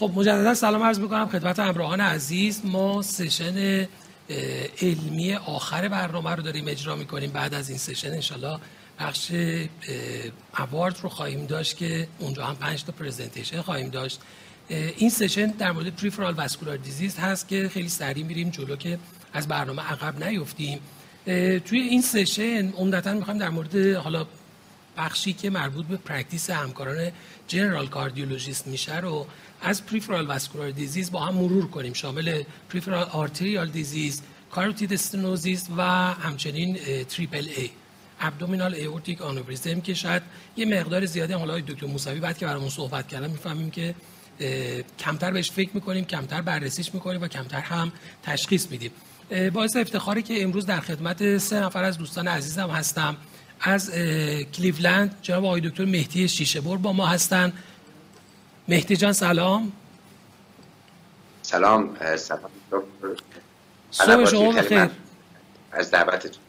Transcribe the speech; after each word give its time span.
خب 0.00 0.12
مجددا 0.14 0.54
سلام 0.54 0.82
عرض 0.82 0.98
می‌کنم 0.98 1.28
خدمت 1.28 1.58
همراهان 1.58 2.00
عزیز. 2.00 2.60
ما 2.64 3.02
session 3.02 3.86
علمی 4.82 5.34
آخر 5.34 5.88
برنامه 5.88 6.30
رو 6.30 6.42
داریم 6.42 6.68
اجرا 6.68 6.96
می‌کنیم. 6.96 7.30
بعد 7.30 7.54
از 7.54 7.68
این 7.68 7.78
session 7.78 8.12
انشالله 8.12 8.58
بخش 9.00 9.32
award 10.58 10.98
رو 11.02 11.08
خواهیم 11.08 11.46
داشت 11.46 11.76
که 11.76 12.08
اونجا 12.18 12.46
هم 12.46 12.56
پنج 12.56 12.84
تا 12.84 12.92
presentation 12.92 13.60
خواهیم 13.60 13.88
داشت. 13.88 14.20
این 14.68 15.10
session 15.10 15.46
در 15.46 15.72
مورد 15.72 15.96
peripheral 15.96 16.34
vascular 16.34 16.76
disease 16.76 17.18
هست 17.18 17.48
که 17.48 17.68
خیلی 17.68 17.88
سریع 17.88 18.24
میریم 18.24 18.50
جلو 18.50 18.76
که 18.76 18.98
از 19.32 19.48
برنامه 19.48 19.82
عقب 19.82 20.24
نیفتیم. 20.24 20.80
توی 21.64 21.80
این 21.80 22.02
session 22.02 22.72
عمدتا 22.72 23.14
می‌خوایم 23.14 23.38
در 23.38 23.48
مورد 23.48 23.76
حالا 23.76 24.26
بخشی 25.00 25.32
که 25.32 25.50
مربوط 25.50 25.86
به 25.86 25.96
practice 25.96 26.50
همکاران 26.50 27.12
general 27.48 27.86
cardiologist 27.86 28.66
میشه 28.66 29.00
رو 29.00 29.26
از 29.62 29.86
peripheral 29.86 30.26
vascular 30.26 30.70
disease 30.70 31.10
با 31.10 31.20
هم 31.20 31.34
مرور 31.34 31.66
کنیم. 31.66 31.92
شامل 31.92 32.42
peripheral 32.70 33.08
arterial 33.12 33.68
disease 33.70 34.22
carotid 34.50 34.92
stenosis 34.92 35.68
و 35.76 35.82
همچنین 36.12 36.78
triple 37.04 37.48
A 37.56 37.70
abdominal 38.20 38.74
aortic 38.74 39.22
aneurysm 39.22 39.80
که 39.80 39.94
شاید 39.94 40.22
یه 40.56 40.66
مقدار 40.66 41.06
زیادی 41.06 41.32
حالا 41.32 41.60
دکتر 41.60 41.86
موسوی 41.86 42.20
بعد 42.20 42.38
که 42.38 42.46
برامون 42.46 42.68
صحبت 42.68 43.08
کردن 43.08 43.30
می‌فهمیم 43.30 43.70
که 43.70 43.94
کمتر 44.98 45.30
بهش 45.30 45.50
فکر 45.50 45.70
می‌کنیم 45.74 46.04
کمتر 46.04 46.40
بررسیش 46.40 46.94
می‌کنیم 46.94 47.22
و 47.22 47.28
کمتر 47.28 47.60
هم 47.60 47.92
تشخیص 48.22 48.70
میدیم. 48.70 48.90
باعث 49.52 49.76
افتخاره 49.76 50.22
که 50.22 50.42
امروز 50.42 50.66
در 50.66 50.80
خدمت 50.80 51.38
سه 51.38 51.60
نفر 51.60 51.84
از 51.84 51.98
دوستان 51.98 52.28
عزیزم 52.28 52.70
هستم. 52.70 53.16
از 53.60 53.90
کلیولند 54.52 55.16
جناب 55.22 55.44
آقای 55.44 55.60
دکتر 55.60 55.84
مهدی 55.84 56.28
شیشه 56.28 56.60
بر 56.60 56.76
با 56.76 56.92
ما 56.92 57.06
هستن. 57.06 57.52
مهدی 58.68 58.96
جان 58.96 59.12
سلام. 59.12 59.72
سلام 61.42 61.96
سلام 63.90 64.24
صبح 64.24 64.30
شما 64.30 64.52
بخیر. 64.52 64.90
از 65.72 65.90
دعوتتون. 65.90 66.42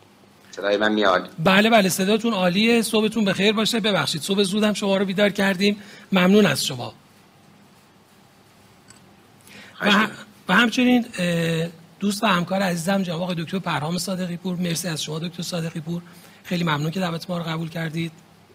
صدای 0.51 0.77
من 0.77 0.91
میاد. 0.91 1.29
بله 1.39 1.69
بله 1.69 1.89
صداتون 1.89 2.33
عالیه. 2.33 2.81
صبحتون 2.81 3.25
بخیر 3.25 3.53
باشه. 3.53 3.79
ببخشید 3.79 4.21
صبح 4.21 4.43
زودم 4.43 4.73
شما 4.73 4.97
رو 4.97 5.05
بیدار 5.05 5.29
کردیم. 5.29 5.77
ممنون 6.11 6.45
از 6.45 6.65
شما. 6.65 6.93
و, 9.81 10.07
و 10.49 10.53
همچنین 10.53 11.05
دوست 11.99 12.23
و 12.23 12.27
همکار 12.27 12.61
عزیزم 12.61 13.03
جناب 13.03 13.21
آقای 13.21 13.35
دکتر 13.35 13.59
پرهام 13.59 13.97
صادقی 13.97 14.37
پور 14.37 14.55
مرسی 14.55 14.87
از 14.87 15.03
شما 15.03 15.19
دکتر 15.19 15.43
صادقی 15.43 15.79
پور 15.79 16.01
خیلی 16.43 16.63
ممنون 16.63 16.91
که 16.91 16.99
دعوت 16.99 17.29
ما 17.29 17.37
رو 17.37 17.43
قبول 17.43 17.69
کردید. 17.69 18.11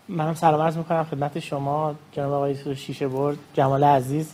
منم 0.09 0.35
سلام 0.35 0.61
عرض 0.61 0.77
می‌کنم 0.77 1.05
خدمت 1.05 1.39
شما 1.39 1.95
جناب 2.13 2.33
آقای 2.33 2.77
شیشه 2.77 3.09
برد 3.09 3.37
جمال 3.55 3.85
عزیز 3.85 4.31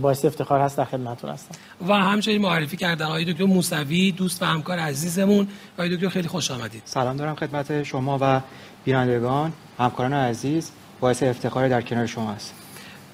باعث 0.00 0.24
افتخار 0.24 0.60
هست 0.60 0.76
در 0.76 0.84
خدمتتون 0.84 1.30
هستم. 1.30 1.54
و 1.88 1.94
همچنین 1.94 2.42
معرفی 2.42 2.76
کردن 2.76 3.06
آقای 3.06 3.32
دکتر 3.32 3.44
موسوی 3.44 4.12
دوست 4.12 4.42
و 4.42 4.46
همکار 4.46 4.78
عزیزمون. 4.78 5.48
آقای 5.74 5.96
دکتر 5.96 6.08
خیلی 6.08 6.28
خوش 6.28 6.50
آمدید. 6.50 6.82
سلام 6.84 7.16
دارم 7.16 7.34
خدمت 7.34 7.82
شما 7.82 8.18
و 8.20 8.40
بینندگان 8.84 9.52
همکاران 9.78 10.12
عزیز. 10.12 10.70
باعث 11.00 11.22
افتخار 11.22 11.68
در 11.68 11.82
کنار 11.82 12.06
شما 12.06 12.30
است 12.30 12.54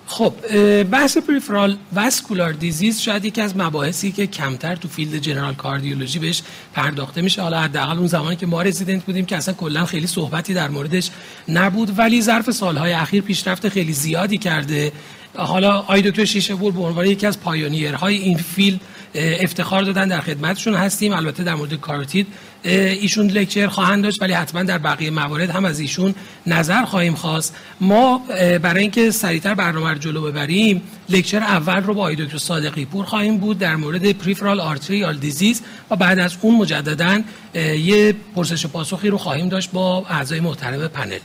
خب 0.06 0.32
بحث 0.82 1.18
peripheral 1.18 1.76
vascular 1.92 2.52
disease 2.52 3.00
شاید 3.00 3.24
یکی 3.24 3.40
از 3.40 3.56
مباحثی 3.56 4.12
که 4.12 4.26
کمتر 4.26 4.76
تو 4.76 4.88
field 4.88 5.16
general 5.16 5.54
cardiology 5.54 6.18
بهش 6.18 6.42
پرداخته 6.74 7.22
میشه. 7.22 7.42
حالا 7.42 7.60
حداقل 7.60 7.98
اون 7.98 8.06
زمانی 8.06 8.36
که 8.36 8.46
ما 8.46 8.62
رزیدنت 8.62 9.04
بودیم 9.04 9.26
که 9.26 9.36
اصلا 9.36 9.54
کلا 9.54 9.84
خیلی 9.84 10.06
صحبتی 10.06 10.54
در 10.54 10.68
موردش 10.68 11.10
نبود 11.48 11.98
ولی 11.98 12.22
ظرف 12.22 12.50
سالهای 12.50 12.92
اخیر 12.92 13.22
پیشرفت 13.22 13.68
خیلی 13.68 13.92
زیادی 13.92 14.38
کرده. 14.38 14.92
حالا 15.36 15.78
آی 15.78 16.02
دکتر 16.02 16.24
شیشه 16.24 16.54
بور 16.54 16.72
به 16.72 16.80
عنوان 16.80 17.06
یکی 17.06 17.26
از 17.26 17.40
pioneer 17.40 17.99
های 17.99 18.16
این 18.16 18.38
field 18.38 18.80
افتخار 19.14 19.82
دادن 19.82 20.08
در 20.08 20.20
خدمتشون 20.20 20.74
هستیم. 20.74 21.12
البته 21.12 21.44
در 21.44 21.54
مورد 21.54 21.74
کاروتید 21.74 22.26
ایشون 22.64 23.26
lecture 23.26 23.66
خواهند 23.66 24.04
داشت 24.04 24.22
ولی 24.22 24.32
حتما 24.32 24.62
در 24.62 24.78
بقیه 24.78 25.10
موارد 25.10 25.50
هم 25.50 25.64
از 25.64 25.80
ایشون 25.80 26.14
نظر 26.46 26.84
خواهیم 26.84 27.14
خواست. 27.14 27.56
ما 27.80 28.22
برای 28.62 28.82
اینکه 28.82 29.10
سریعتر 29.10 29.54
برنامه 29.54 29.90
رو 29.90 29.98
جلو 29.98 30.22
ببریم 30.22 30.82
lecture 31.08 31.38
اول 31.38 31.82
رو 31.82 31.94
با 31.94 32.00
آقای 32.00 32.16
دکتر 32.16 32.38
صادقی 32.38 32.84
پور 32.84 33.04
خواهیم 33.04 33.38
بود 33.38 33.58
در 33.58 33.76
مورد 33.76 34.12
peripheral 34.12 34.60
arterial 34.60 35.16
disease 35.16 35.62
و 35.90 35.96
بعد 35.96 36.18
از 36.18 36.36
اون 36.40 36.56
مجددا 36.56 37.22
یه 37.54 38.14
پرسش 38.36 38.66
پاسخی 38.66 39.08
رو 39.08 39.18
خواهیم 39.18 39.48
داشت 39.48 39.70
با 39.70 40.06
اعضای 40.08 40.40
محترم 40.40 40.88
پنل. 40.88 41.18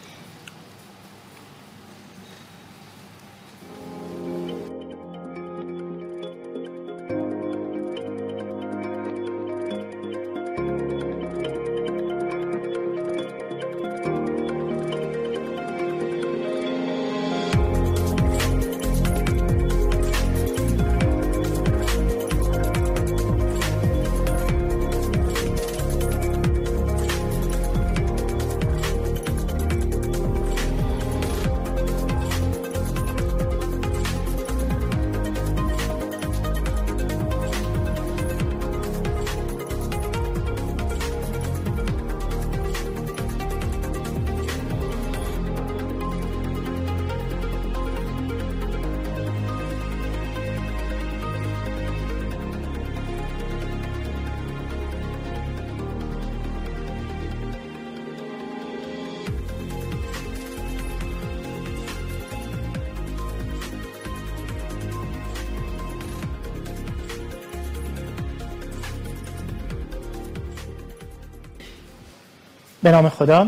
به 72.83 72.91
نام 72.91 73.09
خدا 73.09 73.47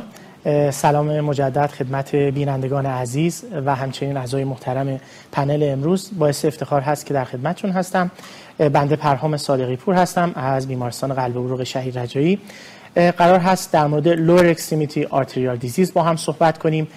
سلام 0.72 1.22
مجدد 1.22 1.72
خدمت 1.72 2.16
بینندگان 2.16 2.86
عزیز 2.86 3.44
و 3.66 3.76
همچنین 3.76 4.18
اعضای 4.18 4.44
محترم 4.44 5.00
پنل 5.32 5.70
امروز. 5.72 6.12
باعث 6.18 6.46
افتخار 6.46 6.82
هست 6.82 7.06
که 7.06 7.14
در 7.14 7.24
خدمتشون 7.24 7.72
هستم. 7.72 8.12
بنده 8.58 8.96
پرهام 8.96 9.38
صادقی 9.38 9.76
پور 9.76 9.96
هستم 9.96 10.32
از 10.36 10.68
بیمارستان 10.68 11.14
قلب 11.14 11.38
و 11.38 11.48
عروق 11.48 11.64
شهید 11.64 12.00
رجایی. 12.00 12.40
قرار 12.96 13.40
هست 13.40 13.74
در 13.74 13.88
مورد 13.88 14.08
lower 14.08 14.46
extremity 14.46 15.04
arterial 15.04 15.58
disease 15.58 15.94
با 15.94 16.04
هم 16.04 16.16
صحبت 16.16 16.58
کنیم. 16.58 16.88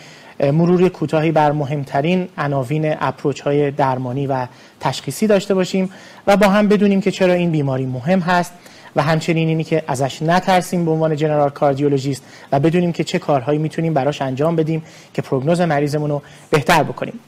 مرور 0.40 0.88
کوتاهی 0.88 1.32
بر 1.32 1.52
مهمترین 1.52 2.28
عناوین 2.38 2.96
approach 3.00 3.40
های 3.40 3.70
درمانی 3.70 4.26
و 4.26 4.46
تشخیصی 4.80 5.26
داشته 5.26 5.54
باشیم 5.54 5.90
و 6.26 6.36
با 6.36 6.48
هم 6.48 6.68
بدونیم 6.68 7.00
که 7.00 7.10
چرا 7.10 7.32
این 7.32 7.50
بیماری 7.50 7.86
مهم 7.86 8.20
هست. 8.20 8.52
و 8.96 9.02
همچنین 9.02 9.48
اینی 9.48 9.64
که 9.64 9.82
ازش 9.86 10.22
نترسیم 10.22 10.84
به 10.84 10.90
عنوان 10.90 11.16
general 11.16 11.50
cardiologist 11.50 12.22
و 12.52 12.60
بدونیم 12.60 12.92
که 12.92 13.04
چه 13.04 13.18
کارهایی 13.18 13.58
می‌تونیم 13.58 13.94
براش 13.94 14.22
انجام 14.22 14.56
بدیم 14.56 14.82
که 15.14 15.22
پروگنوز 15.22 15.60
مریضمون 15.60 16.10
رو 16.10 16.22
بهتر 16.50 16.82
بکنیم. 16.82 17.20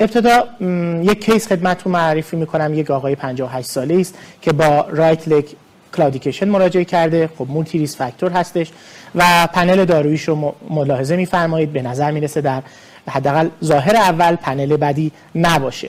ابتدا 0.00 0.44
یک 1.02 1.24
case 1.24 1.48
خدمتتون 1.48 1.92
معرفی 1.92 2.36
می‌کنم. 2.36 2.74
یک 2.74 2.90
آقای 2.90 3.14
58 3.14 3.68
ساله 3.68 3.94
است 3.94 4.14
که 4.42 4.52
با 4.52 4.86
right 4.90 5.28
leg 5.28 5.44
claudication 5.96 6.48
مراجعه 6.48 6.84
کرده. 6.84 7.30
خب 7.38 7.46
multi 7.48 7.78
risk 7.78 7.96
factor 7.96 8.32
هستش 8.32 8.72
و 9.14 9.48
پنل 9.52 9.84
دارویش 9.84 10.22
رو 10.22 10.54
ملاحظه 10.70 11.16
میفرمایید. 11.16 11.72
به 11.72 11.82
نظر 11.82 12.10
می‌رسه 12.10 12.40
در 12.40 12.62
حداقل 13.08 13.48
ظاهر 13.64 13.96
اول 13.96 14.36
پنل 14.36 14.76
بدی 14.76 15.12
نباشه. 15.34 15.88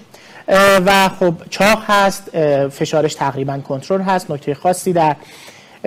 و 0.86 1.10
خب 1.20 1.34
چاق 1.50 1.84
هست 1.88 2.30
فشارش 2.70 3.14
تقریبا 3.14 3.58
کنترل 3.58 4.02
هست. 4.02 4.32
نکته 4.32 4.54
خاصی 4.54 4.94
در 4.94 5.16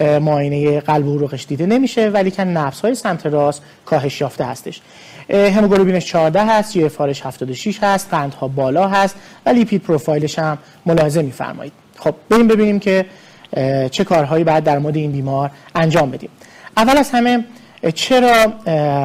معاینه 0.01 0.81
قلب 0.81 1.07
و 1.07 1.17
عروقش 1.17 1.47
دیده 1.49 1.67
نمیشه 1.67 2.09
ولی 2.09 2.31
که 2.31 2.45
نفس 2.45 2.81
های 2.81 2.95
سمت 2.95 3.27
راست 3.27 3.63
کاهش 3.87 4.21
یافته 4.21 4.45
هستش. 4.45 4.81
هموگلوبینش 5.31 6.07
14 6.07 6.45
هست 6.45 6.73
جی 6.73 6.89
فارش 6.89 7.27
76 7.27 7.79
هست 7.83 8.09
قندها 8.11 8.49
بالا 8.49 8.89
هست 8.89 9.17
و 9.47 9.51
لیپید 9.51 9.83
پروفایلش 9.83 10.39
هم 10.39 10.59
ملاحظه 10.87 11.23
میفرمایید. 11.23 11.73
خب 11.99 12.15
بریم 12.31 12.49
ببینیم 12.49 12.79
که 12.81 13.07
چه 13.91 14.05
کارهایی 14.05 14.45
بعد 14.45 14.65
در 14.65 14.79
مورد 14.79 14.97
این 14.97 15.13
بیمار 15.13 15.51
انجام 15.75 16.11
بدیم. 16.11 16.31
اول 16.77 16.97
از 16.97 17.11
همه 17.11 17.45
چرا 17.95 18.47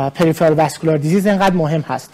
پریفرال 0.09 0.53
واسکولار 0.53 0.97
دیزیز 0.97 1.27
اینقدر 1.27 1.55
مهم 1.55 1.81
هست؟ 1.81 2.13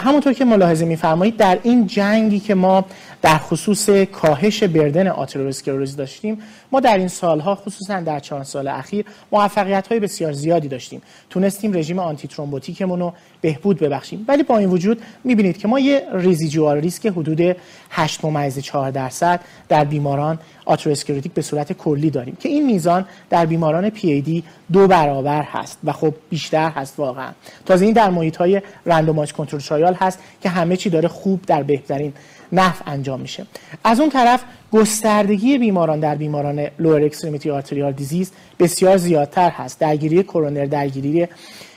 همونطور 0.00 0.32
که 0.32 0.44
ملاحظه 0.44 0.84
میفرمایید 0.84 1.36
در 1.36 1.58
این 1.62 1.86
جنگی 1.86 2.40
که 2.40 2.54
ما 2.54 2.84
در 3.22 3.38
خصوص 3.38 3.90
کاهش 3.90 4.62
بردن 4.62 5.08
آتروسکلروز 5.08 5.96
داشتیم 5.96 6.38
ما 6.72 6.80
در 6.80 6.98
این 6.98 7.08
سالها 7.08 7.54
خصوصا 7.54 8.00
در 8.00 8.20
چند 8.20 8.42
سال 8.42 8.68
اخیر 8.68 9.04
موفقیت 9.32 9.88
های 9.88 10.00
بسیار 10.00 10.32
زیادی 10.32 10.68
داشتیم. 10.68 11.02
تونستیم 11.30 11.72
رژیم 11.72 11.98
antithrombotic 11.98 12.28
مون 12.28 13.00
رو 13.00 13.12
بهبود 13.40 13.78
ببخشیم. 13.78 14.24
ولی 14.28 14.42
با 14.42 14.58
این 14.58 14.68
وجود 14.68 15.02
می‌بینید 15.24 15.58
که 15.58 15.68
ما 15.68 15.78
یه 15.78 16.02
residual 16.12 16.76
risk 16.76 17.06
حدود 17.06 17.56
8 17.90 18.24
ممیز 18.24 18.58
4 18.58 18.90
درصد 18.90 19.40
در 19.68 19.84
بیماران 19.84 20.38
atherosclerotic 20.64 21.32
به 21.32 21.42
صورت 21.42 21.72
کلی 21.72 22.10
داریم 22.10 22.36
که 22.40 22.48
این 22.48 22.66
میزان 22.66 23.04
در 23.30 23.46
بیماران 23.46 23.90
پی 23.90 24.44
دو 24.72 24.86
برابر 24.86 25.42
هست 25.42 25.78
و 25.84 25.92
خب 25.92 26.14
بیشتر 26.30 26.70
هست 26.70 26.94
واقعا. 26.98 27.30
تازه 27.66 27.84
این 27.84 27.94
در 27.94 28.10
محیط 28.10 28.36
های 28.36 28.62
randomized 28.86 29.32
control 29.32 29.60
trial 29.68 29.94
هست 29.94 30.18
که 30.40 30.48
همه 30.48 30.76
چی 30.76 30.90
داره 30.90 31.08
خوب 31.08 31.42
در 31.42 31.62
بهترین 31.62 32.12
نحو 32.52 32.82
انجام 32.86 33.20
میشه. 33.20 33.46
از 33.84 34.00
اون 34.00 34.10
طرف 34.10 34.44
گستردگی 34.72 35.58
بیماران 35.58 36.00
در 36.00 36.14
بیماران 36.14 36.66
lower 36.78 37.04
extremity 37.04 37.50
arterial 37.50 37.92
disease 37.92 38.32
بسیار 38.58 38.96
زیادتر 38.96 39.50
هست. 39.50 39.80
درگیری 39.80 40.22
کرونر 40.22 40.64
درگیری 40.64 41.28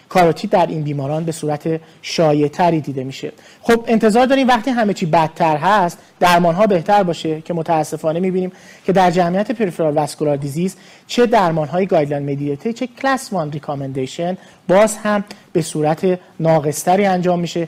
کاروتید 0.09 0.50
در 0.50 0.67
این 0.67 0.81
بیماران 0.81 1.23
به 1.23 1.31
صورت 1.31 1.81
شایعتری 2.01 2.81
دیده 2.81 3.03
میشه. 3.03 3.31
خب 3.61 3.83
انتظار 3.88 4.25
داریم 4.25 4.47
وقتی 4.47 4.71
همه 4.71 4.94
چی 4.94 5.06
بدتر 5.06 5.57
هست 5.57 5.97
درمان 6.19 6.56
ها 6.56 6.67
بهتر 6.67 7.03
باشه 7.03 7.41
که 7.41 7.53
متاسفانه 7.53 8.19
می‌بینیم 8.19 8.51
که 8.85 8.91
در 8.91 9.11
جمعیت 9.11 9.51
peripheral 9.51 9.94
vascular 9.94 10.38
disease 10.38 10.75
چه 11.07 11.25
درمان 11.25 11.67
های 11.67 11.85
guideline 11.85 12.31
mediated 12.31 12.71
چه 12.71 12.88
کلاس 12.88 13.33
1 13.33 13.39
recommendation 13.51 14.38
باز 14.67 14.97
هم 14.97 15.23
به 15.53 15.61
صورت 15.61 16.19
ناقصتری 16.39 17.06
انجام 17.06 17.39
میشه. 17.39 17.67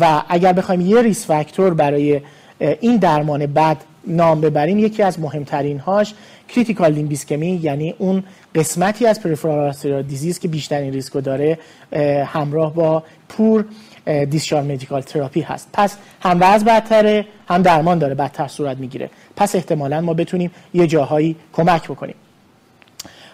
و 0.00 0.22
اگر 0.28 0.52
بخوایم 0.52 0.80
یه 0.80 1.02
risk 1.02 1.26
factor 1.26 1.74
برای 1.74 2.20
این 2.80 2.96
درمان 2.96 3.46
بد 3.46 3.76
نام 4.06 4.40
ببریم 4.40 4.78
یکی 4.78 5.02
از 5.02 5.20
مهمترین 5.20 5.78
هاش 5.78 6.14
critical 6.48 6.92
limb 6.92 7.15
ischemia 7.15 7.60
یعنی 7.62 7.94
اون 7.98 8.24
قسمتی 8.54 9.06
از 9.06 9.20
peripheral 9.20 10.02
disease 10.02 10.38
که 10.38 10.48
بیشترین 10.48 10.92
ریسک 10.92 11.12
داره 11.12 11.58
همراه 12.26 12.74
با 12.74 13.02
poor 13.28 13.64
discharge 14.30 14.62
medical 14.62 15.00
therapy 15.00 15.40
هست. 15.40 15.68
پس 15.72 15.96
هم 16.20 16.38
وضع 16.40 16.64
بدتره 16.66 17.26
هم 17.48 17.62
درمان 17.62 17.98
داره 17.98 18.14
بدتر 18.14 18.48
صورت 18.48 18.76
می‌گیره. 18.76 19.10
پس 19.36 19.54
احتمالا 19.54 20.00
ما 20.00 20.14
بتونیم 20.14 20.50
یه 20.74 20.86
جاهایی 20.86 21.36
کمک 21.52 21.84
بکنیم. 21.84 22.14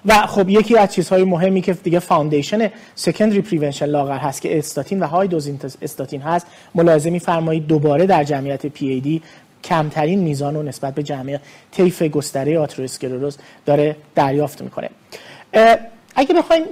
و 0.07 0.27
خب 0.27 0.49
یکی 0.49 0.79
از 0.79 0.95
چیزهای 0.95 1.25
مهمی 1.25 1.61
که 1.61 1.73
دیگه 1.73 1.99
foundation 1.99 2.71
secondary 2.95 3.41
prevention 3.41 3.87
لاغر 3.87 4.19
هست 4.19 4.43
که 4.43 4.59
استاتین 4.59 5.01
و 5.01 5.07
high 5.07 5.29
dose 5.29 5.51
statin 5.83 6.23
هست 6.23 6.47
ملاحظه 6.75 7.11
میفرمایید 7.11 7.67
دوباره 7.67 8.07
در 8.07 8.25
جمعیت 8.25 8.67
پی 8.67 8.89
ای 8.89 9.01
دی 9.01 9.23
کمترین 9.69 10.19
میزان 10.19 10.55
رو 10.55 10.63
نسبت 10.63 10.95
به 10.95 11.03
جمعیت 11.03 11.41
طیف 11.71 12.03
گستره 12.03 12.59
آتروسکلروز 12.59 13.39
داره 13.67 13.97
دریافت 14.15 14.63
می‌کنه. 14.63 14.91
اگه 16.17 16.35
بخوایم 16.35 16.63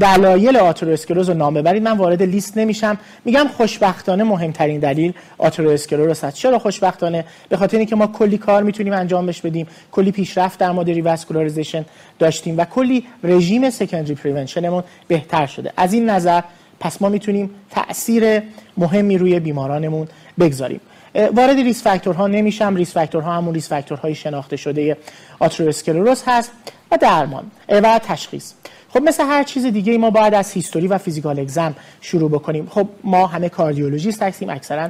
دلایل 0.00 0.56
آتروسکلروز 0.56 1.28
رو 1.28 1.34
نام 1.34 1.54
ببرید 1.54 1.82
من 1.82 1.96
وارد 1.96 2.22
لیست 2.22 2.58
نمیشم. 2.58 2.98
میگم 3.24 3.46
خوشبختانه 3.56 4.24
مهمترین 4.24 4.80
دلیل 4.80 5.12
آتروسکلروز 5.38 6.24
هست 6.24 6.36
چرا 6.36 6.58
خوشبختانه؟ 6.58 7.24
به 7.48 7.56
خاطر 7.56 7.78
اینکه 7.78 7.96
ما 7.96 8.06
کلی 8.06 8.38
کار 8.38 8.62
می‌تونیم 8.62 8.92
انجامش 8.92 9.40
بدیم. 9.40 9.66
کلی 9.92 10.12
پیشرفت 10.12 10.58
در 10.58 10.72
مورد 10.72 10.90
revascularization 10.90 11.84
داشتیم 12.18 12.58
و 12.58 12.64
کلی 12.64 13.06
رژیم 13.24 13.70
secondary 13.70 14.14
prevention 14.14 14.68
مون 14.68 14.84
بهتر 15.08 15.46
شده. 15.46 15.72
از 15.76 15.92
این 15.92 16.10
نظر 16.10 16.40
پس 16.80 17.02
ما 17.02 17.08
می‌تونیم 17.08 17.50
تاثیر 17.70 18.42
مهمی 18.76 19.18
روی 19.18 19.40
بیمارانمون 19.40 20.08
بگذاریم. 20.38 20.80
وارد 21.16 21.56
risk 21.56 21.82
factor 21.82 22.20
ها 22.20 22.26
نمیشم. 22.26 22.76
risk 22.76 22.92
factor 22.92 23.26
ها 23.26 23.32
همون 23.32 23.54
risk 23.54 23.68
factor 23.68 24.03
های 24.03 24.14
شناخته 24.14 24.56
شده 24.56 24.96
آتروسکلروز 25.38 26.22
هست 26.26 26.52
و 26.90 26.98
درمان 27.00 27.50
و 27.68 28.00
تشخیص. 28.04 28.52
خب 28.88 29.02
مثل 29.02 29.24
هر 29.24 29.42
چیز 29.42 29.66
دیگه 29.66 29.98
ما 29.98 30.10
باید 30.10 30.34
از 30.34 30.52
history 30.52 30.86
و 30.86 30.98
physical 30.98 31.40
exam 31.40 31.74
شروع 32.00 32.30
بکنیم. 32.30 32.66
خب 32.70 32.88
ما 33.04 33.26
همه 33.26 33.48
cardiologist 33.48 34.22
هستیم 34.22 34.50
اکثرا 34.50 34.88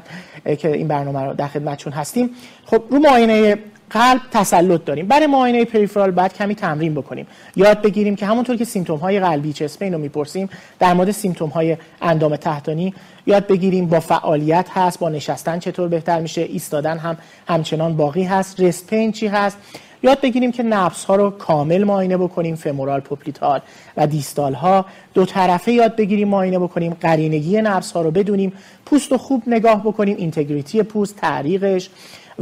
که 0.59 0.73
این 0.73 0.89
برنامه 0.89 1.21
رو 1.21 1.35
در 1.35 1.49
خدمتشون 1.49 1.93
هستیم. 1.93 2.31
خب 2.65 2.83
رو 2.91 2.99
معاینه 2.99 3.59
قلب 3.91 4.21
تسلط 4.31 4.85
داریم. 4.85 5.07
برای 5.07 5.27
معاینه 5.27 5.65
peripheral 5.65 6.11
باید 6.11 6.35
کمی 6.35 6.55
تمرین 6.55 6.95
بکنیم. 6.95 7.27
یاد 7.57 7.83
بگیریم 7.83 8.17
که 8.17 8.27
همونطور 8.27 8.57
که 8.57 8.65
symptom 8.65 8.99
های 8.99 9.21
قلبی 9.21 9.53
chest 9.53 9.75
pain 9.75 9.93
رو 9.93 9.99
می‌پرسیم 9.99 10.49
در 10.79 10.95
مورد 10.95 11.11
symptom 11.11 11.49
های 11.49 11.77
اندام 12.03 12.37
تحتانی 12.37 12.95
یاد 13.27 13.47
بگیریم 13.47 13.87
با 13.87 14.01
فعالیت 14.01 14.67
هست 14.75 14.99
با 14.99 15.09
نشستن 15.09 15.59
چطور 15.59 15.89
بهتر 15.89 16.21
میشه 16.21 16.41
ایستادن 16.41 16.99
هم 16.99 17.17
همچنان 17.49 17.97
باقی 17.97 18.23
هست. 18.23 18.61
rest 18.61 18.87
pain 18.87 19.13
چی 19.13 19.27
هست؟ 19.27 19.59
یاد 20.03 20.21
بگیریم 20.21 20.53
که 20.53 20.63
نبس 20.63 21.05
ها 21.05 21.17
رو 21.17 21.31
کامل 21.31 21.85
معاینه 21.85 22.17
بکنیم 22.17 22.57
femoral 22.57 23.01
popliteal 23.01 23.61
و 23.97 24.07
distal 24.07 24.55
ها 24.55 24.87
دو 25.15 25.25
طرفه 25.25 25.73
یاد 25.73 25.97
بگیریم 25.97 26.29
معاینه 26.29 26.59
بکنیم 26.59 26.97
قرینگی 27.01 27.63
نبس 27.63 27.93
ها 27.93 28.03
رو 28.03 28.11
بدونیم 28.11 28.53
پوست 28.87 29.13
رو 29.13 29.19
خوب 29.19 29.43
نگاه 29.47 29.83
بکنیم 29.83 30.17
integrity 30.17 30.83
پوست 30.83 31.17
تعریقش 31.17 31.91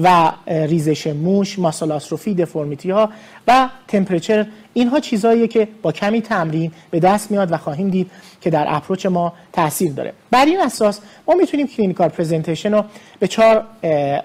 و 0.02 0.32
ریزش 0.46 1.06
موش 1.06 1.58
muscle 1.58 1.92
atrophy 1.92 2.34
deformity 2.34 2.90
ها 2.90 3.10
و 3.48 3.68
temperature 3.88 4.46
اینها 4.72 5.00
چیزهاییه 5.00 5.48
که 5.48 5.68
با 5.82 5.92
کمی 5.92 6.22
تمرین 6.22 6.72
به 6.90 7.00
دست 7.00 7.30
میاد 7.30 7.52
و 7.52 7.56
خواهیم 7.56 7.90
دید 7.90 8.10
که 8.40 8.50
در 8.50 8.66
approach 8.68 9.06
ما 9.06 9.32
تاثیر 9.52 9.92
داره. 9.92 10.12
بر 10.30 10.44
این 10.44 10.60
اساس 10.60 11.00
ما 11.28 11.34
می‌تونیم 11.34 11.66
clinical 11.66 12.08
presentation 12.08 12.74
رو 12.74 12.84
به 13.18 13.28
چهار 13.28 13.64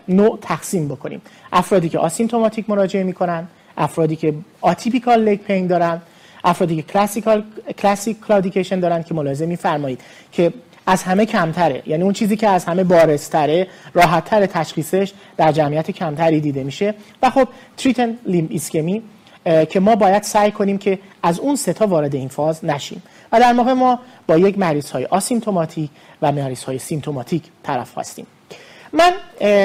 نوع 0.08 0.38
تقسیم 0.42 0.88
بکنیم. 0.88 1.22
افرادی 1.54 1.90
که 1.90 2.00
asymptomatic 2.00 2.70
مراجعه 2.70 3.04
می‌کنن 3.04 3.48
افرادی 3.78 4.16
که 4.16 4.34
atypical 4.62 5.30
leg 5.30 5.40
pain 5.40 5.68
دارن 5.68 6.02
افرادی 6.44 6.76
که 6.76 6.82
classical 6.82 7.44
classic 7.78 8.22
claudication 8.22 8.80
دارن 8.80 9.04
که 9.04 9.14
ملاحظه 9.14 9.46
میفرمایید 9.46 10.02
که 10.32 10.54
از 10.88 11.04
همه 11.04 11.26
کمتره. 11.26 11.84
یعنی 11.86 12.04
اون 12.04 12.14
چیزی 12.14 12.38
که 12.38 12.48
از 12.48 12.66
همه 12.66 12.84
بارزتره 12.84 13.68
راحتتر 13.94 14.46
تشخیصش 14.46 15.14
در 15.38 15.52
جمعیت 15.52 15.92
کمتری 15.92 16.40
دیده 16.40 16.64
میشه. 16.64 16.94
و 17.22 17.30
خب 17.30 17.48
threatening 17.78 18.18
limb 18.26 18.48
ischemia 18.50 19.04
که 19.70 19.80
ما 19.80 19.96
باید 19.96 20.24
سعی 20.24 20.52
کنیم 20.52 20.78
که 20.78 21.00
از 21.24 21.40
اون 21.40 21.56
سه 21.56 21.77
تا 21.77 21.88
وارد 21.88 22.16
این 22.16 22.28
فاز 22.28 22.66
نشیم. 22.66 23.04
و 23.32 23.40
در 23.40 23.54
واقع 23.54 23.74
ما 23.74 24.00
با 24.28 24.38
یک 24.38 24.60
مریض 24.60 24.92
های 24.92 25.06
asymptomatic 25.06 25.90
و 26.22 26.32
مریض 26.32 26.64
های 26.64 26.80
symptomatic 26.80 27.44
طرف 27.64 27.98
هستیم. 27.98 28.28
من 28.94 29.12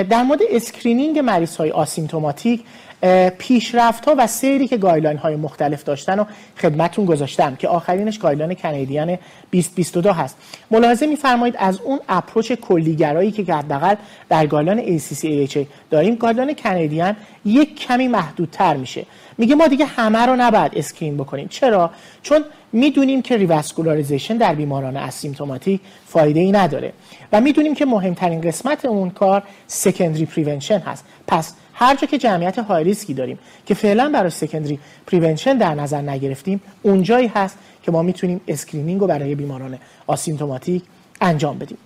در 0.03 0.23
مورد 0.23 0.41
screening 0.51 1.19
مریض 1.19 1.57
های 1.57 1.71
asymptomatic 1.71 2.65
پیشرفت 3.39 4.05
ها 4.05 4.15
و 4.19 4.27
سیری 4.27 4.69
که 4.69 4.77
guideline 4.77 5.19
های 5.19 5.37
مختلف 5.37 5.85
داشتن 5.85 6.19
و 6.19 6.25
خدمتون 6.59 7.05
گذاشتم 7.05 7.57
که 7.57 7.69
آخرینش 7.69 8.19
guideline 8.19 8.55
Canadian 8.55 9.19
2022 9.51 10.13
هست. 10.13 10.37
ملاحظه 10.71 11.07
میفرمایید 11.07 11.57
از 11.59 11.81
اون 11.81 12.01
approach 12.09 12.53
کلی‌گرایی 12.53 13.31
که 13.31 13.55
حداقل 13.55 13.95
در 14.29 14.47
guideline 14.47 14.99
ACC 14.99 15.59
داریم 15.91 16.15
guideline 16.15 16.55
Canadian 16.55 17.17
یک 17.45 17.81
کمی 17.81 18.09
محدودتر 18.09 18.77
میشه. 18.77 19.07
میگه 19.39 19.55
ما 19.55 19.67
دیگه 19.67 19.85
همه 19.85 20.27
رو 20.27 20.37
نباید 20.37 20.73
screen 20.75 21.17
بکنیم. 21.17 21.49
چرا؟ 21.49 21.91
چون 22.23 22.45
می‌دونیم 22.75 23.23
که 23.23 23.37
revascularization 23.37 24.37
در 24.37 24.55
بیماران 24.55 24.97
asymptomatic 24.97 25.81
فایده 26.07 26.41
ای 26.41 26.53
نداره 26.53 26.93
و 27.33 27.41
می‌دونیم 27.41 27.75
که 27.75 27.87
مهمترین 27.87 28.41
قسمت 28.41 28.85
اون 28.85 29.11
کار 29.11 29.43
secondary 29.67 30.27
prevention 30.27 30.79
هست. 30.79 31.05
پس 31.27 31.55
هر 31.75 31.95
جا 31.95 32.07
که 32.07 32.19
جمعیت 32.19 32.59
های 32.59 32.85
ریسکی 32.85 33.15
داریم 33.15 33.39
که 33.67 33.75
فعلا 33.75 34.11
برای 34.15 34.31
secondary 34.31 34.79
prevention 35.07 35.59
در 35.59 35.75
نظر 35.75 36.01
نگرفتیم 36.01 36.61
اونجایی 36.83 37.27
هست 37.35 37.59
که 37.83 37.93
ما 37.93 38.03
می‌تونیم 38.03 38.41
screening 38.49 39.01
رو 39.01 39.07
برای 39.07 39.35
بیماران 39.35 39.79
asymptomatic 40.07 40.83
انجام 41.21 41.59
بدیم. 41.59 41.79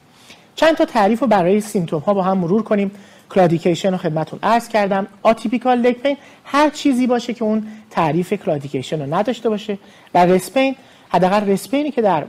چند 0.54 0.76
تا 0.76 0.84
تعریف 0.84 1.20
رو 1.20 1.26
برای 1.26 1.60
symptom 1.60 2.00
ها 2.00 2.14
با 2.14 2.22
هم 2.22 2.38
مرور 2.38 2.62
کنیم. 2.62 2.90
claudication 3.30 3.90
رو 3.90 3.96
خدمتون 3.96 4.38
عرض 4.42 4.68
کردم. 4.68 5.06
atypical 5.22 5.78
leg 5.78 5.94
pain 5.94 6.16
هر 6.44 6.70
چیزی 6.70 7.06
باشه 7.06 7.34
که 7.34 7.44
اون 7.44 7.66
تعریف 7.90 8.32
claudication 8.32 9.02
رو 9.02 9.14
نداشته 9.14 9.48
باشه. 9.48 9.78
و 10.14 10.26
رسپین 10.26 10.76
حداقل 11.08 11.46
رسپینی 11.46 11.90
که 11.90 12.02
در 12.02 12.24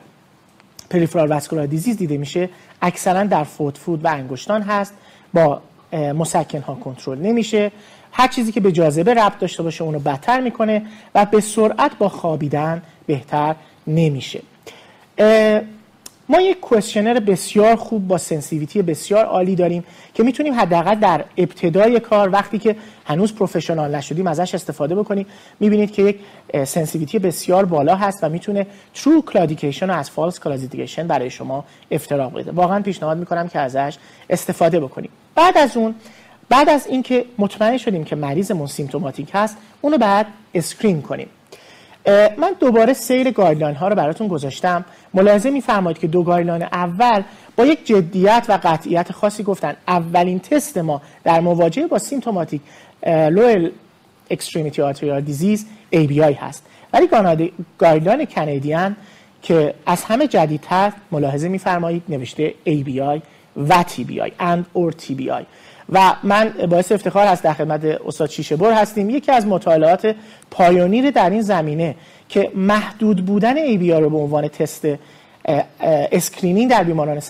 پریفرال 0.90 1.30
واسکولار 1.30 1.66
دیزیز 1.66 1.98
دیده 1.98 2.18
میشه 2.18 2.50
اکثرا 2.82 3.24
در 3.24 3.44
فوت 3.44 3.78
فود 3.78 4.06
و 4.06 4.08
انگشتان 4.08 4.62
هست. 4.62 4.94
با 5.34 5.62
مسکن 5.94 6.62
ها 6.62 6.76
کنترل 6.76 7.18
نمیشه. 7.18 7.72
هر 8.12 8.28
چیزی 8.28 8.52
که 8.52 8.60
به 8.60 8.72
جاذبه 8.72 9.14
ربط 9.14 9.40
داشته 9.40 9.64
باشه 9.64 9.84
اونو 9.84 10.00
بدتر 10.00 10.40
می‌کنه 10.40 10.82
و 11.16 11.26
به 11.26 11.42
سرعت 11.42 11.98
با 11.98 12.10
خوابیدن 12.10 12.82
بهتر 13.06 13.56
نمیشه. 13.88 14.42
ما 16.32 16.42
یک 16.42 16.60
کوشنر 16.60 17.20
بسیار 17.20 17.76
خوب 17.76 18.08
با 18.08 18.18
سنسیویتی 18.18 18.82
بسیار 18.82 19.26
عالی 19.26 19.56
داریم 19.56 19.84
که 20.14 20.24
می‌تونیم 20.24 20.54
حداقل 20.54 20.96
در 20.96 21.26
ابتدای 21.38 22.00
کار 22.00 22.30
وقتی 22.30 22.60
که 22.60 22.76
هنوز 23.06 23.36
professional 23.36 23.96
نشدیم 23.96 24.28
ازش 24.28 24.56
استفاده 24.56 24.96
بکنیم 24.96 25.26
می‌بینید 25.60 25.92
که 25.92 26.02
یک 26.02 26.20
sensitivity 26.66 27.20
بسیار 27.20 27.66
بالا 27.66 27.96
هست 27.96 28.24
و 28.24 28.30
می‌تونه 28.30 28.68
true 28.94 29.22
claudication 29.22 29.90
و 29.90 29.94
از 29.94 30.10
false 30.10 30.40
claudication 30.40 31.08
برای 31.08 31.30
شما 31.30 31.66
افتراق 31.92 32.34
بده. 32.34 32.52
واقعا 32.52 32.82
پیشنهاد 32.82 33.18
می‌کنم 33.18 33.48
که 33.48 33.60
ازش 33.60 33.98
استفاده 34.30 34.80
بکنیم. 34.80 35.10
بعد 35.36 35.58
از 35.58 35.78
اون 35.78 35.96
بعد 36.50 36.70
از 36.70 36.88
اینکه 36.88 37.26
مطمئن 37.38 37.78
شدیم 37.78 38.04
که 38.04 38.16
مریضمون 38.16 38.68
symptomatic 38.68 39.30
هست 39.34 39.58
اونو 39.82 39.98
بعد 39.98 40.26
screen 40.54 41.02
کنیم. 41.02 41.28
من 42.38 42.56
دوباره 42.60 42.94
سیر 42.94 43.32
guideline 43.32 43.76
ها 43.76 43.88
رو 43.88 43.96
براتون 43.96 44.28
گذاشتم. 44.28 44.86
ملاحظه 45.14 45.50
میفرمایید 45.50 46.00
که 46.00 46.08
دو 46.08 46.24
guideline 46.24 46.64
اول 46.64 47.24
با 47.56 47.66
یک 47.66 47.86
جدیت 47.86 48.46
و 48.50 48.60
قطعیت 48.64 49.12
خاصی 49.12 49.44
گفتن. 49.44 49.76
اولین 49.88 50.40
تست 50.40 50.78
ما 50.78 51.02
در 51.24 51.40
مواجهه 51.40 51.88
با 51.88 52.00
symptomatic 52.00 52.62
lower 53.06 53.72
extremity 54.30 54.82
arterial 54.82 55.22
disease 55.22 55.66
ABI 55.96 56.20
هست. 56.20 56.66
ولی 56.94 57.10
guideline 57.78 58.26
Canadian 58.26 58.96
که 59.42 59.74
از 59.86 60.04
همه 60.04 60.28
جدیدتر 60.28 60.94
ملاحظه 61.12 61.48
میفرمایید 61.48 62.04
نوشته 62.10 62.54
ABI 62.68 63.22
و 63.70 63.84
TBI 63.84 64.32
and 64.40 64.64
or 64.78 64.92
TBI 64.92 65.44
و 65.92 66.14
من 66.24 66.54
باعث 66.70 66.92
افتخار 66.92 67.28
هست 67.28 67.44
در 67.44 67.54
خدمت 67.54 67.84
استاد 67.84 68.30
شیشه‌بر 68.30 68.74
هستیم. 68.74 69.10
یکی 69.10 69.32
از 69.32 69.48
مطالعات 69.48 70.16
pioneer 70.52 71.12
در 71.12 71.30
این 71.30 71.42
زمینه 71.42 71.96
که 72.30 72.52
محدود 72.56 73.26
بودن 73.26 73.58
ABI 73.58 73.92
رو 73.92 74.10
به 74.10 74.18
عنوان 74.18 74.48
تست 74.48 74.88
screening 76.12 76.72
در 76.72 76.84
بیماران 76.84 77.22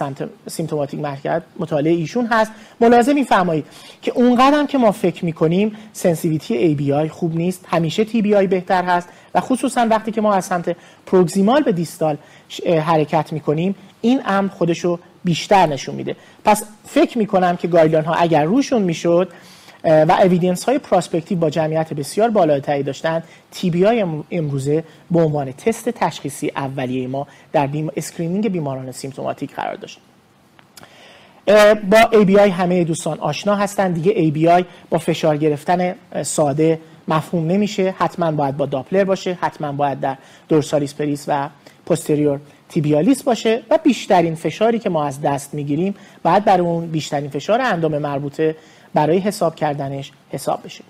symptomatic 0.48 1.00
مرکز 1.00 1.42
مطالعه 1.60 1.94
ایشون 1.94 2.26
هست. 2.26 2.52
ملاحظه 2.82 3.14
میفرمایید 3.14 3.66
که 4.02 4.12
اونقدر 4.12 4.66
که 4.66 4.78
ما 4.78 4.92
فکر 4.92 5.26
می‌کنیم 5.26 5.76
sensitivity 5.94 6.56
ABI 6.56 7.10
خوب 7.10 7.36
نیست. 7.36 7.66
همیشه 7.68 8.06
TBI 8.06 8.48
بهتر 8.48 8.84
هست 8.84 9.10
و 9.36 9.40
خصوصا 9.40 9.88
وقتی 9.90 10.12
که 10.12 10.22
ما 10.22 10.34
از 10.34 10.46
سمت 10.46 10.76
proximal 11.06 11.64
به 11.64 11.72
distal 11.72 12.18
حرکت 12.66 13.34
می‌کنیم 13.34 13.76
این 14.02 14.22
امر 14.26 14.50
خودشو 14.50 15.00
بیشتر 15.24 15.66
نشون 15.66 15.96
میده. 15.96 16.16
پس 16.46 16.64
فکر 16.88 17.18
می‌کنم 17.18 17.58
که 17.58 17.68
guideline 17.68 18.06
ها 18.06 18.14
اگر 18.14 18.44
روشون 18.44 18.82
می‌شد 18.82 19.30
و 19.84 20.18
evidence 20.24 20.64
های 20.64 20.78
prospective 20.78 21.38
با 21.38 21.50
جمعیت 21.50 21.94
بسیار 21.94 22.30
بالاتری 22.30 22.84
داشتن 22.84 23.24
TBI 23.52 24.06
امروزه 24.32 24.84
به 25.12 25.22
عنوان 25.22 25.52
تست 25.52 25.90
تشخیصی 25.90 26.52
اولیه 26.56 27.08
ما 27.08 27.28
در 27.52 27.68
بیم 27.68 27.92
screening 27.98 28.52
بیماران 28.52 28.92
symptomatic 28.92 29.56
قرار 29.56 29.76
داشت. 29.76 30.00
با 31.90 32.02
ABI 32.12 32.40
همه 32.40 32.84
دوستان 32.84 33.20
آشنا 33.20 33.56
هستند 33.56 33.94
دیگه 33.94 34.14
ABI 34.14 34.64
با 34.90 34.98
فشار 34.98 35.38
گرفتن 35.38 35.96
ساده 36.24 36.80
مفهوم 37.08 37.48
نمیشه. 37.48 37.96
حتما 37.98 38.32
باید 38.32 38.58
با 38.58 38.66
Doppler 38.66 39.04
باشه 39.04 39.38
حتما 39.42 39.72
باید 39.72 40.00
در 40.00 40.18
dorsalis 40.48 40.94
pedis 40.94 41.26
و 41.28 41.50
posterior 41.86 42.40
tibialis 42.70 43.24
باشه 43.24 43.62
و 43.70 43.80
بیشترین 43.84 44.36
فشاری 44.36 44.80
که 44.80 44.90
ما 44.90 45.06
از 45.06 45.22
دست 45.22 45.54
می‌گیریم 45.54 45.96
بعد 46.24 46.46
برای 46.46 46.62
اون 46.68 46.86
بیشترین 46.86 47.30
فشار 47.30 47.62
اندام 47.62 47.98
مربوطه 47.98 48.56
برای 48.94 49.18
حساب 49.18 49.56
کردنش 49.56 50.12
حساب 50.32 50.60
بشه. 50.64 50.84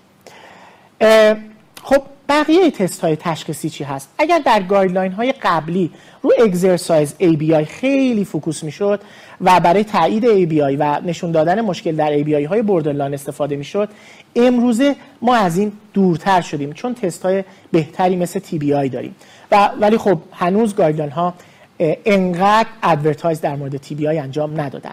خب 1.82 2.02
بقیه 2.28 2.70
تست 2.70 3.00
های 3.00 3.16
تشخیصی 3.16 3.70
چی 3.70 3.84
هست؟ 3.84 4.08
اگر 4.18 4.38
در 4.38 4.62
guideline 4.62 5.12
های 5.12 5.34
قبلی 5.42 5.90
رو 6.22 6.32
exercise 6.38 7.14
ABI 7.20 7.64
خیلی 7.64 8.24
focus 8.24 8.64
می‌شد 8.64 9.00
و 9.40 9.60
برای 9.60 9.84
تایید 9.84 10.24
ABI 10.24 10.76
و 10.78 11.00
نشون 11.00 11.32
دادن 11.32 11.60
مشکل 11.60 11.96
در 11.96 12.18
ABI 12.18 12.46
های 12.46 12.62
borderline 12.62 13.14
استفاده 13.14 13.56
می‌شد 13.56 13.88
امروزه 14.36 14.96
ما 15.22 15.36
از 15.36 15.58
این 15.58 15.72
دورتر 15.94 16.40
شدیم 16.40 16.72
چون 16.72 16.94
تست 16.94 17.22
های 17.22 17.44
بهتری 17.72 18.16
مثل 18.16 18.40
TBI 18.40 18.90
داریم. 18.92 19.14
و 19.50 19.70
ولی 19.80 19.98
خب 19.98 20.18
هنوز 20.32 20.74
guideline 20.74 21.10
ها 21.10 21.34
انقدر 21.80 22.68
advertise 22.82 23.40
در 23.40 23.56
مورد 23.56 23.76
TBI 23.76 24.18
انجام 24.18 24.60
ندادن. 24.60 24.92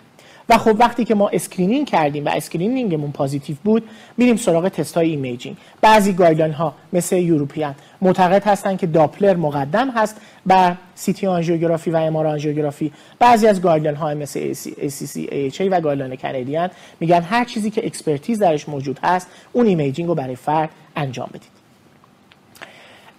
و 0.50 0.58
خب 0.58 0.76
وقتی 0.80 1.06
که 1.06 1.16
ما 1.16 1.30
screening 1.30 1.88
کردیم 1.88 2.26
و 2.26 2.30
screening 2.30 2.91
مون 2.91 3.12
positive 3.12 3.56
بود 3.64 3.90
میریم 4.18 4.36
سراغ 4.36 4.68
تست 4.68 4.96
های 4.96 5.10
imaging. 5.10 5.58
بعضی 5.82 6.14
guideline 6.14 6.54
ها 6.54 6.74
مثل 6.94 7.16
European 7.16 7.76
معتقد 8.02 8.44
هستن 8.44 8.78
که 8.78 8.88
Doppler 8.88 9.36
مقدم 9.36 9.90
هست 9.90 10.22
بر 10.46 10.76
CT 10.96 11.28
آنژیوگرافی 11.28 11.92
و 11.92 11.98
MR 11.98 12.16
آنژیوگرافی. 12.16 12.92
بعضی 13.20 13.48
از 13.48 13.62
guideline 13.62 13.96
ها 13.96 14.14
مثل 14.14 14.54
ACC 14.54 15.30
AHA 15.30 15.62
و 15.62 15.82
guideline 15.82 16.16
Canadian 16.16 16.70
میگن 17.00 17.22
هر 17.22 17.46
چیزی 17.46 17.70
که 17.70 17.86
expertise 17.86 18.40
درش 18.40 18.70
موجود 18.70 19.00
هست 19.04 19.28
اون 19.54 19.66
imaging 19.66 20.08
رو 20.08 20.16
برای 20.16 20.36
فرد 20.36 20.70
انجام 20.96 21.30
بدید. 21.34 21.58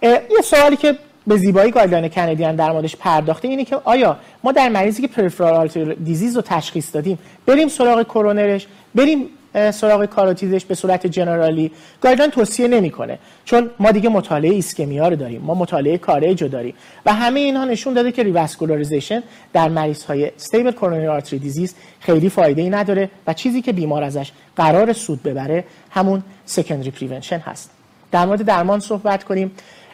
یه 0.01 0.41
سوالی 0.43 0.75
که 0.75 0.97
به 1.29 1.37
زیبایی 1.37 1.71
guideline 1.71 2.07
Canadian 2.07 2.55
در 2.55 2.71
موردش 2.71 2.95
پرداخته 2.95 3.47
اینه 3.47 3.65
که 3.65 3.75
آیا 3.83 4.17
ما 4.43 4.51
در 4.51 4.69
مریضی 4.69 5.01
که 5.01 5.07
peripheral 5.07 5.67
disease 5.93 6.35
رو 6.35 6.41
تشخیص 6.41 6.95
دادیم 6.95 7.19
بریم 7.45 7.67
سراغ 7.67 8.03
کرونرش 8.03 8.67
بریم 8.95 9.25
سراغ 9.71 10.05
کاروتیدش 10.05 10.65
به 10.65 10.75
صورت 10.75 11.07
general 11.07 11.57
ی؟ 11.57 11.71
guideline 12.01 12.31
توصیه 12.31 12.67
نمی‌کنه 12.67 13.19
چون 13.45 13.69
ما 13.79 13.91
دیگه 13.91 14.09
مطالعه 14.09 14.51
ISCHEMIA 14.51 15.07
رو 15.07 15.15
داریم 15.15 15.41
ما 15.41 15.53
مطالعه 15.53 15.97
COURAGE 15.97 16.43
رو 16.43 16.49
داریم 16.49 16.73
و 17.05 17.13
همه 17.13 17.39
اینها 17.39 17.65
نشون 17.65 17.93
داده 17.93 18.11
که 18.11 18.23
revascularization 18.23 19.23
در 19.53 19.69
مریض 19.69 20.03
های 20.03 20.31
stable 20.35 20.71
coronary 20.71 21.07
artery 21.07 21.39
disease 21.39 21.75
خیلی 21.99 22.29
فایده 22.29 22.61
ای 22.61 22.69
نداره 22.69 23.09
و 23.27 23.33
چیزی 23.33 23.61
که 23.61 23.73
بیمار 23.73 24.03
ازش 24.03 24.31
قرار 24.55 24.93
سود 24.93 25.23
ببره 25.23 25.63
همون 25.91 26.23
secondary 26.45 26.91
prevention 26.91 27.39
هست. 27.39 27.69
در 28.11 28.25
مورد 28.25 28.41
درمان 28.41 28.79
صحبت 28.79 29.23
کنیم. 29.23 29.51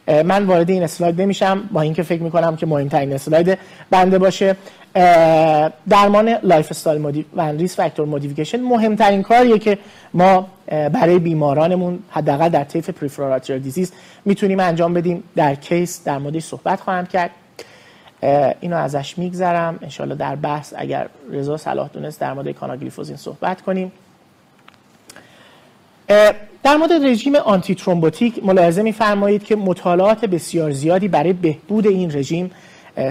من 0.08 0.46
وارد 0.46 0.70
این 0.70 0.84
اسلاید 0.84 1.22
نمیشم 1.22 1.70
با 1.72 1.82
اینکه 1.82 2.04
فکر 2.04 2.22
می‌کنم 2.22 2.56
که 2.56 2.66
مهمترین 2.66 3.14
اسلاید 3.14 3.58
بنده 3.90 4.18
باشه. 4.18 4.56
درمان 5.90 6.30
lifestyle 6.44 7.24
و 7.36 7.42
risk 7.42 7.76
factor 7.76 8.06
modification 8.06 8.62
مهمترین 8.62 9.24
کاریه 9.24 9.60
که 9.60 9.78
ما 10.14 10.48
برای 10.68 11.20
بیمارانمون 11.20 12.00
حداقل 12.10 12.50
در 12.50 12.64
طیف 12.64 12.90
peripheral 12.90 13.40
disease 13.40 13.92
می‌تونیم 14.26 14.60
انجام 14.60 14.94
بدیم. 14.94 15.24
در 15.36 15.56
case 15.56 16.04
در 16.04 16.18
موردش 16.18 16.44
صحبت 16.44 16.82
خواهم 16.82 17.06
کرد. 17.06 17.32
اینو 18.60 18.76
ازش 18.76 19.18
میگذرم. 19.18 19.80
انشالله 19.82 20.16
در 20.16 20.36
بحث 20.36 20.74
اگر 20.78 21.08
رضا 21.32 21.58
صلاح 21.58 21.90
دونست 21.94 22.22
در 22.22 22.34
مورد 22.34 22.52
canagliflozin 22.52 23.16
صحبت 23.16 23.62
کنیم. 23.62 23.92
در 26.08 26.78
مورد 26.78 26.92
رژیم 26.92 27.36
antithrombotic 27.36 28.44
ملاحظه 28.44 28.82
می‌فرمایید 28.82 29.44
که 29.44 29.56
مطالعات 29.56 30.26
بسیار 30.26 30.72
زیادی 30.72 31.08
برای 31.08 31.34
بهبود 31.34 31.88
این 31.88 32.16
رژیم 32.16 32.52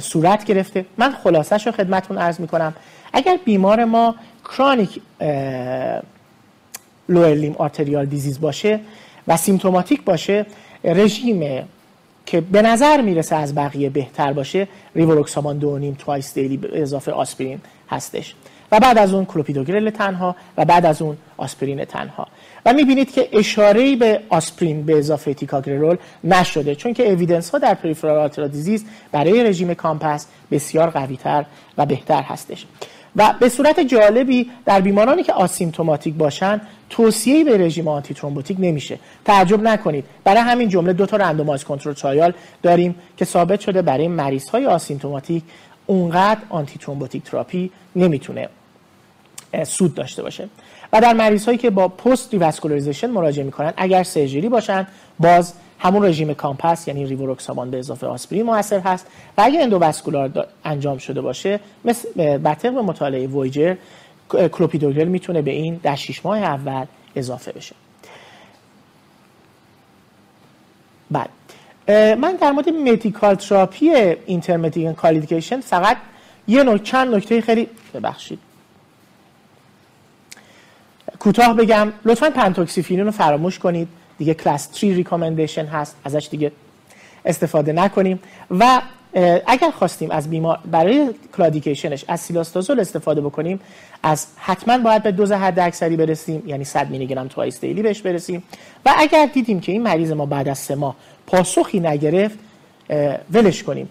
صورت 0.01 0.45
گرفته. 0.45 0.87
من 0.99 1.13
خلاصش 1.13 1.67
رو 1.67 1.73
خدمتون 1.73 2.19
عرض 2.19 2.41
می‌کنم. 2.41 2.75
اگر 3.13 3.39
بیمار 3.45 3.85
ما 3.85 4.15
chronic 4.45 5.01
lower 7.09 7.34
limb 7.34 7.55
arterial 7.59 8.07
disease 8.07 8.41
باشه 8.41 8.81
و 9.29 9.37
symptomatic 9.37 10.03
باشه 10.05 10.47
رژیم 10.85 11.69
که 12.27 12.41
به 12.41 12.63
نظر 12.63 13.01
می‌رسه 13.01 13.37
از 13.37 13.55
بقیه 13.55 13.91
بهتر 13.91 14.33
باشه 14.33 14.69
ریوروکسابان 14.95 15.59
دو 15.59 15.79
نیم 15.79 15.97
twice 15.99 16.35
daily 16.35 16.57
به 16.57 16.83
اضافه 16.83 17.13
آسپرین 17.13 17.61
هستش. 17.91 18.35
و 18.73 18.81
بعد 18.81 18.99
از 18.99 19.15
اون 19.15 19.25
کلوپیدوگرل 19.25 19.91
تنها 19.91 20.37
و 20.57 20.65
بعد 20.65 20.87
از 20.87 21.03
اون 21.03 21.17
آسپرین 21.37 21.85
تنها. 21.85 22.27
و 22.67 22.73
می‌بینید 22.73 23.13
که 23.13 23.29
اشاره 23.33 23.97
به 23.97 24.21
آسپرین 24.29 24.87
به 24.87 24.99
اضافه 24.99 25.35
ticagrelor 25.35 25.97
نشده 26.25 26.75
چون 26.75 26.95
که 26.95 27.11
evidence 27.11 27.51
ها 27.51 27.59
در 27.59 27.75
peripheral 27.75 28.19
artery 28.19 28.47
disease 28.47 28.85
برای 29.13 29.45
رژیم 29.45 29.75
COMPASS 29.75 30.27
بسیار 30.51 30.91
قویتر 30.91 31.45
و 31.79 31.87
بهتر 31.87 32.23
هستش. 32.23 32.67
و 33.17 33.35
به 33.41 33.49
صورت 33.49 33.81
جالبی 33.81 34.51
در 34.65 34.81
بیمارانی 34.81 35.23
که 35.23 35.33
asymptomatic 35.33 36.15
باشن 36.15 36.61
توصیه‌ای 36.91 37.45
به 37.45 37.59
رژیم 37.59 37.89
antithrombotic 37.89 38.57
نمیشه. 38.61 38.99
تعجب 39.25 39.63
نکنید. 39.63 40.05
برای 40.25 40.41
همین 40.41 40.69
جمله 40.69 40.93
دو 40.93 41.07
تا 41.07 41.17
randomized 41.17 41.65
control 41.65 41.93
trial 41.93 42.33
داریم 42.63 42.95
که 43.17 43.25
ثابت 43.25 43.61
شده 43.61 43.83
برای 43.83 44.09
مریض 44.09 44.49
های 44.49 44.67
asymptomatic 44.67 45.43
اونقدر 45.87 46.41
antithrombotic 46.49 47.23
therapy 47.23 47.71
نمی‌تونه 47.97 48.49
سود 49.67 49.95
داشته 49.95 50.23
باشه. 50.23 50.49
و 50.93 51.01
در 51.01 51.13
مریض 51.13 51.45
هایی 51.45 51.59
که 51.59 51.71
با 51.71 51.89
post 51.89 52.33
revascularization 52.33 53.11
مراجعه 53.11 53.45
می‌کنن 53.45 53.73
اگر 53.77 54.03
surgery 54.03 54.49
باشن 54.49 54.87
باز 55.19 55.55
همون 55.79 56.05
رژیم 56.05 56.35
COMPASS 56.35 56.89
یعنی 56.89 57.07
ریوروکسابان 57.07 57.71
به 57.71 57.79
اضافه 57.79 58.07
آسپرین 58.07 58.43
موثر 58.43 58.81
هست. 58.81 59.07
و 59.39 59.43
اگر 59.43 59.63
endovascular 59.63 60.47
انجام 60.65 60.99
شده 60.99 61.21
باشه 61.21 61.61
مثل 61.85 62.39
بر 62.39 62.55
طبق 62.55 62.75
مطالعه 62.75 63.27
VOYAGER 63.27 63.77
clopidogrel 64.29 65.09
می‌تونه 65.09 65.43
به 65.43 65.51
این 65.51 65.81
در 65.83 65.97
6 65.97 66.27
ماه 66.27 66.39
اول 66.39 66.85
اضافه 67.17 67.53
بشه. 67.53 67.75
بعد 71.11 71.29
من 71.89 72.37
در 72.41 72.53
مورد 72.53 72.69
medical 72.69 73.35
therapy 73.35 73.91
intermittent 74.27 74.97
claudication 74.97 75.61
فقط 75.61 75.97
یه 76.49 76.63
نوع 76.63 76.79
چند 76.79 77.15
نکته 77.15 77.41
خیلی 77.41 77.69
ببخشید. 77.95 78.39
کوتاه 81.19 81.57
بگم 81.57 81.93
لطفا 82.05 82.31
پنتوکسیفیلین 82.31 83.05
رو 83.05 83.11
فراموش 83.11 83.59
کنید. 83.59 83.89
دیگه 84.19 84.35
کلاس 84.35 84.69
3 84.73 84.95
recommendation 84.95 85.67
هست 85.67 85.97
ازش 86.05 86.29
دیگه 86.31 86.53
استفاده 87.25 87.73
نکنیم. 87.73 88.21
و 88.51 88.83
اگر 89.47 89.71
خواستیم 89.71 90.11
از 90.11 90.31
بیمار 90.31 90.59
برای 90.71 91.11
claudication 91.37 91.95
ش 91.95 92.05
از 92.09 92.21
سیلوستازول 92.21 92.81
استفاده 92.81 93.21
بکنیم 93.21 93.61
از 94.03 94.27
حتما 94.37 94.79
باید 94.79 95.03
به 95.03 95.13
دوز 95.13 95.33
حد 95.33 95.59
اکثری 95.59 95.97
برسیم 95.97 96.43
یعنی 96.47 96.65
100 96.65 96.91
میلی 96.91 97.07
گرم 97.07 97.29
twice 97.29 97.61
daily 97.61 97.83
بهش 97.83 98.03
برسیم. 98.03 98.43
و 98.87 98.95
اگر 98.97 99.27
دیدیم 99.27 99.61
که 99.61 99.73
این 99.73 99.83
مریض 99.83 100.13
ما 100.13 100.27
بعد 100.27 100.49
از 100.49 100.59
سه 100.59 100.75
ماه 100.75 100.97
پاسخی 101.27 101.81
نگرفت 101.81 102.39
ولش 103.31 103.63
کنیم. 103.63 103.89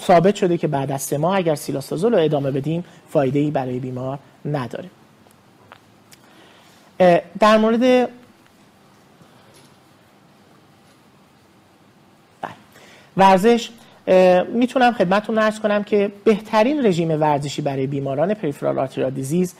ثابت 0.00 0.34
شده 0.34 0.58
که 0.58 0.68
بعد 0.68 0.92
از 0.92 1.02
سه 1.02 1.18
ماه 1.18 1.36
اگر 1.36 1.54
سیلوستازول 1.54 2.12
رو 2.12 2.18
ادامه 2.18 2.50
بدیم 2.50 2.84
فایده 3.08 3.38
ای 3.38 3.50
برای 3.50 3.78
بیمار 3.78 4.18
نداره. 4.44 4.90
در 7.38 7.58
مورد 7.58 7.80
بله. 7.80 8.10
ورزش 13.16 13.70
می‌تونم 14.52 14.92
خدمتتون 14.92 15.38
عرض 15.38 15.60
کنم 15.60 15.82
که 15.82 16.12
بهترین 16.24 16.86
رژیم 16.86 17.10
ورزشی 17.20 17.62
برای 17.62 17.86
بیماران 17.86 18.34
peripheral 18.34 18.78
arterial 18.78 19.10
disease 19.10 19.54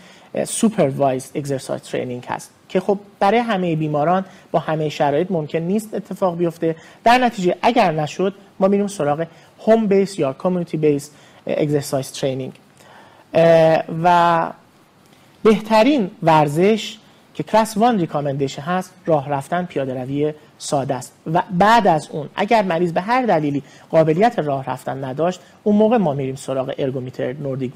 supervised 0.45 1.31
exercise 1.35 1.83
training 1.83 2.25
هست. 2.25 2.51
که 2.71 2.81
خب 2.81 2.99
برای 3.19 3.39
همه 3.39 3.77
بیماران 3.77 4.25
با 4.51 4.59
همه 4.59 4.89
شرایط 4.89 5.31
ممکن 5.31 5.59
نیست 5.59 5.95
اتفاق 5.95 6.37
بیفته. 6.37 6.77
در 7.05 7.19
نتیجه 7.19 7.57
اگر 7.63 7.93
نشد 7.93 8.35
ما 8.61 8.69
میریم 8.69 8.87
سراغ 8.87 9.27
home 9.67 9.87
based 9.87 10.19
یا 10.19 10.33
community 10.33 10.77
based 10.77 11.11
exercise 11.47 12.13
training 12.13 12.53
و 14.05 14.47
بهترین 15.43 16.11
ورزش 16.23 16.99
که 17.35 17.43
کلاس 17.43 17.77
1 17.77 17.83
recommendation 17.83 18.63
هست 18.63 18.93
راه 19.07 19.29
رفتن 19.29 19.65
پیاده 19.65 20.03
روی 20.03 20.35
ساده 20.59 20.95
است. 20.95 21.13
و 21.33 21.43
بعد 21.59 21.87
از 21.87 22.09
اون 22.11 22.29
اگر 22.37 22.63
مریض 22.63 22.93
به 22.93 23.01
هر 23.01 23.27
دلیلی 23.27 23.63
قابلیت 23.91 24.39
راه 24.39 24.65
رفتن 24.71 25.05
نداشت 25.05 25.41
اون 25.63 25.77
موقع 25.77 25.97
ما 25.97 26.15
میریم 26.15 26.37
سراغ 26.37 26.75
ergometer 26.79 27.33
Nordic 27.33 27.73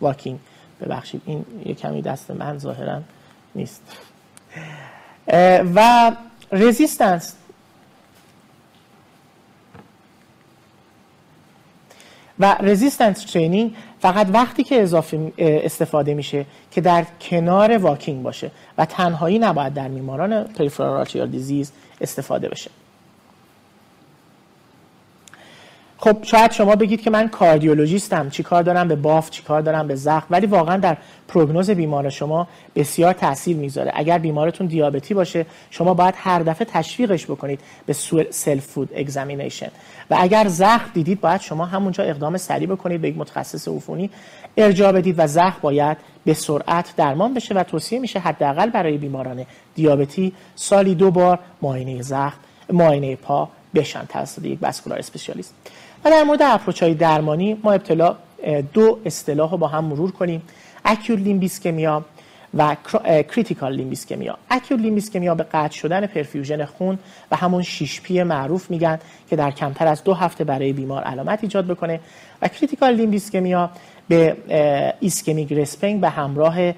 walking 0.00 0.38
ببخشید 0.80 1.22
این 1.26 1.44
یه 1.64 1.74
کمی 1.74 2.02
دست 2.02 2.30
من 2.30 2.58
ظاهرا 2.58 3.00
نیست. 3.54 3.82
و 5.74 6.12
resistance. 6.52 7.34
و 12.40 12.56
resistance 12.60 13.24
training 13.24 13.74
فقط 14.00 14.26
وقتی 14.32 14.64
که 14.64 14.82
اضافه 14.82 15.32
استفاده 15.38 16.14
میشه 16.14 16.46
که 16.70 16.80
در 16.80 17.06
کنار 17.20 17.78
walking 17.78 18.22
باشه 18.22 18.50
و 18.78 18.84
تنهایی 18.84 19.38
نباید 19.38 19.74
در 19.74 19.88
بیماران 19.88 20.44
peripheral 20.44 21.26
disease 21.26 21.72
استفاده 22.00 22.48
بشه. 22.48 22.70
خب 25.98 26.16
شاید 26.22 26.52
شما 26.52 26.76
بگید 26.76 27.00
که 27.00 27.10
من 27.10 27.28
کاردیولوژیستم. 27.28 28.30
چی 28.30 28.42
کار 28.42 28.62
دارم؟ 28.62 28.88
به 28.88 28.96
پا 28.96 29.30
چی 29.30 29.42
کار 29.42 29.60
دارم؟ 29.60 29.88
به 29.88 29.94
زخم. 29.94 30.26
ولی 30.30 30.46
واقعا 30.46 30.76
در 30.76 30.96
prognosis 31.28 31.70
بیمار 31.70 32.10
شما 32.10 32.48
بسیار 32.74 33.12
تاثیر 33.12 33.56
می‌ذاره. 33.56 33.92
اگر 33.94 34.18
بیمارتون 34.18 34.66
دیابتی 34.66 35.14
باشه 35.14 35.46
شما 35.70 35.94
باید 35.94 36.14
هر 36.18 36.38
دفعه 36.38 36.66
تشویقش 36.70 37.24
بکنید 37.24 37.60
به 37.86 37.92
self 38.30 38.66
foot 38.66 38.90
examination 38.96 39.70
و 40.10 40.16
اگر 40.18 40.48
زخم 40.48 40.90
دیدید 40.94 41.20
باید 41.20 41.40
شما 41.40 41.64
همونجا 41.64 42.04
اقدام 42.04 42.36
سریع 42.36 42.68
بکنید 42.68 43.00
به 43.00 43.08
یک 43.08 43.18
متخصص 43.18 43.68
عفونی 43.68 44.10
ارجاع 44.56 44.92
بدید 44.92 45.14
و 45.18 45.26
زخم 45.26 45.58
باید 45.62 45.96
به 46.24 46.34
سرعت 46.34 46.94
درمان 46.96 47.34
بشه 47.34 47.54
و 47.54 47.62
توصیه 47.62 47.98
میشه 47.98 48.18
حداقل 48.18 48.70
برای 48.70 48.98
بیماران 48.98 49.46
دیابتی 49.74 50.32
سالی 50.54 50.94
دو 50.94 51.10
بار 51.10 51.38
معاینه 51.62 52.02
زخم 52.02 52.38
معاینه 52.72 53.16
پا 53.16 53.48
بشن. 53.74 54.04
توسط 54.08 54.44
یک 54.44 54.58
vascular 54.58 54.98
specialist 54.98 55.54
و 56.04 56.10
در 56.10 56.22
مورد 56.22 56.42
approach 56.42 56.82
های 56.82 56.94
درمانی 56.94 57.60
ما 57.64 57.72
ابتدا 57.72 58.16
دو 58.72 58.98
اصطلاح 59.04 59.50
رو 59.50 59.56
با 59.56 59.68
هم 59.68 59.84
مرور 59.84 60.12
کنیم. 60.12 60.42
acute 60.84 61.20
limb 61.20 61.48
ischemia 61.48 62.04
و 62.54 62.76
critical 63.04 63.72
limb 63.72 63.94
ischemia 63.94 64.38
acute 64.50 64.80
limb 64.80 64.98
ischemia 64.98 65.34
به 65.34 65.42
قطع 65.42 65.76
شدن 65.76 66.06
perfusion 66.06 66.64
خون 66.64 66.98
و 67.30 67.36
همون 67.36 67.62
شیش 67.62 68.00
P 68.00 68.22
معروف 68.22 68.70
میگن 68.70 68.98
که 69.30 69.36
در 69.36 69.50
کمتر 69.50 69.86
از 69.86 70.04
دو 70.04 70.14
هفته 70.14 70.44
برای 70.44 70.72
بیمار 70.72 71.02
علامت 71.02 71.38
ایجاد 71.42 71.66
بکنه. 71.66 72.00
و 72.42 72.48
critical 72.48 72.94
limb 72.94 73.19
ischemia 73.19 73.70
به 74.08 74.36
ischemic 75.00 75.52
rest 75.52 75.76
pain 75.76 76.00
به 76.00 76.08
همراه 76.08 76.72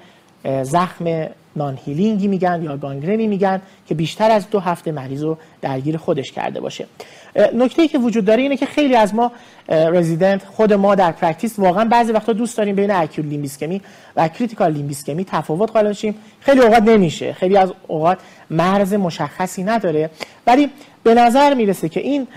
زخم 0.63 1.29
non-healing 1.55 1.79
ی 1.85 2.27
میگن 2.27 2.63
یا 2.63 2.77
gangrene 2.77 3.21
ی 3.21 3.27
میگن 3.27 3.61
که 3.87 3.95
بیشتر 3.95 4.31
از 4.31 4.49
دو 4.49 4.59
هفته 4.59 4.91
مریض 4.91 5.23
رو 5.23 5.37
درگیر 5.61 5.97
خودش 5.97 6.31
کرده 6.31 6.59
باشه. 6.59 6.85
نکته 7.35 7.81
ای 7.81 7.87
که 7.87 7.97
وجود 7.97 8.25
داره 8.25 8.41
اینه 8.41 8.57
که 8.57 8.65
خیلی 8.65 8.95
از 8.95 9.15
ما 9.15 9.31
رزیدنت 9.69 10.45
خود 10.45 10.73
ما 10.73 10.95
در 10.95 11.11
practice 11.11 11.59
واقعا 11.59 11.85
بعضی 11.85 12.11
وقتا 12.11 12.33
دوست 12.33 12.57
داریم 12.57 12.75
بین 12.75 12.91
acute 12.91 13.27
limb 13.27 13.45
ischemia 13.45 13.81
و 14.15 14.27
critical 14.27 14.71
limb 14.71 14.89
ischemia 14.89 15.25
تفاوت 15.25 15.71
قائل 15.71 15.89
بشیم 15.89 16.15
خیلی 16.39 16.59
اوقات 16.59 16.83
نمیشه. 16.83 17.33
خیلی 17.33 17.57
از 17.57 17.73
اوقات 17.87 18.17
مرز 18.49 18.93
مشخصی 18.93 19.63
نداره. 19.63 20.09
ولی 20.47 20.69
به 21.03 21.13
نظر 21.13 21.53
می‌رسه 21.53 21.89
که 21.89 21.99
این 21.99 22.27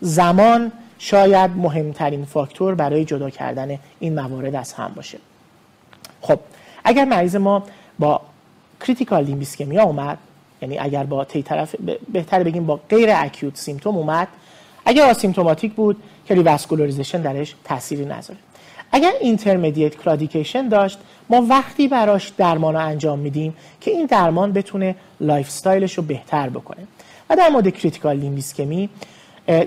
زمان 0.00 0.72
شاید 0.98 1.50
مهمترین 1.50 2.24
فاکتور 2.24 2.74
برای 2.74 3.04
جدا 3.04 3.30
کردن 3.30 3.78
این 4.00 4.14
موارد 4.20 4.54
از 4.54 4.72
هم 4.72 4.92
باشه. 4.96 5.18
خب 6.20 6.38
اگر 6.84 7.04
مریض 7.04 7.36
ما 7.36 7.62
با 7.98 8.20
critical 8.80 9.24
limb 9.24 9.43
ischemia 9.43 9.82
اومد 9.82 10.18
یعنی 10.62 10.78
اگر 10.78 11.04
با 11.04 11.24
تی 11.24 11.42
طرف 11.42 11.74
بهتر 12.12 12.42
بگیم 12.42 12.66
با 12.66 12.80
غیر 12.90 13.08
acute 13.12 13.56
symptom 13.56 13.96
اومد. 13.96 14.28
اگر 14.84 15.10
asymptomatic 15.10 15.72
بود 15.72 15.96
که 16.26 16.34
revascularization 16.34 17.22
درش 17.22 17.54
تأثیری 17.64 18.04
نذاره 18.04 18.38
اگر 18.92 19.12
intermittent 19.20 19.96
claudication 19.96 20.68
داشت 20.68 20.98
ما 21.30 21.46
وقتی 21.48 21.88
براش 21.88 22.28
درمان 22.28 22.74
رو 22.74 22.80
انجام 22.80 23.18
میدیم 23.18 23.56
که 23.80 23.90
این 23.90 24.06
درمان 24.06 24.52
بتونه 24.52 24.94
lifestyle 25.20 25.46
ش 25.46 25.94
رو 25.94 26.02
بهتر 26.02 26.48
بکنه. 26.48 26.86
و 27.30 27.36
در 27.36 27.48
مورد 27.48 27.68
critical 27.68 28.16
limb 28.16 28.40
ischemia 28.40 28.88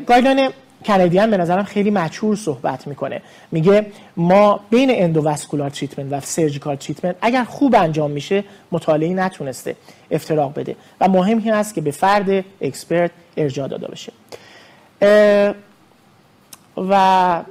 guideline 0.07 0.49
Canadian 0.85 1.31
به 1.31 1.37
نظرم 1.37 1.63
خیلی 1.63 1.91
mature 1.91 2.35
صحبت 2.35 2.87
می‌کنه. 2.87 3.21
میگه 3.51 3.85
ما 4.17 4.59
بین 4.69 4.89
endovascular 4.93 5.69
treatment 5.69 6.13
و 6.13 6.19
surgical 6.19 6.75
treatment 6.75 7.15
اگر 7.21 7.43
خوب 7.43 7.75
انجام 7.75 8.11
میشه 8.11 8.43
مطالعه 8.71 9.13
نتونسته 9.13 9.75
افتراق 10.11 10.59
بده 10.59 10.75
و 11.01 11.07
مهم 11.07 11.37
این 11.37 11.53
است 11.53 11.75
که 11.75 11.81
به 11.81 11.91
فرد 11.91 12.45
expert 12.61 13.11
ارجاع 13.37 13.67
داده 13.67 13.87
بشه. 13.87 14.11
و 16.77 17.43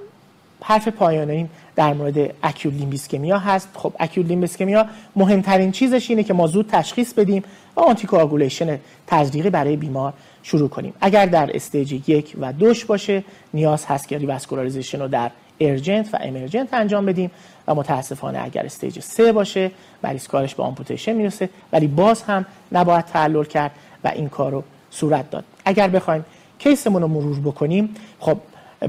حرف 0.62 0.88
پایانیم 0.88 1.48
در 1.76 1.94
مورد 1.94 2.34
acute 2.42 2.74
limb 2.74 2.95
ischemia 2.95 3.38
هست. 3.38 3.68
خب 3.74 3.92
acute 4.00 4.26
limb 4.26 4.46
ischemia 4.46 4.86
مهمترین 5.16 5.72
چیزش 5.72 6.10
اینه 6.10 6.22
که 6.22 6.34
ما 6.34 6.46
زود 6.46 6.68
تشخیص 6.72 7.12
بدیم 7.12 7.44
و 7.76 7.80
anticoagulation 7.80 8.78
تزریقی 9.06 9.50
برای 9.50 9.76
بیمار 9.76 10.12
شروع 10.42 10.68
کنیم. 10.68 10.94
اگر 11.00 11.26
در 11.26 11.50
stage 11.56 12.08
یک 12.08 12.36
و 12.40 12.52
دوش 12.52 12.84
باشه 12.84 13.24
نیاز 13.54 13.86
هست 13.86 14.08
که 14.08 14.18
revascularization 14.18 15.00
رو 15.00 15.08
در 15.08 15.30
urgent 15.60 16.14
و 16.14 16.18
emergent 16.20 16.74
انجام 16.74 17.06
بدیم 17.06 17.30
و 17.68 17.74
متاسفانه 17.74 18.44
اگر 18.44 18.66
stage 18.66 19.00
سه 19.00 19.32
باشه 19.32 19.70
مریض 20.04 20.28
کارش 20.28 20.54
به 20.54 20.62
amputation 20.62 21.12
می‌رسه 21.12 21.48
ولی 21.72 21.86
باز 21.86 22.22
هم 22.22 22.46
نباید 22.72 23.04
تعلل 23.04 23.44
کرد 23.44 23.70
و 24.04 24.08
این 24.08 24.28
کار 24.28 24.52
رو 24.52 24.64
صورت 24.90 25.30
داد. 25.30 25.44
اگر 25.64 25.88
بخوایم 25.88 26.24
case 26.58 26.83
مون 26.83 27.02
رو 27.02 27.08
مرور 27.08 27.40
بکنیم 27.40 27.94
خب 28.20 28.38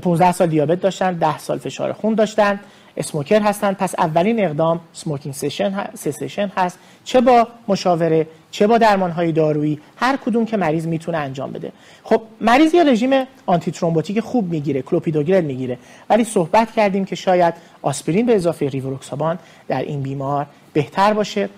15 0.02 0.32
سال 0.32 0.48
دیابت 0.48 0.82
داشتن 0.82 1.14
10 1.14 1.38
سال 1.38 1.58
فشار 1.58 1.94
خون 1.94 2.16
داشتن. 2.16 2.60
smoker 2.98 3.42
هستن. 3.42 3.74
پس 3.74 3.96
اولین 3.98 4.46
اقدام 4.46 4.80
smoking 4.94 5.36
cessation 5.36 6.52
هست. 6.58 6.80
چه 7.04 7.22
با 7.22 7.48
مشاوره 7.68 8.28
چه 8.52 8.68
با 8.68 8.78
درمان 8.78 9.12
های 9.12 9.32
دارویی 9.32 9.80
هر 9.96 10.18
کدوم 10.18 10.46
که 10.46 10.58
مریض 10.58 10.88
می‌تونه 10.88 11.18
انجام 11.18 11.52
بده. 11.52 11.72
خب 12.04 12.22
مریض 12.42 12.74
یه 12.74 12.84
رژیم 12.84 13.24
antithrombotic 13.46 14.20
خوب 14.20 14.52
می‌گیره 14.52 14.82
کلوپیدوگرل 14.82 15.44
می‌گیره. 15.44 15.78
ولی 16.10 16.24
صحبت 16.24 16.72
کردیم 16.72 17.06
که 17.06 17.16
شاید 17.16 17.54
آسپرین 17.82 18.26
به 18.26 18.36
اضافه 18.36 18.70
ریواروکسابان 18.70 19.40
در 19.68 19.82
این 19.82 20.02
بیمار 20.02 20.46
بهتر 20.74 21.14
باشه. 21.14 21.50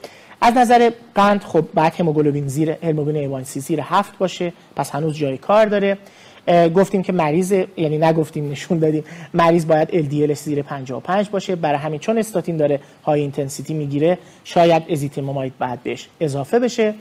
از 0.41 0.57
نظر 0.57 0.91
قند 1.15 1.43
خب 1.43 1.65
باید 1.73 1.95
هموگلوبین 1.95 2.47
زیر 2.47 2.71
هموگلوبین 2.71 3.43
A1C 3.43 3.47
زیر 3.47 3.79
هفت 3.81 4.17
باشه. 4.17 4.53
پس 4.75 4.91
هنوز 4.91 5.17
جای 5.17 5.37
کار 5.37 5.65
داره. 5.65 5.97
گفتیم 6.47 7.03
که 7.03 7.13
مریض 7.13 7.51
یعنی 7.77 7.97
نگفتیم 7.97 8.51
نشون 8.51 8.79
دادیم 8.79 9.03
مریض 9.33 9.65
باید 9.65 9.89
LDL 9.89 10.33
زیر 10.33 10.61
55 10.61 11.29
باشه. 11.29 11.55
برای 11.55 11.77
همین 11.77 11.99
چون 11.99 12.17
استاتین 12.17 12.57
داره 12.57 12.79
high 13.05 13.21
intensity 13.21 13.73
می‌گیره 13.73 14.17
شاید 14.43 14.83
ازتیمایب 14.89 15.53
باید 15.59 15.83
بهش 15.83 16.07
اضافه 16.19 16.59
بشه. 16.59 16.93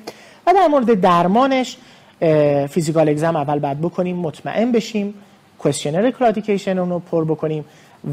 و 0.47 0.53
در 0.55 0.67
مورد 0.67 1.01
درمانش 1.01 1.77
physical 2.69 3.09
exam 3.09 3.37
اول 3.37 3.59
باید 3.59 3.81
بکنیم 3.81 4.17
مطمئن 4.17 4.73
بشیم 4.73 5.15
questionnaire 5.59 6.11
claudication 6.11 6.79
رو 6.79 6.99
پر 6.99 7.25
بکنیم 7.25 7.65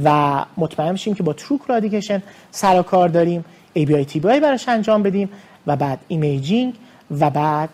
و 0.04 0.46
مطمئن 0.58 0.94
بشیم 0.94 1.14
که 1.14 1.24
با 1.24 1.34
true 1.34 1.58
claudication 1.58 2.24
سر 2.52 2.80
و 2.80 2.84
کار 2.84 3.10
داریم 3.10 3.46
ABI 3.74 3.96
TBI 3.96 4.40
براش 4.40 4.70
انجام 4.70 5.04
بدیم 5.04 5.30
و 5.68 5.76
بعد 5.76 6.00
imaging 6.08 6.74
و 7.20 7.30
بعد 7.30 7.70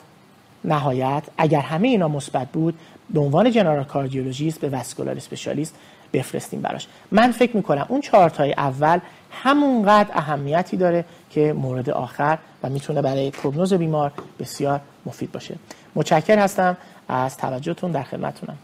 نهایت 0.65 1.23
اگر 1.37 1.59
همه 1.59 1.87
اینا 1.87 2.07
مثبت 2.07 2.47
بود 2.47 2.73
به 3.09 3.19
عنوان 3.19 3.51
general 3.51 3.83
cardiologist 3.83 4.59
به 4.59 4.69
vascular 4.69 5.15
specialist 5.15 5.75
بفرستیم 6.13 6.61
براش. 6.61 6.87
من 7.11 7.31
فکر 7.31 7.57
می‌کنم 7.57 7.85
اون 7.89 8.01
چهارتای 8.01 8.53
اول 8.53 8.99
همونقدر 9.31 10.09
اهمیتی 10.13 10.77
داره 10.77 11.05
که 11.29 11.53
مورد 11.53 11.89
آخر 11.89 12.37
و 12.63 12.69
می‌تونه 12.69 13.01
برای 13.01 13.31
prognosis 13.31 13.73
بیمار 13.73 14.11
بسیار 14.39 14.79
مفید 15.05 15.31
باشه. 15.31 15.55
متشکر 15.95 16.39
هستم 16.39 16.77
از 17.09 17.37
توجهتون 17.37 17.91
در 17.91 18.03
خدمتتونم. 18.03 18.57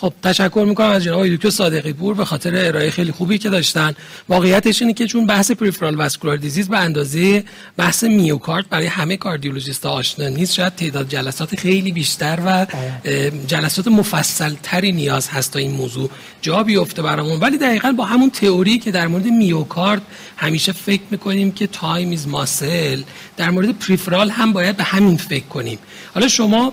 خب 0.00 0.12
تشکر 0.22 0.64
می‌کنم 0.68 0.88
از 0.88 1.04
جناب 1.04 1.28
دکتر 1.28 1.50
صادقی 1.50 1.92
پور 1.92 2.14
به 2.14 2.24
خاطر 2.24 2.66
ارائه 2.66 2.90
خیلی 2.90 3.12
خوبی 3.12 3.38
که 3.38 3.48
داشتن. 3.48 3.94
واقعیتش 4.28 4.82
اینه 4.82 4.94
که 4.94 5.06
چون 5.06 5.26
بحث 5.26 5.50
peripheral 5.50 5.94
vascular 5.94 6.36
disease 6.36 6.68
به 6.68 6.78
اندازه 6.78 7.44
بحث 7.76 8.04
میوکارد 8.04 8.68
برای 8.68 8.86
همه 8.86 9.16
کاردیولوژیست 9.16 9.86
آشنا 9.86 10.28
نیست 10.28 10.54
شاید 10.54 10.74
تعداد 10.74 11.08
جلسات 11.08 11.56
خیلی 11.56 11.92
بیشتر 11.92 12.38
و 12.46 12.66
جلسات 13.46 13.88
مفصل 13.88 14.54
تری 14.62 14.92
نیاز 14.92 15.28
هست 15.28 15.52
تا 15.52 15.58
این 15.58 15.70
موضوع 15.70 16.10
جا 16.42 16.62
بیفته 16.62 17.02
برامون. 17.02 17.40
ولی 17.40 17.58
دقیقا 17.58 17.92
با 17.92 18.04
همون 18.04 18.30
تئوری 18.30 18.78
که 18.78 18.90
در 18.90 19.06
مورد 19.06 19.26
میوکارد 19.26 20.02
همیشه 20.36 20.72
فکر 20.72 21.02
می‌کنیم 21.10 21.52
که 21.52 21.66
time 21.66 22.12
is 22.12 22.28
muscle 22.28 23.02
در 23.36 23.50
مورد 23.50 23.78
peripheral 23.78 24.30
هم 24.30 24.52
باید 24.52 24.76
به 24.76 24.84
همین 24.84 25.16
فکر 25.16 25.46
کنیم. 25.46 25.78
حالا 26.14 26.28
شما 26.28 26.72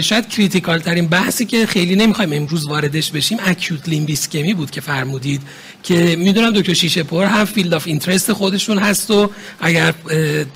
شاید 0.00 0.28
critical 0.28 0.78
ترین 0.78 1.06
بحثی 1.06 1.44
که 1.44 1.66
خیلی 1.66 1.96
نمی‌خوایم 1.96 2.32
امروز 2.32 2.66
واردش 2.66 3.10
بشیم 3.10 3.38
acute 3.40 3.88
limb 3.88 4.10
ischemia 4.10 4.54
بود 4.54 4.70
که 4.70 4.80
فرمودید. 4.80 5.42
که 5.86 6.16
می‌دونم 6.18 6.50
دکتر 6.50 6.74
شیشه 6.74 7.02
پر 7.02 7.24
هم 7.24 7.44
field 7.44 7.74
of 7.74 7.86
interest 7.86 8.32
خودشون 8.32 8.78
هست 8.78 9.10
و 9.10 9.30
اگر 9.60 9.94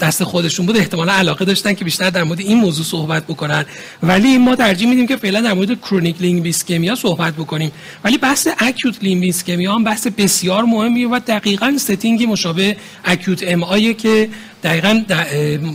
دست 0.01 0.25
خودشون 0.25 0.67
بود 0.67 0.77
احتمالا 0.77 1.13
علاقه 1.13 1.45
داشتن 1.45 1.75
که 1.75 1.85
بیشتر 1.85 2.11
در 2.11 2.23
مورد 2.25 2.41
این 2.41 2.59
موضوع 2.59 2.85
صحبت 2.85 3.25
بکنن. 3.25 3.65
ولی 4.03 4.39
ما 4.39 4.57
ترجیح 4.57 4.89
میدیم 4.89 5.07
که 5.07 5.17
فعلا 5.17 5.41
در 5.41 5.53
مورد 5.53 5.81
chronic 5.81 6.17
limb 6.21 6.45
ischemia 6.45 6.95
صحبت 6.95 7.35
بکنیم. 7.35 7.73
ولی 8.05 8.19
بحث 8.19 8.49
acute 8.59 8.97
limb 9.03 9.27
ischemia 9.27 9.75
هم 9.75 9.85
بحث 9.85 10.07
بسیار 10.07 10.65
مهمیه 10.65 11.09
و 11.09 11.21
دقیقا 11.27 11.75
setting 11.79 12.21
ی 12.21 12.27
مشابه 12.27 12.77
acute 13.05 13.45
MI 13.47 13.93
که 13.93 14.29
دقیقا 14.63 15.03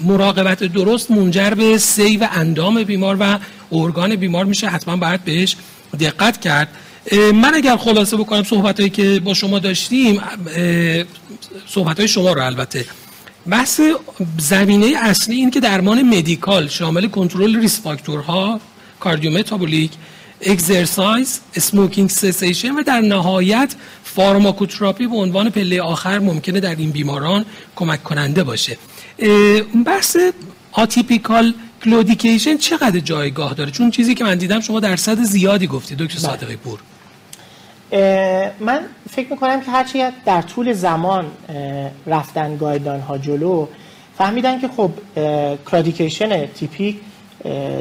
مراقبت 0.06 0.64
درست 0.64 1.12
منجر 1.12 1.50
به 1.50 1.78
save 1.78 2.28
اندام 2.32 2.84
بیمار 2.84 3.18
و 3.20 3.40
ارگان 3.72 4.16
بیمار 4.16 4.46
میشه. 4.46 4.68
حتما 4.68 4.98
باید 4.98 5.24
بهش 5.24 5.56
دقت 6.00 6.42
کرد. 6.42 6.68
من 7.12 7.54
اگر 7.54 7.78
خلاصه 7.78 8.18
بکنم 8.18 8.44
صحبت 8.44 8.80
هایی 8.80 8.90
که 8.90 9.20
با 9.20 9.34
شما 9.34 9.60
داشتیم 9.60 10.22
صحبت 11.68 12.00
های 12.00 12.08
شما 12.08 12.34
رو 12.34 12.46
البته. 12.46 12.86
بحث 13.50 13.82
زمینه 14.38 14.94
اصلی 15.02 15.36
این 15.36 15.52
که 15.52 15.60
درمان 15.60 16.02
medical 16.02 16.68
شامل 16.68 17.08
کنترل 17.08 17.60
risk 17.60 17.82
factor 17.82 18.49
ها 18.49 18.60
cardiometabolic 19.00 19.92
exercise 20.42 21.40
smoking 21.56 22.10
cessation 22.10 22.72
و 22.72 22.84
در 22.84 23.02
نهایت 23.02 23.76
pharmacotherapy 24.04 25.08
به 25.08 25.16
عنوان 25.16 25.50
پله 25.50 25.82
آخر 25.82 26.20
ممکنه 26.20 26.60
در 26.60 26.76
این 26.76 26.92
بیماران 26.92 27.46
کمک 27.76 28.04
کننده 28.04 28.44
باشه. 28.44 28.78
بحث 29.86 30.18
atypical 30.72 31.54
claudication 31.86 32.58
چقدر 32.58 33.00
جایگاه 33.00 33.54
داره؟ 33.54 33.72
چون 33.72 33.92
چیزی 33.92 34.16
که 34.16 34.24
من 34.24 34.36
دیدم 34.36 34.60
شما 34.60 34.80
درصد 34.80 35.24
زیادی 35.24 35.68
گفتی 35.68 35.96
دکتر. 35.96 36.20
صادقی 36.20 36.56
پور. 36.56 36.80
من 38.60 38.80
فکر 39.10 39.32
می‌کنم 39.32 39.62
که 39.62 39.72
هرچی 39.72 40.04
در 40.26 40.42
طول 40.42 40.74
زمان 40.74 41.26
رفتن 42.08 42.58
guideline 42.58 43.00
ها 43.00 43.18
جلو 43.18 43.68
فهمیدن 44.18 44.60
که 44.60 44.68
خب 44.68 44.92
claudication 45.72 46.46
تیپیک 46.46 46.98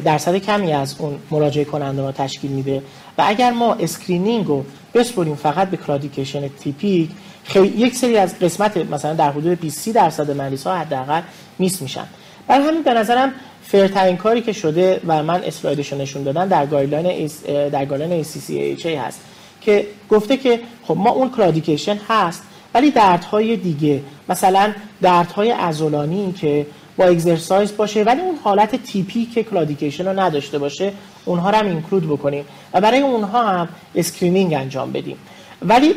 درصد 0.05 0.37
کمی 0.37 0.73
از 0.73 0.97
اون 0.99 1.19
مراجعه 1.31 1.65
کننده 1.65 2.03
رو 2.03 2.13
تشکیل 2.13 2.51
میده. 2.51 2.83
و 3.19 3.25
اگر 3.27 3.51
ما 3.51 3.75
screening 3.75 4.47
رو 4.47 4.65
بسپریم 4.95 5.35
فقط 5.35 5.71
به 5.71 5.77
claudication 5.77 6.49
تیپیک 6.49 7.11
خیلی 7.45 7.69
یک 7.69 7.95
سری 7.95 8.17
از 8.17 8.39
قسمت 8.39 8.77
مثلا 8.77 9.15
در 9.15 9.31
حدود 9.31 9.61
20 9.61 9.89
درصد 9.89 10.31
مریض 10.31 10.67
ها 10.67 10.77
حداقل 10.77 11.21
miss 11.59 11.83
میشن. 11.83 12.07
برای 12.49 12.69
همین 12.69 12.83
به 12.83 12.95
نظرم 12.95 13.33
fair 13.63 13.90
ترین 13.90 14.17
کاری 14.17 14.43
که 14.43 14.53
شده 14.53 15.01
و 15.07 15.23
من 15.23 15.45
اسلایدش 15.45 15.93
نشون 15.93 16.23
دادم 16.23 16.49
در 16.49 16.67
guideline 16.67 17.31
در 17.47 17.85
guideline 17.85 18.25
ACC/AHA 18.25 18.87
هست. 18.87 19.21
که 19.65 19.87
گفته 20.11 20.37
که 20.37 20.61
خب 20.83 20.97
ما 20.97 21.11
اون 21.11 21.31
claudication 21.31 21.99
هست 22.09 22.43
ولی 22.75 22.91
دردهای 22.91 23.57
دیگه 23.57 24.01
مثلا 24.29 24.73
دردهای 25.03 25.51
عضلانی 25.51 26.33
که 26.33 26.67
با 26.97 27.05
exercise 27.05 27.77
باشه 27.77 28.03
ولی 28.03 28.21
اون 28.21 28.35
حالت 28.45 28.83
تیپیک 28.83 29.43
claudication 29.43 30.07
رو 30.07 30.21
نداشته 30.21 30.59
باشه 30.59 30.93
اونها 31.25 31.51
رو 31.51 31.57
هم 31.57 31.67
include 31.67 32.09
بکنیم 32.09 32.45
و 32.75 32.81
برای 32.81 33.01
اونها 33.01 33.51
هم 33.51 33.69
screening 33.95 34.55
انجام 34.55 34.93
بدیم. 34.93 35.17
ولی 35.63 35.95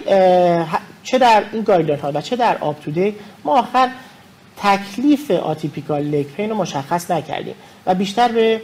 چه 1.04 1.18
در 1.18 1.44
این 1.54 1.62
guideline 1.64 2.00
ها 2.00 2.12
و 2.14 2.22
چه 2.22 2.36
در 2.36 2.58
UpToDate 2.62 3.60
آخر 3.60 3.90
تکلیف 4.58 5.32
atypical 5.32 6.04
leg 6.04 6.26
pain 6.26 6.50
رو 6.50 6.56
مشخص 6.56 7.12
نکردیم 7.12 7.56
و 7.86 7.96
بیشتر 7.96 8.28
به 8.28 8.62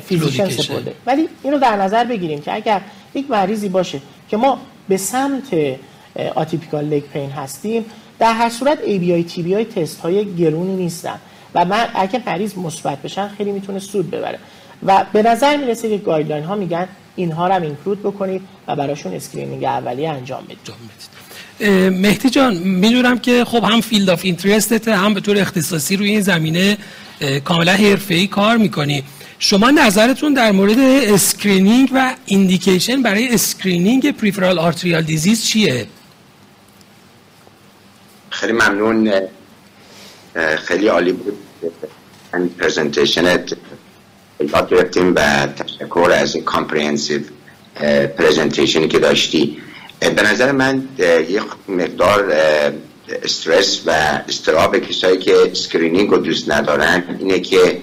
physician 0.00 0.48
سپرده. 0.48 0.94
ولی 1.06 1.28
اینو 1.42 1.58
در 1.58 1.76
نظر 1.76 2.04
بگیریم 2.04 2.40
که 2.40 2.54
اگر 2.54 2.80
یک 3.14 3.30
مریضی 3.30 3.68
باشه 3.68 4.00
که 4.28 4.36
ما 4.36 4.60
به 4.88 4.96
سمت 4.96 5.54
atypical 6.34 6.84
leg 6.84 7.02
pain 7.02 7.30
هستیم 7.30 7.84
در 8.18 8.32
هر 8.32 8.48
صورت 8.48 8.78
ABI 8.78 9.30
TBI 9.32 9.74
تست 9.74 10.00
های 10.00 10.34
گرونی 10.34 10.76
نیستن. 10.76 11.18
و 11.54 11.64
من 11.64 11.88
اگه 11.94 12.22
مریض 12.26 12.58
مثبت 12.58 13.02
بشن 13.02 13.28
خیلی 13.28 13.52
می‌تونه 13.52 13.78
سود 13.78 14.10
ببره. 14.10 14.38
و 14.86 15.04
به 15.12 15.22
نظر 15.22 15.56
می‌رسه 15.56 15.88
که 15.88 15.96
guideline 15.96 16.44
ها 16.44 16.54
میگن 16.54 16.88
اینها 17.16 17.48
رو 17.48 17.54
هم 17.54 17.62
include 17.62 18.02
بکنید 18.02 18.42
و 18.68 18.76
براشون 18.76 19.14
screening 19.14 19.64
اولیه 19.64 20.08
انجام 20.08 20.44
بدید. 20.44 20.90
مهدی 21.92 22.30
جان 22.30 22.56
می‌دونم 22.56 23.18
که 23.18 23.44
خب 23.44 23.64
هم 23.64 23.80
field 23.80 24.10
of 24.10 24.20
interest 24.24 24.81
ت 24.81 24.88
هم 24.88 25.14
به 25.14 25.20
طور 25.20 25.38
اختصاصی 25.38 25.96
روی 25.96 26.10
این 26.10 26.20
زمینه 26.20 26.76
کاملا 27.44 27.72
حرفه‌ای 27.72 28.26
کار 28.26 28.56
می‌کنی. 28.56 29.02
شما 29.42 29.70
نظرتون 29.70 30.34
در 30.34 30.52
مورد 30.52 30.78
screening 30.78 31.90
و 31.94 32.14
indication 32.26 33.02
برای 33.02 33.34
screening 33.34 34.12
peripheral 34.12 34.58
arterial 34.58 35.02
disease 35.02 35.44
چیه؟ 35.44 35.86
خیلی 38.30 38.52
ممنون. 38.52 39.12
خیلی 40.64 40.88
عالی 40.88 41.12
بود. 41.12 41.38
presentation 42.58 43.45
ت 43.45 43.52
یاد 44.40 44.70
گرفتیم 44.70 45.14
و 45.16 45.46
تشکر 45.46 46.10
از 46.14 46.34
این 46.34 46.44
comprehensive 46.44 47.20
presentation 48.18 48.83
ی 48.83 48.88
که 48.88 48.98
داشتی. 48.98 49.56
به 50.00 50.22
نظر 50.22 50.52
من 50.52 50.88
یک 51.28 51.42
مقدار 51.68 52.32
استرس 53.22 53.82
و 53.86 53.90
استراب 54.28 54.78
کسایی 54.78 55.18
که 55.18 55.50
screening 55.52 56.10
رو 56.10 56.18
دوست 56.18 56.50
ندارن 56.50 57.04
اینه 57.20 57.40
که 57.40 57.80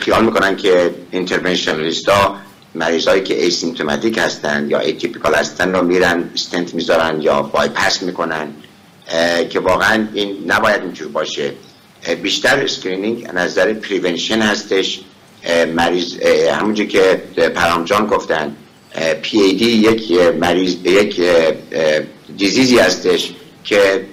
خیال 0.00 0.24
می‌کنن 0.24 0.56
که 0.56 0.94
interventionalist 1.10 2.08
ها 2.08 2.36
مریضایی 2.74 3.22
که 3.22 3.42
asymptomatic 3.42 4.18
هستن 4.18 4.66
یا 4.70 4.78
atypical 4.78 5.34
هستن 5.34 5.72
رو 5.72 5.82
میرن 5.82 6.30
استنت 6.34 6.74
می‌ذارن 6.74 7.22
یا 7.22 7.42
بایپس 7.42 8.02
می‌کنن 8.02 8.48
که 9.50 9.60
واقعا 9.60 10.06
این 10.14 10.36
نباید 10.46 10.82
اینجور 10.82 11.08
باشه. 11.08 11.52
بیشتر 12.22 12.64
screening 12.64 13.28
نظر 13.34 13.72
prevention 13.72 14.42
هستش. 14.42 15.00
مریض 15.74 16.16
همونجور 16.52 16.86
که 16.86 17.22
پرهام 17.54 17.89
جان 17.89 18.06
گفتن 18.06 18.56
پی 19.22 19.40
ای 19.40 19.52
دی 19.52 19.66
یک 19.66 20.12
مریض 20.40 20.76
یک 20.84 21.20
disease 22.36 22.73
ی 22.73 22.78
هستش 22.78 23.32
که 23.64 24.06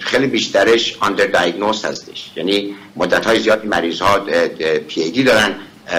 خیلی 0.00 0.26
بیشترش 0.26 0.96
underdiagnosed 1.00 1.84
هستش. 1.84 2.30
یعنی 2.36 2.74
مدت 2.96 3.26
های 3.26 3.40
زیاد 3.40 3.66
مریض 3.66 4.00
ها 4.00 4.18
پی 4.88 5.10
دی 5.10 5.22
دارن 5.22 5.54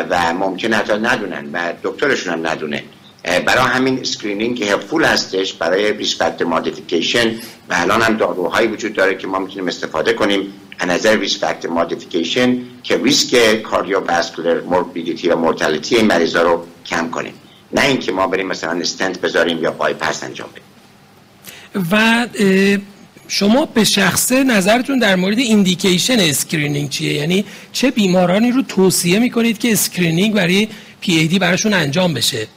و 0.09 0.33
ممکن 0.33 0.73
حتی 0.73 0.93
ندونن 0.93 1.49
و 1.53 1.73
دکترشون 1.83 2.33
هم 2.33 2.47
ندونه. 2.47 2.83
برای 3.23 3.65
همین 3.65 3.99
screening 3.99 4.57
useful 4.59 5.03
هستش 5.03 5.53
برای 5.53 5.93
risk 5.93 6.13
factor 6.13 6.41
modification 6.41 7.27
و 7.69 7.73
الان 7.73 8.01
هم 8.01 8.17
داروهایی 8.17 8.67
وجود 8.67 8.93
داره 8.93 9.15
که 9.15 9.27
ما 9.27 9.39
می‌تونیم 9.39 9.67
استفاده 9.67 10.13
کنیم. 10.13 10.53
نظر 10.87 11.17
risk 11.17 11.37
factor 11.37 11.65
modification 11.65 12.57
که 12.83 12.97
ریسک 12.97 13.61
cardiovascular 13.61 14.61
morbidity 14.61 15.29
و 15.29 15.35
mortality 15.35 15.95
این 15.95 16.07
مریضا 16.07 16.41
رو 16.41 16.65
کم 16.85 17.09
کنیم. 17.09 17.33
نه 17.71 17.81
اینکه 17.85 18.11
ما 18.11 18.27
بریم 18.27 18.47
مثلا 18.47 18.79
استنت 18.79 19.21
بذاریم 19.21 19.63
یا 19.63 19.71
بایپاس 19.71 20.23
انجام 20.23 20.49
بدیم. 20.51 20.63
و 21.91 22.27
شما 23.27 23.65
به 23.65 23.83
شخصه 23.83 24.43
نظرتون 24.43 24.99
در 24.99 25.15
مورد 25.15 25.39
indication 25.39 26.19
screening 26.19 26.89
چیه؟ 26.89 27.13
یعنی 27.13 27.45
چه 27.71 27.91
بیمارانی 27.91 28.51
رو 28.51 28.61
توصیه 28.61 29.19
می‌کنید 29.19 29.57
که 29.57 29.71
screening 29.71 30.33
برای 30.33 30.67
پی 31.01 31.11
ای 31.11 31.27
دی 31.27 31.39
براشون 31.39 31.73
انجام 31.73 32.13
بشه؟ 32.13 32.47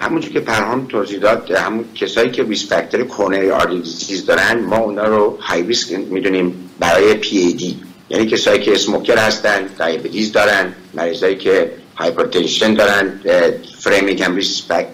همونجور 0.00 0.32
که 0.32 0.40
پرهام 0.40 0.86
توضیح 0.86 1.18
داد 1.18 1.50
همون 1.50 1.84
کسایی 1.94 2.30
که 2.30 2.42
risk 2.42 2.68
factor 2.68 3.04
coronary 3.04 3.50
artery 3.50 3.80
disease 3.80 4.26
دارن 4.26 4.60
ما 4.60 4.76
اونا 4.76 5.04
رو 5.04 5.38
high 5.40 5.62
risk 5.62 5.92
می‌دونیم 5.92 6.70
برای 6.78 7.14
پی 7.14 7.38
ای 7.38 7.52
دی 7.52 7.80
یعنی 8.10 8.26
کسایی 8.26 8.60
که 8.60 8.72
smoker 8.72 9.18
هستن 9.18 9.66
diabetes 9.78 10.32
دارن 10.32 10.72
مریضایی 10.94 11.36
که 11.36 11.72
hypertension 11.96 12.74
دارن 12.74 13.20
Framingham 13.80 14.36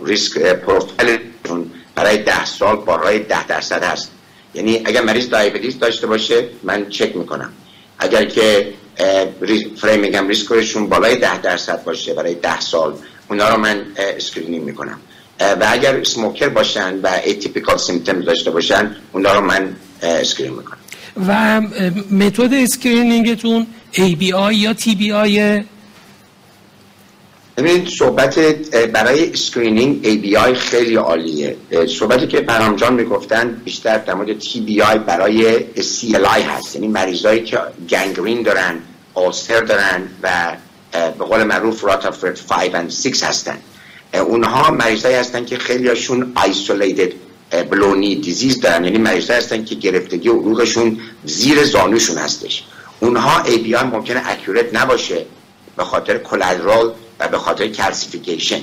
risk 0.04 0.38
profile 0.38 1.18
برای 1.94 2.18
ده 2.18 2.44
سال 2.44 2.76
بالای 2.76 3.18
ده 3.18 3.46
درصد 3.46 3.82
هست. 3.82 4.10
یعنی 4.54 4.82
اگر 4.84 5.02
مریض 5.02 5.28
diabetes 5.28 5.78
داشته 5.78 6.06
باشه 6.06 6.48
من 6.62 6.88
چک 6.88 7.16
می‌کنم. 7.16 7.52
اگر 7.98 8.24
که 8.24 8.72
Framingham 9.80 10.28
ریسکشون 10.28 10.88
بالای 10.88 11.16
ده 11.16 11.40
درصد 11.40 11.84
باشه 11.84 12.14
برای 12.14 12.34
ده 12.34 12.60
سال 12.60 12.94
اونا 13.30 13.48
رو 13.48 13.60
من 13.60 13.86
screening 13.96 14.64
می‌کنم. 14.64 15.00
و 15.40 15.66
اگر 15.70 16.04
smoker 16.04 16.48
باشن 16.48 17.00
و 17.02 17.20
atypical 17.24 17.76
symptoms 17.76 18.24
داشته 18.24 18.50
باشن 18.50 18.96
اونا 19.12 19.34
رو 19.34 19.40
من 19.40 19.76
screen 20.02 20.52
می‌کنم. 20.52 20.78
و 21.28 21.60
متد 22.10 22.54
screening 22.54 23.38
تون 23.38 23.66
ABI 23.94 24.52
یا 24.52 24.74
TBI 24.74 25.64
ببینید 27.60 27.88
صحبت 27.88 28.38
برای 28.92 29.32
screening 29.32 30.02
ABI 30.04 30.54
خیلی 30.54 30.96
عالیه. 30.96 31.56
صحبتی 31.98 32.26
که 32.26 32.40
پرهام 32.40 32.76
جان 32.76 32.94
می‌گفتن 32.94 33.60
بیشتر 33.64 33.98
در 33.98 34.14
مورد 34.14 34.40
TBI 34.42 34.96
برای 35.06 35.58
CLI 35.76 36.42
هست. 36.56 36.74
یعنی 36.74 36.88
مریضایی 36.88 37.42
که 37.44 37.58
gangrene 37.90 38.42
دارن 38.42 38.78
آستر 39.14 39.60
دارن 39.60 40.08
و 40.22 40.56
به 40.92 41.24
قول 41.24 41.44
معروف 41.44 41.84
Rutherford 41.84 42.40
5 42.48 42.70
و 42.74 42.90
6 42.90 43.22
هستن. 43.22 43.58
اونها 44.14 44.70
مریضایی 44.70 45.16
هستن 45.16 45.44
که 45.44 45.58
خیلی 45.58 45.88
هاشون 45.88 46.32
isolated 46.36 47.12
below 47.70 47.96
knee 47.96 48.16
disease 48.16 48.60
دارن. 48.60 48.84
یعنی 48.84 48.98
مریضایی 48.98 49.38
هستن 49.38 49.64
که 49.64 49.74
گرفتگی 49.74 50.28
عروقشون 50.28 51.00
زیر 51.24 51.64
زانوشون 51.64 52.18
هستش. 52.18 52.64
اونها 53.00 53.44
ABI 53.44 53.82
ممکنه 53.92 54.22
accurate 54.26 54.74
نباشه 54.74 55.24
به 55.76 55.84
خاطر 55.84 56.18
collateral 56.18 56.92
و 57.20 57.28
به 57.28 57.38
خاطر 57.38 57.68
calcification. 57.68 58.60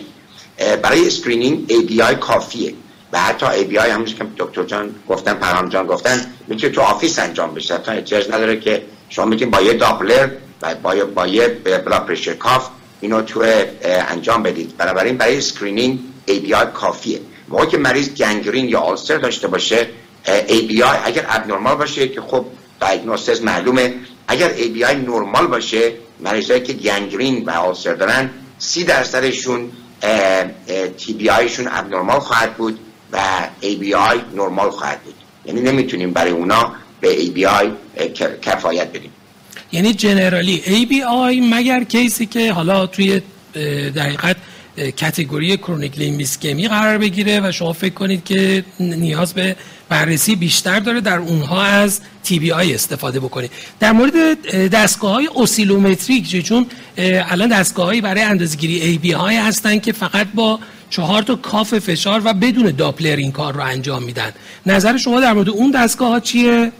برای 0.81 1.07
screening 1.07 1.67
ABI 1.69 2.13
کافیه. 2.13 2.73
و 3.13 3.19
حتی 3.19 3.45
ABI 3.45 3.77
همونش 3.77 4.15
که 4.15 4.25
دکتر 4.37 4.63
جان 4.63 4.95
گفتن 5.09 5.33
پرام 5.33 5.69
جان 5.69 5.87
گفتن 5.87 6.25
می‌تونه 6.47 6.73
تو 6.73 6.81
office 6.81 7.19
انجام 7.19 7.53
بشه. 7.53 7.77
تا 7.77 7.91
احتیاج 7.91 8.27
نداره 8.27 8.59
که 8.59 8.83
شما 9.09 9.25
می‌تونید 9.25 9.53
با 9.53 9.61
یه 9.61 9.73
داپلر 9.73 10.29
و 10.61 10.75
با, 10.75 10.95
با 11.15 11.27
یه 11.27 11.47
blood 11.47 11.99
pressure 11.99 12.33
cuff 12.33 12.69
اینو 13.01 13.21
تو 13.21 13.45
انجام 13.83 14.43
بدید. 14.43 14.77
بنابراین 14.77 15.17
برای 15.17 15.37
screening 15.37 15.99
ABI 16.27 16.65
کافیه. 16.73 17.19
موقعی 17.49 17.67
که 17.67 17.77
مریض 17.77 18.09
gangrene 18.09 18.69
یا 18.69 18.79
ulcer 18.79 19.17
داشته 19.17 19.47
باشه 19.47 19.87
ABI 20.25 20.83
اگر 21.05 21.25
abnormal 21.29 21.75
باشه 21.75 22.07
که 22.07 22.21
خب 22.21 22.45
diagnosis 22.79 23.41
معلومه 23.41 23.93
اگر 24.27 24.49
ABI 24.49 24.95
نرمال 24.95 25.47
باشه 25.47 25.93
مریضایی 26.19 26.61
که 26.61 26.73
gangrene 26.73 27.45
و 27.45 27.49
ulcer 27.49 27.93
دارن 27.93 28.29
سی 28.59 28.83
درصدشون 28.83 29.71
TBI 30.97 31.29
شون 31.29 31.67
abnormal 31.71 32.19
خواهد 32.19 32.57
بود 32.57 32.79
و 33.11 33.19
ABI 33.61 34.21
نرمال 34.35 34.69
خواهد 34.69 35.01
بود. 35.01 35.13
یعنی 35.45 35.61
نمی‌تونیم 35.61 36.13
برای 36.13 36.31
اونا 36.31 36.71
به 37.01 37.09
ABI 37.09 37.71
کفایت 38.41 38.87
بدیم. 38.87 39.11
یعنی 39.71 39.93
generally 39.93 40.63
ABI 40.65 41.39
مگر 41.39 41.83
case 41.83 42.17
ی 42.17 42.25
که 42.25 42.53
حالا 42.53 42.87
توی 42.87 43.21
در 43.95 44.07
حقیقت 44.07 44.37
category 44.77 45.57
chronic 45.57 45.97
limb 45.97 46.21
ischemia 46.21 46.67
قرار 46.67 46.97
بگیره 46.97 47.39
و 47.43 47.51
شما 47.51 47.73
فکر 47.73 47.93
کنید 47.93 48.23
که 48.23 48.63
نیاز 48.79 49.33
به 49.33 49.55
بررسی 49.89 50.35
بیشتر 50.35 50.79
داره 50.79 51.01
در 51.01 51.17
اونها 51.17 51.63
از 51.63 52.01
TBI 52.23 52.73
استفاده 52.73 53.19
بکنید 53.19 53.51
در 53.79 53.91
مورد 53.91 54.39
دستگاه 54.69 55.11
های 55.11 55.27
oscillometric 55.27 56.45
چون 56.45 56.65
الان 56.97 57.49
دستگاه 57.49 57.85
هایی 57.85 58.01
برای 58.01 58.21
اندازگیری 58.21 58.81
ABI 58.81 59.35
هستن 59.35 59.79
که 59.79 59.91
فقط 59.91 60.27
با 60.35 60.59
چهار 60.89 61.23
تا 61.23 61.35
cuff 61.35 61.79
فشار 61.79 62.21
و 62.25 62.33
بدون 62.33 62.71
داپلر 62.71 63.15
این 63.15 63.31
کار 63.31 63.53
رو 63.53 63.61
انجام 63.61 64.03
میدن. 64.03 64.31
نظر 64.65 64.97
شما 64.97 65.19
در 65.19 65.33
مورد 65.33 65.49
اون 65.49 65.71
دستگاه 65.71 66.09
ها 66.09 66.19
چیه؟ 66.19 66.71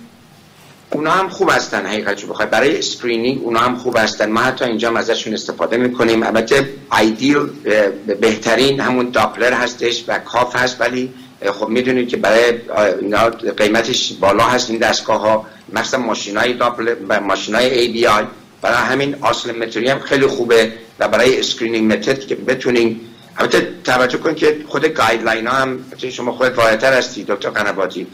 اونا 0.92 1.12
هم 1.12 1.30
خوب 1.30 1.50
هستن 1.50 1.86
حقیقت 1.86 2.26
بخوای. 2.26 2.48
برای 2.48 2.80
screening 2.80 3.42
اونا 3.44 3.60
هم 3.60 3.76
خوب 3.76 3.98
هستن. 3.98 4.32
ما 4.32 4.42
حتی 4.42 4.66
اینجا 4.66 4.98
ازشون 4.98 5.34
استفاده 5.34 5.78
می‌کنیم. 5.78 6.24
البته 6.24 6.70
ایدیل 7.00 7.38
بهترین 8.22 8.80
همون 8.80 9.10
داپلر 9.10 9.54
هستش 9.54 10.04
و 10.08 10.20
cuff 10.20 10.56
هست 10.56 10.82
ولی 10.82 11.14
خب 11.46 11.68
می‌دونید 11.68 12.10
که 12.10 12.18
برای 12.18 12.54
اینا 13.02 13.30
قیمتش 13.30 14.14
بالا 14.14 14.44
هست 14.44 14.70
این 14.70 14.80
دستگاه 14.80 15.22
ها 15.22 15.46
مثلا 15.74 16.00
ماشین 16.00 16.38
های 16.38 16.54
داپلر 16.54 16.96
و 17.10 17.20
ماشین 17.20 17.56
های 17.56 17.80
ABI 17.80 18.24
برای 18.62 18.78
همین 18.78 19.16
متری 19.60 19.90
هم 19.90 20.00
خیلی 20.00 20.28
خوبه 20.28 20.74
و 21.00 21.08
برای 21.08 21.40
screening 21.40 21.94
method 21.94 22.20
که 22.20 22.36
بتونین. 22.36 23.00
البته 23.38 23.74
توجه 23.84 24.18
کن 24.18 24.36
که 24.36 24.58
خود 24.68 24.86
guideline 24.86 25.48
ها 25.48 25.54
هم 25.54 25.80
شما 26.12 26.32
خود 26.32 26.54
واردتر 26.54 26.94
هستی 26.94 27.26
دکتر 27.28 27.50
قنباتی 27.50 28.08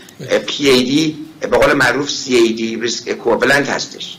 پی 0.48 0.70
ای 0.70 0.84
دی 0.84 1.18
به 1.40 1.58
قول 1.58 1.74
معروف 1.74 2.10
CAD 2.10 2.76
risk 2.82 3.10
equivalent 3.10 3.70
هستش. 3.70 4.18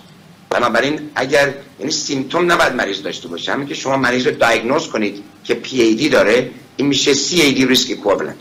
بنابراین 0.51 1.11
اگر 1.15 1.55
یعنی 1.79 1.93
symptom 1.93 2.53
نباید 2.53 2.73
مریض 2.73 3.03
داشته 3.03 3.29
باشه. 3.29 3.53
همین 3.53 3.69
که 3.69 3.75
شما 3.75 3.97
مریض 3.97 4.27
رو 4.27 4.33
diagnose 4.33 4.89
کنید 4.89 5.25
که 5.45 5.55
پی 5.55 5.83
ای 5.83 5.95
دی 5.95 6.09
داره 6.09 6.51
این 6.77 6.87
میشه 6.87 7.15
CAD 7.15 7.67
risk 7.67 7.91
equivalent 7.91 8.37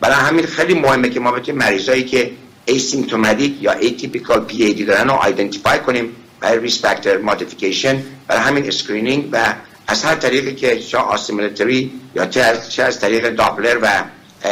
برای 0.00 0.16
همین 0.16 0.46
خیلی 0.46 0.74
مهمه 0.74 1.08
که 1.08 1.20
ما 1.20 1.32
بتونیم 1.32 1.58
مریضایی 1.60 2.04
که 2.04 2.30
asymptomatic 2.64 3.62
یا 3.62 3.72
atypical 3.72 4.40
PAD 4.40 4.84
دارن 4.84 5.08
رو 5.08 5.14
identify 5.14 5.78
کنیم 5.78 6.16
برای 6.40 6.58
risk 6.58 6.80
factor 6.80 7.18
modification 7.18 8.02
برای 8.26 8.42
همین 8.42 8.66
screening 8.66 9.28
و 9.32 9.54
از 9.86 10.04
هر 10.04 10.14
طریقی 10.14 10.54
که 10.54 10.80
شما 10.80 11.00
oscillometry 11.00 11.92
یا 12.14 12.26
چه 12.26 12.82
از 12.82 13.00
طریق 13.00 13.30
داپلر 13.30 13.78
و 13.82 14.04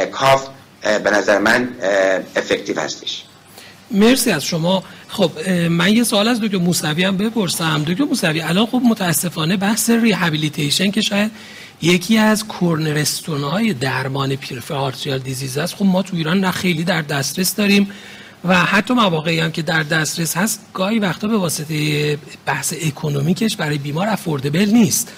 cuff 0.06 0.48
به 0.82 1.10
نظر 1.10 1.38
من 1.38 1.68
effective 2.36 2.80
هستش. 2.80 3.22
مرسی 3.90 4.30
از 4.30 4.44
شما. 4.44 4.84
خب 5.08 5.30
من 5.70 5.92
یه 5.92 6.04
سوال 6.04 6.28
از 6.28 6.40
دکتر 6.40 6.56
موسوی 6.56 7.04
هم 7.04 7.16
بپرسم. 7.16 7.84
دکتر 7.88 8.04
موسوی 8.04 8.40
الان 8.40 8.66
خب 8.66 8.80
متاسفانه 8.84 9.56
بحث 9.56 9.90
rehabilitation 9.90 10.90
که 10.90 11.00
شاید 11.00 11.30
یکی 11.82 12.18
از 12.18 12.44
cornerstone 12.46 13.42
های 13.42 13.72
درمان 13.74 14.36
peripheral 14.36 14.90
disease 15.24 15.58
است. 15.58 15.74
خب 15.74 15.84
ما 15.84 16.02
تو 16.02 16.16
ایران 16.16 16.40
نه 16.40 16.50
خیلی 16.50 16.84
در 16.84 17.02
دسترس 17.02 17.54
داریم 17.54 17.90
و 18.44 18.54
حتی 18.54 18.94
مواقعی 18.94 19.40
هم 19.40 19.52
که 19.52 19.62
در 19.62 19.82
دسترس 19.82 20.36
هست 20.36 20.60
گاهی 20.74 20.98
وقتا 20.98 21.28
به 21.28 21.36
واسطه 21.36 22.18
بحث 22.46 22.74
economic 22.82 23.41
ش 23.41 23.56
برای 23.56 23.78
بیمار 23.78 24.08
affordable 24.08 24.70
نیست. 24.72 25.12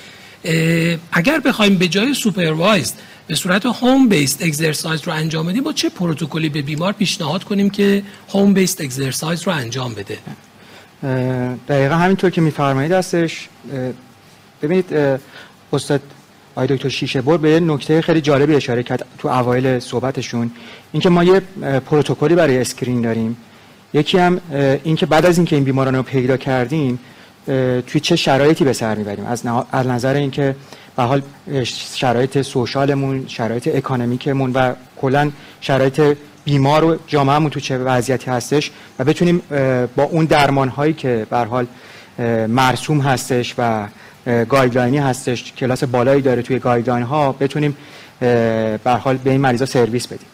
اگر 1.13 1.41
بخوایم 1.41 1.79
به 1.79 1.89
جای 1.89 2.15
supervised 2.15 2.95
به 3.27 3.35
صورت 3.35 3.67
home 3.67 4.09
based 4.09 4.43
exercise 4.43 5.03
رو 5.05 5.13
انجام 5.13 5.47
بدیم 5.47 5.63
با 5.63 5.73
چه 5.73 5.89
پروتکلی 5.89 6.49
به 6.49 6.63
بیمار 6.63 6.93
پیشنهاد 6.93 7.45
کنیم 7.45 7.71
که 7.71 8.03
home 8.35 8.55
based 8.55 8.81
exercise 8.81 9.43
رو 9.43 9.53
انجام 9.53 9.95
بده؟ 9.95 10.19
دقیقا 11.69 11.95
همینطور 11.95 12.31
که 12.31 12.41
میفرمایید 12.41 12.93
هستش. 12.93 13.49
ببینید 14.63 14.95
استاد 15.73 16.03
آقای 16.59 16.77
دکتر 16.77 16.89
شیشه 16.89 17.23
بر 17.23 17.37
به 17.37 17.61
نکته 17.61 18.03
خیلی 18.03 18.21
جالبی 18.21 18.55
اشاره 18.55 18.83
کرد 18.83 19.07
تو 19.19 19.29
اوایل 19.29 19.79
صحبتشون. 19.79 20.51
اینکه 20.93 21.09
ما 21.09 21.25
یه 21.25 21.43
پروتکلی 21.87 22.35
برای 22.35 22.59
screen 22.59 23.03
داریم. 23.03 23.37
یکی 23.93 24.19
هم 24.19 24.41
اینکه 24.85 25.07
بعد 25.07 25.27
از 25.27 25.39
اینکه 25.39 25.57
این 25.57 25.65
بیماران 25.65 25.95
رو 25.95 26.03
پیدا 26.03 26.37
کردیم 26.37 26.99
توی 27.87 28.01
چه 28.03 28.17
شرایطی 28.17 28.65
به 28.65 28.73
سر 28.73 28.95
می‌بریم؟ 28.95 29.27
از, 29.27 29.47
نظر 29.87 30.15
اینکه 30.15 30.57
به 30.97 31.03
حال 31.03 31.23
شرایط 31.95 32.43
social 32.43 32.97
مون 32.97 33.25
شرایط 33.27 33.71
economic 33.75 34.31
مون 34.31 34.53
و 34.53 34.73
کلا 34.97 35.31
شرایط 35.61 36.17
بیمار 36.45 36.85
و 36.85 36.97
جامعهمون 37.07 37.51
تو 37.51 37.61
چه 37.61 37.79
وضعیتی 37.79 38.31
هستش 38.31 38.71
و 38.99 39.05
بتونیم 39.05 39.43
با 39.97 40.03
اون 40.03 40.25
درمان 40.25 40.69
هایی 40.69 40.93
که 40.93 41.27
به 41.31 41.39
حال 41.39 41.67
مرسوم 42.49 43.01
هستش 43.01 43.55
و 43.59 43.87
guideline 44.49 44.94
ی 44.94 44.99
هستش. 44.99 45.53
کلاس 45.53 45.85
بالایی 45.85 46.23
داره 46.23 46.43
توی 46.43 46.59
guideline 46.59 47.05
ها 47.05 47.33
بتونیم 47.33 47.77
به 48.21 49.01
حال 49.05 49.17
به 49.17 49.31
این 49.31 49.41
مریضا 49.41 49.67
سرویس 49.67 50.07
بدیم. 50.07 50.29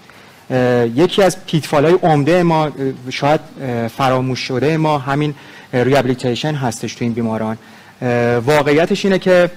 یکی 0.96 1.22
از 1.22 1.46
pitfall 1.46 1.84
های 1.84 1.94
عمده 2.02 2.42
ما 2.42 2.70
شاید 3.10 3.40
فراموش 3.96 4.38
شده 4.38 4.76
ما 4.76 4.98
همین 4.98 5.34
rehabilitation 5.72 6.54
هستش 6.54 6.94
تو 6.94 7.04
این 7.04 7.12
بیماران. 7.12 7.58
واقعیتش 8.46 9.04
اینه 9.04 9.18
که 9.18 9.50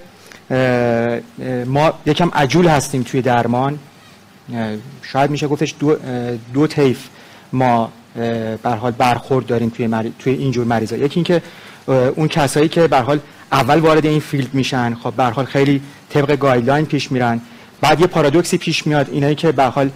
ما 1.65 1.93
یکم 2.05 2.29
عجول 2.33 2.67
هستیم 2.67 3.03
توی 3.03 3.21
درمان. 3.21 3.79
شاید 5.01 5.31
میشه 5.31 5.47
گفتش 5.47 5.75
دو, 5.79 5.97
دو 6.53 6.67
طیف 6.67 7.07
ما 7.53 7.91
بر 8.63 8.75
حال 8.75 8.91
برخورد 8.91 9.45
داریم 9.45 9.69
توی, 9.69 9.87
مری... 9.87 10.13
توی 10.19 10.33
اینجور 10.33 10.65
مریضا. 10.65 10.95
یکی 10.95 11.15
اینکه 11.15 11.41
اون 12.15 12.27
کسایی 12.27 12.69
که 12.69 12.87
به 12.87 12.97
حال 12.97 13.19
اول 13.51 13.79
وارد 13.79 14.05
این 14.05 14.19
field 14.19 14.53
میشن. 14.53 14.95
خب 14.95 15.13
به 15.13 15.23
حال 15.23 15.45
خیلی 15.45 15.81
طبق 16.09 16.35
guideline 16.35 16.85
پیش 16.85 17.11
میرن. 17.11 17.41
بعد 17.81 18.01
یه 18.01 18.07
پارادوکسی 18.07 18.57
پیش 18.57 18.87
میاد. 18.87 19.09
اینایی 19.11 19.35
که 19.35 19.51
به 19.51 19.63
حال 19.63 19.89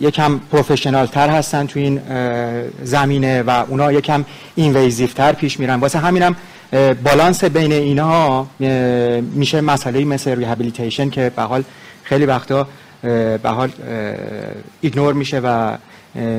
یکم 0.00 0.40
professional 0.52 1.06
تر 1.06 1.28
هستن 1.28 1.66
تو 1.66 1.80
این 1.80 2.00
زمینه 2.82 3.42
و 3.42 3.64
اونا 3.68 3.92
یکم 3.92 4.24
invasive 4.54 5.06
تر 5.06 5.32
پیش 5.32 5.60
میرن. 5.60 5.80
واسه 5.80 5.98
همینم 5.98 6.36
بالانس 7.04 7.44
بین 7.44 7.72
اینها 7.72 8.46
میشه 9.34 9.60
مسئله 9.60 10.04
مثل 10.04 10.36
rehabilitation 10.36 11.10
که 11.10 11.32
به 11.36 11.42
حال 11.42 11.64
خیلی 12.04 12.26
وقتا 12.26 12.66
به 13.02 13.40
حال 13.44 13.70
ignore 14.80 15.14
میشه 15.14 15.40
و 15.44 15.76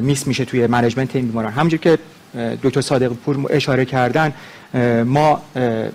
miss 0.01 0.27
میشه 0.27 0.45
توی 0.45 0.67
management 0.67 1.15
این 1.15 1.27
بیماران. 1.27 1.51
همونجور 1.51 1.79
که 1.79 1.97
دکتر 2.63 2.81
صادق 2.81 3.13
پور 3.13 3.45
اشاره 3.49 3.85
کردن 3.85 4.33
ما 5.05 5.41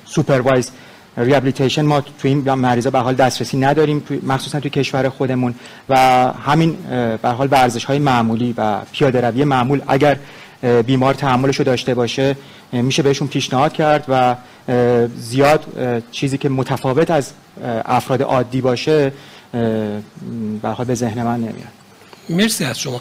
supervised 0.05 0.71
rehabilitation 1.17 1.83
ما 1.83 2.01
تو 2.01 2.29
این 2.29 2.53
مریضا 2.55 2.91
به 2.91 2.99
حال 2.99 3.15
دسترسی 3.15 3.57
نداریم 3.57 4.03
مخصوصا 4.27 4.61
توی 4.61 4.71
کشور 4.71 5.09
خودمون. 5.09 5.55
و 5.89 5.97
همین 6.47 6.77
به 7.23 7.29
حال 7.29 7.49
ورزش 7.51 7.85
های 7.85 7.99
معمولی 7.99 8.55
و 8.57 8.81
پیاده 8.93 9.21
روی 9.21 9.45
معمول 9.45 9.81
اگر 9.89 10.19
بیمار 10.87 11.15
تحملش 11.15 11.57
رو 11.57 11.65
داشته 11.65 11.95
باشه 11.95 12.37
میشه 12.73 13.03
بهشون 13.03 13.29
پیشنهاد 13.29 13.73
کرد 13.73 14.05
و 14.09 14.37
زیاد 15.17 15.65
چیزی 16.11 16.39
که 16.39 16.49
متفاوت 16.49 17.11
از 17.11 17.33
افراد 17.85 18.23
عادی 18.23 18.61
باشه 18.61 19.13
به 20.63 20.69
حال 20.69 20.87
به 20.87 20.95
ذهن 20.95 21.23
من 21.23 21.37
نمیاد. 21.37 21.73
مرسی 22.29 22.65
از 22.65 22.81
شما. 22.81 23.01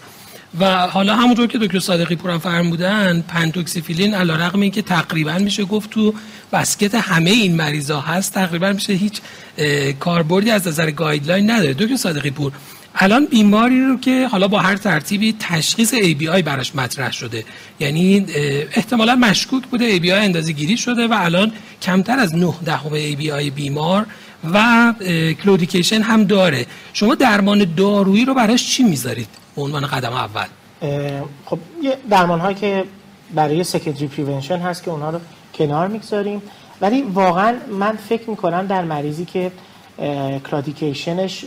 و 0.59 0.87
حالا 0.87 1.15
همونطور 1.15 1.47
که 1.47 1.57
دکتر 1.57 1.79
صادقی 1.79 2.15
پورم 2.15 2.39
فرمودن 2.39 3.23
pentoxifylline 3.27 4.13
علی 4.13 4.35
رغم 4.35 4.61
این 4.61 4.71
که 4.71 4.81
تقریبا 4.81 5.33
میشه 5.37 5.65
گفت 5.65 5.89
تو 5.89 6.13
بسکت 6.53 6.95
همه 6.95 7.29
این 7.29 7.55
مریضا 7.55 7.99
هست 7.99 8.33
تقریبا 8.33 8.71
میشه 8.71 8.93
هیچ 8.93 9.21
کاربردی 9.99 10.51
از 10.51 10.67
نظر 10.67 10.91
گایدلاین 10.91 11.51
نداره. 11.51 11.73
دکتر 11.73 11.95
صادقی 11.95 12.31
پور 12.31 12.51
الان 12.95 13.25
بیماری 13.25 13.85
رو 13.85 13.99
که 13.99 14.27
حالا 14.27 14.47
با 14.47 14.59
هر 14.59 14.75
ترتیبی 14.75 15.35
تشخیص 15.39 15.93
ABI 15.95 16.43
براش 16.43 16.75
مطرح 16.75 17.11
شده. 17.11 17.45
یعنی 17.79 18.25
احتمالا 18.75 19.15
مشکوک 19.15 19.63
بوده 19.63 19.99
ABI 19.99 20.09
اندازه 20.09 20.51
گیری 20.51 20.77
شده 20.77 21.07
و 21.07 21.13
الان 21.17 21.51
کمتر 21.81 22.19
از 22.19 22.35
9 22.35 22.53
دهم 22.65 22.89
ABI 22.89 23.51
بیمار 23.55 24.05
و 24.53 24.93
کلودیکیشن 25.43 26.01
هم 26.01 26.23
داره. 26.23 26.65
شما 26.93 27.15
درمان 27.15 27.75
دارویی 27.77 28.25
رو 28.25 28.33
براش 28.33 28.67
چی 28.67 28.83
می‌ذارید؟ 28.83 29.44
به 29.55 29.61
عنوان 29.61 29.85
قدم 29.85 30.13
اول. 30.13 30.45
خب 31.45 31.59
یه 31.81 31.97
درمان 32.09 32.39
هایی 32.39 32.55
که 32.55 32.83
برای 33.35 33.63
secondary 33.63 34.07
prevention 34.07 34.57
هست 34.57 34.83
که 34.83 34.91
اونها 34.91 35.09
رو 35.09 35.19
کنار 35.53 35.87
می‌گذاریم. 35.87 36.41
ولی 36.81 37.01
واقعا 37.01 37.55
من 37.79 37.95
فکر 38.09 38.29
می‌کنم 38.29 38.67
در 38.67 38.83
مریضی 38.83 39.25
که 39.25 39.51
claudication 40.51 41.32
ش 41.32 41.45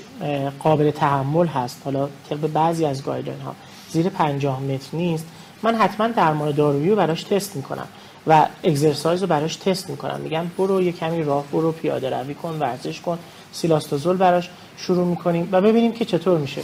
قابل 0.59 0.90
تحمل 0.90 1.47
هست 1.47 1.81
حالا 1.85 2.09
طبق 2.31 2.38
بعضی 2.38 2.85
از 2.85 3.05
guideline 3.05 3.40
ها 3.40 3.55
زیر 3.90 4.09
50 4.09 4.61
متر 4.61 4.88
نیست 4.92 5.27
من 5.62 5.75
حتما 5.75 6.09
درمان 6.09 6.51
دارویی 6.51 6.90
رو 6.90 6.97
براش 6.97 7.23
تست 7.23 7.57
می‌کنم 7.57 7.87
و 8.27 8.47
exercise 8.64 9.21
رو 9.21 9.27
براش 9.27 9.57
تست 9.57 9.90
می‌کنم. 9.90 10.21
میگم 10.21 10.47
برو 10.59 10.83
یه 10.83 10.92
کمی 10.92 11.23
راه 11.23 11.44
برو 11.53 11.73
پیاده 11.73 12.21
روی 12.21 12.35
کن 12.35 12.57
ورزش 12.61 13.01
کن 13.01 13.18
cilostazol 13.53 14.16
براش 14.16 14.51
شروع 14.77 15.07
می‌کنیم 15.07 15.49
و 15.53 15.61
ببینیم 15.61 15.92
که 15.92 16.05
چطور 16.05 16.38
میشه. 16.38 16.61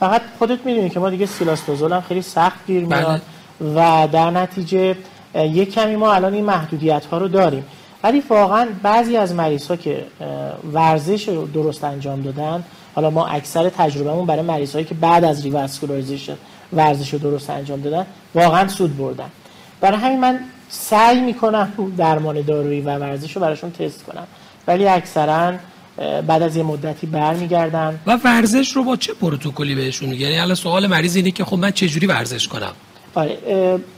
فقط 0.00 0.22
خودت 0.38 0.58
می‌دونی 0.66 0.90
که 0.90 1.00
ما 1.00 1.10
دیگه 1.10 1.26
cilostazol 1.26 1.92
هم 1.92 2.00
خیلی 2.00 2.22
سخت 2.22 2.66
گیر 2.66 2.84
میاد 2.84 3.22
بله. 3.60 4.04
و 4.04 4.08
در 4.12 4.30
نتیجه 4.30 4.96
یک 5.34 5.74
کمی 5.74 5.96
ما 5.96 6.12
الان 6.12 6.34
این 6.34 6.44
محدودیت 6.44 7.04
ها 7.04 7.18
رو 7.18 7.28
داریم. 7.28 7.64
ولی 8.02 8.22
واقعا 8.28 8.68
بعضی 8.82 9.16
از 9.16 9.34
مریض 9.34 9.66
ها 9.66 9.76
که 9.76 10.04
ورزش 10.72 11.28
رو 11.28 11.46
درست 11.46 11.84
انجام 11.84 12.22
دادن 12.22 12.64
حالا 12.94 13.10
ما 13.10 13.26
اکثر 13.26 13.68
تجربهمون 13.68 14.26
برای 14.26 14.42
مریض 14.42 14.72
هایی 14.72 14.84
که 14.84 14.94
بعد 14.94 15.24
از 15.24 15.42
revascularization 15.42 16.36
ورزش 16.72 17.12
رو 17.12 17.18
درست 17.18 17.50
انجام 17.50 17.80
دادن 17.80 18.06
واقعا 18.34 18.68
سود 18.68 18.96
بردن. 18.96 19.30
برای 19.80 19.98
همین 19.98 20.20
من 20.20 20.38
سعی 20.68 21.20
می‌کنم 21.20 21.72
درمان 21.96 22.40
دارویی 22.40 22.80
و 22.80 22.98
ورزش 22.98 23.36
رو 23.36 23.42
براشون 23.42 23.70
تست 23.70 24.04
کنم. 24.04 24.26
ولی 24.66 24.88
اکثرا 24.88 25.52
بعد 26.26 26.42
از 26.42 26.56
یه 26.56 26.62
مدتی 26.62 27.06
برمیگردن. 27.06 28.00
و 28.06 28.18
ورزش 28.24 28.76
رو 28.76 28.84
با 28.84 28.96
چه 28.96 29.14
پروتکلی 29.14 29.74
بهشون 29.74 30.08
میگه 30.08 30.26
یعنی 30.26 30.38
الان 30.38 30.54
سوال 30.54 30.86
مریض 30.86 31.16
اینه 31.16 31.30
که 31.30 31.44
خب 31.44 31.58
من 31.58 31.70
چه 31.70 31.88
جوری 31.88 32.06
ورزش 32.06 32.48
کنم؟ 32.48 32.72
آره 33.14 33.38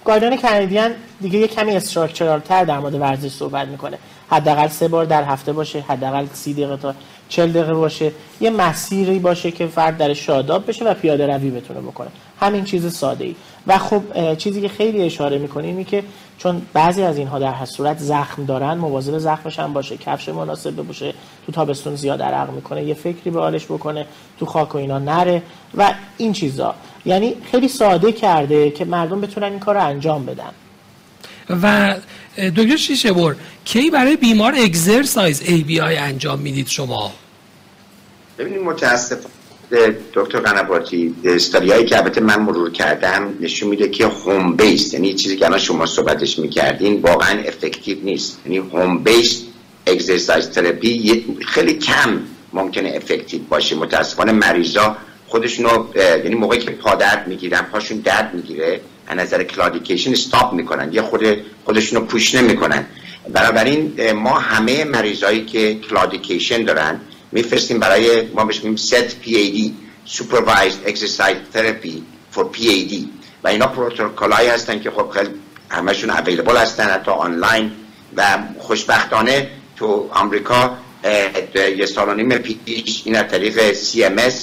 guideline 0.05 0.41
Canadian 0.41 0.91
دیگه 1.21 1.39
یه 1.39 1.49
کمی 1.49 1.77
structural 1.77 2.41
تر 2.41 2.65
در 2.65 2.79
مورد 2.79 2.95
ورزش 2.95 3.33
صحبت 3.33 3.69
می‌کنه. 3.69 3.99
حداقل 4.31 4.69
سه 4.69 4.89
بار 4.89 5.05
در 5.05 5.25
هفته 5.25 5.53
باشه 5.53 5.81
حداقل 5.89 6.27
30 6.33 6.53
دقیقه 6.53 6.77
تا 6.77 6.95
40 7.29 7.53
دقیقه 7.53 7.75
باشه 7.75 8.13
یه 8.41 8.51
مسیری 8.51 9.19
باشه 9.19 9.51
که 9.51 9.67
فرد 9.67 9.97
در 9.97 10.15
شاداب 10.15 10.69
بشه 10.69 10.85
و 10.85 10.95
پیاده 10.95 11.27
روی 11.27 11.51
بتونه 11.51 11.81
بکنه. 11.81 12.09
همین 12.41 12.65
چیز 12.65 12.95
ساده 12.95 13.25
ای 13.25 13.35
و 13.67 13.79
خب 13.79 14.35
چیزی 14.35 14.61
که 14.61 14.69
خیلی 14.69 15.03
اشاره 15.03 15.39
می‌کنه 15.39 15.67
اینه 15.67 15.85
که 15.85 16.03
چون 16.39 16.63
بعضی 16.73 17.03
از 17.03 17.19
اینها 17.19 17.39
در 17.39 17.65
صورت 17.65 17.99
زخم 17.99 18.45
دارن 18.45 18.75
مواظب 18.75 19.19
زخمش 19.19 19.59
هم 19.59 19.73
باشه 19.73 19.97
کفش 19.97 20.29
مناسب 20.29 20.77
باشه 20.77 21.15
تو 21.47 21.53
تابستون 21.53 21.97
زیاد 21.97 22.23
عرق 22.23 22.51
می‌کنه 22.51 22.85
یه 22.85 22.95
فکری 22.95 23.31
به 23.31 23.41
حالش 23.41 23.65
بکنه 23.65 24.07
تو 24.39 24.47
خاک 24.47 24.75
و 24.75 24.79
اینا 24.79 24.99
نره 24.99 25.43
و 25.75 25.95
این 26.17 26.33
چیزا. 26.33 26.75
یعنی 27.05 27.35
خیلی 27.51 27.69
ساده 27.69 28.13
کرده 28.13 28.71
که 28.71 28.85
مردم 28.85 29.21
بتونن 29.21 29.47
این 29.47 29.59
کار 29.59 29.75
رو 29.75 29.85
انجام 29.85 30.27
بدن. 30.27 30.51
و 31.63 31.95
دکتر 32.37 32.77
شیشه 32.77 33.13
بر 33.13 33.37
کی 33.65 33.91
برای 33.91 34.17
بیمار 34.17 34.55
exercise 34.55 35.43
ABI 35.43 35.97
انجام 35.97 36.39
می‌دید 36.39 36.67
شما؟ 36.67 37.13
ببینید 38.39 38.61
متاسف 38.61 39.19
دکتر 40.15 40.39
قنباتی 40.41 41.15
استاریایی 41.25 41.85
که 41.85 41.97
البته 41.97 42.21
من 42.21 42.41
مرور 42.41 42.73
کردم 42.73 43.35
نشون 43.41 43.69
میده 43.69 43.89
که 43.89 44.07
home 44.07 44.57
base 44.57 44.95
یعنی 44.95 45.15
چیزی 45.15 45.37
که 45.37 45.47
الان 45.47 45.59
شما 45.59 45.87
صحبتش 45.87 46.39
می‌کردین 46.39 47.01
واقعا 47.01 47.41
effective 47.41 47.99
نیست. 48.03 48.39
یعنی 48.45 48.59
home 48.59 48.99
base 48.99 49.43
exercise 49.87 50.51
therapy 50.51 51.25
خیلی 51.47 51.75
کم 51.75 52.21
ممکنه 52.53 52.93
effective 52.97 53.41
باشه. 53.49 53.77
متاسفانه 53.77 54.33
مریضا 54.33 54.97
خودشونو 55.27 55.87
یعنی 55.97 56.35
موقعی 56.35 56.61
که 56.61 56.71
پا 56.71 56.95
درد 56.95 57.29
می‌گیرن 57.29 57.63
پاشون 57.63 57.99
درد 57.99 58.35
می‌گیره. 58.35 58.81
از 59.07 59.19
نظر 59.19 59.43
claudication 59.43 60.13
stop 60.13 60.53
می‌کنن. 60.53 60.93
یه 60.93 61.03
خود 61.03 61.25
خودشونو 61.65 62.05
push 62.05 62.35
نمی‌کنن. 62.35 62.87
بنابراین 63.33 64.13
ما 64.13 64.39
همه 64.39 64.85
مریضایی 64.85 65.45
که 65.45 65.75
claudication 65.75 66.65
دارن 66.65 67.01
میفرستیم 67.33 67.79
برای 67.79 68.27
ما 68.27 68.45
بهش 68.45 68.57
میگیم 68.57 68.77
SET 68.77 69.23
PAD 69.23 69.71
Supervised 70.17 70.89
Exercise 70.89 71.57
Therapy 71.57 71.97
for 72.35 72.45
PAD 72.57 72.95
و 73.45 73.49
اینا 73.49 73.67
پروتکلایی 73.67 74.49
هستن 74.49 74.81
که 74.81 74.91
خب 74.91 75.11
خیلی 75.11 75.31
همشون 75.71 76.11
available 76.11 76.57
هستن 76.57 76.85
حتی 76.85 77.11
آنلاین 77.11 77.73
و 78.17 78.39
خوشبختانه 78.59 79.51
تو 79.77 80.11
آمریکا 80.13 80.77
یه 81.77 81.87
سال 81.87 82.09
و 82.09 82.15
نیم 82.15 82.39
پیش 82.39 83.03
این 83.05 83.17
از 83.17 83.31
طریق 83.31 83.73
CMS 83.73 84.35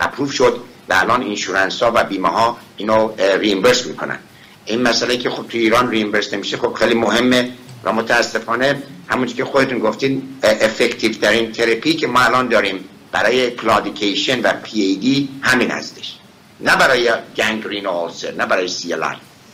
approve 0.00 0.32
شد. 0.32 0.60
و 0.88 0.94
الان 0.94 1.22
insurance 1.22 1.82
ها 1.82 1.92
و 1.94 2.04
بیمه 2.04 2.28
ها 2.28 2.56
اینو 2.76 3.10
reimburse 3.38 3.86
می‌کنن. 3.86 4.18
این 4.64 4.82
مسئله 4.82 5.16
که 5.16 5.30
خب 5.30 5.48
تو 5.48 5.58
ایران 5.58 5.90
reimburse 5.90 6.34
نمیشه 6.34 6.56
خب 6.56 6.72
خیلی 6.72 6.94
مهمه 6.94 7.50
و 7.84 7.92
متاسفانه 7.92 8.82
همونجور 9.08 9.36
که 9.36 9.44
خودتون 9.44 9.78
گفتین 9.78 10.22
effective 10.42 11.12
ترین 11.12 11.52
ترپی 11.52 11.94
که 11.94 12.06
ما 12.06 12.20
الان 12.20 12.48
داریم 12.48 12.84
برای 13.12 13.50
claudication 13.50 14.40
و 14.40 14.52
پی 14.52 14.80
ای 14.80 14.96
دی 14.96 15.28
همین 15.42 15.70
هستش. 15.70 16.14
نه 16.60 16.76
برای 16.76 17.10
gangrene 17.36 17.86
و 17.86 17.90
ulcer 17.90 18.32
نه 18.32 18.46
برای 18.46 18.68
سی 18.68 18.94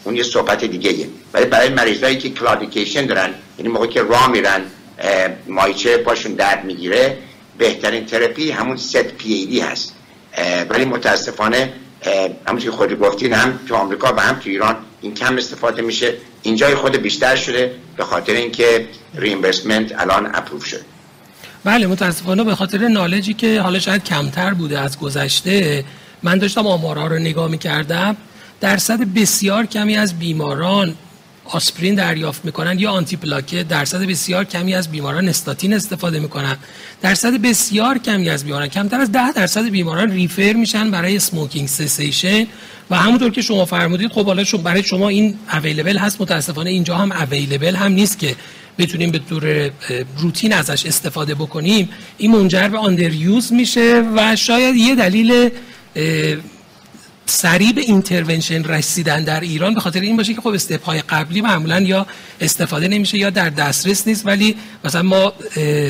اون 0.05 0.17
یه 0.17 0.23
صحبت 0.23 0.65
دیگه 0.65 0.93
یه 0.93 1.09
ولی 1.33 1.45
برای 1.45 1.69
مریضایی 1.69 2.19
که 2.19 2.31
claudication 2.31 3.07
دارن 3.07 3.35
یعنی 3.59 3.73
موقعی 3.73 3.89
که 3.89 4.03
راه 4.03 4.31
میرن 4.31 4.61
ماهیچه 5.49 5.97
پاشون 5.97 6.35
درد 6.35 6.65
می‌گیره 6.65 7.19
بهترین 7.59 8.07
ترپی 8.07 8.51
همون 8.51 8.77
SET 8.77 8.97
PAD 8.97 9.61
هست. 9.61 9.95
ولی 10.71 10.85
متاسفانه 10.85 11.73
همونطور 12.47 12.71
که 12.71 12.77
خودتون 12.77 12.97
گفتین 12.97 13.33
هم 13.33 13.59
تو 13.69 13.75
آمریکا 13.75 14.15
و 14.17 14.21
هم 14.21 14.35
تو 14.35 14.51
ایران 14.51 14.77
این 15.01 15.15
کم 15.15 15.37
استفاده 15.37 15.83
میشه. 15.83 16.15
اینجای 16.43 16.75
خود 16.75 16.97
بیشتر 16.97 17.37
شده 17.37 17.75
به 17.97 18.05
خاطر 18.05 18.33
اینکه 18.33 18.87
reimbursement 19.15 20.01
الان 20.01 20.31
approve 20.35 20.65
شد 20.65 20.81
بله 21.65 21.87
متاسفانه 21.87 22.45
به 22.45 22.55
خاطر 22.55 22.89
knowledge 22.89 23.30
ی 23.30 23.35
که 23.35 23.61
حالا 23.61 23.79
شاید 23.79 24.05
کمتر 24.05 24.55
بوده 24.55 24.79
از 24.81 24.99
گذشته 24.99 25.85
من 26.23 26.39
داشتم 26.39 26.67
آمارها 26.67 27.07
رو 27.07 27.19
نگاه 27.19 27.51
می‌کردم. 27.51 28.17
درصد 28.61 29.01
بسیار 29.01 29.67
کمی 29.67 29.97
از 29.97 30.19
بیماران 30.19 30.95
آسپرین 31.53 31.95
دریافت 31.95 32.45
می‌کنن 32.45 32.79
یا 32.79 32.91
آنتی 32.91 33.17
پلاکت 33.17 33.63
درصد 33.63 34.03
بسیار 34.03 34.45
کمی 34.45 34.75
از 34.75 34.91
بیماران 34.91 35.29
استاتین 35.29 35.75
استفاده 35.75 36.21
می‌کنن. 36.21 36.57
درصد 37.03 37.33
بسیار 37.33 37.99
کمی 37.99 38.31
از 38.31 38.45
بیماران 38.45 38.69
کمتر 38.69 39.01
از 39.01 39.13
ده 39.13 39.33
درصد 39.33 39.69
بیماران 39.69 40.11
refer 40.11 40.53
میشن 40.53 40.91
برای 40.91 41.19
smoking 41.19 41.69
cessation 41.69 42.47
و 42.91 42.97
همونطور 42.97 43.31
که 43.31 43.43
شما 43.43 43.65
فرمودید 43.65 44.13
خب 44.13 44.27
حالا 44.27 44.45
برای 44.65 44.83
شما 44.83 45.09
این 45.09 45.35
available 45.53 45.99
هست. 45.99 46.21
متاسفانه 46.21 46.71
اینجا 46.71 46.97
هم 46.97 47.13
available 47.13 47.75
هم 47.75 47.93
نیست 47.93 48.19
که 48.19 48.37
بتونیم 48.79 49.11
به 49.11 49.19
طور 49.19 49.71
روتین 50.19 50.53
ازش 50.53 50.87
استفاده 50.87 51.35
بکنیم. 51.35 51.89
این 52.19 52.31
منجر 52.31 52.69
به 52.69 52.79
underuse 52.79 53.53
میشه 53.53 54.05
و 54.17 54.37
شاید 54.37 54.77
یه 54.77 54.95
دلیل 54.95 55.51
سریع 57.31 57.73
به 57.73 57.81
intervention 57.81 58.65
رسیدن 58.65 59.25
در 59.25 59.41
ایران 59.41 59.75
به 59.75 59.81
خاطر 59.81 60.01
این 60.01 60.17
باشه 60.17 60.35
که 60.35 60.41
خب 60.41 60.49
step 60.49 60.85
های 60.85 61.03
قبلی 61.03 61.41
معمولا 61.41 61.81
یا 61.81 62.07
استفاده 62.41 62.89
نمیشه 62.89 63.19
یا 63.19 63.31
در 63.31 63.51
دسترس 63.51 64.07
نیست 64.09 64.27
ولی 64.27 64.57
مثلا 64.85 65.03
ما 65.03 65.33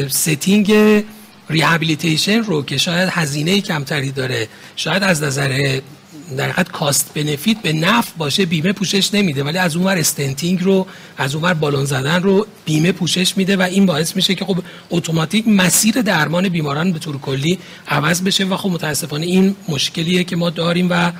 setting 0.08 0.74
rehabilitation 1.50 2.38
رو 2.38 2.62
که 2.62 2.78
شاید 2.78 3.09
هزینه 3.12 3.61
کمتری 3.61 4.11
داره 4.11 4.49
شاید 4.76 5.03
از 5.03 5.22
نظر 5.22 5.80
در 6.36 6.45
حقیقت 6.45 6.72
cost 6.72 7.14
benefit 7.14 7.58
به 7.62 7.72
نفع 7.72 8.11
باشه 8.18 8.47
بیمه 8.47 8.72
پوشش 8.72 9.14
نمیده 9.14 9.45
ولی 9.45 9.59
از 9.59 9.76
اونور 9.76 9.99
stenting 9.98 10.62
رو 10.62 10.86
از 11.18 11.34
اونور 11.34 11.55
بالون 11.55 11.84
زدن 11.84 12.22
رو 12.22 12.47
بیمه 12.64 12.93
پوشش 12.93 13.36
میده 13.36 13.57
و 13.57 13.62
این 13.62 13.86
باعث 13.86 14.16
میشه 14.16 14.34
که 14.34 14.45
خب 14.45 14.59
اتوماتیک 14.91 15.49
مسیر 15.49 16.03
درمان 16.03 16.49
بیماران 16.49 16.93
به 16.93 16.99
طور 16.99 17.18
کلی 17.18 17.59
عوض 17.88 18.22
بشه 18.22 18.45
و 18.45 18.57
خب 18.57 18.70
متاسفانه 18.70 19.26
این 19.26 19.57
مشکلیه 19.68 20.24
که 20.24 20.36
ما 20.36 20.51
داریم 20.51 20.86
و 20.91 21.12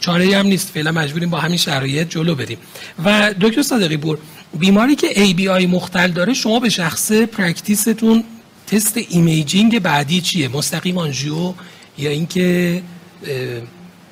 چاره 0.00 0.36
هم 0.36 0.46
نیست. 0.46 0.70
فعلا 0.70 0.92
مجبوریم 0.92 1.30
با 1.30 1.38
همین 1.38 1.56
شرایط 1.56 2.08
جلو 2.08 2.34
بریم. 2.34 2.58
و 3.04 3.34
دکتر 3.40 3.62
صادقی 3.62 3.96
پور 3.96 4.18
بیماری 4.54 4.96
که 4.96 5.08
ABI 5.08 5.66
مختل 5.66 6.10
داره 6.10 6.34
شما 6.34 6.60
به 6.60 6.68
شخصه 6.68 7.12
practice 7.12 7.94
تون 7.94 8.24
تست 8.66 8.98
imaging 9.08 9.78
بعدی 9.78 10.20
چیه؟ 10.20 10.48
مستقیم 10.48 10.98
آنژیو 10.98 11.52
یا 11.98 12.10
اینکه 12.10 12.82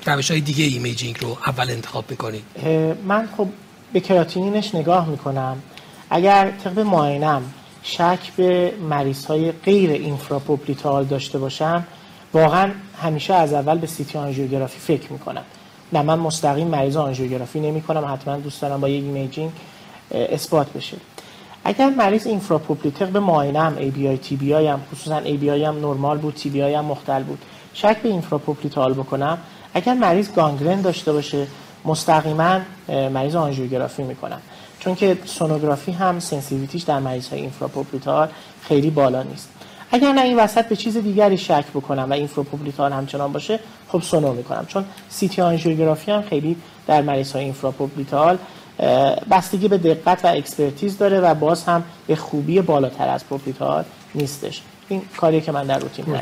روش 0.05 0.31
های 0.31 0.41
دیگه 0.41 0.63
imaging 0.63 1.17
رو 1.21 1.37
اول 1.47 1.71
انتخاب 1.71 2.05
می‌کنید 2.09 2.43
من 3.05 3.29
خب 3.37 3.47
به 3.93 3.99
کراتینینش 3.99 4.75
نگاه 4.75 5.09
می‌کنم. 5.09 5.57
اگر 6.09 6.51
طبق 6.63 6.79
معاینم 6.79 7.43
شک 7.83 8.19
به 8.37 8.73
مریض 8.89 9.25
های 9.25 9.51
غیر 9.51 9.89
infrapopliteal 9.89 11.05
داشته 11.05 11.39
باشم 11.39 11.87
واقعا 12.33 12.71
همیشه 13.01 13.33
از 13.33 13.53
اول 13.53 13.77
به 13.77 13.87
سی‌تی 13.87 14.17
آنژیوگرافی 14.17 14.79
فکر 14.79 15.13
می‌کنم. 15.13 15.43
نه 15.93 16.01
من 16.01 16.19
مستقیم 16.19 16.67
مریض 16.67 16.95
آنژیوگرافی 16.97 17.59
نمی 17.59 17.81
کنم 17.81 18.13
حتما 18.13 18.37
دوست 18.37 18.61
دارم 18.61 18.81
با 18.81 18.89
یک 18.89 19.03
imaging 19.03 19.51
اثبات 20.11 20.73
بشه. 20.73 20.97
اگر 21.63 21.89
مریض 21.89 22.27
infrapopliteal 22.27 23.09
به 23.09 23.19
معاینم 23.19 23.75
ABI 23.77 24.17
TBI 24.17 24.67
هم 24.67 24.81
خصوصا 24.91 25.17
ای 25.17 25.37
بی 25.37 25.49
آی 25.49 25.63
هم 25.63 25.75
نرمال 25.75 26.17
بود 26.17 26.35
تی 26.35 26.49
بی 26.49 26.61
آی 26.61 26.73
هم 26.73 26.85
مختل 26.85 27.23
بود 27.23 27.39
شک 27.73 27.97
به 28.01 28.09
infrapopliteal 28.09 28.93
بکنم. 28.93 29.37
اگر 29.73 29.93
مریض 29.93 30.33
گانگرن 30.33 30.81
داشته 30.81 31.13
باشه 31.13 31.47
مستقیما 31.85 32.59
مریض 32.89 33.35
آنژیوگرافی 33.35 34.03
می‌کنم. 34.03 34.41
چون 34.79 34.95
که 34.95 35.17
سونوگرافی 35.25 35.91
هم 35.91 36.19
sensitivity 36.19 36.73
ش 36.73 36.83
در 36.83 36.99
مریض 36.99 37.29
های 37.29 37.41
infrapopliteal 37.41 38.27
خیلی 38.61 38.89
بالا 38.89 39.23
نیست. 39.23 39.49
اگر 39.91 40.11
نه 40.11 40.21
این 40.21 40.37
وسط 40.37 40.65
به 40.65 40.75
چیز 40.75 40.97
دیگری 40.97 41.37
شک 41.37 41.65
بکنم 41.73 42.07
و 42.09 42.13
infrapopliteal 42.13 42.93
همچنان 42.93 43.31
باشه 43.31 43.59
خب 43.87 44.01
سونو 44.01 44.33
می‌کنم. 44.33 44.65
چون 44.65 44.85
سی‌تی 45.09 45.41
آنژیوگرافی 45.41 46.11
هم 46.11 46.21
خیلی 46.21 46.55
در 46.87 47.01
مریض 47.01 47.31
های 47.31 47.43
infrapopliteal 47.43 48.37
بستگی 49.31 49.67
به 49.67 49.77
دقت 49.77 50.25
و 50.25 50.27
expertise 50.27 50.97
داره 50.97 51.19
و 51.19 51.33
باز 51.33 51.63
هم 51.63 51.83
به 52.07 52.15
خوبی 52.15 52.61
بالاتر 52.61 53.07
از 53.09 53.25
popliteal 53.25 53.83
نیستش. 54.15 54.61
این 54.89 55.01
کاری 55.17 55.41
که 55.41 55.51
من 55.51 55.63
در 55.63 55.79
روتین 55.79 56.05
من, 56.07 56.21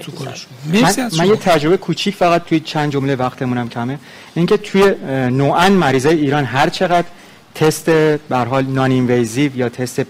من 1.17 1.27
یه 1.27 1.35
تجربه 1.35 1.77
کوچیک 1.77 2.15
فقط 2.15 2.43
توی 2.43 2.59
چند 2.59 2.91
جمله 2.91 3.15
وقتمونم 3.15 3.69
کمه. 3.69 3.99
اینکه 4.35 4.57
توی 4.57 4.95
نوعا 5.29 5.69
مریضای 5.69 6.17
ایران 6.17 6.43
هر 6.43 6.69
چقدر 6.69 7.07
تست 7.55 7.89
به 7.89 8.37
حال 8.49 8.65
noninvasive 8.65 9.57
یا 9.57 9.69
تست 9.69 10.05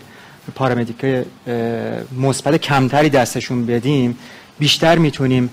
پاراکلینیک 0.56 1.26
مثبت 2.22 2.56
کمتری 2.56 3.10
دستشون 3.10 3.66
بدیم 3.66 4.18
بیشتر 4.60 4.98
می‌تونیم 4.98 5.50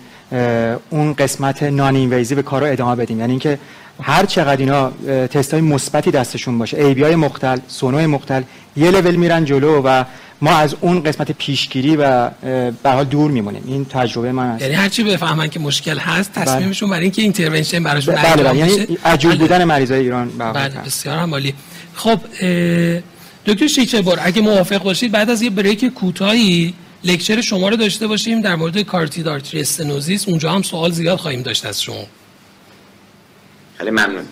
اون 0.91 1.13
قسمت 1.13 1.63
noninvasive 1.63 2.43
کارو 2.43 2.67
ادامه 2.67 2.97
بدیم. 2.97 3.21
یعنی 3.21 3.33
اینکه 3.33 3.59
هر 4.03 4.27
چقدر 4.27 4.57
اینا 4.57 4.91
تست 5.27 5.55
های 5.55 5.63
مثبتی 5.63 6.11
دستشون 6.11 6.59
باشه 6.59 6.77
ABI 6.77 7.03
های 7.03 7.17
مختل 7.17 7.59
سونو 7.69 8.09
مختل 8.09 8.43
یه 8.77 8.91
لول 8.91 9.17
میرن 9.17 9.45
جلو 9.45 9.83
و 9.85 10.05
ما 10.41 10.51
از 10.51 10.77
اون 10.81 11.03
قسمت 11.03 11.33
پیشگیری 11.33 11.97
و 11.97 12.31
به 12.83 12.91
حال 12.91 13.05
دور 13.05 13.31
میمونیم. 13.31 13.63
این 13.67 13.85
تجربه 13.85 14.33
من 14.33 14.47
است. 14.47 14.63
یعنی 14.63 14.75
هر 14.75 14.89
چی 14.89 15.03
بفهمن 15.03 15.49
که 15.49 15.61
مشکل 15.61 15.99
هست 15.99 16.33
تصمیمشون 16.33 16.91
برای 16.91 17.03
اینکه 17.03 17.23
intervention 17.23 17.83
براشون 17.83 18.15
بله 18.15 18.43
بله. 18.43 18.59
یعنی 18.59 18.99
عجول 19.05 19.39
بودن 19.39 19.65
مریضای 19.65 20.01
ایران 20.01 20.31
بله 20.39 20.69
بسیار 20.87 21.19
عالی. 21.19 21.55
خب 21.95 22.21
دکتر 23.47 23.67
شیچه 23.67 24.03
بار 24.03 24.21
اگه 24.23 24.43
موافق 24.43 24.83
باشید 24.83 25.13
بعد 25.13 25.31
از 25.31 25.43
یه 25.43 25.51
break 25.51 25.85
کوتاهی 25.85 26.75
lecture 27.05 27.41
شما 27.41 27.69
رو 27.69 27.77
داشته 27.77 28.07
باشیم 28.07 28.41
در 28.41 28.55
مورد 28.55 28.79
carotid 28.79 29.29
artery 29.29 29.61
stenosis. 29.61 30.29
اونجا 30.29 30.53
هم 30.53 30.63
سوال 30.63 30.91
زیاد 30.91 31.19
خواهیم 31.19 31.43
داشت 31.43 31.67
از 31.67 31.83
شما. 31.83 32.07
خیلی 33.79 33.91
ممنون. 33.91 34.25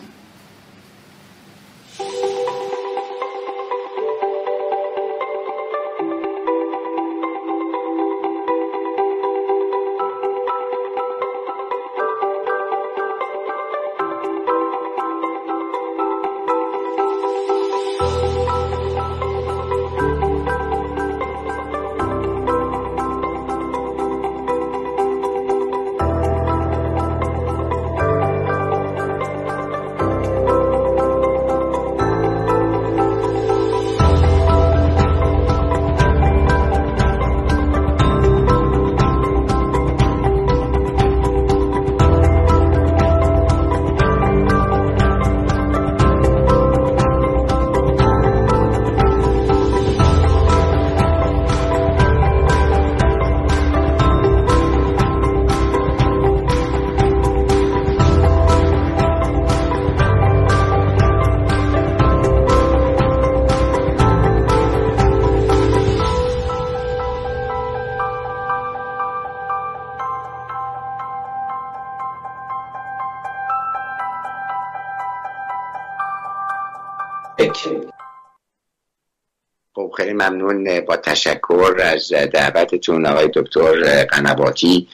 از 82.01 82.13
دعوتتون 82.33 83.07
آقای 83.07 83.31
دکتر 83.35 84.05
قنواتی 84.05 84.89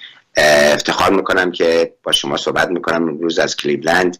افتخار 0.73 1.13
می‌کنم 1.13 1.53
که 1.53 1.93
با 2.03 2.13
شما 2.13 2.37
صحبت 2.37 2.69
می‌کنم 2.69 3.09
امروز 3.09 3.39
از 3.39 3.57
کلیبلند 3.57 4.19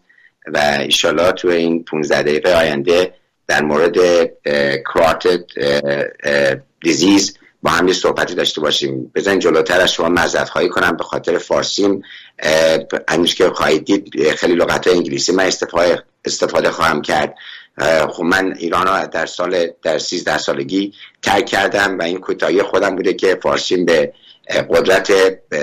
و 0.53 0.57
ایشالا 0.81 1.31
تو 1.31 1.47
این 1.47 1.83
15 1.83 2.21
دقیقه 2.21 2.53
آینده 2.53 3.13
در 3.47 3.61
مورد 3.61 3.95
کراتد 4.93 5.39
دیزیز 6.81 7.37
با 7.61 7.71
هم 7.71 7.87
یه 7.87 7.93
صحبتی 7.93 8.35
داشته 8.35 8.61
باشیم. 8.61 9.11
بزن 9.15 9.39
جلوتر 9.39 9.81
از 9.81 9.91
شما 9.91 10.09
مذرت 10.09 10.49
خواهی 10.49 10.69
کنم 10.69 10.97
به 10.97 11.03
خاطر 11.03 11.37
فارسیم. 11.37 12.01
همیشه 13.09 13.35
که 13.35 13.49
خواهید 13.49 13.85
دید 13.85 14.29
خیلی 14.31 14.55
لغت 14.55 14.87
انگلیسی 14.87 15.31
من 15.31 15.49
استفاده 16.25 16.71
خواهم 16.71 17.01
کرد. 17.01 17.35
خب 18.11 18.23
من 18.23 18.53
ایران 18.57 18.87
ها 18.87 19.05
در 19.05 19.25
سال 19.25 19.67
در 19.83 19.97
13 19.97 20.37
سالگی 20.37 20.93
ترک 21.21 21.45
کردم 21.45 21.99
و 21.99 22.01
این 22.01 22.17
کوتاهی 22.19 22.63
خودم 22.63 22.95
بوده 22.95 23.13
که 23.13 23.39
فارسیم 23.43 23.85
به 23.85 24.13
قدرت 24.69 25.11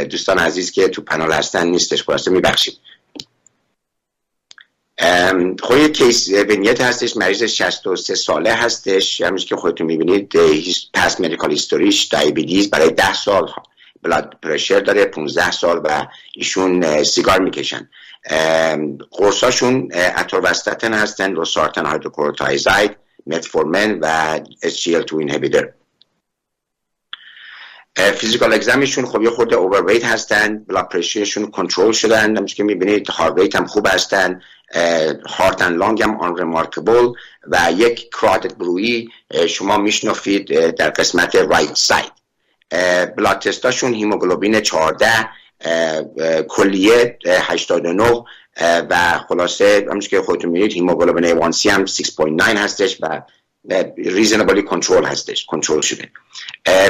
دوستان 0.08 0.38
عزیز 0.38 0.72
که 0.72 0.88
تو 0.88 1.02
پنال 1.02 1.32
هستن 1.32 1.66
نیستش 1.66 2.02
خلاصه 2.02 2.30
میبخشید 2.30 2.78
خب 5.62 5.76
یه 5.76 5.88
کیس 5.88 6.30
بنیت 6.32 6.80
هستش 6.80 7.16
مریض 7.16 7.42
63 7.42 8.14
ساله 8.14 8.52
هستش. 8.52 9.20
همونش 9.20 9.46
که 9.46 9.56
خودتون 9.56 9.86
می‌بینید 9.86 10.32
پس 10.94 11.20
مدیکال 11.20 11.50
هیستوریش 11.50 12.04
دایبیدیز 12.04 12.70
برای 12.70 12.90
10 12.90 13.14
سال. 13.14 13.50
بلاد 14.05 14.36
پرشر 14.42 14.80
داره 14.80 15.05
15 15.05 15.50
سال 15.50 15.80
و 15.84 16.07
ایشون 16.34 17.02
سیگار 17.02 17.40
می‌کشن. 17.40 17.90
قرصاشون 19.11 19.88
اتروستاتن 19.94 20.94
هستن 20.94 21.32
losartan 21.32 21.86
hydrochlorothiazide 21.86 22.97
metformin 23.26 23.99
و 24.00 24.38
SGLT2 24.64 25.30
inhibitor 25.30 25.64
physical 28.16 28.53
exam 28.53 28.76
یشون 28.76 29.07
خب 29.07 29.22
یه 29.22 29.30
خورده 29.30 29.57
overweight 29.57 30.05
هستن 30.05 30.59
blood 30.59 30.88
pressure 30.88 31.30
شون 31.30 31.51
کنترل 31.50 31.92
شدن. 31.92 32.36
همچنین 32.36 32.46
که 32.46 32.62
می‌بینید 32.62 33.09
heart 33.09 33.38
rate 33.38 33.57
هم 33.57 33.66
خوب 33.66 33.86
هستن 33.86 34.40
heart 35.26 35.62
and 35.62 35.78
lung 35.78 36.03
هم 36.02 36.20
unremarkable 36.20 37.12
و 37.46 37.72
یک 37.76 38.11
carotid 38.11 38.55
bruit 38.55 38.99
ی 38.99 39.09
شما 39.48 39.78
میشنفید 39.78 40.70
در 40.70 40.90
قسمت 40.90 41.36
right 41.36 41.74
side 41.74 42.24
blood 43.16 43.38
test 43.38 43.66
اشون 43.66 43.95
hemoglobin 43.95 44.61
14 44.60 45.06
کلیه 46.48 47.18
89 47.26 48.24
و 48.60 49.18
خلاصه 49.28 49.86
همونش 49.88 50.08
که 50.08 50.22
خودتون 50.22 50.50
می‌دید 50.50 50.72
hemoglobin 50.72 51.53
A1C 51.52 51.66
هم 51.66 51.86
6.9 51.86 52.42
هستش 52.42 52.98
و 53.00 53.22
reasonably 53.97 54.62
کنترل 54.62 55.04
هستش 55.04 55.44
کنترل 55.44 55.80
شده. 55.80 56.08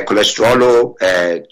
کلسترول 0.08 0.62
و 0.62 0.94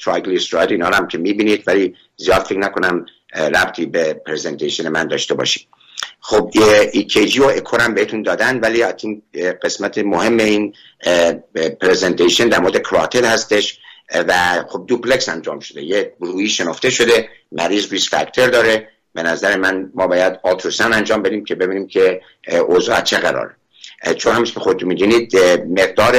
triglyceride 0.04 0.70
اینا 0.70 0.86
هم 0.86 1.08
که 1.08 1.18
می‌بینید 1.18 1.62
ولی 1.66 1.96
زیاد 2.16 2.42
فکر 2.42 2.58
نکنم 2.58 3.06
ربطی 3.34 3.86
به 3.86 4.14
presentation 4.14 4.88
من 4.88 5.08
داشته 5.08 5.34
باشید 5.34 5.68
خب 6.20 6.50
EKG 6.92 7.40
و 7.40 7.44
اکور 7.44 7.80
هم 7.80 7.94
بهتون 7.94 8.22
دادن 8.22 8.60
ولی 8.60 8.84
قسمت 9.62 9.98
مهم 9.98 10.36
این 10.36 10.74
presentation 11.80 12.48
در 12.48 12.60
مورد 12.60 12.82
کراتل 12.82 13.24
هستش. 13.24 13.78
و 14.14 14.64
خب 14.68 14.84
دوپلکس 14.86 15.28
انجام 15.28 15.60
شده 15.60 15.82
یه 15.82 16.12
روی 16.20 16.48
شنفته 16.48 16.90
شده 16.90 17.28
مریض 17.52 17.92
risk 17.92 18.10
factor 18.10 18.48
داره. 18.48 18.88
به 19.14 19.22
نظر 19.22 19.56
من 19.56 19.90
ما 19.94 20.06
باید 20.06 20.38
ultrasound 20.42 20.92
انجام 20.92 21.22
بدیم 21.22 21.44
که 21.44 21.54
ببینیم 21.54 21.86
که 21.86 22.20
اوضاع 22.68 23.00
چه 23.00 23.18
قراره. 23.18 23.54
چون 24.16 24.32
همیشه 24.32 24.54
که 24.54 24.60
خودتون 24.60 24.88
می‌دونید 24.88 25.36
مقدار 25.68 26.16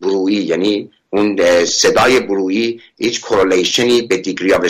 bruit 0.00 0.36
یعنی 0.36 0.90
اون 1.10 1.64
صدای 1.64 2.20
bruit 2.20 2.80
هیچ 2.98 3.20
correlation 3.20 3.95
ی 3.95 4.02
به 4.02 4.16
degree 4.16 4.52
of 4.52 4.66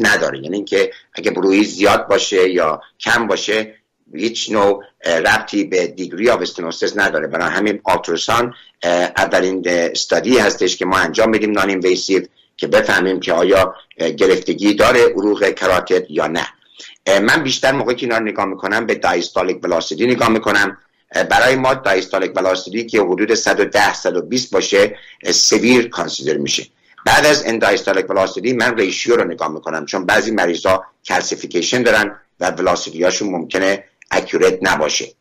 نداره. 0.00 0.38
یعنی 0.38 0.56
اینکه 0.56 0.90
اگه 1.14 1.30
bruit 1.30 1.64
زیاد 1.64 2.08
باشه 2.08 2.50
یا 2.50 2.80
کم 3.00 3.26
باشه 3.26 3.74
هیچ 4.14 4.50
نوع 4.50 4.84
ربطی 5.06 5.64
به 5.64 5.86
degree 5.86 6.30
of 6.30 6.40
stenosis 6.40 6.98
نداره. 6.98 7.26
برای 7.26 7.50
همین 7.50 7.80
ultrasound 7.84 8.54
اولین 9.16 9.62
study 9.66 10.38
هستش 10.38 10.76
که 10.76 10.84
ما 10.84 10.98
انجام 10.98 11.30
بدیم 11.30 11.50
noninvasive 11.50 12.22
که 12.56 12.66
بفهمیم 12.66 13.20
که 13.20 13.32
آیا 13.32 13.74
گرفتگی 13.98 14.74
داره 14.74 15.04
عروق 15.04 15.50
کراتت 15.50 16.06
یا 16.10 16.26
نه. 16.26 16.46
من 17.20 17.42
بیشتر 17.42 17.72
موقعی 17.72 17.96
که 17.96 18.06
اینا 18.06 18.18
رو 18.18 18.24
نگاه 18.24 18.44
می‌کنم 18.44 18.86
به 18.86 18.94
diastolic 18.94 19.64
velocity 19.64 20.06
نگاه 20.06 20.28
می‌کنم. 20.28 20.78
برای 21.30 21.56
ما 21.56 21.74
diastolic 21.74 22.36
velocity 22.36 22.86
که 22.86 23.00
حدود 23.00 23.34
110 23.34 23.94
120 23.94 24.50
باشه 24.50 24.98
severe 25.30 25.88
consider 25.88 26.36
میشه. 26.36 26.66
بعد 27.06 27.26
از 27.26 27.44
این 27.44 27.58
diastolic 27.58 28.10
velocity 28.10 28.52
من 28.52 28.76
ratio 28.76 29.16
رو 29.16 29.24
نگاه 29.24 29.52
می‌کنم 29.52 29.86
چون 29.86 30.06
بعضی 30.06 30.30
مریضا 30.30 30.84
calcification 31.04 31.82
دارن 31.82 32.20
و 32.40 32.50
velocity 32.50 33.04
هاشون 33.04 33.30
ممکنه 33.30 33.84
accurate 34.10 34.58
نباشه. 34.62 35.12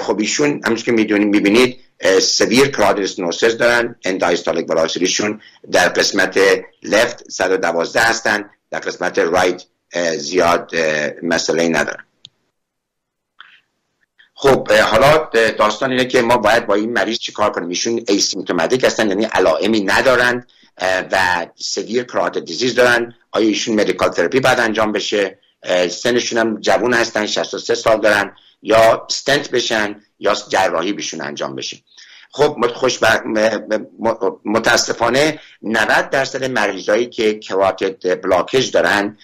خب 0.00 0.18
ایشون 0.18 0.60
همونش 0.64 0.84
که 0.84 0.92
می‌دونید 0.92 1.28
می‌بینید 1.28 1.80
severe 2.22 2.68
carotid 2.68 3.09
stenosis 3.09 3.56
دارن 3.56 3.96
این 4.04 4.18
diastolic 4.18 4.70
velocity 4.70 5.17
شون 5.17 5.40
در 5.72 5.88
قسمت 5.88 6.40
left 6.82 7.30
112 7.30 8.00
هستن 8.00 8.50
در 8.70 8.78
قسمت 8.78 9.18
right 9.18 9.62
زیاد 10.16 10.70
مسئله 11.22 11.68
ندارن. 11.68 12.04
خب 14.34 14.72
حالا 14.72 15.30
داستان 15.58 15.90
اینه 15.90 16.04
که 16.04 16.22
ما 16.22 16.36
باید 16.36 16.66
با 16.66 16.74
این 16.74 16.92
مریض 16.92 17.18
چیکار 17.18 17.50
کنیم؟ 17.50 17.68
ایشون 17.68 18.04
asymptomatic 18.08 18.84
هستن 18.84 19.08
یعنی 19.08 19.24
علائمی 19.24 19.80
ندارن 19.80 20.46
و 21.12 21.46
severe 21.56 22.04
carotid 22.04 22.38
disease 22.38 22.74
دارن. 22.74 23.14
آیا 23.30 23.46
ایشون 23.46 23.80
medical 23.80 24.08
therapy 24.08 24.40
باید 24.40 24.60
انجام 24.60 24.92
بشه؟ 24.92 25.38
سنشون 25.90 26.38
هم 26.38 26.60
جوون 26.60 26.94
هستن 26.94 27.26
63 27.26 27.74
سال 27.74 28.00
دارن 28.00 28.36
یا 28.62 29.06
استنت 29.08 29.50
بشن 29.50 30.02
یا 30.18 30.36
جراحی 30.48 30.92
بهشون 30.92 31.20
انجام 31.20 31.54
بشه. 31.54 31.76
خب 32.30 32.66
خوش 32.74 32.98
متاسفانه 34.44 35.40
90 35.62 36.10
درصد 36.10 36.44
مریضایی 36.44 37.06
که 37.06 37.38
carotid 37.38 38.22
blockage 38.22 38.70
دارن 38.70 39.18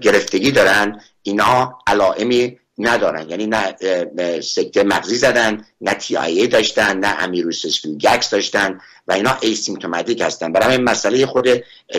گرفتگی 0.00 0.50
دارن 0.50 1.00
اینا 1.22 1.78
علائمی 1.86 2.58
ندارن. 2.78 3.30
یعنی 3.30 3.46
نه 3.46 4.40
سکته 4.40 4.82
مغزی 4.82 5.16
زدن 5.16 5.66
نه 5.80 5.94
TIA 5.94 6.46
داشتن 6.46 6.98
نه 6.98 7.22
amaurosis 7.24 7.86
fugax 7.86 8.30
داشتن 8.30 8.80
و 9.08 9.12
اینا 9.12 9.38
asymptomatic 9.40 10.20
هستن. 10.20 10.52
برای 10.52 10.76
این 10.76 10.84
مسئله 10.84 11.26
خود 11.26 11.48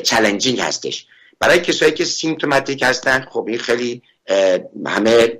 challenging 0.03 0.59
هستش. 0.59 1.07
برای 1.39 1.59
کسایی 1.59 1.91
که 1.91 2.05
symptomatic 2.05 2.83
هستن 2.83 3.27
خب 3.31 3.45
این 3.47 3.57
خیلی 3.57 4.01
همه 4.85 5.39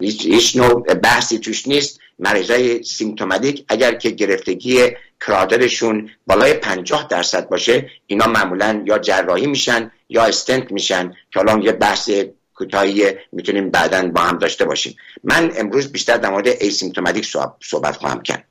هیچ 0.00 0.56
نوع 0.56 0.94
بحثی 0.94 1.38
توش 1.38 1.68
نیست. 1.68 2.00
مریضای 2.18 2.82
symptomatic 2.82 3.64
اگر 3.68 3.94
که 3.94 4.10
گرفتگی 4.10 4.90
کرادرشون 5.20 6.10
بالای 6.26 6.54
50 6.54 7.08
درصد 7.10 7.48
باشه 7.48 7.90
اینا 8.06 8.26
معمولا 8.26 8.82
یا 8.86 8.98
جراحی 8.98 9.46
میشن 9.46 9.90
یا 10.08 10.24
استنت 10.24 10.72
میشن 10.72 11.12
که 11.32 11.40
الان 11.40 11.62
یه 11.62 11.72
بحث 11.72 12.10
کوتاهی 12.54 13.12
می‌تونیم 13.32 13.70
بعدا 13.70 14.08
با 14.08 14.20
هم 14.20 14.38
داشته 14.38 14.64
باشیم. 14.64 14.96
من 15.24 15.52
امروز 15.56 15.92
بیشتر 15.92 16.16
در 16.16 16.30
مورد 16.30 16.48
asymptomatic 16.48 17.36
صحبت 17.62 17.96
خواهم 17.96 18.22
کرد. 18.22 18.44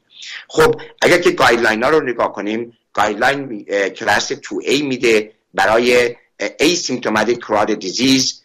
خب 0.48 0.82
اگر 1.02 1.18
که 1.18 1.32
guideline 1.32 1.84
ها 1.84 1.90
رو 1.90 2.04
نگاه 2.04 2.34
کنیم 2.34 2.78
guideline 2.94 3.64
کلاس 3.90 4.34
2A 4.34 4.82
میده 4.84 5.32
برای 5.54 6.16
asymptomatic 6.60 7.40
carotid 7.40 7.74
disease 7.74 8.42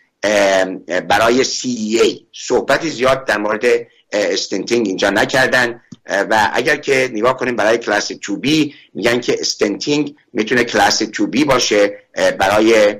برای 1.08 1.44
CEA 1.44 2.22
صحبت 2.32 2.88
زیاد 2.88 3.24
در 3.24 3.38
مورد 3.38 3.64
stenting 4.12 4.86
اینجا 4.86 5.10
نکردن. 5.10 5.80
و 6.06 6.50
اگر 6.52 6.76
که 6.76 7.10
نگاه 7.12 7.36
کنیم 7.36 7.56
برای 7.56 7.78
کلاس 7.78 8.12
2B 8.12 8.72
میگن 8.94 9.20
که 9.20 9.36
stenting 9.40 10.14
می‌تونه 10.32 10.64
کلاس 10.64 11.02
2B 11.02 11.44
باشه 11.44 11.98
برای 12.38 12.96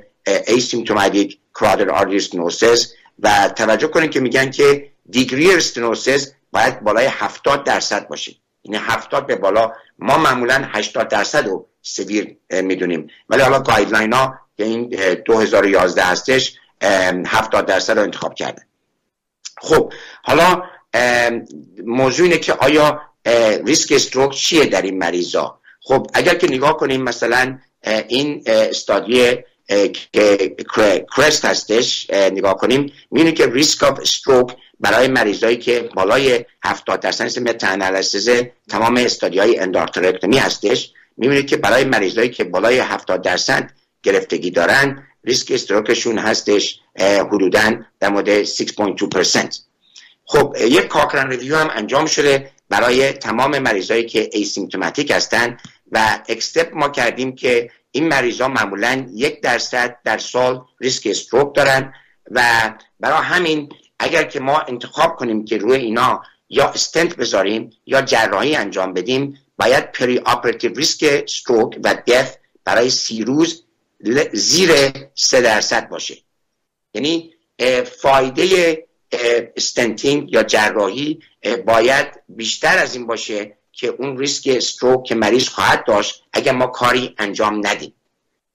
asymptomatic 0.47 1.39
carotid 1.55 1.89
artery 1.89 2.34
stenosis 2.34 2.93
و 3.19 3.53
توجه 3.55 3.87
کنیم 3.87 4.09
که 4.09 4.19
میگن 4.19 4.51
که 4.51 4.91
degree 5.09 5.55
stenosis 5.55 6.31
باید 6.51 6.81
بالای 6.81 7.05
70 7.05 7.63
درصد 7.63 8.07
باشه. 8.07 8.31
یعنی 8.63 8.77
70 8.81 9.27
به 9.27 9.35
بالا. 9.35 9.71
ما 9.99 10.17
معمولا 10.17 10.63
80 10.71 11.07
درصد 11.07 11.47
رو 11.47 11.67
severe 11.81 12.37
می‌دونیم. 12.51 13.07
ولی 13.29 13.41
حالا 13.41 13.59
guideline 13.59 14.13
ها 14.13 14.39
که 14.57 14.63
این 14.63 14.89
2011 15.25 16.03
هستش 16.03 16.53
70 16.81 17.65
درصد 17.65 17.97
رو 17.97 18.03
انتخاب 18.03 18.35
کردن. 18.35 18.63
خب 19.57 19.93
حالا 20.23 20.63
موضوع 21.85 22.25
اینه 22.25 22.37
که 22.37 22.53
آیا 22.53 23.01
ریسک 23.65 23.91
stroke 23.91 24.31
چیه 24.31 24.65
در 24.65 24.81
این 24.81 24.97
مریضا 24.97 25.59
خب 25.83 26.07
اگر 26.13 26.35
که 26.35 26.47
نگاه 26.47 26.77
کنیم 26.77 27.01
مثلا 27.01 27.59
این 28.07 28.43
study 28.45 29.37
که 30.13 30.55
CREST 31.15 31.45
هستش 31.45 32.09
نگاه 32.09 32.57
کنیم 32.57 32.93
می‌بینیم 33.11 33.33
که 33.33 33.47
risk 33.47 33.83
of 33.83 33.99
stroke 33.99 34.55
برای 34.79 35.07
مریضایی 35.07 35.57
که 35.57 35.89
بالای 35.95 36.45
70 36.63 36.99
درصد 36.99 37.39
meta-analysis 37.39 38.29
تمام 38.69 38.97
study 38.97 39.39
های 39.39 39.59
endarterectomy 39.59 40.37
هستش 40.37 40.93
می‌بینید 41.17 41.47
که 41.47 41.57
برای 41.57 41.83
مریضایی 41.83 42.29
که 42.29 42.43
بالای 42.43 42.79
70 42.79 43.21
درصد 43.21 43.71
گرفتگی 44.03 44.51
دارن 44.51 45.07
ریسک 45.23 45.51
stroke 45.51 45.91
شون 45.91 46.17
هستش 46.17 46.79
حدودا 46.99 47.71
در 47.99 48.09
مورد 48.09 48.43
6.2% 48.43 49.55
خب 50.25 50.55
یک 50.59 50.87
Cochrane 50.87 51.29
review 51.29 51.57
هم 51.57 51.69
انجام 51.73 52.05
شده 52.05 52.51
برای 52.69 53.13
تمام 53.13 53.59
مریضایی 53.59 54.05
که 54.05 54.29
asymptomatic 54.33 55.11
هستن 55.11 55.57
و 55.91 56.19
accept 56.29 56.73
ما 56.73 56.89
کردیم 56.89 57.35
که 57.35 57.71
این 57.91 58.07
مریض 58.07 58.41
ها 58.41 58.47
معمولا 58.47 59.07
یک 59.13 59.41
درصد 59.41 59.97
در 60.03 60.17
سال 60.17 60.61
ریسک 60.79 61.07
stroke 61.07 61.55
دارن 61.55 61.93
و 62.31 62.43
برای 62.99 63.23
همین 63.23 63.69
اگر 63.99 64.23
که 64.23 64.39
ما 64.39 64.59
انتخاب 64.59 65.15
کنیم 65.15 65.45
که 65.45 65.57
روی 65.57 65.77
اینا 65.77 66.21
یا 66.49 66.67
استنت 66.67 67.15
بذاریم 67.15 67.69
یا 67.85 68.01
جراحی 68.01 68.55
انجام 68.55 68.93
بدیم 68.93 69.37
باید 69.61 69.91
perioperative 69.91 70.73
risk 70.73 71.03
stroke 71.03 71.79
و 71.83 71.95
death 72.07 72.35
برای 72.65 72.89
سی 72.89 73.23
روز 73.23 73.63
زیر 74.33 74.71
سه 75.15 75.41
درصد 75.41 75.89
باشه. 75.89 76.17
یعنی 76.93 77.33
فایده 78.01 78.87
stenting 79.55 80.33
یا 80.33 80.43
جراحی 80.43 81.19
باید 81.65 82.07
بیشتر 82.29 82.77
از 82.77 82.95
این 82.95 83.07
باشه 83.07 83.57
که 83.71 83.87
اون 83.87 84.17
ریسک 84.17 84.47
stroke 84.47 85.03
که 85.03 85.15
مریض 85.15 85.47
خواهد 85.47 85.85
داشت 85.85 86.23
اگر 86.33 86.51
ما 86.51 86.67
کاری 86.67 87.15
انجام 87.17 87.67
ندیم. 87.67 87.93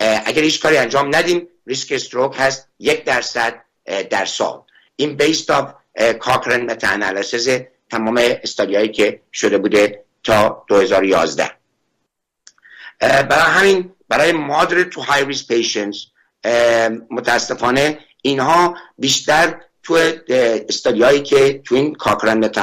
اگر 0.01 0.43
هیچ 0.43 0.61
کاری 0.63 0.77
انجام 0.77 1.17
ندیم 1.17 1.49
ریسک 1.67 1.93
stroke 1.93 2.35
هست 2.39 2.69
یک 2.79 3.05
درصد 3.05 3.65
در 4.11 4.25
سال. 4.25 4.63
این 4.97 5.17
بیست 5.17 5.51
آف 5.51 5.73
Cochrane 6.19 6.71
meta 6.71 7.23
تمام 7.91 8.21
study 8.43 8.71
یایی 8.72 8.89
که 8.89 9.21
شده 9.33 9.59
بوده 9.59 10.06
تا 10.27 10.65
2011 10.69 11.51
برای 13.01 13.29
همین 13.31 13.93
برای 14.09 14.33
moderate 14.33 14.95
to 14.95 15.01
high 15.01 15.33
risk 15.33 15.47
patients 15.47 15.99
متاسفانه 17.11 17.99
اینها 18.23 18.77
بیشتر 18.99 19.61
تو 19.83 19.99
study 20.69 21.03
یایی 21.03 21.23
که 21.23 21.63
تو 21.65 21.75
این 21.75 21.95
Cochrane 21.95 22.45
meta 22.45 22.63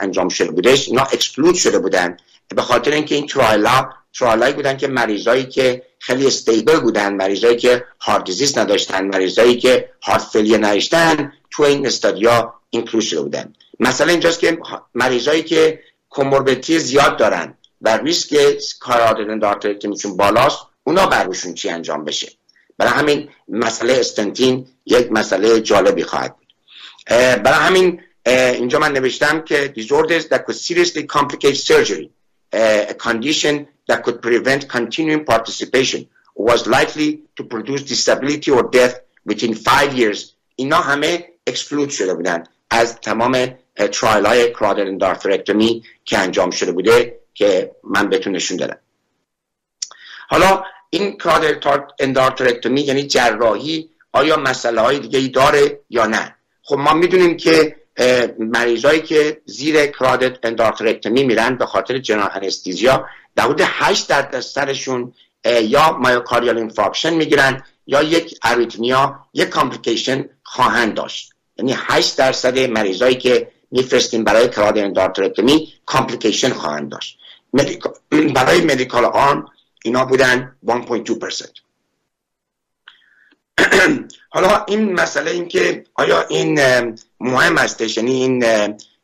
انجام 0.00 0.28
شده 0.28 0.50
بودش 0.50 0.88
اینا 0.88 1.02
exclude 1.02 1.54
شده 1.54 1.78
بودن. 1.78 2.16
به 2.48 2.62
خاطر 2.62 2.90
اینکه 2.90 3.14
این 3.14 3.26
trial 3.26 3.88
ا 4.18 4.23
trial 4.23 4.45
ایی 4.45 4.54
بودن 4.54 4.76
که 4.76 4.88
مریضایی 4.88 5.44
که 5.44 5.82
خیلی 5.98 6.26
stable 6.26 6.80
بودن 6.80 7.14
مریضایی 7.14 7.56
که 7.56 7.84
heart 8.00 8.24
disease 8.24 8.58
نداشتن 8.58 9.04
مریضایی 9.04 9.56
که 9.56 9.90
heart 10.02 10.22
failure 10.22 10.66
نداشتن 10.66 11.32
تو 11.50 11.62
این 11.62 11.86
study 11.86 12.54
ا 12.70 12.74
include 12.74 13.02
شده 13.02 13.20
بودن. 13.20 13.54
مثلا 13.80 14.10
اینجاست 14.10 14.40
که 14.40 14.58
مریضایی 14.94 15.42
که 15.42 15.80
کوموربیدیتی 16.12 16.78
زیاد 16.78 17.16
دارن 17.16 17.54
و 17.80 17.96
ریسک 17.96 18.58
کارادن 18.80 19.58
میشون 19.88 20.16
بالاست 20.16 20.58
اونا 20.84 21.06
بروشون 21.06 21.54
چی 21.54 21.70
انجام 21.70 22.04
بشه. 22.04 22.32
برای 22.78 22.92
همین 22.92 23.28
مسئله 23.48 23.92
استنتین 23.92 24.66
یک 24.86 25.12
مسئله 25.12 25.60
جالبی 25.60 26.04
خواهد 26.04 26.36
بود. 26.36 26.46
برای 27.44 27.66
همین 27.66 28.00
اینجا 28.26 28.78
من 28.78 28.92
نوشتم 28.92 29.40
که 29.40 29.74
disorders 29.76 30.24
that 30.32 30.40
could 30.46 30.56
seriously 30.56 31.02
complicate 31.18 31.56
surgery 31.56 32.10
a 32.90 32.94
condition 33.08 33.54
that 33.88 33.98
could 34.04 34.18
prevent 34.28 34.68
continuing 34.76 35.24
participation 35.34 36.00
was 36.50 36.60
likely 36.66 37.10
to 37.36 37.42
produce 37.52 37.82
disability 37.94 38.50
or 38.50 38.62
death 38.78 38.94
within 39.26 39.54
five 39.54 39.90
years. 39.94 40.18
اینا 40.56 40.76
همه 40.76 41.28
اکسکلود 41.46 41.90
شده 41.90 42.14
بودن 42.14 42.44
از 42.70 42.96
تمام 42.96 43.54
ترایل 43.76 44.26
های 44.26 44.52
کرادر 44.52 44.86
اندارترکتومی 44.86 45.82
که 46.04 46.18
انجام 46.18 46.50
شده 46.50 46.72
بوده 46.72 47.20
که 47.34 47.70
من 47.84 48.08
بهتون 48.08 48.32
نشون 48.32 48.56
دادم. 48.56 48.78
حالا 50.28 50.64
این 50.90 51.18
کرادر 51.18 51.84
اندارترکتومی 51.98 52.80
یعنی 52.80 53.06
جراحی 53.06 53.90
آیا 54.12 54.36
مسئله 54.36 54.80
های 54.80 54.98
دیگه 54.98 55.18
ای 55.18 55.28
داره 55.28 55.80
یا 55.90 56.06
نه؟ 56.06 56.36
خب 56.62 56.76
ما 56.78 56.94
می‌دونیم 56.94 57.36
که 57.36 57.76
مریضایی 58.38 59.00
که 59.00 59.42
زیر 59.44 59.86
کرادت 59.86 60.38
اندارترکتومی 60.42 61.24
میرن 61.24 61.56
به 61.56 61.66
خاطر 61.66 61.98
جنرال 61.98 62.30
انستیزیا 62.34 63.06
در 63.36 63.44
حدود 63.44 63.60
8 63.64 64.08
درصدشون 64.08 65.12
یا 65.62 65.92
myocardial 65.92 66.58
infarction 66.58 67.14
می‌گیرن 67.14 67.62
یا 67.86 68.02
یک 68.02 68.38
arrhythmia 68.42 69.20
یک 69.34 69.48
complication 69.48 70.28
خواهند 70.42 70.94
داشت. 70.94 71.32
یعنی 71.56 71.74
8 71.76 72.18
درصد 72.18 72.58
مریضایی 72.58 73.14
که 73.14 73.52
میفرستیم 73.72 74.24
برای 74.24 74.48
carotid 74.48 74.78
endarterectomy 74.78 75.72
complication 75.86 76.52
خواهند 76.52 76.90
داشت. 76.90 77.18
برای 78.34 78.60
medical 78.60 79.04
arm 79.04 79.46
اینا 79.84 80.04
بودن 80.04 80.56
1.2% 80.66 81.46
حالا 84.34 84.64
این 84.68 84.92
مسئله 84.92 85.30
این 85.30 85.48
که 85.48 85.84
آیا 85.94 86.26
این 86.28 86.60
مهم 87.20 87.58
هستش 87.58 87.96
یعنی 87.96 88.12
این 88.12 88.44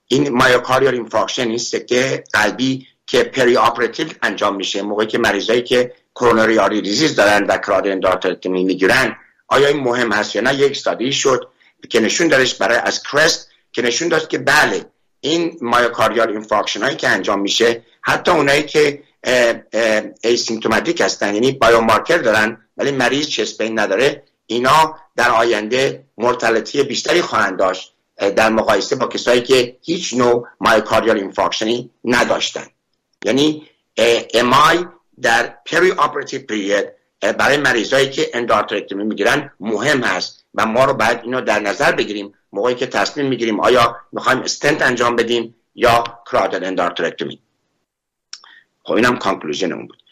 این 0.06 0.28
myocardial 0.28 0.94
infarction 0.94 1.48
این 1.48 1.58
سکته 1.58 2.24
قلبی 2.32 2.86
که 3.06 3.22
perioperative 3.22 4.08
انجام 4.22 4.56
میشه 4.56 4.82
موقعی 4.82 5.06
که 5.06 5.18
مریضایی 5.18 5.62
که 5.62 5.92
coronary 6.14 6.58
artery 6.58 6.80
disease 6.80 7.16
دارن 7.16 7.46
و 7.46 7.56
carotid 7.58 7.86
endarterectomy 7.86 8.64
می‌گیرن 8.64 9.16
آیا 9.48 9.68
این 9.68 9.80
مهم 9.80 10.12
هست 10.12 10.36
یا 10.36 10.42
نه؟ 10.42 10.54
یک 10.54 10.70
study 10.70 11.12
شد 11.12 11.48
که 11.90 12.00
نشون 12.00 12.28
دارش 12.28 12.54
برای 12.54 12.78
از 12.78 13.02
CREST 13.02 13.50
که 13.78 13.84
نشون 13.84 14.08
داد 14.08 14.28
که 14.28 14.38
بله 14.38 14.84
این 15.20 15.58
myocardial 15.60 16.30
infarction 16.30 16.82
هایی 16.82 16.96
که 16.96 17.08
انجام 17.08 17.40
میشه 17.40 17.82
حتی 18.02 18.30
اونایی 18.30 18.62
که 18.62 19.02
asymptomatic 20.24 21.00
هستن 21.00 21.34
یعنی 21.34 21.52
biomarker 21.52 22.16
دارن 22.18 22.60
ولی 22.76 22.92
مریض 22.92 23.26
chest 23.26 23.55
pain 23.55 23.78
نداره 23.78 24.22
اینا 24.46 24.98
در 25.16 25.30
آینده 25.30 26.04
mortality 26.18 26.82
بیشتری 26.82 27.22
خواهند 27.22 27.58
داشت 27.58 27.94
در 28.36 28.48
مقایسه 28.48 28.96
با 28.96 29.06
کسایی 29.06 29.42
که 29.42 29.76
هیچ 29.82 30.14
نوع 30.14 30.48
myocardial 30.60 31.16
infarction 31.16 31.84
ی 31.84 31.90
نداشتن. 32.04 32.66
یعنی 33.24 33.68
MI 34.34 34.84
در 35.22 35.54
perioperative 35.66 36.42
period 36.42 36.84
برای 37.20 37.56
مریضایی 37.56 38.10
که 38.10 38.30
endarterectomy 38.34 39.04
می‌گیرن 39.04 39.50
مهم 39.60 40.00
هست. 40.00 40.37
و 40.54 40.66
ما 40.66 40.84
رو 40.84 40.94
باید 40.94 41.20
اینو 41.22 41.40
در 41.40 41.60
نظر 41.60 41.92
بگیریم 41.92 42.34
موقعی 42.52 42.74
که 42.74 42.86
تصمیم 42.86 43.26
می‌گیریم 43.26 43.60
آیا 43.60 43.96
می‌خوایم 44.12 44.38
استنت 44.38 44.82
انجام 44.82 45.16
بدیم 45.16 45.54
یا 45.74 46.04
carotid 46.30 46.64
endarterectomy 46.64 47.40
خب 48.82 48.94
اینم 48.94 49.18
conclusion 49.18 49.72
اون 49.72 49.86
بود. 49.86 50.02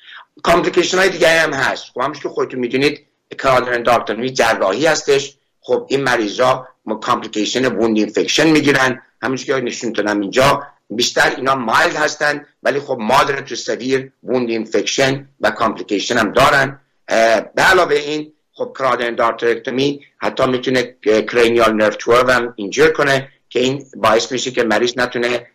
complication 0.43 0.99
های 0.99 1.09
دیگه 1.09 1.41
هم 1.41 1.53
هست. 1.53 1.85
خب 1.95 2.01
همش 2.01 2.21
که 2.21 2.29
خودتون 2.29 2.61
می‌دونید 2.61 3.07
carotid 3.39 3.75
endarterectomy 3.75 4.31
جراحی 4.31 4.87
هستش. 4.87 5.37
خب 5.61 5.87
این 5.89 6.03
مریضا 6.03 6.69
complication 7.03 7.67
wound 7.67 7.97
infection 7.97 8.51
می‌گیرن. 8.51 9.03
همونش 9.23 9.45
که 9.45 9.55
نشون 9.55 9.93
دادم 9.93 10.21
اینجا 10.21 10.63
بیشتر 10.91 11.35
اینا 11.37 11.55
mild 11.55 11.97
هستن 11.97 12.47
ولی 12.63 12.81
خب 12.81 12.97
moderate 13.01 13.41
to 13.41 13.55
severe 13.55 14.13
wound 14.23 14.49
infection 14.49 15.29
و 15.41 15.51
complication 15.51 16.19
هم 16.19 16.33
دارن. 16.33 16.81
به 17.55 17.63
علاوه 17.63 17.95
این 17.95 18.33
خب 18.59 18.73
carotid 18.79 19.03
endarterectomy 19.03 20.07
حتی 20.19 20.47
می‌تونه 20.47 20.97
cranial 21.03 21.73
nerve 21.73 22.09
هم 22.09 22.55
injure 22.57 22.89
کنه 22.89 23.29
که 23.49 23.61
این 23.61 23.85
باعث 23.97 24.33
میشه 24.33 24.51
که 24.51 24.65
مریض 24.65 24.99
نتونه 24.99 25.47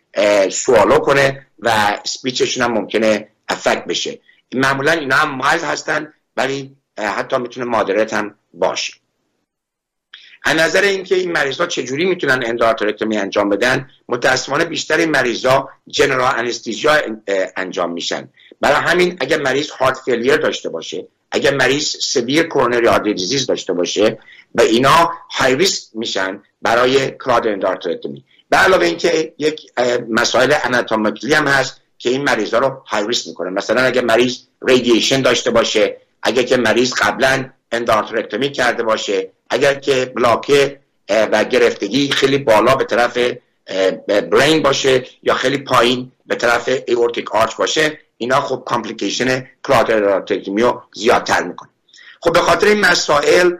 swallow 0.50 0.98
کنه 0.98 1.46
و 1.58 1.98
speech 2.04 2.40
شون 2.40 2.64
هم 2.64 2.72
ممکنه 2.72 3.28
affect 3.48 3.84
بشه. 3.84 4.18
معمولا 4.54 4.92
اینا 4.92 5.16
هم 5.16 5.34
mild 5.34 5.60
هستن 5.60 6.12
ولی 6.36 6.76
حتی 6.98 7.38
می‌تونه 7.38 7.66
moderate 7.66 8.14
هم 8.14 8.34
باشه. 8.54 8.92
از 10.44 10.56
نظر 10.56 10.82
اینکه 10.82 11.14
این 11.14 11.32
مریضا 11.32 11.66
چجوری 11.66 12.04
می‌تونن 12.04 12.42
endarterectomy 12.46 13.16
انجام 13.18 13.48
بدن 13.48 13.90
متاسفانه 14.08 14.64
بیشتر 14.64 14.96
این 14.96 15.10
مریضا 15.10 15.68
general 15.86 16.34
anesthesia 16.36 16.92
انجام 17.56 17.92
میشن. 17.92 18.28
برای 18.60 18.80
همین 18.80 19.16
اگر 19.20 19.40
مریض 19.40 19.70
heart 19.70 19.98
failure 20.04 20.36
داشته 20.36 20.68
باشه 20.68 21.08
اگر 21.32 21.54
مریض 21.54 21.84
severe 21.84 22.42
coronary 22.42 22.88
artery 22.88 23.14
disease 23.14 23.46
داشته 23.46 23.72
باشه 23.72 24.18
و 24.54 24.62
اینا 24.62 25.12
high 25.30 25.56
risk 25.56 25.82
میشن 25.94 26.42
برای 26.62 27.10
carotid 27.10 27.46
endarterectomy 27.46 28.24
به 28.50 28.56
علاوه 28.56 28.86
اینکه 28.86 29.32
یک 29.38 29.60
مسائل 30.08 30.54
anatomical 30.64 31.28
ی 31.28 31.34
هم 31.34 31.46
هست 31.48 31.80
که 31.98 32.10
این 32.10 32.22
مریضا 32.22 32.58
رو 32.58 32.82
high 32.86 33.06
risk 33.06 33.28
می‌کنه. 33.28 33.50
مثلا 33.50 33.82
اگر 33.82 34.04
مریض 34.04 34.38
radiation 34.62 35.22
داشته 35.22 35.50
باشه 35.50 35.96
اگر 36.22 36.42
که 36.42 36.56
مریض 36.56 36.94
قبلا 36.94 37.50
endarterectomy 37.72 38.52
کرده 38.52 38.82
باشه 38.82 39.30
اگر 39.50 39.74
که 39.74 40.12
block 40.16 40.69
ه 40.69 40.80
و 41.08 41.44
گرفتگی 41.44 42.10
خیلی 42.10 42.38
بالا 42.38 42.74
به 42.74 42.84
طرف 42.84 43.18
brain 44.06 44.62
باشه 44.62 45.04
یا 45.22 45.34
خیلی 45.34 45.58
پایین 45.58 46.12
به 46.26 46.34
طرف 46.34 46.68
aortic 46.86 47.34
arch 47.34 47.56
باشه 47.56 47.98
اینا 48.22 48.40
خب 48.40 48.62
complication 48.66 49.46
carotid 49.62 49.95
endarterectomy 49.95 50.62
رو 50.62 50.82
زیادتر 50.94 51.42
می‌کنه. 51.42 51.68
خب 52.20 52.32
به 52.32 52.40
خاطر 52.40 52.66
این 52.66 52.80
مسائل 52.80 53.52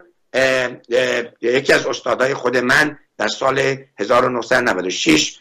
یکی 1.40 1.72
از 1.72 1.86
استادای 1.86 2.34
خود 2.34 2.56
من 2.56 2.98
در 3.18 3.28
سال 3.28 3.76
1996 3.98 5.38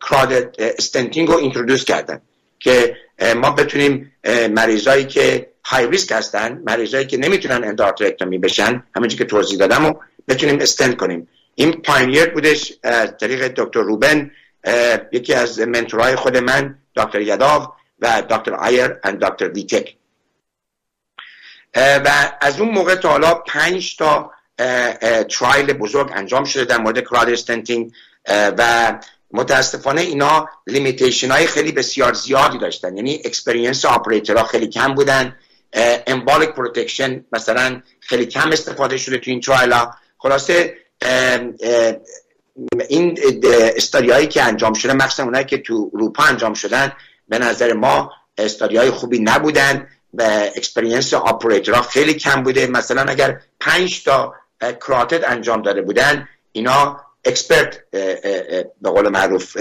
carotid 0.00 0.54
stenting 0.58 1.28
رو 1.28 1.36
introduce 1.36 1.84
کردن 1.84 2.20
که 2.58 2.96
ما 3.36 3.50
بتونیم 3.50 4.12
مریضایی 4.50 5.04
که 5.04 5.50
high 5.64 5.86
risk 5.86 6.12
هستن 6.12 6.62
مریضایی 6.66 7.06
که 7.06 7.16
نمی‌تونن 7.16 7.64
endarterectomy 7.64 8.38
بشن 8.38 8.82
همونجوری 8.96 9.18
که 9.18 9.24
توضیح 9.24 9.58
دادم 9.58 9.86
و 9.86 9.92
بتونیم 10.28 10.58
استنت 10.60 10.96
کنیم. 10.96 11.28
این 11.54 11.72
pioneer 11.72 12.26
بودش 12.26 12.72
از 12.82 13.16
طریق 13.20 13.48
دکتر 13.56 13.80
روبن 13.80 14.30
یکی 15.12 15.34
از 15.34 15.60
mentor 15.60 16.02
های 16.02 16.16
خود 16.16 16.36
من 16.36 16.78
دکتر 16.96 17.20
یداو. 17.20 17.75
و 18.00 18.22
دکتر 18.30 18.54
آیر 18.54 18.88
و 19.04 19.12
دکتر 19.12 19.48
ویتک. 19.48 19.96
و 21.76 22.32
از 22.40 22.60
اون 22.60 22.68
موقع 22.68 22.94
تا 22.94 23.08
حالا 23.08 23.34
پنج 23.34 23.96
تا 23.96 24.32
trial 25.28 25.72
بزرگ 25.72 26.12
انجام 26.14 26.44
شده 26.44 26.64
در 26.64 26.78
مورد 26.78 27.00
carotid 27.00 27.30
stenting 27.30 27.92
و 28.28 28.98
متاسفانه 29.30 30.00
اینا 30.00 30.48
limitation 30.66 31.30
های 31.30 31.46
خیلی 31.46 31.72
بسیار 31.72 32.12
زیادی 32.12 32.58
داشتن. 32.58 32.96
یعنی 32.96 33.22
experience 33.24 33.84
operator 33.84 34.37
ها 34.37 34.44
خیلی 34.44 34.66
کم 34.66 34.94
بودن. 34.94 35.36
embolic 36.06 36.48
protection 36.48 37.24
مثلا 37.32 37.82
خیلی 38.00 38.26
کم 38.26 38.52
استفاده 38.52 38.96
شده 38.96 39.18
تو 39.18 39.30
این 39.30 39.40
trial 39.40 39.72
ها 39.72 39.94
خلاصه 40.18 40.76
این 42.88 43.18
study 43.76 44.10
هایی 44.10 44.26
که 44.26 44.42
انجام 44.42 44.74
شده 44.74 44.92
مخصوصا 44.92 45.22
اونایی 45.22 45.44
که 45.44 45.58
تو 45.58 45.90
اروپا 45.94 46.24
انجام 46.24 46.54
شدن 46.54 46.92
به 47.28 47.38
نظر 47.38 47.72
ما 47.72 48.12
study 48.38 48.76
های 48.76 48.90
خوبی 48.90 49.18
نبودن 49.18 49.88
و 50.14 50.22
experience 50.56 51.14
operator 51.14 51.74
ها 51.74 51.82
خیلی 51.82 52.14
کم 52.14 52.42
بوده. 52.42 52.66
مثلا 52.66 53.02
اگر 53.02 53.40
پنج 53.60 54.04
تا 54.04 54.34
کراتد 54.86 55.24
انجام 55.24 55.62
داده 55.62 55.82
بودن 55.82 56.28
اینا 56.52 57.00
expert 57.24 57.90
به 57.90 58.90
قول 58.90 59.08
معروف 59.08 59.56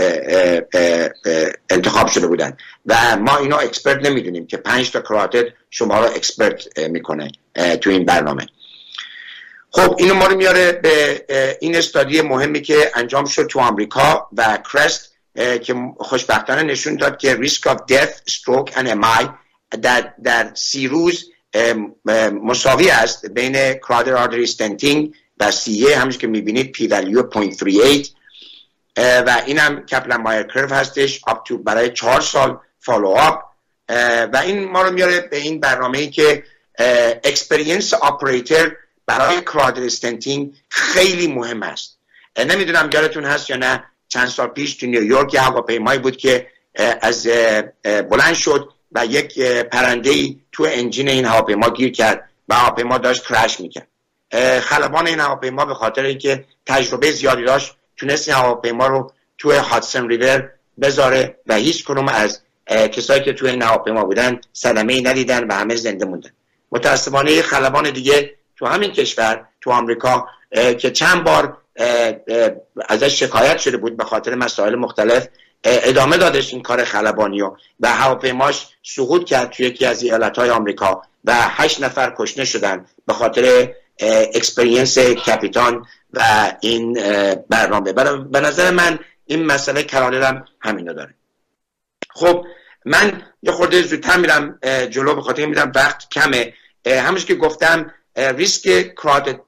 انتخاب 1.69 2.07
شده 2.07 2.27
بودن. 2.27 2.57
و 2.85 2.95
ما 3.17 3.37
اینا 3.37 3.57
expert 3.57 4.05
نمی‌دونیم 4.05 4.47
که 4.47 4.57
پنج 4.57 4.91
تا 4.91 5.01
کراتد 5.01 5.45
شما 5.69 5.99
رو 5.99 6.05
expert 6.05 6.79
می‌کنه 6.79 7.31
تو 7.81 7.89
این 7.89 8.05
برنامه. 8.05 8.47
خب 9.71 9.95
اینو 9.97 10.13
ما 10.13 10.27
رو 10.27 10.35
میاره 10.35 10.71
به 10.71 11.25
این 11.61 11.75
study 11.75 12.21
مهمی 12.21 12.61
که 12.61 12.91
انجام 12.95 13.25
شد 13.25 13.47
تو 13.47 13.59
آمریکا 13.59 14.29
و 14.37 14.57
CREST 14.73 15.14
که 15.35 15.75
خوشبختانه 15.97 16.63
نشون 16.63 16.95
داد 16.95 17.17
که 17.17 17.35
risk 17.35 17.67
of 17.67 17.85
death 17.89 18.21
stroke 18.27 18.71
and 18.71 18.87
MI 18.87 19.27
در, 19.81 20.13
در 20.23 20.51
سی 20.53 20.87
روز 20.87 21.25
مساوی 22.43 22.89
است 22.89 23.25
بین 23.25 23.73
carotid 23.73 24.13
artery 24.13 24.47
stenting 24.47 25.13
و 25.39 25.51
CEA 25.51 25.93
همش 25.93 26.17
که 26.17 26.27
می‌بینید 26.27 26.71
P 26.71 26.87
value 26.87 27.29
0.38 27.29 28.09
و 28.97 29.41
این 29.45 29.57
هم 29.57 29.85
Kaplan-Meier 29.85 30.43
curve 30.43 30.71
هستش 30.71 31.21
up 31.27 31.45
to 31.45 31.57
برای 31.57 31.89
چهار 31.89 32.21
سال 32.21 32.59
follow 32.79 33.07
up 33.07 33.43
و 34.33 34.41
این 34.45 34.63
ما 34.71 34.81
رو 34.81 34.91
میاره 34.91 35.21
به 35.21 35.37
این 35.37 35.59
برنامه 35.59 35.97
ای 35.97 36.09
که 36.09 36.43
experience 37.23 37.93
operator 37.93 38.71
برای 39.05 39.41
carotid 39.41 39.83
stenting 39.83 40.53
خیلی 40.69 41.27
مهم 41.27 41.63
است. 41.63 41.99
نمی‌دونم 42.37 42.89
یادتون 42.93 43.25
هست 43.25 43.49
یا 43.49 43.55
نه 43.55 43.83
چند 44.15 44.27
سال 44.27 44.47
پیش 44.47 44.73
تو 44.73 44.85
نیویورک 44.85 45.33
یه 45.33 45.41
هواپیمایی 45.41 45.99
بود 45.99 46.17
که 46.17 46.47
از 47.01 47.27
بلند 47.83 48.33
شد 48.33 48.69
و 48.91 49.05
یک 49.05 49.39
پرنده 49.41 50.09
ای 50.09 50.39
تو 50.51 50.67
انجین 50.69 51.09
این 51.09 51.25
هواپیما 51.25 51.69
گیر 51.69 51.91
کرد 51.91 52.29
و 52.49 52.55
هواپیما 52.55 52.97
داشت 52.97 53.27
کرش 53.27 53.59
می‌کرد. 53.59 53.87
خلبان 54.61 55.07
این 55.07 55.19
هواپیما 55.19 55.65
به 55.65 55.73
خاطر 55.73 56.03
اینکه 56.03 56.45
تجربه 56.65 57.11
زیادی 57.11 57.43
داشت 57.43 57.75
تونست 57.97 58.29
این 58.29 58.37
هواپیما 58.37 58.87
رو 58.87 59.11
تو 59.37 59.51
هاتسن 59.51 60.07
ریور 60.07 60.49
بذاره 60.81 61.39
و 61.47 61.55
هیچ 61.55 61.83
کنوم 61.83 62.07
از 62.07 62.41
کسایی 62.67 63.23
که 63.23 63.33
تو 63.33 63.45
این 63.45 63.61
هواپیما 63.61 64.03
بودن 64.03 64.41
صدمه 64.53 64.93
ای 64.93 65.01
ندیدن 65.01 65.47
و 65.47 65.53
همه 65.53 65.75
زنده 65.75 66.05
موندن. 66.05 66.29
متاسفانه 66.71 67.41
خلبان 67.41 67.89
دیگه 67.89 68.35
تو 68.55 68.65
همین 68.65 68.91
کشور 68.91 69.47
تو 69.61 69.71
آمریکا 69.71 70.27
که 70.51 70.91
چند 70.91 71.23
بار 71.23 71.57
ازش 72.89 73.19
شکایت 73.19 73.57
شده 73.57 73.77
بود 73.77 73.97
به 73.97 74.03
خاطر 74.03 74.35
مسائل 74.35 74.75
مختلف. 74.75 75.27
ادامه 75.63 76.17
دادش 76.17 76.53
این 76.53 76.61
کار 76.61 76.83
خلبانی 76.83 77.41
و 77.41 77.55
و 77.79 77.87
هواپیماش 77.87 78.67
سقوط 78.83 79.25
کرد 79.25 79.49
توی 79.49 79.65
یکی 79.65 79.85
از 79.85 80.03
ایالت 80.03 80.37
های 80.37 80.49
آمریکا 80.49 81.01
و 81.25 81.33
هشت 81.35 81.83
نفر 81.83 82.13
کشته 82.17 82.45
شدن 82.45 82.85
به 83.07 83.13
خاطر 83.13 83.73
experience 84.33 84.97
کپیتان 84.97 85.85
و 86.13 86.51
این 86.61 86.93
برنامه. 87.49 87.93
به 88.31 88.39
نظر 88.39 88.71
من 88.71 88.99
این 89.25 89.45
مسئله 89.45 89.83
کرانه 89.83 90.43
همینو 90.59 90.93
داره. 90.93 91.13
خب 92.09 92.45
من 92.85 93.21
یه 93.43 93.51
خورده 93.51 93.81
زودتر 93.81 94.17
میرم 94.17 94.59
جلو 94.89 95.15
به 95.15 95.21
خاطر 95.21 95.45
میرم 95.45 95.71
وقت 95.75 96.09
کمه. 96.09 96.53
همش 96.85 97.25
که 97.25 97.35
گفتم 97.35 97.93
ریسک 98.15 98.95
کرادت 98.95 99.39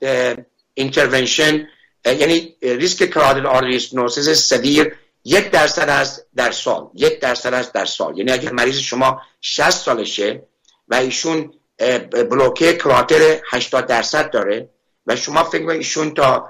intervention 0.73 1.67
یعنی 2.13 2.55
ریسک 2.61 3.09
carotid 3.09 3.45
artery 3.45 3.81
stenosis 3.81 4.29
severe 4.29 4.95
یک 5.25 5.51
درصد 5.51 5.89
هست 5.89 6.25
در 6.35 6.51
سال 6.51 6.89
یک 6.93 7.19
درصد 7.19 7.53
هست 7.53 7.73
در 7.73 7.85
سال. 7.85 8.17
یعنی 8.17 8.31
اگر 8.31 8.51
مریض 8.51 8.77
شما 8.77 9.21
60 9.41 9.69
سالشه 9.69 10.43
و 10.87 10.95
ایشون 10.95 11.53
blockage 12.11 12.73
carotid 12.73 13.39
80 13.49 13.85
درصد 13.85 14.31
داره 14.31 14.69
و 15.07 15.15
شما 15.15 15.43
فکر 15.43 15.65
کنید 15.65 15.77
ایشون 15.77 16.13
تا 16.13 16.49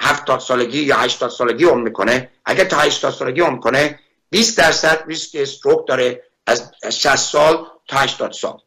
70 0.00 0.40
سالگی 0.40 0.82
یا 0.82 0.96
80 0.96 1.30
سالگی 1.30 1.64
عمر 1.64 1.82
می‌کنه 1.82 2.30
اگر 2.44 2.64
تا 2.64 2.76
80 2.76 3.12
سالگی 3.12 3.40
عمر 3.40 3.58
کنه 3.58 3.98
20 4.30 4.58
درصد 4.58 5.04
ریسک 5.06 5.30
stroke 5.34 5.88
داره 5.88 6.22
از 6.46 6.72
60 6.90 7.16
سال 7.16 7.66
تا 7.88 7.96
80 7.96 8.32
سال. 8.32 8.58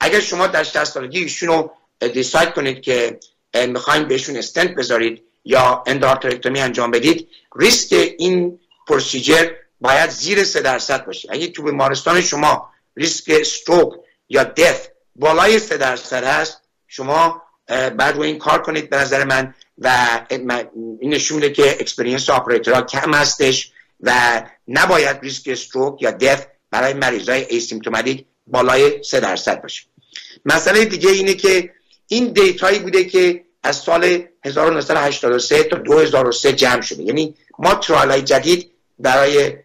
اگر 0.00 0.20
شما 0.20 0.46
در 0.46 0.64
60 0.64 0.84
سالگی 0.84 1.18
ایشون 1.18 1.48
رو 1.48 1.72
decide 2.12 2.54
کنید 2.54 2.80
که 2.80 3.20
می‌خواین 3.68 4.08
بهشون 4.08 4.36
استنت 4.36 4.74
بذارید 4.74 5.27
یا 5.48 5.82
endarterectomy 5.86 6.60
انجام 6.60 6.90
بدید 6.90 7.28
ریسک 7.56 8.14
این 8.18 8.60
procedure 8.86 9.50
باید 9.80 10.10
زیر 10.10 10.44
3 10.44 10.60
درصد 10.60 11.06
باشه. 11.06 11.28
اگه 11.32 11.46
تو 11.46 11.62
بیمارستان 11.62 12.20
شما 12.20 12.70
ریسک 12.96 13.24
stroke 13.40 13.92
یا 14.28 14.44
death 14.44 14.86
بالای 15.16 15.58
3 15.58 15.76
درصد 15.76 16.24
هست 16.24 16.62
شما 16.86 17.42
باید 17.68 18.16
رو 18.16 18.22
این 18.22 18.38
کار 18.38 18.62
کنید 18.62 18.90
به 18.90 18.96
نظر 18.96 19.24
من 19.24 19.54
و 19.78 19.98
این 21.00 21.14
نشون 21.14 21.36
میده 21.36 21.50
که 21.50 21.70
experience 21.80 22.30
operator 22.30 22.76
ها 22.76 22.82
کم 22.82 23.14
هستش 23.14 23.72
و 24.00 24.42
نباید 24.68 25.18
ریسک 25.22 25.48
stroke 25.48 26.02
یا 26.02 26.10
death 26.10 26.42
برای 26.70 26.92
مریضای 26.94 27.44
asymptomatic 27.44 28.24
بالای 28.46 29.02
3 29.02 29.20
درصد 29.20 29.62
باشه. 29.62 29.82
مسئله 30.44 30.84
دیگه 30.84 31.10
اینه 31.10 31.34
که 31.34 31.70
این 32.06 32.32
data 32.32 32.63
یی 32.63 32.78
بوده 32.78 33.04
که 33.04 33.44
از 33.62 33.76
سال 33.76 34.22
1983 34.48 35.62
تا 35.62 35.76
2003 35.76 36.52
جمع 36.52 36.80
شده. 36.80 37.02
یعنی 37.02 37.34
ما 37.58 37.74
trial 37.74 38.08
های 38.08 38.22
جدید 38.22 38.70
برای 38.98 39.56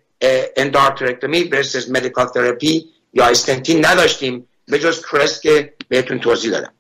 endarterectomy 0.57 1.49
versus 1.51 1.89
medical 1.89 2.27
therapy 2.27 2.89
یا 3.13 3.25
stenting 3.25 3.85
نداشتیم 3.85 4.47
به 4.67 4.79
جز 4.79 5.01
CREST 5.01 5.41
که 5.41 5.73
بهتون 5.87 6.19
توضیح 6.19 6.51
دادم. 6.51 6.73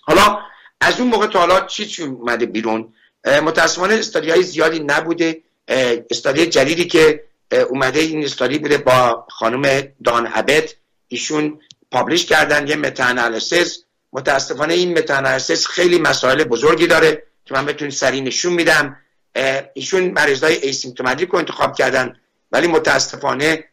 حالا 0.00 0.38
از 0.80 1.00
اون 1.00 1.08
موقع 1.08 1.26
تا 1.26 1.38
حالا 1.38 1.60
چی 1.66 1.86
چی 1.86 2.02
اومده 2.02 2.46
بیرون؟ 2.46 2.94
متاسفانه 3.26 3.94
study 3.94 4.30
های 4.30 4.42
زیادی 4.42 4.78
نبوده. 4.78 5.42
study 6.10 6.46
جدیدی 6.46 6.84
که 6.84 7.24
اومده 7.68 8.00
این 8.00 8.24
study 8.24 8.58
بوده 8.58 8.78
با 8.78 9.26
خانم 9.30 9.88
آن 10.04 10.30
ابت 10.34 10.70
ایشون 11.08 11.60
publish 11.90 12.26
کردن 12.26 12.68
یه 12.68 12.76
meta-analysis 12.76 13.84
متاسفانه 14.12 14.74
این 14.74 14.98
meta-analysis 14.98 15.66
خیلی 15.66 15.98
مسائل 15.98 16.44
بزرگی 16.44 16.86
داره 16.86 17.22
که 17.44 17.54
من 17.54 17.66
بهتون 17.66 17.90
سریع 17.90 18.20
نشون 18.20 18.52
میدم. 18.52 18.96
ایشون 19.74 20.10
مریضای 20.10 20.54
asymptomatic 20.54 21.28
رو 21.28 21.38
انتخاب 21.38 21.74
کردن 21.74 22.16
ولی 22.52 22.66
متاسفانه 22.66 23.64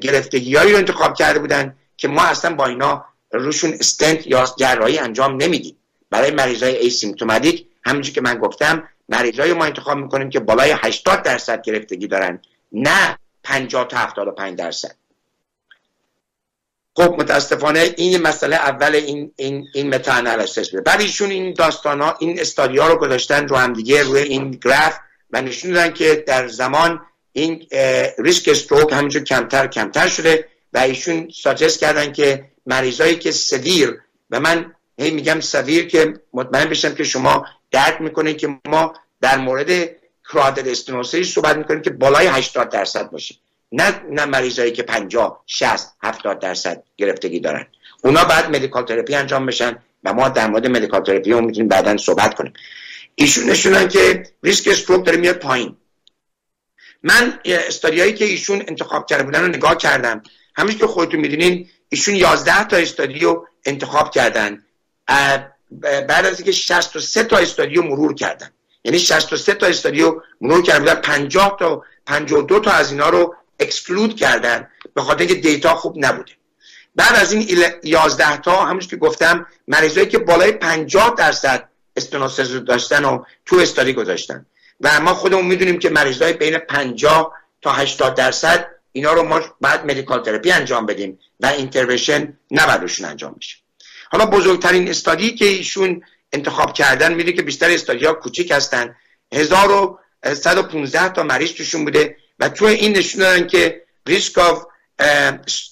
گرفتگی 0.00 0.54
رو 0.54 0.76
انتخاب 0.76 1.14
کرده 1.14 1.38
بودن 1.38 1.76
که 1.96 2.08
ما 2.08 2.22
اصلا 2.22 2.54
با 2.54 2.66
اینا 2.66 3.04
روشون 3.32 3.74
استنت 3.80 4.26
یا 4.26 4.54
جراحی 4.58 4.98
انجام 4.98 5.42
نمیدیم. 5.42 5.76
برای 6.10 6.30
مریضای 6.30 6.76
asymptomatic 6.76 7.66
همینجور 7.84 8.14
که 8.14 8.20
من 8.20 8.38
گفتم 8.38 8.88
مریضای 9.08 9.52
ما 9.52 9.64
انتخاب 9.64 9.98
می‌کنیم 9.98 10.30
که 10.30 10.40
بالای 10.40 10.74
80 10.78 11.22
درصد 11.22 11.62
گرفتگی 11.62 12.06
دارن 12.06 12.40
نه 12.72 13.18
50 13.42 13.88
تا 13.88 13.96
75 13.96 14.58
درصد. 14.58 14.94
خب 16.96 17.14
متاسفانه 17.18 17.94
این 17.96 18.22
مسئله 18.22 18.56
اول 18.56 18.94
این 18.94 19.32
این 19.36 19.66
این 19.74 19.94
متا 19.94 20.12
انالیسیس 20.12 20.70
بود 20.70 20.84
بعد 20.84 21.00
ایشون 21.00 21.30
این 21.30 21.54
داستان 21.54 22.00
ها 22.00 22.16
این 22.20 22.40
استادیا 22.40 22.88
رو 22.88 22.98
گذاشتن 22.98 23.48
رو 23.48 23.56
هم 23.56 23.72
دیگه 23.72 24.02
روی 24.02 24.22
این 24.22 24.50
گراف 24.50 24.98
و 25.30 25.42
نشون 25.42 25.72
دادن 25.72 25.92
که 25.92 26.24
در 26.26 26.48
زمان 26.48 27.00
این 27.32 27.66
ریسک 28.18 28.48
استروک 28.48 28.92
همینجور 28.92 29.22
کمتر 29.22 29.66
کمتر 29.66 30.08
شده 30.08 30.48
و 30.72 30.78
ایشون 30.78 31.28
ساجست 31.42 31.80
کردن 31.80 32.12
که 32.12 32.44
مریضایی 32.66 33.16
که 33.16 33.32
سویر 33.32 34.00
و 34.30 34.40
من 34.40 34.74
هی 34.98 35.10
میگم 35.10 35.40
سویر 35.40 35.86
که 35.86 36.14
مطمئن 36.32 36.64
بشم 36.64 36.94
که 36.94 37.04
شما 37.04 37.46
درک 37.70 38.00
می‌کنه 38.00 38.34
که 38.34 38.48
ما 38.68 38.94
در 39.20 39.38
مورد 39.38 39.90
carotid 40.32 40.70
stenosis 40.70 41.24
صحبت 41.24 41.56
می‌کنیم 41.56 41.82
که 41.82 41.90
بالای 41.90 42.26
80 42.26 42.68
درصد 42.68 43.10
باشه. 43.10 43.34
نه 43.74 44.02
نه 44.10 44.24
مریضایی 44.24 44.72
که 44.72 44.82
50 44.82 45.42
60 45.46 45.94
70 46.02 46.38
درصد 46.38 46.82
گرفتگی 46.96 47.40
دارن. 47.40 47.66
اونا 48.02 48.24
باید 48.24 48.56
medical 48.56 48.84
therapy 48.84 49.14
انجام 49.14 49.46
بشن 49.46 49.78
و 50.04 50.12
ما 50.12 50.28
در 50.28 50.46
مورد 50.46 50.66
medical 50.66 51.02
therapy 51.02 51.32
هم 51.32 51.44
می‌تونیم 51.44 51.68
بعدا 51.68 51.96
صحبت 51.96 52.34
کنیم. 52.34 52.52
ایشون 53.14 53.50
نشونن 53.50 53.88
که 53.88 54.26
ریسک 54.42 54.68
stroke 54.68 55.06
داره 55.06 55.18
میاد 55.18 55.36
پایین. 55.36 55.76
من 57.02 57.38
study 57.44 57.86
هایی 57.86 58.12
که 58.14 58.24
ایشون 58.24 58.64
انتخاب 58.68 59.06
کرده 59.06 59.22
بودن 59.22 59.40
رو 59.40 59.48
نگاه 59.48 59.76
کردم. 59.76 60.22
همینجور 60.56 60.78
که 60.78 60.86
خودتون 60.86 61.20
می‌دونین 61.20 61.68
ایشون 61.88 62.14
11 62.14 62.64
تا 62.64 62.76
study 62.76 63.33
و 63.33 63.44
انتخاب 63.64 64.10
کردن. 64.10 64.62
بعد 65.80 66.26
از 66.26 66.38
اینکه 66.38 66.52
63 66.52 67.24
تا 67.24 67.36
study 67.36 67.74
و 67.74 67.82
مرور 67.82 68.14
کردن. 68.14 68.50
یعنی 68.84 68.98
63 68.98 69.54
تا 69.54 69.66
study 69.66 70.11
و 70.11 70.20
مرور 70.40 70.62
کردن. 70.62 70.94
50 70.94 71.56
تا 71.58 71.82
52 72.06 72.60
تا 72.60 72.70
از 72.70 72.92
اینا 72.92 73.08
رو 73.08 73.34
exclude 73.64 74.16
کردن 74.16 74.68
به 74.94 75.02
خاطر 75.02 75.20
اینکه 75.20 75.34
data 75.34 75.74
خوب 75.74 75.94
نبوده. 75.98 76.32
بعد 76.96 77.16
از 77.16 77.32
این 77.32 77.64
11 77.82 78.36
تا 78.36 78.64
همونطور 78.64 78.88
که 78.88 78.96
گفتم 78.96 79.46
مریضایی 79.68 80.06
که 80.06 80.18
بالای 80.18 80.52
50 80.52 81.14
درصد 81.18 81.68
stenosis 81.96 82.50
رو 82.50 82.60
داشتن 82.60 83.04
و 83.04 83.24
تو 83.46 83.56
study 83.56 83.92
گذاشتن. 83.92 84.46
و 84.80 85.00
ما 85.00 85.14
خودمون 85.14 85.46
می‌دونیم 85.46 85.78
که 85.78 85.90
مریضای 85.90 86.32
بین 86.32 86.58
50 86.58 87.32
تا 87.62 87.72
80 87.72 88.14
درصد 88.14 88.66
اینا 88.92 89.12
رو 89.12 89.22
ما 89.22 89.40
باید 89.60 89.86
medical 89.86 90.22
therapy 90.22 90.50
انجام 90.50 90.86
بدیم 90.86 91.18
و 91.40 91.46
intervention 91.46 92.38
نباید 92.50 92.90
انجام 93.04 93.36
بشه. 93.40 93.56
حالا 94.10 94.26
بزرگترین 94.26 94.88
study 94.88 95.34
که 95.34 95.44
ایشون 95.44 96.02
انتخاب 96.32 96.72
کردن 96.72 97.14
میده 97.14 97.32
که 97.32 97.42
بیشتر 97.42 97.70
study 97.70 98.06
ها 98.06 98.12
کوچیک 98.12 98.50
هستن. 98.50 98.96
1115 99.32 101.08
تا 101.08 101.22
مریض 101.22 101.52
توشون 101.52 101.84
بوده. 101.84 102.16
و 102.38 102.48
تو 102.48 102.64
این 102.64 102.96
نشون 102.96 103.20
دادن 103.20 103.46
که 103.46 103.82
risk 104.06 104.38
of 104.38 104.64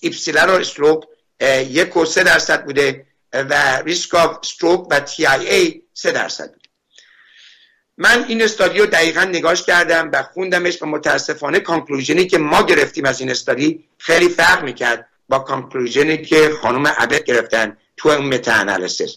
ipsilateral 0.00 0.50
stroke 0.50 1.04
یک 1.68 1.96
و 1.96 2.04
سه 2.04 2.22
درصد 2.22 2.64
بوده 2.64 3.06
و 3.32 3.82
risk 3.84 4.14
of 4.14 4.38
stroke 4.42 4.86
و 4.90 5.00
TIA 5.00 5.82
سه 5.94 6.10
درصد 6.10 6.48
بوده. 6.52 6.62
من 7.98 8.24
این 8.28 8.42
study 8.42 8.78
رو 8.78 8.86
دقیقا 8.86 9.24
نگاش 9.24 9.62
کردم 9.62 10.10
و 10.12 10.22
خوندمش 10.22 10.82
و 10.82 10.86
متاسفانه 10.86 11.60
conclusion 11.60 12.20
ی 12.20 12.26
که 12.26 12.38
ما 12.38 12.62
گرفتیم 12.62 13.04
از 13.04 13.20
این 13.20 13.30
study 13.30 13.84
خیلی 13.98 14.28
فرق 14.28 14.64
می‌کرد 14.64 15.08
با 15.28 15.38
conclusion 15.38 16.15
ی 16.15 16.22
که 16.24 16.50
خانم 16.62 16.86
ابت 16.86 17.24
گرفتن 17.24 17.76
تو 17.96 18.08
اون 18.08 18.34
meta-analysis. 18.34 19.16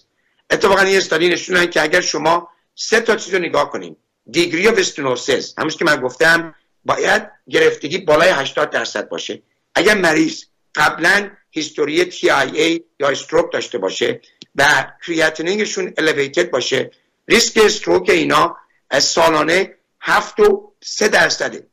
اتفاقا 0.49 0.81
این 0.81 0.97
استادی 0.97 1.29
نشونن 1.29 1.65
که 1.65 1.81
اگر 1.81 2.01
شما 2.01 2.49
سه 2.75 2.99
تا 2.99 3.15
چیز 3.15 3.33
رو 3.33 3.39
نگاه 3.39 3.69
کنیم 3.69 3.97
دیگری 4.31 4.67
و 4.67 4.79
استنوسیس 4.79 5.53
همونش 5.57 5.77
که 5.77 5.85
من 5.85 5.95
گفتم 5.95 6.55
باید 6.85 7.31
گرفتگی 7.49 7.97
بالای 7.97 8.29
80 8.29 8.69
درصد 8.69 9.09
باشه. 9.09 9.41
اگر 9.75 9.93
مریض 9.93 10.43
قبلا 10.75 11.29
هیستوری 11.51 12.11
ای 12.21 12.83
یا 12.99 13.09
استروک 13.09 13.53
داشته 13.53 13.77
باشه 13.77 14.21
و 14.55 14.91
کریاتینینگشون 15.07 15.93
الیویتد 15.97 16.49
باشه 16.49 16.91
ریسک 17.27 17.57
استروک 17.65 18.09
اینا 18.09 18.57
از 18.89 19.03
سالانه 19.03 19.75
هفت 20.01 20.39
و 20.39 20.73
سه 20.83 21.07
درصده. 21.07 21.67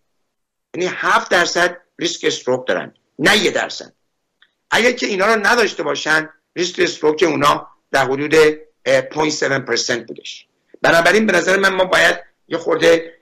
یعنی 0.75 0.91
هفت 0.95 1.31
درصد 1.31 1.77
ریسک 1.99 2.25
استروک 2.25 2.67
دارن 2.67 2.95
نه 3.19 3.37
یه 3.37 3.51
درصد. 3.51 3.93
اگر 4.71 4.93
که 4.93 5.07
اینا 5.07 5.35
رو 5.35 5.47
نداشته 5.47 5.83
باشن 5.83 6.29
ریسک 6.57 6.81
stroke 6.81 7.23
اونا 7.23 7.69
در 7.91 8.05
حدود 8.05 8.35
0.7% 8.89 9.91
بودش. 9.91 10.47
بنابراین 10.83 11.27
به 11.27 11.33
نظر 11.33 11.59
من 11.59 11.75
ما 11.75 11.85
باید 11.85 12.21
یه 12.49 12.59
خورده 12.59 13.13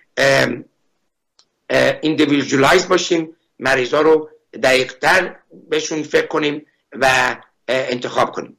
individualize 1.70 2.88
باشیم 2.88 3.36
مریضا 3.58 4.00
رو 4.00 4.30
دقیقتر 4.62 5.36
بهشون 5.68 6.02
فکر 6.02 6.26
کنیم 6.26 6.66
و 6.92 7.36
انتخاب 7.68 8.32
کنیم. 8.32 8.56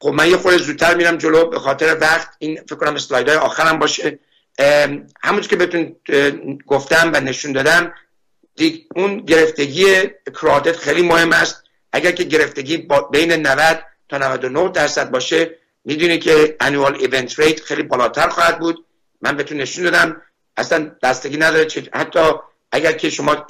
خب 0.00 0.08
من 0.08 0.30
یه 0.30 0.36
خورده 0.36 0.58
زودتر 0.58 0.94
میرم 0.94 1.16
جلو 1.16 1.44
به 1.44 1.58
خاطر 1.58 1.98
وقت 2.00 2.28
این 2.38 2.60
فکر 2.62 2.74
کنم 2.74 2.96
های 3.10 3.36
آخرم 3.36 3.78
باشه. 3.78 4.18
همونطور 5.22 5.48
که 5.50 5.56
بهتون 5.56 5.96
گفتم 6.66 7.10
و 7.14 7.20
نشون 7.20 7.52
دادم 7.52 7.94
اون 8.94 9.20
گرفتگی 9.20 9.86
کرادت 10.40 10.76
خیلی 10.76 11.02
مهم 11.02 11.32
است. 11.32 11.62
اگر 11.92 12.12
که 12.12 12.24
گرفتگی 12.24 12.88
بین 13.12 13.32
90 13.32 13.82
تا 14.08 14.18
99 14.18 14.68
درصد 14.68 15.10
باشه 15.10 15.58
می‌دونی 15.84 16.18
که 16.18 16.56
annual 16.60 16.94
event 16.94 17.40
rate 17.40 17.60
خیلی 17.60 17.82
بالاتر 17.82 18.28
خواهد 18.28 18.58
بود. 18.58 18.84
من 19.20 19.36
بهتون 19.36 19.58
نشون 19.58 19.84
دادم 19.84 20.22
اصلا 20.56 20.96
بستگی 21.02 21.36
نداره 21.36 21.68
حتی 21.92 22.20
اگر 22.72 22.92
که 22.92 23.10
شما 23.10 23.46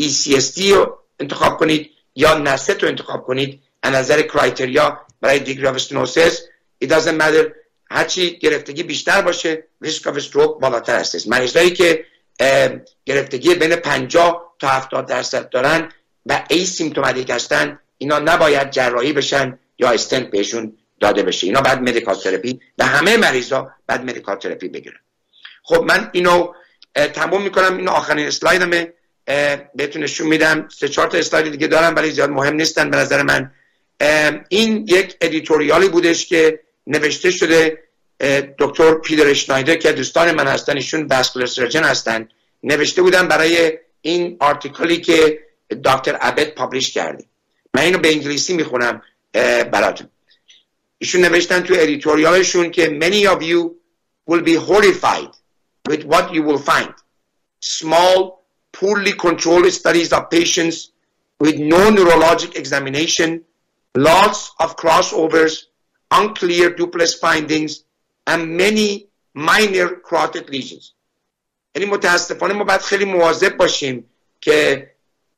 ECST 0.00 0.62
رو 0.62 0.98
انتخاب 1.20 1.56
کنید 1.56 1.90
یا 2.14 2.38
NASCET 2.38 2.82
رو 2.82 2.88
انتخاب 2.88 3.24
کنید 3.24 3.62
از 3.82 3.94
نظر 3.94 4.22
criteria 4.22 5.00
برای 5.20 5.38
degree 5.38 5.66
of 5.66 5.74
stenosis 5.74 6.42
it 6.84 6.88
doesn't 6.88 7.18
matter. 7.22 7.52
هرچی 7.90 8.38
گرفتگی 8.38 8.82
بیشتر 8.82 9.22
باشه 9.22 9.64
risk 9.80 10.06
of 10.06 10.16
stroke 10.16 10.60
بالاتر 10.60 10.98
هستش. 10.98 11.26
مریضایی 11.26 11.70
که 11.70 12.04
گرفتگی 13.06 13.54
بین 13.54 13.76
50 13.76 14.54
تا 14.58 14.68
70 14.68 15.06
درصد 15.06 15.48
دارن 15.48 15.92
و 16.26 16.44
asymptomatic 16.50 17.30
هستن 17.30 17.78
اینا 17.98 18.18
نباید 18.18 18.70
جراحی 18.70 19.12
بشن 19.12 19.58
یا 19.78 19.90
استنت 19.90 20.30
بهشون 20.30 20.76
داده 21.00 21.22
بشه. 21.22 21.46
اینا 21.46 21.60
باید 21.60 21.80
medical 21.80 22.14
therapy 22.14 22.60
و 22.78 22.84
همه 22.84 23.16
مریضا 23.16 23.70
باید 23.86 24.04
medical 24.04 24.36
therapy 24.36 24.68
بگیرن. 24.68 25.00
خب 25.68 25.82
من 25.82 26.10
اینو 26.12 26.52
تموم 26.94 27.42
می‌کنم. 27.42 27.76
اینو 27.76 27.90
آخرین 27.90 28.26
اسلایدمه 28.26 28.92
بهتون 29.74 30.02
نشون 30.02 30.26
میدم. 30.26 30.68
سه 30.68 30.88
چهار 30.88 31.08
تا 31.08 31.18
اسلاید 31.18 31.52
دیگه 31.52 31.66
دارم 31.66 31.94
ولی 31.94 32.10
زیاد 32.10 32.30
مهم 32.30 32.54
نیستن 32.54 32.90
به 32.90 32.96
نظر 32.96 33.22
من. 33.22 33.50
این 34.48 34.86
یک 34.88 35.16
editorial 35.20 35.81
ی 35.81 35.88
بودش 35.88 36.26
که 36.26 36.60
نوشته 36.86 37.30
شده 37.30 37.82
دکتر 38.58 38.94
پیتر 38.94 39.32
شنایدر 39.32 39.74
که 39.74 39.92
دوستان 39.92 40.32
من 40.32 40.46
هستن 40.46 40.76
ایشون 40.76 41.06
vascular 41.06 41.46
surgeon 41.46 41.84
هستن. 41.84 42.28
نوشته 42.62 43.02
بودن 43.02 43.28
برای 43.28 43.78
این 44.00 44.36
article 44.40 44.93
ی 44.93 45.00
که 45.00 45.38
دکتر 45.84 46.18
ابت 46.20 46.54
publish 46.54 46.90
کرده. 46.90 47.24
من 47.74 47.82
اینو 47.82 47.98
به 47.98 48.12
انگلیسی 48.12 48.54
می‌خونم 48.54 49.02
براتون. 49.72 50.08
ایشون 50.98 51.20
نوشتن 51.20 51.60
تو 51.60 51.74
editorial 51.78 52.42
شون 52.42 52.70
که 52.70 52.98
many 53.00 53.36
of 53.36 53.42
you 53.42 53.70
will 54.30 54.42
be 54.42 54.56
horrified. 54.68 55.45
with 55.87 56.03
what 56.05 56.33
you 56.33 56.43
will 56.43 56.57
find 56.57 56.93
small 57.59 58.43
poorly 58.71 59.13
controlled 59.13 59.71
studies 59.71 60.13
of 60.13 60.29
patients 60.29 60.91
with 61.39 61.57
no 61.59 61.91
neurologic 61.91 62.55
examination 62.55 63.43
lots 63.95 64.51
of 64.59 64.77
crossovers 64.77 65.65
unclear 66.11 66.69
duplex 66.69 67.13
findings 67.15 67.83
and 68.27 68.57
many 68.57 69.07
minor 69.33 69.87
carotid 70.07 70.49
lesions 70.49 70.93
یعنی 71.75 71.91
متاسفانه 71.91 72.53
ما 72.53 72.63
باید 72.63 72.81
خیلی 72.81 73.05
مواظب 73.05 73.57
باشیم 73.57 74.09
که 74.41 74.91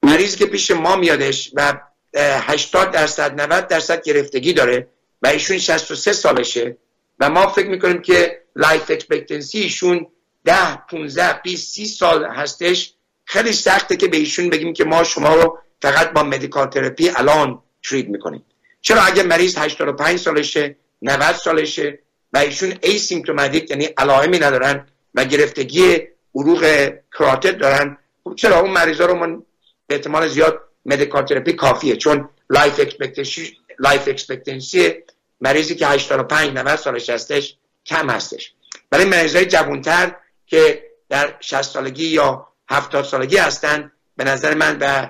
مریض 0.04 0.36
که 0.36 0.46
پیش 0.46 0.72
ما 0.72 0.96
میادش 0.96 1.52
و 1.54 1.80
80 2.16 2.92
درصد 2.92 3.42
90 3.42 3.68
درصد 3.68 4.04
گرفتگی 4.04 4.54
داره 4.54 4.88
و 5.22 5.28
ایشون 5.28 5.58
63 5.58 6.14
سالشه 6.14 6.78
و 7.20 7.30
ما 7.30 7.48
فکر 7.48 7.68
میکنیم 7.68 8.02
که 8.02 8.42
لایف 8.56 8.92
اکسپکتنسی 8.92 9.60
ایشون 9.60 10.08
10 10.49 10.77
15 10.91 11.41
20 11.43 11.75
30 11.75 11.87
سال 11.87 12.25
هستش. 12.25 12.95
خیلی 13.25 13.53
سخته 13.53 13.97
که 13.97 14.09
به 14.09 14.17
ایشون 14.17 14.51
بگیم 14.51 14.73
که 14.73 14.85
ما 14.85 15.05
شما 15.05 15.35
رو 15.35 15.59
فقط 15.83 16.13
با 16.13 16.23
medical 16.23 16.67
therapy 16.67 17.11
الان 17.17 17.63
treat 17.83 18.09
می‌کنیم. 18.09 18.45
چرا 18.81 19.03
اگه 19.03 19.23
مریض 19.23 19.59
85 19.59 20.19
سالشه 20.19 20.77
90 21.03 21.35
سالشه 21.35 21.99
و 22.33 22.39
ایشون 22.39 22.75
asymptomatic 22.83 23.71
یعنی 23.71 23.85
علائمی 23.85 24.39
ندارن 24.39 24.87
و 25.15 25.25
گرفتگی 25.25 25.99
عروق 26.35 26.91
کراتت 27.19 27.59
دارن 27.59 27.99
خب 28.25 28.35
چرا 28.35 28.61
اون 28.61 28.71
مریضا 28.71 29.07
رو 29.07 29.15
من 29.15 29.43
به 29.87 29.95
احتمال 29.95 30.29
زیاد 30.29 30.61
medical 30.87 31.25
therapy 31.25 31.53
کافیه؟ 31.53 31.97
چون 31.97 32.29
life 32.51 32.81
expectancy 32.81 33.57
life 33.79 34.09
expectancy 34.09 34.95
مریضی 35.41 35.75
که 35.75 35.87
85 35.87 36.51
90 36.59 36.77
سالش 36.77 37.11
هستش 37.11 37.57
کم 37.87 38.11
هستش. 38.11 38.53
برای 38.91 39.05
مریضای 39.05 39.47
جوانتر 39.47 40.15
که 40.49 40.85
در 41.09 41.35
60 41.41 41.63
سالگی 41.63 42.07
یا 42.07 42.49
70 42.71 43.05
سالگی 43.05 43.37
هستن 43.37 43.93
به 44.17 44.25
نظر 44.25 44.55
من 44.55 44.79
و 44.81 45.09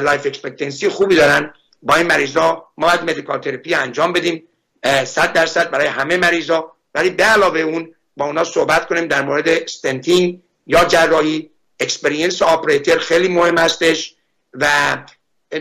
life 0.00 0.26
expectancy 0.26 0.88
خوبی 0.88 1.16
دارن. 1.16 1.52
با 1.82 1.94
این 1.94 2.06
مریضا 2.06 2.68
ما 2.78 2.86
باید 2.86 3.02
medical 3.02 3.38
therapy 3.38 3.74
انجام 3.74 4.12
بدیم. 4.12 4.42
100 5.04 5.32
درصد 5.32 5.70
برای 5.70 5.86
همه 5.86 6.16
مریضا 6.16 6.72
ولی 6.94 7.10
به 7.10 7.24
علاوه 7.24 7.60
اون 7.60 7.94
با 8.16 8.24
اونا 8.24 8.44
صحبت 8.44 8.86
کنیم 8.88 9.06
در 9.06 9.22
مورد 9.22 9.48
stenting 9.48 10.40
یا 10.66 10.84
جراحی. 10.84 11.50
experience 11.80 12.42
operator 12.42 12.98
خیلی 12.98 13.28
مهم 13.28 13.58
هستش 13.58 14.14
و 14.54 14.96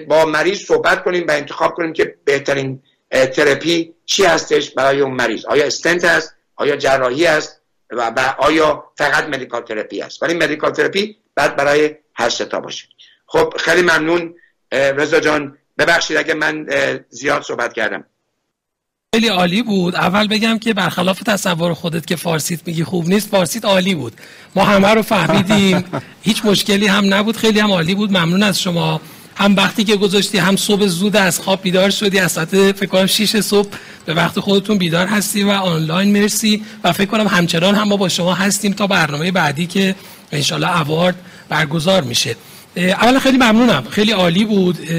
با 0.08 0.26
مریض 0.26 0.60
صحبت 0.60 1.04
کنیم 1.04 1.28
و 1.28 1.32
انتخاب 1.32 1.74
کنیم 1.74 1.94
که 1.94 2.16
بهترین 2.26 2.84
تراپی 3.12 3.94
چی 4.06 4.24
هستش 4.24 4.72
برای 4.72 5.02
اون 5.02 5.14
مریض. 5.14 5.46
آیا 5.46 5.66
استنت 5.66 6.06
هست؟ 6.06 6.36
آیا 6.56 6.76
جراحی 6.76 7.28
است 7.28 7.62
و 7.92 8.34
آیا 8.38 8.84
فقط 8.98 9.24
medical 9.24 9.62
therapy 9.62 10.02
است؟ 10.02 10.24
ولی 10.24 10.34
medical 10.34 10.72
therapy 10.72 11.18
باید 11.36 11.56
برای 11.56 11.96
هر 12.16 12.30
سه 12.30 12.50
تا 12.50 12.60
باشه. 12.60 12.88
خب 13.26 13.54
خیلی 13.60 13.82
ممنون. 13.82 14.36
رضا 14.72 15.20
جان 15.20 15.58
ببخشید 15.78 16.18
اگه 16.18 16.34
من 16.34 16.68
زیاد 17.10 17.42
صحبت 17.42 17.74
کردم. 17.74 18.04
خیلی 19.16 19.28
عالی 19.28 19.62
بود. 19.62 19.96
اول 19.96 20.28
بگم 20.28 20.60
که 20.60 20.74
برخلاف 20.74 21.20
تصور 21.20 21.74
خودت 21.74 22.06
که 22.06 22.16
فارسیت 22.16 22.68
میگی 22.68 22.84
خوب 22.84 23.08
نیست 23.08 23.30
فارسیت 23.30 23.66
عالی 23.66 23.96
بود. 23.96 24.14
ما 24.56 24.64
همه 24.64 24.94
رو 24.94 25.02
فهمیدیم. 25.02 25.84
هیچ 26.28 26.46
مشکلی 26.46 26.88
هم 26.88 27.14
نبود. 27.14 27.38
خیلی 27.38 27.60
هم 27.60 27.72
عالی 27.72 27.96
بود. 27.96 28.10
ممنون 28.10 28.44
از 28.44 28.62
شما. 28.62 29.02
هم 29.38 29.56
وقتی 29.56 29.84
که 29.84 29.96
گذاشتی 29.96 30.38
هم 30.38 30.56
صبح 30.56 30.86
زود 30.86 31.16
از 31.16 31.40
خواب 31.40 31.62
بیدار 31.62 31.90
شدی 31.90 32.20
از 32.20 32.32
ساعت 32.32 32.72
فکر 32.72 32.86
کنم 32.86 33.06
6 33.06 33.40
صبح 33.40 33.70
به 34.06 34.14
وقت 34.14 34.40
خودتون 34.40 34.78
بیدار 34.78 35.08
هستی 35.08 35.44
و 35.44 35.50
آنلاین 35.50 36.22
مرسی 36.22 36.64
و 36.84 36.94
فکر 36.94 37.06
کنم 37.06 37.28
همچنان 37.28 37.76
هم 37.76 37.88
ما 37.88 37.98
با 37.98 38.10
شما 38.10 38.34
هستیم 38.34 38.74
تا 38.74 38.88
برنامه 38.88 39.32
بعدی 39.32 39.68
که 39.68 39.96
انشالله 40.32 40.82
اوارد 40.82 41.16
برگزار 41.50 42.04
میشه. 42.04 42.36
اولا 42.78 43.20
خیلی 43.20 43.38
ممنونم. 43.38 43.84
خیلی 43.90 44.12
عالی 44.12 44.46
بود. 44.46 44.92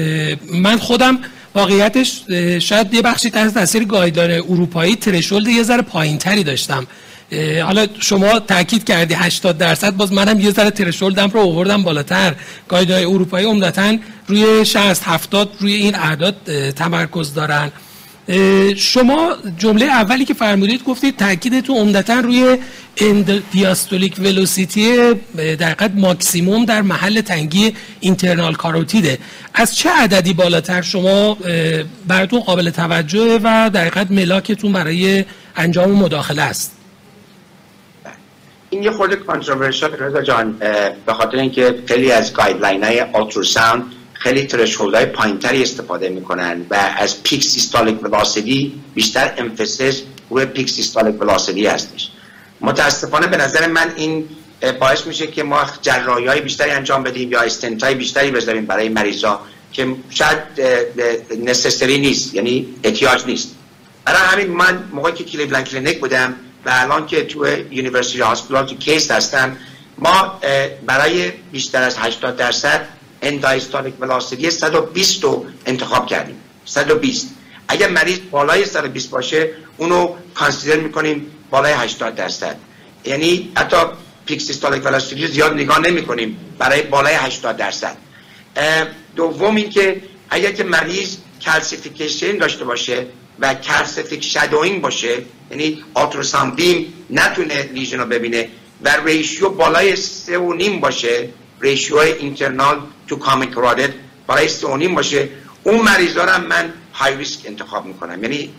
من 0.53 0.77
خودم 0.77 1.19
واقعیتش 1.55 2.21
شاید 2.59 2.93
یه 2.93 3.01
بخشی 3.01 3.29
تحت 3.29 3.53
تاثیر 3.53 3.83
گایدلاین 3.83 4.43
اروپایی 4.49 4.95
ترشولد 4.95 5.47
یه 5.47 5.63
ذره 5.63 5.81
پایینتری 5.81 6.43
داشتم. 6.43 6.87
حالا 7.63 7.87
شما 7.99 8.39
تاکید 8.39 8.83
کردی 8.83 9.13
80 9.13 9.57
درصد 9.57 9.95
باز 9.95 10.13
منم 10.13 10.39
یه 10.39 10.51
ذره 10.51 10.71
ترشولدم 10.71 11.29
رو 11.29 11.39
آوردم 11.39 11.83
بالاتر. 11.83 12.35
guideline 12.67 13.07
اروپایی 13.07 13.45
عمدتا 13.45 13.97
روی 14.27 14.65
60 14.65 15.03
70 15.03 15.49
روی 15.59 15.73
این 15.73 15.95
اعداد 15.95 16.35
تمرکز 16.71 17.33
دارن. 17.33 17.71
شما 18.75 19.31
جمله 19.57 19.85
اولی 19.85 20.25
که 20.25 20.33
فرمودید 20.33 20.83
گفتید 20.83 21.17
تاکیدتون 21.17 21.77
عمدتا 21.77 22.19
روی 22.19 22.57
diastolic 23.51 24.19
velocity 24.19 25.13
در 25.59 25.75
ماکسیموم 25.95 26.65
در 26.65 26.81
محل 26.81 27.21
تنگی 27.21 27.73
internal 27.99 28.55
carotid 28.55 29.03
ه. 29.03 29.17
از 29.53 29.75
چه 29.75 29.89
عددی 29.89 30.33
بالاتر 30.33 30.81
شما 30.81 31.37
براتون 32.07 32.39
قابل 32.39 32.69
توجه 32.69 33.39
و 33.43 33.69
در 33.73 34.05
ملاکتون 34.09 34.71
برای 34.71 35.25
انجام 35.55 35.91
مداخله 35.91 36.41
است؟ 36.41 36.78
این 38.69 38.83
یه 38.83 38.91
خورده 38.91 39.15
controversial 39.15 39.91
رضا 39.93 40.21
جان 40.21 40.57
به 41.05 41.13
خاطر 41.13 41.37
اینکه 41.37 41.83
خیلی 41.85 42.11
از 42.11 42.33
guideline 42.33 42.83
های 42.83 43.01
ultrasound 43.01 43.83
خیلی 44.13 44.43
threshold 44.43 44.95
های 44.95 45.05
پایینتری 45.05 45.63
استفاده 45.63 46.09
می‌کنن 46.09 46.65
و 46.69 46.75
از 46.97 47.23
peak 47.23 47.43
systolic 47.43 48.03
velocity 48.03 48.81
بیشتر 48.93 49.33
emphasis 49.37 50.01
روی 50.29 50.45
peak 50.45 50.69
systolic 50.69 51.21
velocity 51.21 51.67
هستش. 51.67 52.11
متاسفانه 52.61 53.27
به 53.27 53.37
نظر 53.37 53.67
من 53.67 53.93
این 53.95 54.29
باعث 54.79 55.07
میشه 55.07 55.27
که 55.27 55.43
ما 55.43 55.65
جراحی 55.81 56.27
های 56.27 56.41
بیشتری 56.41 56.71
انجام 56.71 57.03
بدیم 57.03 57.31
یا 57.31 57.41
استنت 57.41 57.83
های 57.83 57.95
بیشتری 57.95 58.31
بذاریم 58.31 58.65
برای 58.65 58.89
مریضا 58.89 59.39
که 59.71 59.95
شاید 60.09 60.39
necessary 61.45 61.97
نیست 61.97 62.35
یعنی 62.35 62.67
احتیاج 62.83 63.25
نیست. 63.25 63.55
برای 64.05 64.19
همین 64.19 64.47
من 64.47 64.83
موقعی 64.93 65.13
که 65.13 65.23
Cleveland 65.23 65.65
Clinic 65.65 65.99
بودم 65.99 66.35
و 66.65 66.69
الان 66.73 67.07
که 67.07 67.25
تو 67.25 67.47
University 67.71 68.19
Hospital 68.19 68.65
تو 68.65 68.75
Case 68.75 69.11
هستم 69.11 69.57
ما 69.97 70.39
برای 70.85 71.31
بیشتر 71.51 71.81
از 71.81 71.97
80 71.97 72.37
درصد 72.37 72.87
end 73.21 73.39
diastolic 73.39 73.93
velocity 73.99 74.51
120 74.51 75.23
رو 75.23 75.45
انتخاب 75.65 76.07
کردیم. 76.07 76.35
120 76.65 77.29
اگر 77.67 77.89
مریض 77.89 78.19
بالای 78.31 78.65
120 78.65 79.09
باشه 79.09 79.49
اونو 79.77 80.15
consider 80.35 80.75
می‌کنیم 80.75 81.31
بالای 81.49 81.73
80 81.73 82.15
درصد. 82.15 82.55
یعنی 83.05 83.51
حتی 83.55 83.77
peak 84.25 84.41
systolic 84.41 84.85
velocity 84.85 85.27
زیاد 85.27 85.53
نگاه 85.53 85.79
نمی 85.79 86.05
کنیم 86.05 86.37
برای 86.57 86.81
بالای 86.81 87.15
80 87.15 87.57
درصد. 87.57 87.97
دوم 89.15 89.55
اینکه 89.55 90.01
اگر 90.29 90.51
که 90.51 90.63
مریض 90.63 91.17
calcification 91.41 92.37
داشته 92.37 92.65
باشه 92.65 93.05
و 93.41 93.53
calcific 93.53 94.23
shadowing 94.23 94.81
باشه 94.81 95.17
یعنی 95.51 95.83
ultrasound 95.93 96.51
beam 96.51 96.93
نتونه 97.09 97.69
lesion 97.73 97.99
رو 97.99 98.05
ببینه 98.05 98.49
و 98.81 98.97
ratio 99.05 99.49
بالای 99.49 99.95
سه 99.95 100.37
و 100.37 100.53
نیم 100.53 100.79
باشه 100.79 101.29
ratio 101.61 101.97
internal 101.97 102.81
to 103.07 103.15
common 103.15 103.51
carotid 103.51 103.89
بالای 104.27 104.47
سه 104.47 104.67
و 104.67 104.77
نیم 104.77 104.95
باشه. 104.95 105.29
اون 105.63 105.81
مریضا 105.81 106.23
رو 106.23 106.47
من 106.47 106.73
high 106.93 107.17
risk 107.17 107.39
انتخاب 107.45 107.85
می‌کنم. 107.85 108.23
یعنی 108.23 108.49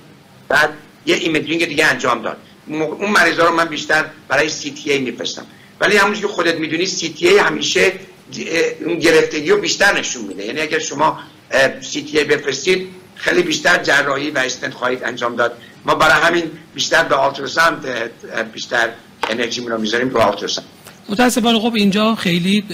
باید 0.49 0.71
یه 1.07 1.17
imaging 1.17 1.65
دیگه 1.65 1.87
انجام 1.87 2.23
داد. 2.23 2.37
اون 2.69 3.11
مریضا 3.11 3.45
رو 3.45 3.55
من 3.55 3.65
بیشتر 3.65 4.05
برای 4.29 4.49
CTA 4.49 4.99
میفرستم. 4.99 5.47
ولی 5.81 5.97
همونجور 5.97 6.23
که 6.23 6.29
خودت 6.29 6.55
می‌دونی 6.55 6.87
CTA 6.87 7.39
همیشه 7.39 7.93
اون 8.81 8.99
گرفتگی 8.99 9.51
رو 9.51 9.57
بیشتر 9.57 9.99
نشون 9.99 10.25
میده. 10.25 10.45
یعنی 10.47 10.61
اگر 10.61 10.79
شما 10.79 11.19
CTA 11.81 12.25
بفرستید 12.25 12.89
خیلی 13.21 13.43
بیشتر 13.43 13.83
جراحی 13.83 14.31
و 14.31 14.39
استنت 14.39 14.75
خواهید 14.75 15.05
انجام 15.05 15.37
داد. 15.37 15.53
ما 15.85 15.95
برای 15.95 16.23
همین 16.23 16.51
بیشتر 16.75 17.03
به 17.03 17.15
ultrasound 17.15 17.87
بیشتر 18.53 18.89
انرژی 19.31 19.61
رو 19.61 19.79
می‌ذاریم 19.79 20.09
رو 20.09 20.21
ultrasound 20.21 20.67
متاسفانه 21.09 21.59
خب 21.59 21.75
اینجا 21.75 22.15
خیلی 22.15 22.65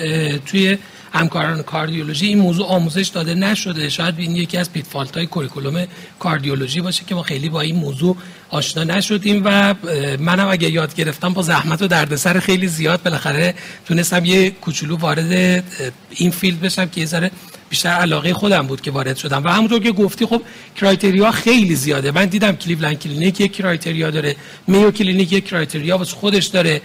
توی 0.46 0.78
همکاران 1.12 1.62
کاردیولوژی 1.62 2.26
این 2.26 2.38
موضوع 2.38 2.66
آموزش 2.66 3.08
داده 3.08 3.34
نشده. 3.34 3.88
شاید 3.88 4.14
این 4.18 4.36
یکی 4.36 4.56
از 4.56 4.72
pitfall 4.72 5.16
های 5.16 5.26
curriculum 5.26 5.86
کاردیولوژی 6.18 6.80
باشه 6.80 7.04
که 7.04 7.14
ما 7.14 7.22
خیلی 7.22 7.48
با 7.48 7.60
این 7.60 7.76
موضوع 7.76 8.16
آشنا 8.50 8.84
نشدیم 8.84 9.42
و 9.44 9.74
منم 10.20 10.48
اگه 10.48 10.70
یاد 10.70 10.94
گرفتم 10.94 11.32
با 11.32 11.42
زحمت 11.42 11.82
و 11.82 11.86
دردسر 11.86 12.40
خیلی 12.40 12.68
زیاد 12.68 13.02
بالاخره 13.02 13.54
تونستم 13.86 14.24
یه 14.24 14.50
کوچولو 14.50 14.96
وارد 14.96 15.64
این 16.10 16.30
field 16.30 16.60
بشم 16.60 16.86
که 16.86 17.00
یه 17.00 17.06
ذره 17.06 17.30
بیشتر 17.68 17.88
علاقه 17.88 18.34
خودم 18.34 18.66
بود 18.66 18.80
که 18.80 18.90
وارد 18.90 19.16
شدم. 19.16 19.44
و 19.44 19.48
همونطور 19.48 19.80
که 19.82 19.92
گفتی 19.92 20.26
خب 20.26 20.42
criteria 20.76 21.30
خیلی 21.30 21.74
زیاده. 21.74 22.10
من 22.10 22.26
دیدم 22.26 22.56
Cleveland 22.56 22.98
Clinic 22.98 23.40
یک 23.40 23.52
criteria 23.52 24.10
داره. 24.10 24.36
Mayo 24.66 24.90
Clinic 24.90 25.32
یک 25.32 25.44
criteria 25.44 25.98
واسه 25.98 26.16
خودش 26.16 26.46
داره. 26.46 26.80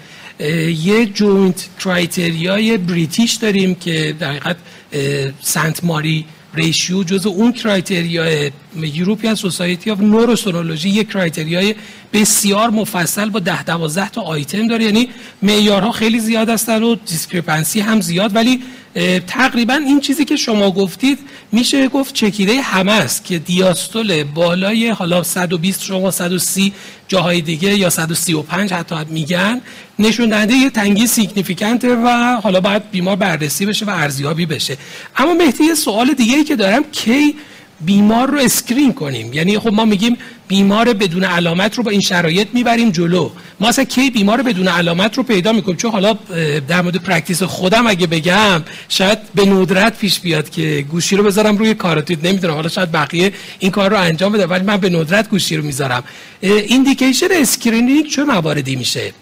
یه 0.83 1.05
joint 1.05 1.69
criteria 1.79 2.77
ی 2.77 2.84
British 2.84 3.33
داریم 3.33 3.75
که 3.75 4.15
در 4.19 4.31
حقیقت 4.31 4.57
St 5.41 5.83
Mary's 5.83 6.25
ratio 6.53 7.03
جز 7.03 7.25
اون 7.25 7.53
criteria 7.53 8.51
ی 8.75 8.82
European 8.82 9.35
Society 9.35 9.91
of 9.91 9.99
Neurosonology 9.99 10.89
یک 10.89 11.09
criteria 11.09 11.68
ی 11.68 11.75
بسیار 12.13 12.69
مفصل 12.69 13.29
با 13.29 13.39
ده 13.39 13.63
دوازده 13.63 14.09
تا 14.09 14.21
آیتم 14.21 14.67
داره. 14.67 14.83
یعنی 14.83 15.09
معیارها 15.41 15.91
خیلی 15.91 16.19
زیاد 16.19 16.49
هستن 16.49 16.83
و 16.83 16.95
discrepancy 16.95 17.79
هم 17.79 18.01
زیاد. 18.01 18.35
ولی 18.35 18.61
تقریبا 19.27 19.73
این 19.73 19.99
چیزی 19.99 20.25
که 20.25 20.35
شما 20.35 20.71
گفتید 20.71 21.19
میشه 21.51 21.87
گفت 21.87 22.13
چکیده 22.13 22.61
همه 22.61 22.91
است 22.91 23.25
که 23.25 23.39
دیاستول 23.39 24.23
بالای 24.23 24.89
حالا 24.89 25.23
120 25.23 25.83
شما 25.83 26.11
130 26.11 26.73
جاهای 27.07 27.41
دیگه 27.41 27.75
یا 27.77 27.89
135 27.89 28.73
حتی 28.73 28.95
میگن 29.09 29.61
نشون 29.99 30.29
دهنده 30.29 30.53
یه 30.53 30.69
تنگی 30.69 31.07
significant 31.07 31.88
ه 31.88 31.95
و 31.95 32.07
حالا 32.43 32.61
باید 32.61 32.91
بیمار 32.91 33.15
بررسی 33.15 33.65
بشه 33.65 33.85
و 33.85 33.89
ارزیابی 33.89 34.45
بشه. 34.45 34.77
اما 35.17 35.33
مهدی 35.33 35.63
یه 35.63 35.75
سوال 35.75 36.13
دیگه 36.13 36.35
ای 36.35 36.43
که 36.43 36.55
دارم 36.55 36.83
کی 36.91 37.35
بیمار 37.85 38.31
رو 38.31 38.37
screen 38.37 38.93
کنیم. 38.93 39.33
یعنی 39.33 39.59
خب 39.59 39.73
ما 39.73 39.85
میگیم 39.85 40.17
بیمار 40.47 40.93
بدون 40.93 41.23
علامت 41.23 41.75
رو 41.77 41.83
با 41.83 41.91
این 41.91 42.01
شرایط 42.01 42.47
می‌بریم 42.53 42.91
جلو. 42.91 43.29
ما 43.59 43.67
اصلا 43.67 43.85
کی 43.85 44.09
بیمار 44.09 44.41
بدون 44.41 44.67
علامت 44.67 45.17
رو 45.17 45.23
پیدا 45.23 45.51
می‌کنیم؟ 45.51 45.77
چون 45.77 45.91
حالا 45.91 46.13
در 46.67 46.81
مورد 46.81 46.95
practice 46.95 47.43
خودم 47.43 47.87
اگه 47.87 48.07
بگم 48.07 48.63
شاید 48.89 49.17
به 49.35 49.45
ندرت 49.45 49.97
پیش 49.97 50.19
بیاد 50.19 50.49
که 50.49 50.85
گوشی 50.91 51.15
رو 51.15 51.23
بذارم 51.23 51.57
روی 51.57 51.73
کاراتید 51.73 52.27
نمی‌دونم 52.27 52.53
حالا 52.53 52.69
شاید 52.69 52.91
بقیه 52.91 53.33
این 53.59 53.71
کار 53.71 53.89
رو 53.89 53.97
انجام 53.97 54.31
بده 54.31 54.47
ولی 54.47 54.63
من 54.63 54.77
به 54.77 54.89
ندرت 54.89 55.29
گوشی 55.29 55.57
رو 55.57 55.63
می‌ذارم. 55.63 56.03
indication 56.41 57.27
screening 57.31 58.07
چه 58.07 58.23
مواردی 58.23 58.75
میشه؟ 58.75 59.13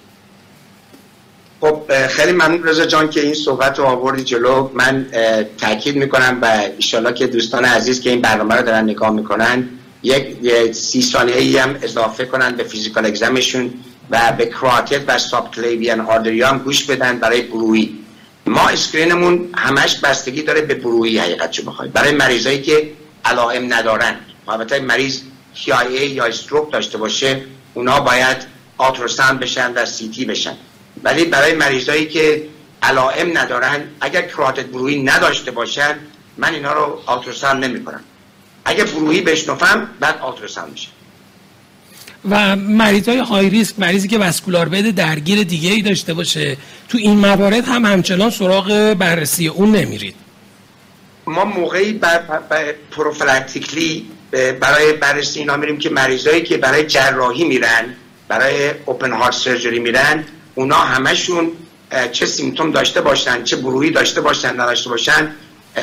خب 1.62 2.07
خیلی 2.07 2.32
ممنون 2.32 2.64
رضا 2.64 2.86
جان 2.86 3.10
که 3.10 3.22
این 3.22 3.34
صحبت 3.34 3.80
رو 3.80 3.86
آوردی 3.86 4.24
جلو. 4.24 4.70
من 4.74 5.05
تاکید 5.57 5.95
می‌کنم 5.95 6.38
و 6.41 6.62
ایشالله 6.78 7.14
که 7.14 7.28
دوستان 7.28 7.66
عزیز 7.66 8.01
که 8.01 8.10
این 8.10 8.22
برنامه 8.22 8.55
رو 8.55 8.62
دارن 8.62 8.84
نگاه 8.84 9.10
می‌کنن 9.10 9.70
یک 10.03 10.72
سی 10.72 11.01
ثانیه 11.01 11.38
ای 11.38 11.57
هم 11.57 11.76
اضافه 11.82 12.26
کنن 12.26 12.55
به 12.55 12.64
physical 12.64 13.06
exam 13.06 13.39
شون 13.39 13.74
و 14.10 14.34
به 14.38 14.45
کراتیت 14.45 15.01
و 15.07 15.18
subclavian 15.18 15.56
artery 15.56 16.02
ها 16.02 16.47
هم 16.47 16.57
گوش 16.57 16.84
بدن 16.84 17.20
برای 17.20 17.41
bruit 17.41 18.00
ما 18.45 18.70
screen 18.70 19.23
مون 19.23 19.50
همش 19.55 19.99
بستگی 19.99 20.41
داره 20.41 20.62
به 20.62 20.76
bruit 20.76 21.18
حقیقت 21.18 21.51
چه 21.51 21.62
بخواید 21.62 21.93
برای 21.93 22.12
مریضایی 22.12 22.62
که 22.62 22.91
علائم 23.26 23.74
ندارن. 23.74 24.16
البته 24.47 24.80
مریض 24.80 25.20
TIA 25.89 26.08
یا 26.07 26.26
stroke 26.26 26.72
داشته 26.72 26.97
باشه 26.97 27.41
اونا 27.74 27.99
باید 27.99 28.38
ultrasound 28.78 29.38
بشن 29.38 29.74
و 29.74 29.86
CT 29.86 30.26
بشن. 30.26 30.53
ولی 31.04 31.26
برای 31.26 31.54
مریضایی 31.54 32.06
که 32.06 32.43
علائم 32.84 33.38
ندارن 33.38 33.84
اگر 34.02 34.22
کراتت 34.22 34.66
برویی 34.66 35.04
نداشته 35.04 35.52
باشن 35.52 35.95
من 36.38 36.54
اینا 36.54 36.74
رو 36.74 37.02
آلتروساند 37.06 37.66
نمی 37.66 37.84
کنم 37.84 38.04
اگر 38.66 38.84
برویی 38.84 39.22
بشنفم 39.22 39.89
بعد 40.00 40.18
آلتروساند 40.22 40.72
میشه. 40.72 40.88
و 42.30 42.56
مریض 42.56 43.10
های 43.10 43.18
های 43.18 43.50
ریسک 43.50 43.76
مریضی 43.80 44.08
که 44.08 44.18
وسکولار 44.18 44.70
بده 44.70 44.91
درگیر 44.91 45.43
دیگه 45.43 45.70
ای 45.72 45.82
داشته 45.82 46.14
باشه 46.14 46.58
تو 46.89 46.97
این 46.97 47.18
موارد 47.18 47.66
هم 47.68 47.86
همچنان 47.86 48.30
سراغ 48.30 48.95
بررسی 49.00 49.47
اون 49.47 49.72
نمیرید. 49.72 50.16
ما 51.28 51.45
موقعی 51.45 51.93
بر, 51.93 52.22
پروفلکتیکلی 52.91 54.06
برای 54.32 54.93
بررسی 54.93 55.39
اینا 55.39 55.58
میریم 55.58 55.78
که 55.78 55.89
مریضایی 55.89 56.43
که 56.43 56.58
برای 56.58 56.84
جراحی 56.84 57.43
میرن 57.43 57.95
برای 58.28 58.72
open 58.86 59.12
heart 59.12 59.34
surgery 59.34 59.80
میرن 59.80 60.26
اونا 60.60 60.76
همشون 60.76 61.51
چه 62.12 62.26
symptom 62.26 62.72
داشته 62.72 63.01
باشن 63.01 63.43
چه 63.43 63.55
bruit 63.56 63.86
ای 63.86 63.91
داشته 63.91 64.22
باشن 64.22 64.53
نداشته 64.53 64.89
باشن 64.89 65.36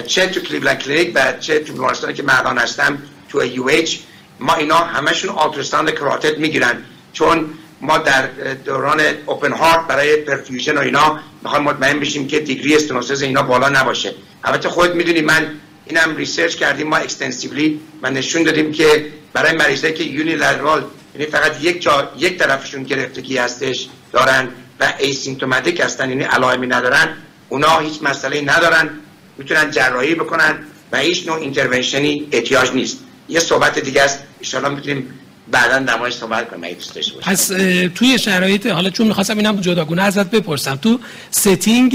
چه 0.07 0.27
تو 0.27 0.41
Cleveland 0.41 0.79
Clinic 0.79 1.13
و 1.15 1.33
چه 1.41 1.59
تو 1.61 1.73
بیمارستانی 1.73 2.15
که 2.15 2.23
من 2.23 2.35
الان 2.35 2.59
هستم 2.59 2.99
تو 3.29 3.45
UH 3.45 4.01
ما 4.41 4.55
اینا 4.55 4.77
همشون 4.77 5.31
ultrasound 5.31 5.91
carotid 5.91 6.39
می‌گیرن. 6.39 6.83
چون 7.13 7.51
ما 7.81 7.99
در 7.99 8.27
دوران 8.65 9.01
open 9.27 9.53
heart 9.53 9.87
برای 9.87 10.17
perfusion 10.17 10.79
و 10.79 10.81
اینا 10.81 11.21
می‌خوایم 11.43 11.65
مطمئن 11.65 12.01
بشیم 12.01 12.27
که 12.27 12.41
دیگری 12.41 12.77
stenosis 12.77 13.23
اینا 13.23 13.43
بالا 13.43 13.69
نباشه. 13.69 14.15
البته 14.45 14.69
خود 14.69 14.95
می‌دونی 14.95 15.21
من 15.21 15.61
اینم 15.87 16.17
research 16.17 16.55
کردیم 16.57 16.89
ما 16.89 16.97
extensively 16.97 17.81
و 18.03 18.11
نشون 18.11 18.43
دادیم 18.43 18.73
که 18.73 19.07
برای 19.33 19.57
مریضایی 19.57 19.95
که 19.95 20.05
unilateral 20.05 20.85
یعنی 21.15 21.31
فقط 21.31 21.65
یک 21.65 21.83
جا 21.83 22.13
یک 22.19 22.39
طرفشون 22.39 22.83
گرفتگی 22.83 23.37
هستش 23.39 23.89
دارن 24.13 24.49
و 24.81 24.93
asymptomatic 24.99 25.81
هستن 25.81 26.11
یعنی 26.11 26.25
علائمی 26.25 26.67
ندارن 26.67 27.09
اونا 27.49 27.79
هیچ 27.79 28.03
مسئله 28.03 28.41
ندارن 28.41 28.91
می‌تونن 29.39 29.71
جراحی 29.71 30.15
بکنن 30.15 30.59
و 30.93 30.99
هیچ 30.99 31.27
نوع 31.27 31.37
intervention 31.37 32.22
ی 32.22 32.29
احتیاج 32.33 32.71
نیست. 32.71 32.99
یه 33.29 33.41
صحبت 33.41 33.79
دیگه 33.79 34.03
است. 34.03 34.19
and 34.55 34.75
می‌تونیم 34.75 35.11
بعدا 35.51 35.79
دمایش 35.79 36.15
صحبت 36.15 36.51
کنیم 36.51 36.77
پس 37.23 37.47
توی 37.95 38.19
شرایط 38.19 38.67
حالا 38.67 38.91
چون 38.91 39.07
می‌خواستم 39.07 39.37
اینم 39.37 39.61
جداگونه 39.61 40.03
ازت 40.03 40.31
بپرسم 40.31 40.77
تو 40.77 41.01
setting 41.31 41.93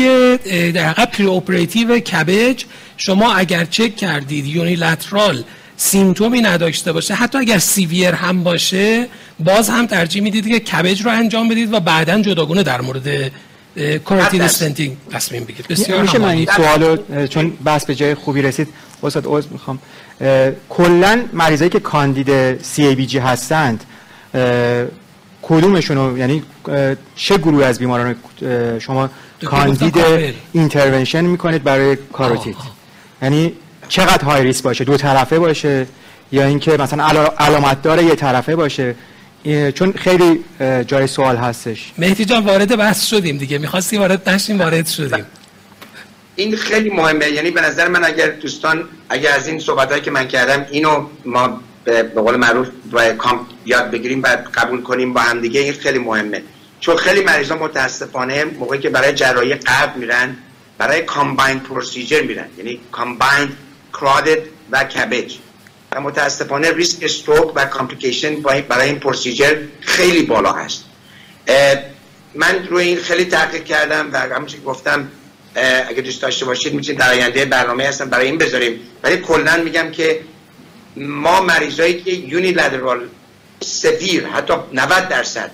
در 0.71 0.89
حقیقت 0.89 1.11
preoperative 1.11 1.99
CABG 1.99 2.63
شما 2.97 3.34
اگر 3.34 3.65
چک 3.65 3.95
کردید 3.95 4.45
unilateral 4.45 5.43
symptom 5.78 6.34
ی 6.34 6.41
نداشته 6.41 6.91
باشه 6.91 7.13
حتی 7.13 7.38
اگر 7.38 7.57
severe 7.59 8.13
هم 8.13 8.43
باشه 8.43 9.07
باز 9.45 9.69
هم 9.69 9.85
ترجیح 9.85 10.21
می‌دید 10.21 10.47
که 10.47 10.59
CABG 10.59 11.01
رو 11.01 11.11
انجام 11.11 11.49
بدید 11.49 11.73
و 11.73 11.79
بعدا 11.79 12.21
جداگونه 12.21 12.63
در 12.63 12.81
مورد 12.81 13.31
carotid 14.05 14.41
stenting 14.41 14.97
تصمیم 15.11 15.43
بگیرید. 15.43 15.67
بسیار 15.67 16.01
میشه 16.01 16.17
من 16.17 16.29
این 16.29 16.49
سوالو 16.55 16.97
چون 17.27 17.53
بحث 17.65 17.86
به 17.85 17.95
جای 17.95 18.15
خوبی 18.15 18.41
رسید 18.41 18.67
استاد 19.03 19.23
عذر 19.27 19.47
می‌خوام. 19.49 19.79
کلا 20.69 21.23
مریضایی 21.33 21.69
که 21.69 21.79
کاندید 21.79 22.61
CABG 22.61 23.19
هستند 23.19 23.83
کدومشون 25.41 26.17
یعنی 26.17 26.43
چه 27.15 27.37
گروه 27.37 27.65
از 27.65 27.79
بیماران 27.79 28.15
شما 28.79 29.09
کاندید 29.45 29.95
intervention 30.53 31.26
می‌کنید 31.25 31.63
برای 31.63 31.97
کاروتید؟ 32.13 32.55
یعنی 33.21 33.53
چقدر 33.89 34.25
high 34.26 34.43
risk 34.43 34.61
باشه؟ 34.61 34.83
دو 34.83 34.97
طرفه 34.97 35.39
باشه؟ 35.39 35.87
یا 36.31 36.45
اینکه 36.45 36.77
مثلا 36.77 37.03
علامت 37.39 37.81
داره 37.81 38.03
یه 38.03 38.15
طرفه 38.15 38.55
باشه؟ 38.55 38.95
چون 39.75 39.93
خیلی 39.93 40.39
جای 40.87 41.07
سوال 41.07 41.37
هستش. 41.37 41.91
مهدی 41.97 42.25
جان 42.25 42.45
وارد 42.45 42.77
بحث 42.77 43.05
شدیم 43.05 43.37
دیگه. 43.37 43.57
می‌خواستی 43.57 43.97
وارد 43.97 44.29
نشیم 44.29 44.59
وارد 44.59 44.87
شدیم. 44.87 45.25
این 46.35 46.55
خیلی 46.55 46.89
مهمه. 46.89 47.27
یعنی 47.27 47.51
به 47.51 47.61
نظر 47.61 47.87
من 47.87 48.03
اگر 48.03 48.29
دوستان 48.29 48.89
اگر 49.09 49.31
از 49.31 49.47
این 49.47 49.59
صحبت 49.59 50.03
که 50.03 50.11
من 50.11 50.27
کردم 50.27 50.65
اینو 50.71 51.07
ما 51.25 51.61
به 51.83 52.03
قول 52.03 52.35
معروف 52.35 52.67
با 52.91 53.13
کام 53.13 53.47
یاد 53.65 53.91
بگیریم 53.91 54.21
بعد 54.21 54.47
قبول 54.53 54.81
کنیم 54.81 55.13
با 55.13 55.21
هم 55.21 55.41
دیگه 55.41 55.59
این 55.59 55.73
خیلی 55.73 55.99
مهمه. 55.99 56.41
چون 56.79 56.95
خیلی 56.95 57.23
مریضا 57.23 57.55
متاسفانه 57.55 58.43
موقعی 58.43 58.79
که 58.79 58.89
برای 58.89 59.13
جراحی 59.13 59.53
قلب 59.53 59.97
میرن 59.97 60.35
برای 60.77 61.01
combined 61.01 61.59
procedure 61.59 62.22
میرن. 62.21 62.45
یعنی 62.57 62.79
combined 62.91 63.49
carotid 63.93 64.39
و 64.71 64.83
CABG 64.84 65.36
و 65.95 66.01
متاسفانه 66.01 66.71
ریسک 66.71 67.03
stroke 67.03 67.51
و 67.55 67.65
complication 67.65 68.36
برای 68.41 68.89
این 68.89 68.99
procedure 68.99 69.55
خیلی 69.81 70.21
بالا 70.21 70.51
هست. 70.51 70.83
من 72.35 72.67
روی 72.69 72.83
این 72.83 72.97
خیلی 72.97 73.25
تحقیق 73.25 73.63
کردم 73.63 74.09
و 74.13 74.17
همونطور 74.17 74.59
گفتم 74.59 75.11
اگه 75.89 76.01
دوست 76.01 76.21
داشته 76.21 76.45
باشید 76.45 76.73
می‌تونید 76.73 76.99
در 76.99 77.13
آینده 77.13 77.45
برنامه 77.45 77.87
هستم 77.87 78.09
برای 78.09 78.25
این 78.25 78.37
بذاریم. 78.37 78.79
ولی 79.03 79.17
کلا 79.17 79.57
میگم 79.57 79.91
که 79.91 80.19
ما 80.95 81.41
مریضایی 81.41 82.01
که 82.01 82.11
unilateral 82.11 83.07
severe 83.63 84.28
حتی 84.27 84.53
90 84.73 85.09
درصد 85.09 85.51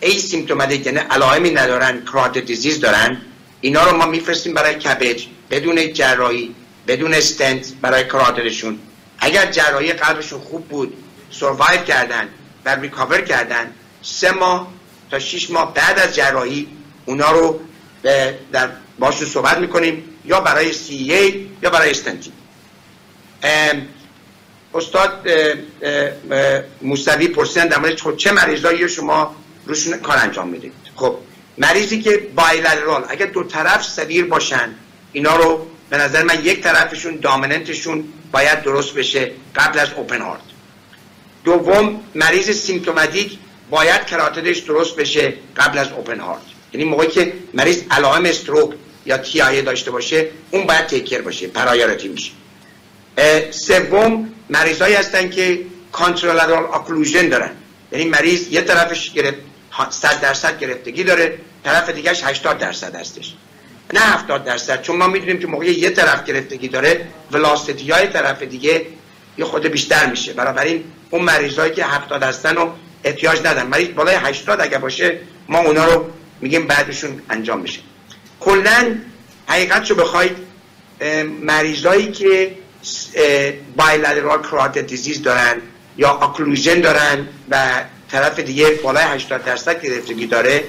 asymptomatic 0.00 0.86
یعنی 0.86 0.98
علائمی 0.98 1.50
ندارن 1.50 2.02
carotid 2.04 2.38
disease 2.38 2.80
دارن 2.80 3.20
اینا 3.60 3.90
رو 3.90 3.96
ما 3.96 4.06
میفرستیم 4.06 4.54
برای 4.54 4.74
CABG 4.74 5.26
بدون 5.50 5.92
جراحی 5.92 6.54
بدون 6.88 7.14
استنت 7.14 7.66
برای 7.82 8.04
کراترشون 8.04 8.78
اگر 9.18 9.50
جراحی 9.50 9.92
قلبشون 9.92 10.40
خوب 10.40 10.68
بود 10.68 10.96
survive 11.30 11.82
کردن 11.82 12.28
و 12.64 12.68
recover 12.68 13.20
کردن 13.20 13.72
سه 14.02 14.30
ماه 14.30 14.72
تا 15.10 15.18
شش 15.18 15.50
ماه 15.50 15.74
بعد 15.74 15.98
از 15.98 16.14
جراحی 16.14 16.68
اونا 17.06 17.30
رو 17.30 17.60
درباره‌شون 18.52 19.28
صحبت 19.28 19.58
می‌کنیم 19.58 20.04
یا 20.24 20.40
برای 20.40 20.72
CEA 20.72 21.46
یا 21.62 21.70
برای 21.70 21.90
stenting 21.90 22.32
استاد 24.74 25.28
موسوی 26.82 27.28
پرسیدن 27.28 27.66
در 27.68 27.78
مورد 27.78 28.00
خب 28.00 28.16
چه 28.16 28.32
مریضایی 28.32 28.88
شما 28.88 29.36
روشون 29.66 29.96
کار 29.98 30.16
انجام 30.18 30.48
می‌دید؟ 30.48 30.72
خب 30.96 31.16
مریضی 31.58 32.02
که 32.02 32.28
بایلرال 32.34 33.04
اگر 33.08 33.26
دو 33.26 33.44
طرف 33.44 33.84
سویر 33.84 34.24
باشن 34.24 34.74
اینا 35.12 35.36
رو 35.36 35.66
به 35.90 35.96
نظر 35.96 36.22
من 36.22 36.44
یک 36.44 36.60
طرفشون 36.60 37.16
دامننتشون 37.16 38.04
باید 38.32 38.62
درست 38.62 38.94
بشه 38.94 39.32
قبل 39.56 39.78
از 39.78 39.88
اوپن 39.96 40.20
هارت 40.20 40.40
دوم 41.44 42.00
مریض 42.14 42.50
سیمتوماتیک 42.50 43.38
باید 43.70 44.06
کراتدش 44.06 44.58
درست 44.58 44.96
بشه 44.96 45.34
قبل 45.56 45.78
از 45.78 45.88
اوپن 45.92 46.20
هارت 46.20 46.42
یعنی 46.72 46.84
موقعی 46.84 47.08
که 47.08 47.32
مریض 47.54 47.82
علائم 47.90 48.24
استروک 48.24 48.74
یا 49.06 49.18
تی 49.18 49.62
داشته 49.62 49.90
باشه 49.90 50.28
اون 50.50 50.66
باید 50.66 50.86
تیکر 50.86 51.20
باشه 51.22 51.46
پرایارتی 51.46 52.08
میشه. 52.08 52.30
سوم 53.50 54.28
مریضایی 54.50 54.94
هستن 54.94 55.30
که 55.30 55.60
کانترولادال 55.92 56.64
اکلوژن 56.64 57.28
دارن. 57.28 57.50
یعنی 57.92 58.04
مریض 58.04 58.48
یه 58.48 58.60
طرفش 58.60 59.10
گرفت 59.10 59.38
100 59.90 60.20
درصد 60.20 60.58
گرفتگی 60.58 61.04
داره 61.04 61.38
طرف 61.64 61.90
دیگهش 61.90 62.24
80 62.24 62.58
درصد 62.58 62.94
هستش. 62.94 63.34
نه 63.94 64.00
70 64.00 64.44
درصد 64.44 64.82
چون 64.82 64.96
ما 64.96 65.06
می‌دونیم 65.06 65.38
که 65.38 65.46
موقع 65.46 65.66
یه 65.66 65.90
طرف 65.90 66.24
گرفتگی 66.24 66.68
داره 66.68 67.08
ولاسیتی 67.32 67.90
های 67.90 68.06
طرف 68.06 68.42
دیگه 68.42 68.86
یه 69.38 69.44
خود 69.44 69.66
بیشتر 69.66 70.06
میشه. 70.06 70.32
بنابراین 70.32 70.84
اون 71.10 71.22
مریضایی 71.22 71.72
که 71.72 71.84
70 71.84 72.22
هستن 72.22 72.56
رو 72.56 72.72
احتیاج 73.04 73.38
ندارن. 73.38 73.66
مریض 73.66 73.88
بالای 73.88 74.14
80 74.14 74.60
اگه 74.60 74.78
باشه 74.78 75.20
ما 75.48 75.58
اونا 75.58 75.84
رو 75.84 76.10
میگیم 76.40 76.66
بعدشون 76.66 77.22
انجام 77.30 77.60
میشه. 77.60 77.80
کلا 78.40 78.96
حقیقت 79.46 79.90
رو 79.90 79.96
بخواید 79.96 80.36
مریضایی 81.42 82.12
که 82.12 82.54
bilateral 83.76 84.42
carotid 84.42 84.78
disease 84.78 85.22
دارن 85.22 85.56
یا 85.96 86.10
occlusion 86.10 86.80
دارن 86.80 87.28
و 87.50 87.84
طرف 88.10 88.38
دیگه 88.38 88.70
بالای 88.70 89.04
80 89.04 89.44
درصد 89.44 89.82
گرفتگی 89.82 90.26
داره 90.26 90.64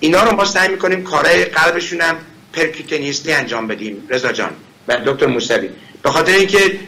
اینا 0.00 0.24
رو 0.24 0.36
ما 0.36 0.44
سعی 0.44 0.68
می‌کنیم 0.68 1.02
کارهای 1.02 1.44
قلبشون 1.44 2.00
هم 2.00 2.16
percutaneously 2.52 3.32
انجام 3.32 3.66
بدیم. 3.66 4.06
رضا 4.08 4.32
جان. 4.32 4.50
و 4.88 4.96
دکتر 5.06 5.26
موسوی. 5.26 5.68
به 6.02 6.10
خاطر 6.10 6.32
اینکه 6.32 6.78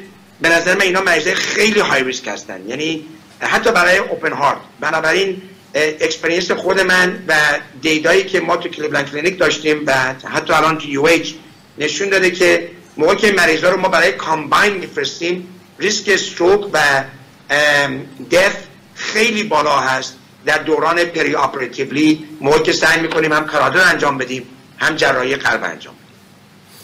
به 0.41 0.49
نظر 0.49 0.75
من 0.75 0.81
اینا 0.81 1.01
مریضای 1.01 1.35
خیلی 1.35 1.81
high 1.81 2.05
risk 2.05 2.29
هستن. 2.29 2.69
یعنی 2.69 3.05
حتی 3.41 3.73
برای 3.73 3.99
open 3.99 4.33
heart 4.33 4.59
بنابراین 4.81 5.43
experience 5.75 6.51
خود 6.51 6.81
من 6.81 7.25
و 7.29 7.35
data 7.83 8.11
یی 8.11 8.25
که 8.25 8.41
ما 8.41 8.57
تو 8.57 8.69
Cleveland 8.69 9.11
Clinic 9.11 9.39
داشتیم 9.39 9.83
و 9.87 9.93
حتی 10.25 10.53
الان 10.53 10.79
تو 10.79 10.89
U 10.89 11.09
نشون 11.79 12.09
داده 12.09 12.31
که 12.31 12.71
موقع 12.97 13.15
که 13.15 13.33
مریضا 13.33 13.71
رو 13.71 13.81
ما 13.81 13.89
برای 13.89 14.13
combined 14.13 14.75
میفرستیم 14.75 15.49
ریسک 15.79 16.09
stroke 16.09 16.71
و 16.73 17.05
death 18.31 18.57
خیلی 18.95 19.43
بالا 19.43 19.81
هست. 19.81 20.15
در 20.47 20.59
دوران 20.59 21.05
perioperatively 21.05 22.25
موقع 22.41 22.59
که 22.59 22.73
سعی 22.73 23.01
می‌کنیم 23.01 23.33
هم 23.33 23.47
کرادر 23.47 23.81
انجام 23.81 24.19
بدیم. 24.19 24.47
هم 24.79 24.97
جراحی 24.97 25.37
قلب 25.37 25.65
انجام 25.65 25.95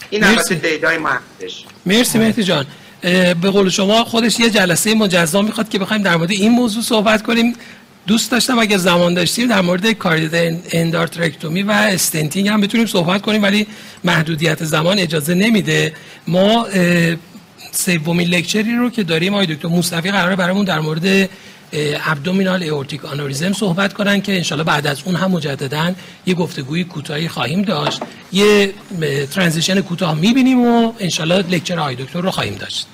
این 0.09 0.23
البته 0.23 0.55
data 0.55 0.89
ی 0.89 0.97
ما 0.97 1.09
هستش 1.09 1.65
مرسی 1.85 2.19
مهدی 2.19 2.43
جان. 2.43 2.65
به 3.01 3.49
قول 3.51 3.69
شما 3.69 4.03
خودش 4.03 4.39
یه 4.39 4.49
جلسه 4.49 4.93
مجزا 4.93 5.41
می‌خواد 5.41 5.69
که 5.69 5.79
بخوایم 5.79 6.03
در 6.03 6.15
مورد 6.15 6.31
این 6.31 6.51
موضوع 6.51 6.83
صحبت 6.83 7.23
کنیم. 7.23 7.55
دوست 8.07 8.31
داشتم 8.31 8.59
اگر 8.59 8.77
زمان 8.77 9.13
داشتیم 9.13 9.47
در 9.47 9.61
مورد 9.61 9.91
carotid 9.91 10.61
endarterectomy 10.71 11.63
و 11.63 11.71
stenting 11.71 12.47
هم 12.47 12.61
بتونیم 12.61 12.87
صحبت 12.87 13.21
کنیم 13.21 13.43
ولی 13.43 13.67
محدودیت 14.03 14.63
زمان 14.63 14.99
اجازه 14.99 15.33
نمیده. 15.33 15.93
ما 16.27 16.67
سومین 17.71 18.27
lecture 18.27 18.69
ی 18.69 18.75
رو 18.75 18.89
که 18.89 19.03
داریم 19.03 19.33
آقای 19.33 19.45
دکتر 19.45 19.67
مصطفی 19.67 20.11
قراره 20.11 20.35
برامون 20.35 20.65
در 20.65 20.79
مورد 20.79 21.29
abdominal 22.05 22.63
aortic 22.63 23.05
aneurysm 23.05 23.53
صحبت 23.53 23.93
کنن 23.93 24.21
که 24.21 24.35
انشالله 24.35 24.63
بعد 24.63 24.87
از 24.87 25.01
اون 25.05 25.15
هم 25.15 25.31
مجددا 25.31 25.93
یه 26.25 26.33
گفتگوی 26.33 26.83
کوتاهی 26.83 27.27
خواهیم 27.27 27.61
داشت. 27.61 28.01
یه 28.31 28.73
transition 29.31 29.81
کوتاه 29.81 30.15
می‌بینیم 30.15 30.59
و 30.65 30.93
انشالله 30.99 31.37
lecture 31.49 31.79
آقای 31.79 31.95
دکتر 31.95 32.21
رو 32.21 32.31
خواهیم 32.31 32.55
داشت. 32.55 32.87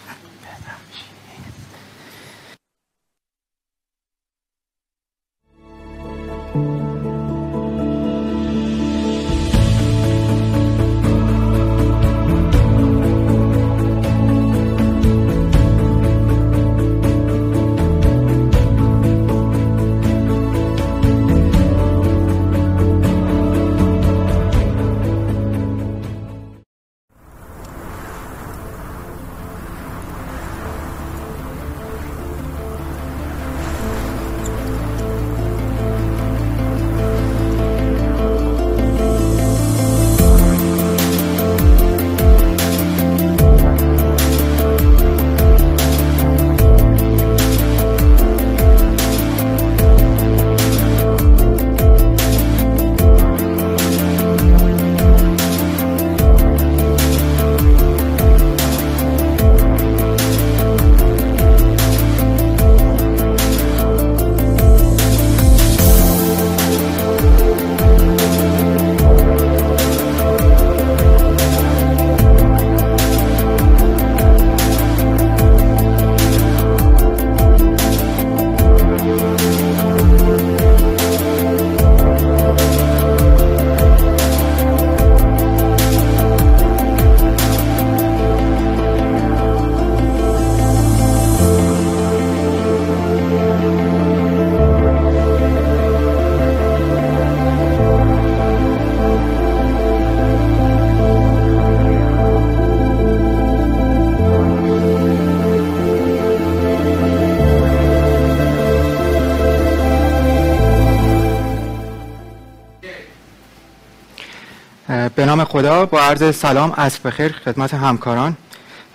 نام 115.38 115.46
خدا 115.46 115.86
با 115.86 116.02
عرض 116.02 116.36
سلام 116.36 116.74
عصر 116.78 117.00
بخیر 117.00 117.32
خدمت 117.32 117.74
همکاران. 117.74 118.38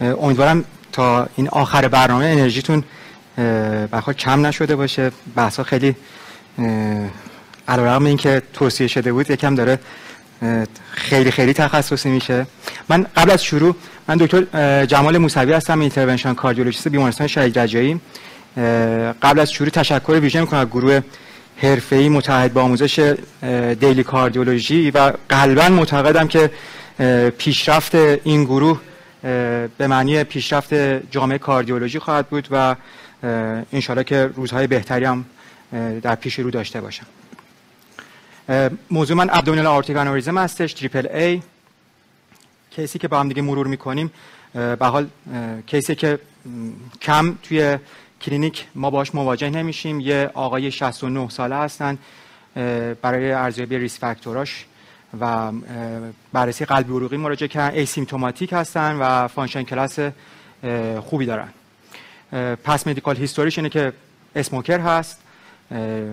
امیدوارم 0.01 0.65
تا 0.93 1.29
این 1.37 1.49
آخر 1.49 1.89
برنامه 1.89 2.25
انرژیتون 2.25 2.85
بخواد 3.93 4.17
کم 4.17 4.47
نشده 4.47 4.77
باشه. 4.77 5.11
بحثا 5.37 5.63
خیلی 5.63 5.97
علیرغم 7.69 8.05
اینکه 8.05 8.43
توصیه 8.53 8.87
شده 8.87 9.13
بود 9.13 9.31
یکم 9.31 9.55
داره 9.55 9.79
خیلی 10.93 11.31
خیلی 11.31 11.53
تخصصی 11.53 12.09
میشه. 12.09 12.47
من 12.89 13.07
قبل 13.17 13.31
از 13.31 13.45
شروع 13.45 13.77
من 14.09 14.17
دکتر 14.17 14.87
جمال 14.87 15.19
موسوی 15.19 15.53
هستم 15.53 15.81
interventional 15.81 16.35
cardiologist 16.35 16.89
بیمارستان 16.89 17.27
شهید 17.27 17.59
رجایی. 17.59 18.01
قبل 19.23 19.41
از 19.41 19.53
شروع 19.53 19.71
تشکر 19.71 20.13
ویژه 20.13 20.41
می‌کنم 20.41 20.61
از 20.61 20.67
گروه 20.67 21.01
حرفه‌ای 21.63 22.09
متحد 22.09 22.53
با 22.53 22.63
آموزش 22.63 23.17
Daily 23.81 24.05
Cardiology 24.05 24.91
و 24.91 25.13
قلبا 25.29 25.69
معتقدم 25.69 26.29
که 26.29 26.51
پیشرفت 27.39 27.95
این 27.95 28.45
گروه 28.45 28.81
به 29.79 29.87
معنی 29.87 30.25
پیشرفت 30.25 30.75
جامعه 31.11 31.39
cardiology 31.39 31.99
خواهد 31.99 32.27
بود 32.27 32.49
و 32.51 32.77
انشالله 33.73 34.05
که 34.05 34.31
روزهای 34.35 34.67
بهتری 34.67 35.05
هم 35.05 35.25
در 36.03 36.15
پیش 36.15 36.39
رو 36.39 36.51
داشته 36.51 36.81
باشم. 36.81 37.07
موضوع 38.91 39.17
من 39.17 39.31
abdominal 39.33 39.67
aortic 39.67 39.97
aneurysm 39.97 40.39
هستش 40.39 40.73
triple 40.73 41.07
A 41.17 41.43
case 42.71 42.93
ی 42.93 42.99
که 42.99 43.09
با 43.09 43.21
هم 43.21 43.29
دیگه 43.29 43.43
مرور 43.43 43.67
می‌کنیم 43.67 44.13
به 44.55 44.87
حال 44.87 45.07
case 45.67 45.89
ی 45.89 45.95
که 45.95 46.19
کم 47.03 47.39
توی 47.43 47.79
کلینیک 48.23 48.67
ما 48.75 48.91
باش 48.91 49.15
مواجه 49.15 49.51
نمیشیم. 49.51 50.01
یه 50.01 50.31
آقای 50.35 50.71
69 50.71 51.29
ساله 51.29 51.57
هستن 51.57 51.99
برای 53.03 53.33
ارزیابی 53.33 53.79
risk 53.79 53.99
factor 53.99 54.50
اش 54.50 54.67
و 55.21 55.53
بررسی 56.33 56.65
قلبی 56.65 56.93
عروقی 56.93 57.17
مراجعه 57.17 57.49
کردن. 57.49 57.77
asymptomatic 57.77 58.53
هستن 58.53 58.97
و 59.01 59.29
function 59.29 59.63
class 59.63 59.99
خوبی 61.01 61.27
دارن. 61.27 61.49
past 62.65 62.87
medical 62.87 63.17
history 63.17 63.50
ش 63.50 63.59
اینه 63.59 63.69
که 63.69 63.93
smoker 64.37 64.81
هست 64.81 65.21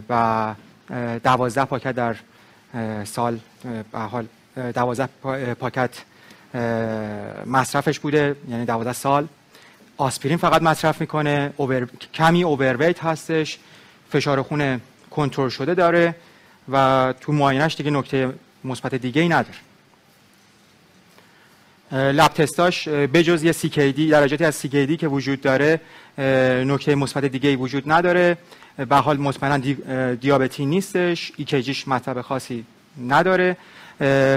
و 0.10 0.56
دوازده 1.24 1.66
پاکت 1.66 1.92
در 1.92 2.16
سال 3.06 3.40
به 3.92 4.00
حال 4.00 4.26
دوازده 4.74 5.08
پاکت 5.54 5.90
مصرفش 7.46 8.00
بوده 8.00 8.36
یعنی 8.50 8.66
دوازده 8.66 8.94
سال. 8.94 9.28
آسپرین 10.00 10.38
فقط 10.38 10.62
مصرف 10.62 11.02
می‌کنه 11.02 11.54
اوبر... 11.58 11.88
کمی 12.14 12.44
اوورویت 12.44 13.04
هستش 13.04 13.58
فشار 14.12 14.42
خون 14.42 14.82
کنترل 15.12 15.50
شده 15.50 15.74
داره 15.74 16.16
و 16.72 17.14
تو 17.22 17.32
معاینش 17.32 17.76
دیگه 17.76 17.92
نکته 17.92 18.34
مثبت 18.64 18.96
دیگه 18.96 19.22
ای 19.22 19.30
نداره 19.30 19.58
لب 21.92 22.28
تستاش 22.28 22.88
بجز 22.88 23.44
یه 23.44 23.92
دی 23.92 24.10
درجاتی 24.10 24.46
از 24.46 24.62
دی 24.62 24.98
که 24.98 25.08
وجود 25.08 25.42
داره 25.42 25.82
نکته 26.66 26.96
مثبت 26.96 27.26
دیگه 27.26 27.50
ای 27.50 27.56
وجود 27.56 27.92
نداره. 27.92 28.38
به 28.90 28.96
حال 28.96 29.18
مطمئنا 29.18 29.58
دی... 29.58 29.78
دیابتی 30.16 30.66
نیستش 30.66 31.32
ایکیجیش 31.38 31.88
مطلب 31.88 32.22
خاصی 32.22 32.66
نداره. 33.08 33.58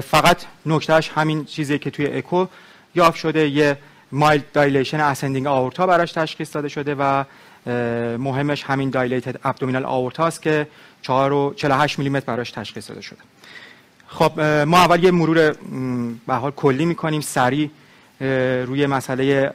فقط 0.00 0.44
نکتهش 0.66 1.08
همین 1.08 1.44
چیزی 1.44 1.78
که 1.78 1.90
توی 1.90 2.06
اکو 2.06 2.46
یافت 2.94 3.18
شده 3.18 3.48
یه 3.48 3.78
mild 4.12 4.42
dilation 4.52 5.00
ascending 5.00 5.46
aorta 5.46 5.86
براش 5.86 6.12
تشخیص 6.12 6.54
داده 6.54 6.68
شده 6.68 6.94
و 6.94 7.24
مهمش 8.18 8.64
همین 8.64 8.90
dilated 8.90 9.40
abdominal 9.44 9.84
aorta 9.84 10.26
است 10.26 10.42
که 10.42 10.66
4 11.02 11.32
و 11.32 11.54
48 11.56 11.98
میلیمتر 11.98 12.26
براش 12.26 12.50
تشخیص 12.50 12.88
داده 12.88 13.00
شده. 13.00 13.18
خب 14.06 14.40
ما 14.40 14.78
اول 14.78 15.04
یه 15.04 15.10
مرور 15.10 15.52
به 16.26 16.34
حال 16.34 16.50
کلی 16.50 16.84
می‌کنیم 16.84 17.20
سریع 17.20 17.70
روی 18.66 18.86
مسئله 18.86 19.54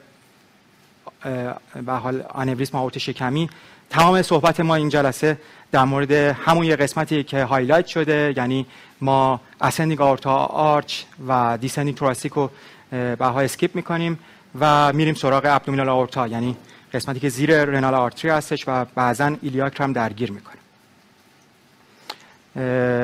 به 1.86 1.94
حال 1.94 2.22
آنوریسم 2.30 2.78
آورت 2.78 2.98
شکمی. 2.98 3.50
تمام 3.90 4.22
صحبت 4.22 4.60
ما 4.60 4.76
این 4.76 4.90
جلسه 4.90 5.38
در 5.72 5.84
مورد 5.84 6.12
همون 6.12 6.66
یه 6.66 6.76
قسمتی 6.76 7.24
که 7.24 7.44
highlight 7.44 7.88
شده 7.88 8.34
یعنی 8.38 8.66
ما 9.02 9.42
ascending 9.62 10.02
aorta 10.02 10.36
arch 10.46 11.04
و 11.28 11.58
descending 11.62 11.98
thoracic 11.98 12.34
رو 12.34 12.52
به 12.92 13.22
skip 13.22 13.76
می‌کنیم. 13.76 14.20
و 14.60 14.94
میریم 14.94 15.16
سراغ 15.16 15.46
abdominal 15.46 15.90
aorta 15.90 16.28
یعنی 16.28 16.58
قسمتی 16.94 17.20
که 17.20 17.30
زیر 17.30 17.66
renal 17.66 17.94
artery 17.94 18.32
هستش 18.32 18.68
و 18.68 18.86
بعضا 18.86 19.36
iliac 19.42 19.82
هم 19.82 19.94
درگیر 19.94 20.32
می‌کنه. 20.32 20.58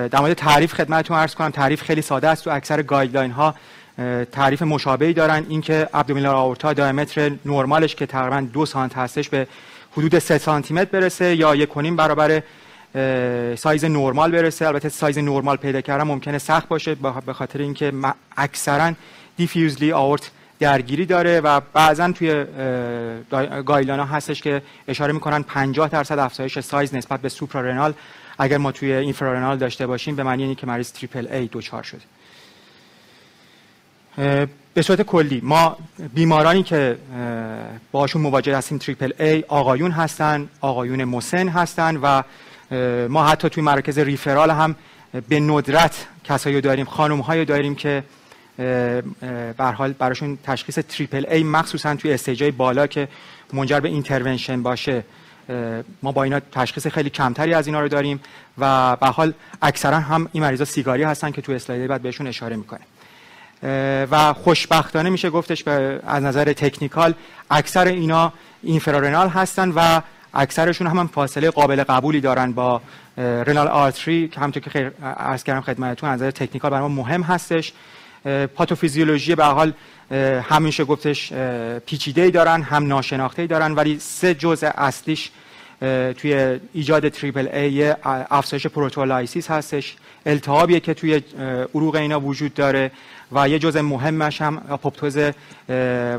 در 0.07 0.19
مورد 0.19 0.33
تعریف 0.33 0.73
خدمتتون 0.73 1.17
عرض 1.17 1.35
کنم 1.35 1.49
تعریف 1.49 1.81
خیلی 1.81 2.01
ساده 2.01 2.29
است. 2.29 2.43
تو 2.43 2.49
اکثر 2.49 2.81
guideline 2.81 3.31
ها 3.31 3.55
تعریف 4.31 4.61
مشابهی 4.61 5.13
دارن. 5.13 5.45
اینکه 5.49 5.89
abdominal 5.93 6.35
aorta 6.35 6.73
diameter 6.73 7.31
نرمالش 7.45 7.95
که 7.95 8.05
تقریبا 8.05 8.41
دو 8.53 8.65
سانت 8.65 8.97
هستش 8.97 9.29
به 9.29 9.47
حدود 9.97 10.19
3 10.19 10.37
سانتی 10.37 10.73
متر 10.73 10.99
برسه 10.99 11.35
یا 11.35 11.55
یک 11.55 11.69
و 11.69 11.76
نیم 11.76 11.95
برابر 11.95 12.41
سایز 13.55 13.85
نرمال 13.85 14.31
برسه. 14.31 14.67
البته 14.67 14.89
سایز 14.89 15.17
نرمال 15.17 15.57
پیدا 15.57 15.81
کردن 15.81 16.03
ممکنه 16.03 16.37
سخت 16.37 16.67
باشه 16.67 16.95
به 16.95 17.33
خاطر 17.33 17.59
اینکه 17.59 17.93
اکثرا 18.37 18.93
diffusely 19.37 19.91
آورت 19.91 20.31
درگیری 20.63 21.05
داره 21.05 21.39
و 21.41 21.59
بعضا 21.73 22.11
توی 22.11 22.45
guideline 23.65 24.01
ها 24.01 24.05
هستش 24.05 24.41
که 24.41 24.61
اشاره 24.87 25.13
می‌کنن 25.13 25.43
50 25.43 25.89
درصد 25.89 26.19
افزایش 26.19 26.59
سایز 26.59 26.95
نسبت 26.95 27.21
به 27.21 27.29
suprarenal 27.29 27.93
اگر 28.39 28.57
ما 28.57 28.71
توی 28.71 28.93
infrarenal 28.93 29.57
داشته 29.57 29.87
باشیم 29.87 30.15
به 30.15 30.23
معنی 30.23 30.43
اینه 30.43 30.55
که 30.55 30.67
مریض 30.67 30.91
triple 30.91 31.27
A 31.31 31.47
دوچار 31.47 31.83
شده. 31.83 32.01
به 34.73 34.81
صورت 34.81 35.01
کلی 35.01 35.41
ما 35.43 35.77
بیمارانی 36.13 36.63
که 36.63 36.97
باشون 37.91 38.21
مواجه 38.21 38.57
هستیم 38.57 38.77
triple 38.77 39.11
A 39.19 39.43
آقایون 39.47 39.91
هستن 39.91 40.49
آقایون 40.61 41.03
مسن 41.03 41.47
هستن 41.47 41.97
و 41.97 42.21
ما 43.07 43.25
حتی 43.25 43.49
توی 43.49 43.63
مراکز 43.63 43.99
referral 43.99 44.51
هم 44.51 44.75
به 45.29 45.39
ندرت 45.39 46.07
کسایی 46.23 46.61
داریم 46.61 46.85
خانم 46.85 47.43
داریم 47.43 47.75
که 47.75 48.03
به 48.57 49.73
حال 49.77 49.93
براشون 49.93 50.37
تشخیص 50.43 50.79
triple 50.79 51.25
A 51.31 51.43
مخصوصا 51.43 51.95
توی 51.95 52.13
stage 52.13 52.40
های 52.40 52.51
بالا 52.51 52.87
که 52.87 53.07
منجر 53.53 53.79
به 53.79 53.89
intervention 53.89 54.63
باشه 54.63 55.03
ما 56.03 56.11
با 56.11 56.23
اینا 56.23 56.39
تشخیص 56.39 56.87
خیلی 56.87 57.09
کمتری 57.09 57.53
از 57.53 57.67
اینا 57.67 57.81
رو 57.81 57.87
داریم 57.87 58.19
و 58.57 58.95
به 58.95 59.07
حال 59.07 59.33
اکثرا 59.61 59.99
هم 59.99 60.29
این 60.31 60.43
مریضا 60.43 60.65
سیگاری 60.65 61.03
هستن 61.03 61.31
که 61.31 61.41
تو 61.41 61.51
اسلاید 61.51 61.87
بعد 61.87 62.01
بهشون 62.01 62.27
اشاره 62.27 62.55
می‌کنه. 62.55 62.81
و 64.11 64.33
خوشبختانه 64.33 65.09
میشه 65.09 65.29
گفتش 65.29 65.63
به 65.63 65.99
از 66.07 66.23
نظر 66.23 66.53
technical 66.53 67.13
اکثر 67.51 67.87
اینا 67.87 68.33
infrarenal 68.63 69.29
هستن 69.29 69.71
و 69.75 70.01
اکثرشون 70.33 70.87
هم, 70.87 70.97
هم 70.97 71.07
فاصله 71.07 71.49
قابل 71.49 71.83
قبولی 71.83 72.21
دارن 72.21 72.51
با 72.51 72.81
renal 73.17 73.67
artery 73.67 74.27
که 74.27 74.39
همونطور 74.39 74.63
که 74.63 74.69
خیر 74.69 74.91
عرض 75.17 75.43
کردم 75.43 75.61
خدمتتون 75.61 76.09
از 76.09 76.21
نظر 76.21 76.31
technical 76.31 76.71
برای 76.71 76.81
ما 76.81 76.87
مهم 76.87 77.21
هستش. 77.21 77.73
پاتوفیزیولوژی 78.55 79.35
به 79.35 79.45
حال 79.45 79.73
هم 80.41 80.53
میشه 80.53 80.83
گفتش 80.83 81.33
پیچیده 81.85 82.29
دارن 82.29 82.61
هم 82.61 82.87
ناشناخته 82.87 83.47
دارن 83.47 83.71
ولی 83.71 83.99
سه 83.99 84.33
جزء 84.33 84.69
اصلیش 84.75 85.31
توی 86.17 86.59
ایجاد 86.73 87.09
triple 87.09 87.47
A 87.47 87.93
افزایش 88.05 88.67
proteolysis 88.67 89.51
هستش 89.51 89.95
التهابیه 90.25 90.79
که 90.79 90.93
توی 90.93 91.21
عروق 91.75 91.95
اینا 91.95 92.19
وجود 92.19 92.53
داره 92.53 92.91
و 93.31 93.49
یه 93.49 93.59
جزء 93.59 93.81
مهمش 93.81 94.41
هم 94.41 94.61
اپوپتوز 94.69 95.17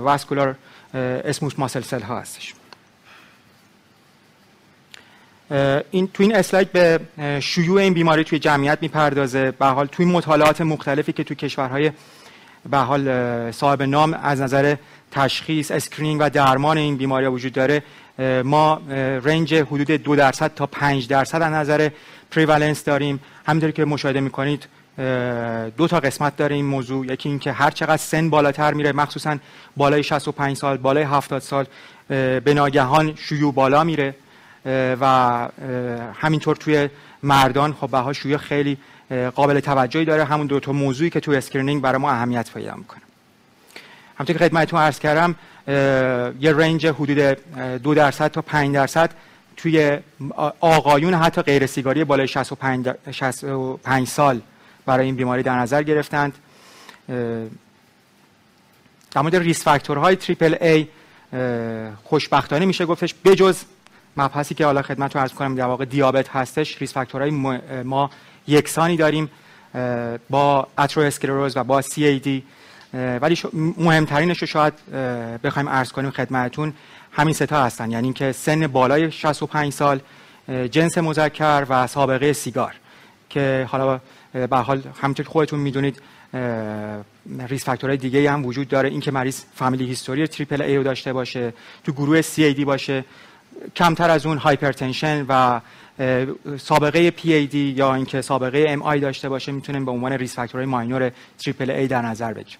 vascular 0.00 0.54
smooth 0.94 1.58
muscle 1.58 1.80
cell 1.80 2.00
ها 2.02 2.20
هستش. 2.20 2.54
این 5.90 6.08
تو 6.14 6.22
این 6.22 6.34
اسلاید 6.34 6.72
به 6.72 7.00
شیوع 7.40 7.80
این 7.80 7.94
بیماری 7.94 8.24
توی 8.24 8.38
جمعیت 8.38 8.78
می‌پردازه. 8.80 9.50
به 9.50 9.66
حال 9.66 9.86
توی 9.86 10.06
مطالعات 10.06 10.60
مختلفی 10.60 11.12
که 11.12 11.24
توی 11.24 11.36
کشورهای 11.36 11.90
به 12.70 12.78
حال 12.78 13.50
صاحب 13.50 13.82
نام 13.82 14.14
از 14.22 14.40
نظر 14.40 14.76
تشخیص 15.10 15.70
screening 15.70 16.20
و 16.20 16.30
درمان 16.30 16.78
این 16.78 16.96
بیماری 16.96 17.26
وجود 17.26 17.52
داره 17.52 17.82
ما 18.44 18.80
range 19.24 19.54
حدود 19.54 19.90
دو 19.90 20.16
درصد 20.16 20.54
تا 20.54 20.66
پنج 20.66 21.08
درصد 21.08 21.42
از 21.42 21.52
نظر 21.52 21.88
prevalence 22.30 22.84
داریم. 22.84 23.20
همینطوری 23.46 23.72
که 23.72 23.84
مشاهده 23.84 24.20
می‌کنید 24.20 24.66
دو 25.76 25.88
تا 25.88 26.00
قسمت 26.00 26.36
داره 26.36 26.54
این 26.54 26.64
موضوع. 26.64 27.06
یکی 27.06 27.28
اینکه 27.28 27.52
هر 27.52 27.70
چقدر 27.70 27.96
سن 27.96 28.30
بالاتر 28.30 28.74
میره 28.74 28.92
مخصوصا 28.92 29.36
بالای 29.76 30.02
65 30.02 30.56
سال 30.56 30.76
بالای 30.76 31.04
70 31.04 31.42
سال 31.42 31.66
به 32.40 32.54
ناگهان 32.54 33.14
شیوع 33.16 33.52
بالا 33.52 33.84
میره. 33.84 34.14
و 34.66 35.48
همینطور 36.14 36.56
توی 36.56 36.88
مردان 37.22 37.72
خب 37.72 37.90
بها 37.90 38.12
شیوع 38.12 38.36
خیلی 38.36 38.78
قابل 39.34 39.60
توجهی 39.60 40.04
داره. 40.04 40.24
همون 40.24 40.46
دو 40.46 40.60
تا 40.60 40.72
موضوعی 40.72 41.10
که 41.10 41.20
توی 41.20 41.36
screening 41.36 41.82
برای 41.82 41.98
ما 41.98 42.10
اهمیت 42.10 42.50
پیدا 42.54 42.74
می‌کنه. 42.74 43.00
همونطور 44.16 44.36
که 44.36 44.44
خدمتتون 44.44 44.80
عرض 44.80 44.98
کردم 44.98 45.34
یه 46.40 46.52
range 46.52 46.86
حدود 46.86 47.38
دو 47.82 47.94
درصد 47.94 48.30
تا 48.30 48.42
5 48.42 48.74
درصد 48.74 49.10
توی 49.56 49.98
آقایون 50.60 51.14
حتی 51.14 51.42
غیر 51.42 51.66
سیگاری 51.66 52.04
بالای 52.04 52.28
65 52.28 52.88
65 53.10 54.08
سال 54.08 54.40
برای 54.86 55.06
این 55.06 55.16
بیماری 55.16 55.42
در 55.42 55.58
نظر 55.58 55.82
گرفتند. 55.82 56.34
در 59.10 59.22
مورد 59.22 59.36
risk 59.36 59.64
factor 59.64 60.16
های 60.16 60.26
triple 60.26 60.56
A 60.60 60.88
خوشبختانه 62.04 62.64
میشه 62.66 62.86
گفتش 62.86 63.14
بجز 63.24 63.62
مبحثی 64.16 64.54
که 64.54 64.64
حالا 64.64 64.82
خدمتتون 64.82 65.20
عرض 65.22 65.32
کنم 65.32 65.54
در 65.54 65.64
واقع 65.64 65.84
دیابت 65.84 66.28
هستش 66.28 66.80
risk 66.80 66.92
factor 66.92 67.21
های 67.21 67.30
ما 67.84 68.10
یکسانی 68.48 68.96
داریم 68.96 69.30
با 70.30 70.68
اترواسکلروز 70.78 71.56
و 71.56 71.64
با 71.64 71.82
CAD 71.82 72.44
ولی 72.94 73.38
مهمترینش 73.78 74.38
رو 74.38 74.46
شاید 74.46 74.74
بخوایم 75.44 75.68
عرض 75.68 75.92
کنیم 75.92 76.10
خدمتتون 76.10 76.72
همین 77.12 77.34
سه 77.34 77.54
تا 77.54 77.64
هستن. 77.64 77.90
یعنی 77.90 78.04
اینکه 78.04 78.32
سن 78.32 78.66
بالای 78.66 79.10
65 79.10 79.72
سال 79.72 80.00
جنس 80.70 80.98
مذکر 80.98 81.66
و 81.68 81.86
سابقه 81.86 82.32
سیگار 82.32 82.74
که 83.30 83.66
حالا 83.70 84.00
به 84.32 84.56
حال 84.56 84.82
همونطور 85.02 85.26
خودتون 85.26 85.60
می‌دونید 85.60 86.02
risk 87.48 87.64
factor 87.64 87.88
های 87.88 87.96
دیگه 87.96 88.30
هم 88.30 88.46
وجود 88.46 88.68
داره. 88.68 88.88
اینکه 88.88 89.10
مریض 89.10 89.40
family 89.54 89.86
history 89.86 90.26
triple 90.26 90.62
A 90.62 90.76
رو 90.76 90.82
داشته 90.82 91.12
باشه 91.12 91.52
تو 91.84 91.92
گروه 91.92 92.22
CAD 92.22 92.64
باشه 92.64 93.04
کمتر 93.76 94.10
از 94.10 94.26
اون 94.26 94.38
hypertension 94.38 95.26
و 95.28 95.60
سابقه 96.58 97.10
پی 97.10 97.46
دی 97.46 97.74
یا 97.76 97.94
اینکه 97.94 98.22
سابقه 98.22 98.64
MI 98.68 99.00
داشته 99.00 99.28
باشه 99.28 99.52
می‌تونیم 99.52 99.84
به 99.84 99.90
عنوان 99.90 100.12
risk 100.12 100.34
factor 100.34 100.66
های 100.66 100.79
minor 100.79 101.12
triple 101.38 101.70
A 101.70 101.86
در 101.86 102.02
نظر 102.02 102.32
بگیریم. 102.32 102.58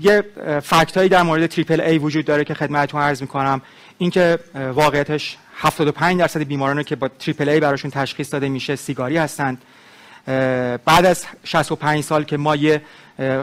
یه 0.00 0.24
fact 0.62 0.98
در 0.98 1.22
مورد 1.22 1.46
triple 1.46 1.80
A 1.80 1.98
وجود 1.98 2.24
داره 2.24 2.44
که 2.44 2.54
خدمتتون 2.54 3.00
عرض 3.00 3.22
می‌کنم. 3.22 3.62
اینکه 3.98 4.38
واقعیتش 4.54 5.36
75 5.56 6.18
درصد 6.18 6.42
بیمارانی 6.42 6.84
که 6.84 6.96
با 6.96 7.08
triple 7.08 7.48
A 7.48 7.60
براشون 7.60 7.90
تشخیص 7.90 8.32
داده 8.32 8.48
میشه 8.48 8.76
سیگاری 8.76 9.16
هستند. 9.16 9.62
بعد 10.84 11.06
از 11.06 11.24
65 11.44 12.04
سال 12.04 12.24
که 12.24 12.36
ما 12.36 12.56
یه 12.56 12.82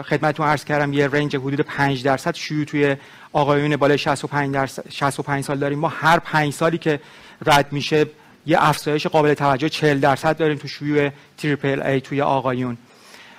خدمتتون 0.04 0.46
عرض 0.46 0.64
کردم 0.64 0.92
یه 0.92 1.08
range 1.08 1.36
حدود 1.36 1.60
5 1.60 2.04
درصد 2.04 2.34
شیوع 2.34 2.64
توی 2.64 2.96
آقایون 3.32 3.76
بالای 3.76 3.98
65 3.98 4.54
درصد 4.54 4.84
65 4.90 5.44
سال 5.44 5.58
داریم. 5.58 5.78
ما 5.78 5.88
هر 5.88 6.18
5 6.18 6.52
سالی 6.52 6.78
که 6.78 7.00
رد 7.46 7.72
میشه 7.72 8.06
یه 8.46 8.56
افزایش 8.60 9.06
قابل 9.06 9.34
توجه 9.34 9.68
40 9.68 10.00
درصد 10.00 10.36
داریم 10.36 10.56
تو 10.56 10.68
شیوع 10.68 11.10
triple 11.38 11.82
A 11.82 12.00
توی 12.00 12.22
آقایون. 12.22 12.78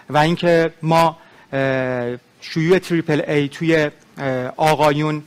و 0.10 0.18
اینکه 0.18 0.74
ما 0.82 1.18
شیوع 2.42 2.80
triple 2.80 3.22
A 3.28 3.48
توی 3.48 3.90
آقایون 4.58 5.24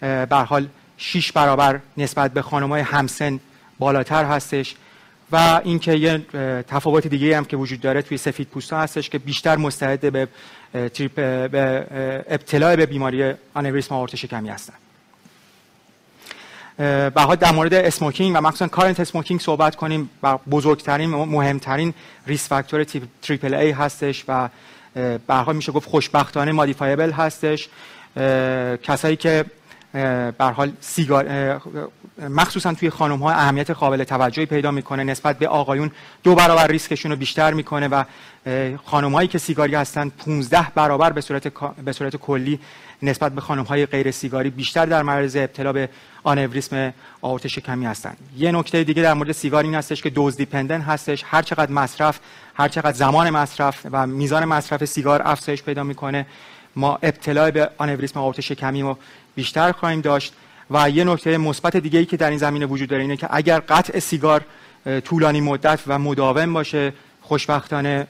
به 0.00 0.36
حال 0.48 0.68
6 0.96 1.32
برابر 1.32 1.80
نسبت 1.96 2.32
به 2.32 2.42
های 2.42 2.80
همسن 2.80 3.40
بالاتر 3.78 4.24
هستش. 4.24 4.74
و 5.32 5.60
اینکه 5.64 5.94
یه 5.94 6.18
تفاوت 6.68 7.06
دیگه 7.06 7.36
هم 7.36 7.44
که 7.44 7.56
وجود 7.56 7.80
داره 7.80 8.02
توی 8.02 8.18
سفید 8.18 8.48
پوستا 8.48 8.80
هستش 8.80 9.10
که 9.10 9.18
بیشتر 9.18 9.56
مستعد 9.56 10.12
به 10.12 10.28
trip 10.88 11.14
به 11.50 11.86
ابتلا 12.28 12.76
به 12.76 12.86
بیماری 12.86 13.34
آنوریسم 13.54 13.94
آورت 13.94 14.16
شکمی 14.16 14.48
هستن. 14.48 14.74
به 16.78 17.36
در 17.40 17.52
مورد 17.52 17.74
smoking 17.74 18.36
و 18.36 18.40
مخصوصا 18.40 18.68
current 18.68 19.00
smoking 19.00 19.40
صحبت 19.40 19.76
کنیم 19.76 20.10
و 20.22 20.38
بزرگترین 20.50 21.10
مهمترین 21.10 21.94
risk 22.26 22.48
factor 22.48 22.84
triple 23.22 23.54
A 23.54 23.70
هستش 23.70 24.24
و 24.28 24.48
به 25.26 25.52
میشه 25.52 25.72
گفت 25.72 25.88
خوشبختانه 25.88 26.52
modifiable 26.52 27.10
هستش. 27.12 27.68
کسایی 28.82 29.16
که 29.16 29.44
به 29.92 30.44
حال 30.56 30.72
سیگار 30.80 31.60
مخصوصا 32.18 32.74
توی 32.74 32.90
خانم 32.90 33.18
ها 33.18 33.30
اهمیت 33.30 33.70
قابل 33.70 34.04
توجهی 34.04 34.46
پیدا 34.46 34.70
می‌کنه 34.70 35.04
نسبت 35.04 35.38
به 35.38 35.48
آقایون. 35.48 35.90
دو 36.22 36.34
برابر 36.34 36.66
ریسکشون 36.66 37.10
رو 37.10 37.16
بیشتر 37.16 37.52
می‌کنه 37.52 37.88
و 37.88 38.04
خانم 38.84 39.12
هایی 39.12 39.28
که 39.28 39.38
سیگاری 39.38 39.74
هستن 39.74 40.08
15 40.08 40.66
برابر 40.74 41.12
به 41.12 41.20
صورت 41.20 41.48
به 41.84 41.92
صورت 41.92 42.16
کلی 42.16 42.60
نسبت 43.02 43.32
به 43.32 43.40
خانم 43.40 43.62
های 43.62 43.86
غیر 43.86 44.10
سیگاری 44.10 44.50
بیشتر 44.50 44.86
در 44.86 45.02
معرض 45.02 45.36
ابتلا 45.36 45.72
به 45.72 45.88
آنوریسم 46.22 46.92
آورت 47.22 47.46
شکمی 47.46 47.86
هستن. 47.86 48.16
یه 48.36 48.52
نکته 48.52 48.84
دیگه 48.84 49.02
در 49.02 49.14
مورد 49.14 49.32
سیگار 49.32 49.64
این 49.64 49.74
هستش 49.74 50.02
که 50.02 50.10
dose 50.10 50.36
dependent 50.36 50.84
هستش. 50.84 51.24
هر 51.26 51.42
چقدر 51.42 51.72
مصرف 51.72 52.20
هر 52.54 52.68
چقدر 52.68 52.92
زمان 52.92 53.30
مصرف 53.30 53.86
و 53.92 54.06
میزان 54.06 54.44
مصرف 54.44 54.84
سیگار 54.84 55.22
افزایش 55.24 55.62
پیدا 55.62 55.84
می‌کنه 55.84 56.26
ما 56.76 56.98
ابتلا 57.02 57.50
به 57.50 57.70
آنوریسم 57.78 58.20
آورت 58.20 58.40
شکمی 58.40 58.82
رو 58.82 58.98
بیشتر 59.40 59.72
خواهیم 59.72 60.00
داشت. 60.00 60.32
و 60.70 60.90
یه 60.90 61.04
نکته 61.04 61.38
مثبت 61.38 61.76
دیگه 61.76 61.98
ای 61.98 62.06
که 62.06 62.16
در 62.16 62.30
این 62.30 62.38
زمینه 62.38 62.66
وجود 62.66 62.88
داره 62.88 63.02
اینه 63.02 63.16
که 63.16 63.28
اگر 63.30 63.60
قطع 63.60 63.98
سیگار 63.98 64.44
طولانی 65.04 65.40
مدت 65.40 65.80
و 65.86 65.98
مداوم 65.98 66.52
باشه 66.52 66.92
خوشبختانه 67.22 68.06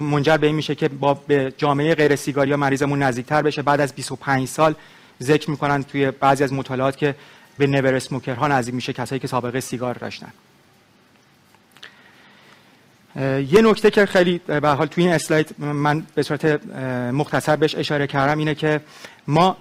منجر 0.00 0.36
به 0.36 0.46
این 0.46 0.56
میشه 0.56 0.74
که 0.74 0.88
با 0.88 1.14
به 1.14 1.52
جامعه 1.56 1.94
غیر 1.94 2.16
سیگاری 2.16 2.54
مریضمون 2.56 3.02
نزدیکتر 3.02 3.42
بشه. 3.42 3.62
بعد 3.62 3.80
از 3.80 3.94
25 3.94 4.48
سال 4.48 4.74
ذکر 5.22 5.50
می‌کنن 5.50 5.82
توی 5.82 6.10
بعضی 6.10 6.44
از 6.44 6.52
مطالعات 6.52 6.96
که 6.96 7.14
به 7.58 7.66
نور 7.66 7.94
اسموکرها 7.94 8.48
نزدیک 8.48 8.74
میشه 8.74 8.92
کسایی 8.92 9.20
که 9.20 9.28
سابقه 9.28 9.60
سیگار 9.60 9.94
داشتن. 9.94 10.32
یه 13.16 13.62
نکته 13.62 13.90
که 13.90 14.06
خیلی 14.06 14.38
به 14.38 14.68
حال 14.68 14.86
توی 14.86 15.04
این 15.04 15.12
اسلاید 15.12 15.54
من 15.58 16.06
به 16.14 16.22
صورت 16.22 16.66
مختصر 17.12 17.56
بهش 17.56 17.74
اشاره 17.74 18.06
کردم 18.06 18.38
اینه 18.38 18.54
که 18.54 18.80
ما 19.28 19.56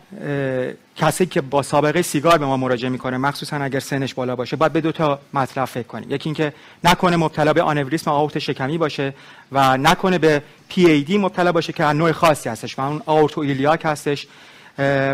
کسی 0.95 1.25
که 1.25 1.41
با 1.41 1.61
سابقه 1.61 2.01
سیگار 2.01 2.37
به 2.37 2.45
ما 2.45 2.57
مراجعه 2.57 2.89
می‌کنه 2.89 3.17
مخصوصا 3.17 3.57
اگر 3.57 3.79
سنش 3.79 4.13
بالا 4.13 4.35
باشه 4.35 4.55
باید 4.55 4.73
به 4.73 4.81
دو 4.81 4.91
تا 4.91 5.19
مطلب 5.33 5.65
فکر 5.65 5.87
کنیم. 5.87 6.11
یکی 6.11 6.29
اینکه 6.29 6.53
نکنه 6.83 7.17
مبتلا 7.17 7.53
به 7.53 7.61
آنوریسم 7.61 8.11
آورت 8.11 8.39
شکمی 8.39 8.77
باشه 8.77 9.13
و 9.51 9.77
نکنه 9.77 10.17
به 10.17 10.41
پی 10.69 10.85
ای 10.85 11.01
دی 11.01 11.17
مبتلا 11.17 11.51
باشه 11.51 11.73
که 11.73 11.83
نوع 11.83 12.11
خاصی 12.11 12.49
هستش 12.49 12.79
و 12.79 12.81
اون 12.81 13.01
aortoiliac 13.05 13.81
هستش. 13.85 14.27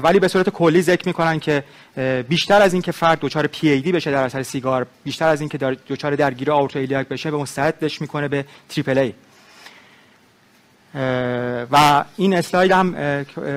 ولی 0.04 0.20
به 0.20 0.28
صورت 0.28 0.50
کلی 0.50 0.82
ذکر 0.82 1.08
می‌کنن 1.08 1.40
که 1.40 1.64
بیشتر 2.30 2.62
از 2.62 2.74
اینکه 2.74 2.92
فرد 2.92 3.20
دچار 3.20 3.48
پی 3.48 3.70
ای 3.70 3.82
دی 3.82 3.92
بشه 3.92 4.12
در 4.12 4.24
اثر 4.24 4.44
سیگار 4.44 4.88
بیشتر 5.04 5.28
از 5.28 5.40
اینکه 5.40 5.58
دچار 5.90 6.16
درگیری 6.16 6.52
aortoiliac 6.52 7.08
بشه 7.08 7.32
به 7.32 7.38
مستعدش 7.38 8.02
می‌کنه 8.02 8.28
به 8.28 8.46
triple 8.70 8.98
A 8.98 9.14
و 11.72 12.04
این 12.18 12.34
اسلاید 12.34 12.72
هم 12.72 12.92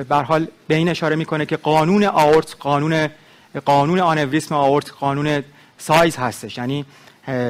به 0.09 0.15
حال 0.15 0.47
به 0.67 0.75
این 0.75 0.89
اشاره 0.89 1.15
می‌کنه 1.15 1.45
که 1.45 1.57
قانون 1.57 2.03
آورت 2.03 2.55
قانون 2.59 3.09
قانون 3.65 3.99
آنوریسم 3.99 4.55
آورت 4.55 4.91
قانون 4.99 5.43
سایز 5.77 6.17
هستش. 6.17 6.57
یعنی 6.57 6.85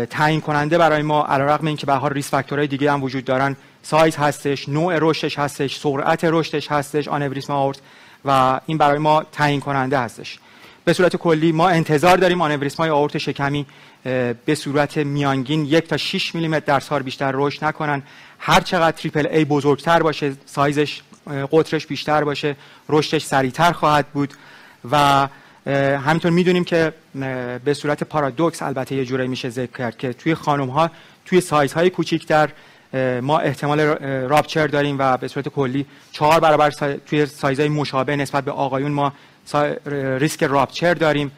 تعیین 0.09 0.41
کننده 0.41 0.77
برای 0.77 1.01
ما 1.01 1.25
علیرغم 1.25 1.67
اینکه 1.67 1.85
به 1.85 1.93
حال 1.93 2.13
risk 2.13 2.29
factor 2.29 2.58
های 2.58 2.67
دیگه 2.67 2.91
هم 2.91 3.03
وجود 3.03 3.25
دارن 3.25 3.55
سایز 3.83 4.15
هستش 4.15 4.69
نوع 4.69 4.97
رشدش 5.01 5.39
هستش 5.39 5.77
سرعت 5.77 6.19
رشدش 6.23 6.71
هستش 6.71 7.07
آنوریسم 7.07 7.53
آورت. 7.53 7.79
و 8.25 8.59
این 8.65 8.77
برای 8.77 8.97
ما 8.97 9.23
تعیین 9.31 9.59
کننده 9.59 9.99
هستش. 9.99 10.39
به 10.85 10.93
صورت 10.93 11.15
کلی 11.15 11.51
ما 11.51 11.69
انتظار 11.69 12.17
داریم 12.17 12.41
آنوریسم 12.41 12.77
های 12.77 12.89
آورت 12.89 13.17
شکمی 13.17 13.65
به 14.45 14.55
صورت 14.55 14.97
میانگین 14.97 15.65
یک 15.65 15.87
تا 15.87 15.97
6 15.97 16.35
میلیمتر 16.35 16.65
در 16.65 16.79
سال 16.79 17.01
بیشتر 17.01 17.31
رشد 17.35 17.65
نکنن. 17.65 18.03
هر 18.39 18.61
چقدر 18.61 18.97
تریپل 18.97 19.27
ای 19.27 19.45
بزرگتر 19.45 20.03
باشه 20.03 20.33
سایزش 20.45 21.01
قطرش 21.51 21.87
بیشتر 21.87 22.23
باشه 22.23 22.55
رشدش 22.89 23.25
سریعتر 23.25 23.71
خواهد 23.71 24.07
بود. 24.07 24.33
و 24.91 25.27
همینطور 26.05 26.31
می‌دونیم 26.31 26.63
که 26.63 26.93
به 27.65 27.73
صورت 27.73 28.03
پارادوکس 28.03 28.61
البته 28.61 28.95
یه 28.95 29.05
جوری 29.05 29.27
میشه 29.27 29.49
ذکر 29.49 29.77
کرد 29.77 29.97
که 29.97 30.13
توی 30.13 30.35
خانم 30.35 30.69
ها 30.69 30.91
توی 31.25 31.41
سایزهای 31.41 31.89
کوچیکتر 31.89 32.49
ما 33.21 33.39
احتمال 33.39 33.79
راپچر 34.27 34.67
داریم 34.67 34.95
و 34.99 35.17
به 35.17 35.27
صورت 35.27 35.47
کلی 35.47 35.85
چهار 36.11 36.39
برابر 36.39 36.71
توی 37.05 37.25
سایزهای 37.25 37.69
مشابه 37.69 38.15
نسبت 38.15 38.43
به 38.43 38.51
آقایون 38.51 38.91
ما 38.91 39.13
ریسک 40.19 40.43
راپچر 40.43 40.93
داریم. 40.93 41.31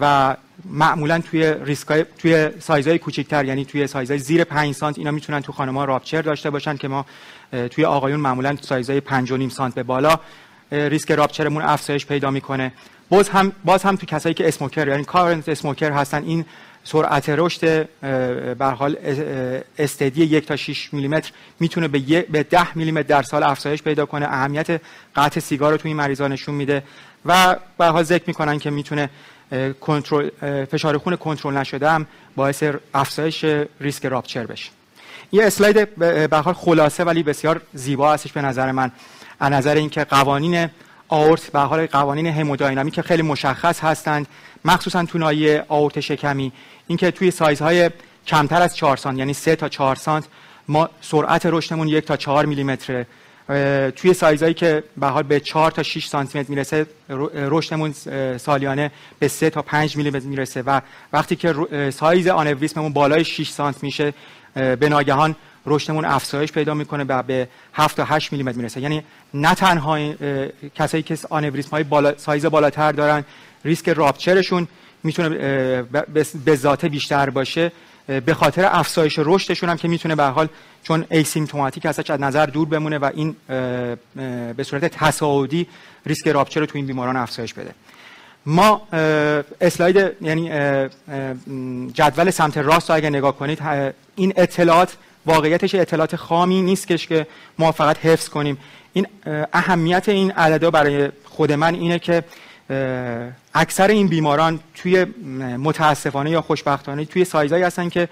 و 0.00 0.36
معمولا 0.64 1.20
توی 1.20 1.54
ریسکای 1.64 2.04
توی 2.18 2.50
سایزهای 2.60 2.98
کوچکتر 2.98 3.44
یعنی 3.44 3.64
توی 3.64 3.86
سایزهای 3.86 4.18
زیر 4.18 4.44
5 4.44 4.74
سانت 4.74 4.98
اینا 4.98 5.10
می‌تونن 5.10 5.40
تو 5.40 5.52
خانم‌ها 5.52 5.84
راپچر 5.84 6.22
داشته 6.22 6.50
باشن 6.50 6.76
که 6.76 6.88
ما 6.88 7.06
توی 7.70 7.84
آقایون 7.84 8.20
معمولا 8.20 8.56
سایزهای 8.60 9.00
5 9.00 9.32
و 9.32 9.36
نیم 9.36 9.48
سانت 9.48 9.74
به 9.74 9.82
بالا 9.82 10.18
ریسک 10.72 11.10
راپچرمون 11.10 11.62
افزایش 11.62 12.06
پیدا 12.06 12.30
می‌کنه. 12.30 12.72
باز 13.08 13.28
هم 13.28 13.52
باز 13.64 13.82
هم 13.82 13.96
تو 13.96 14.06
کسایی 14.06 14.34
که 14.34 14.48
اسموکر 14.48 14.88
یعنی 14.88 15.04
کارنت 15.04 15.48
اسموکر 15.48 15.92
هستن 15.92 16.22
این 16.22 16.44
سرعت 16.84 17.28
رشد 17.28 17.88
به 18.58 18.66
حال 18.66 18.96
استدی 19.78 20.24
یک 20.24 20.46
تا 20.46 20.56
6 20.56 20.94
میلیمتر 20.94 21.32
می‌تونه 21.60 21.88
به 21.88 22.22
به 22.22 22.42
10 22.42 22.78
میلیمتر 22.78 23.02
در 23.02 23.22
سال 23.22 23.42
افزایش 23.42 23.82
پیدا 23.82 24.06
کنه. 24.06 24.26
اهمیت 24.26 24.80
قطع 25.16 25.40
سیگار 25.40 25.72
رو 25.72 25.76
توی 25.76 25.88
این 25.88 25.96
مریضا 25.96 26.28
نشون 26.28 26.54
میده 26.54 26.82
و 27.26 27.56
به 27.78 27.86
حال 27.86 28.02
ذکر 28.02 28.24
می‌کنن 28.26 28.58
که 28.58 28.70
می‌تونه 28.70 29.10
کنترل 29.80 30.28
فشار 30.64 30.98
خون 30.98 31.16
کنترل 31.16 31.56
نشده 31.56 31.90
هم 31.90 32.06
باعث 32.36 32.64
افزایش 32.94 33.44
ریسک 33.80 34.06
راپچر 34.06 34.46
بشه. 34.46 34.70
یه 35.32 35.44
اسلاید 35.44 35.94
به 36.30 36.36
حال 36.44 36.54
خلاصه 36.54 37.04
ولی 37.04 37.22
بسیار 37.22 37.60
زیبا 37.74 38.12
هستش 38.12 38.32
به 38.32 38.42
نظر 38.42 38.72
من. 38.72 38.92
از 39.40 39.52
نظر 39.52 39.74
اینکه 39.74 40.04
قوانین 40.04 40.68
آورت 41.08 41.52
به 41.52 41.58
حال 41.58 41.86
قوانین 41.86 42.26
همودینامیک 42.26 42.94
که 42.94 43.02
خیلی 43.02 43.22
مشخص 43.22 43.80
هستند. 43.80 44.26
مخصوصا 44.64 45.04
تو 45.04 45.18
نایه 45.18 45.64
آورت 45.68 46.00
شکمی 46.00 46.52
اینکه 46.86 47.10
توی 47.10 47.30
سایزهای 47.30 47.90
کمتر 48.26 48.62
از 48.62 48.76
4 48.76 48.96
سانت 48.96 49.18
یعنی 49.18 49.32
3 49.32 49.56
تا 49.56 49.68
4 49.68 49.96
سانت 49.96 50.24
ما 50.68 50.90
سرعت 51.00 51.46
رشدمون 51.46 51.88
یک 51.88 52.04
تا 52.04 52.16
چهار 52.16 52.46
میلیمتره. 52.46 53.06
توی 53.96 54.14
سایزایی 54.14 54.54
که 54.54 54.84
به 54.96 55.06
حال 55.06 55.22
به 55.22 55.40
4 55.40 55.70
تا 55.70 55.82
6 55.82 56.06
سانتی 56.06 56.38
متر 56.38 56.50
می‌رسه 56.50 56.86
رشدمون 57.34 57.94
سالیانه 58.38 58.90
به 59.18 59.28
3 59.28 59.50
تا 59.50 59.62
5 59.62 59.96
میلی 59.96 60.10
متر 60.10 60.26
می‌رسه 60.26 60.62
و 60.62 60.80
وقتی 61.12 61.36
که 61.36 61.54
سایز 61.90 62.28
آنوریسممون 62.28 62.92
بالای 62.92 63.24
6 63.24 63.48
سانت 63.48 63.82
میشه 63.82 64.14
به 64.54 64.88
ناگهان 64.88 65.36
رشدمون 65.66 66.04
افزایش 66.04 66.52
پیدا 66.52 66.74
می‌کنه 66.74 67.04
و 67.04 67.22
به 67.22 67.48
7 67.74 67.96
تا 67.96 68.04
8 68.04 68.32
میلی 68.32 68.44
متر 68.44 68.56
می‌رسه. 68.56 68.80
یعنی 68.80 69.02
نه 69.34 69.54
تنها 69.54 69.98
کسایی 70.74 71.02
که 71.02 71.18
آنوریسم 71.30 71.70
های 71.70 71.84
بالا، 71.84 72.18
سایز 72.18 72.46
بالاتر 72.46 72.92
دارن 72.92 73.24
ریسک 73.64 73.88
rupture 73.88 74.39
شون 74.39 74.68
می‌تونه 75.02 75.28
به 76.44 76.56
ذاته 76.56 76.88
بیشتر 76.88 77.30
باشه. 77.30 77.72
به 78.26 78.34
خاطر 78.34 78.68
افزایش 78.72 79.18
رشدشون 79.18 79.68
هم 79.68 79.76
که 79.76 79.88
می‌تونه 79.88 80.14
به 80.14 80.24
حال 80.24 80.48
چون 80.82 81.04
asymptomatic 81.10 81.86
هستش 81.86 82.10
از 82.10 82.20
نظر 82.20 82.46
دور 82.46 82.68
بمونه 82.68 82.98
و 82.98 83.10
این 83.14 83.36
به 84.56 84.64
صورت 84.64 84.84
تصاعدی 84.84 85.66
ریسک 86.06 86.28
rupture 86.28 86.60
رو 86.60 86.66
تو 86.66 86.78
این 86.78 86.86
بیماران 86.86 87.16
افزایش 87.16 87.54
بده. 87.54 87.74
ما 88.46 88.88
اسلاید 89.60 90.12
یعنی 90.20 90.50
جدول 91.92 92.30
سمت 92.30 92.58
راست 92.58 92.90
اگر 92.90 93.08
نگاه 93.08 93.36
کنید 93.36 93.58
این 94.16 94.32
اطلاعات 94.36 94.96
واقعیتش 95.26 95.74
اطلاعات 95.74 96.16
خامی 96.16 96.62
نیست 96.62 96.86
که 96.86 97.26
ما 97.58 97.72
فقط 97.72 97.98
حفظ 97.98 98.28
کنیم. 98.28 98.58
این 98.92 99.06
اهمیت 99.52 100.08
این 100.08 100.30
عددا 100.30 100.70
برای 100.70 101.08
خود 101.24 101.52
من 101.52 101.74
اینه 101.74 101.98
که 101.98 102.24
اکثر 103.54 103.88
این 103.88 104.08
بیماران 104.08 104.60
توی 104.74 105.04
متاسفانه 105.58 106.30
یا 106.30 106.42
خوشبختانه 106.42 107.04
توی 107.04 107.24
سایزایی 107.24 107.62
هستن 107.62 107.88
که 107.88 108.08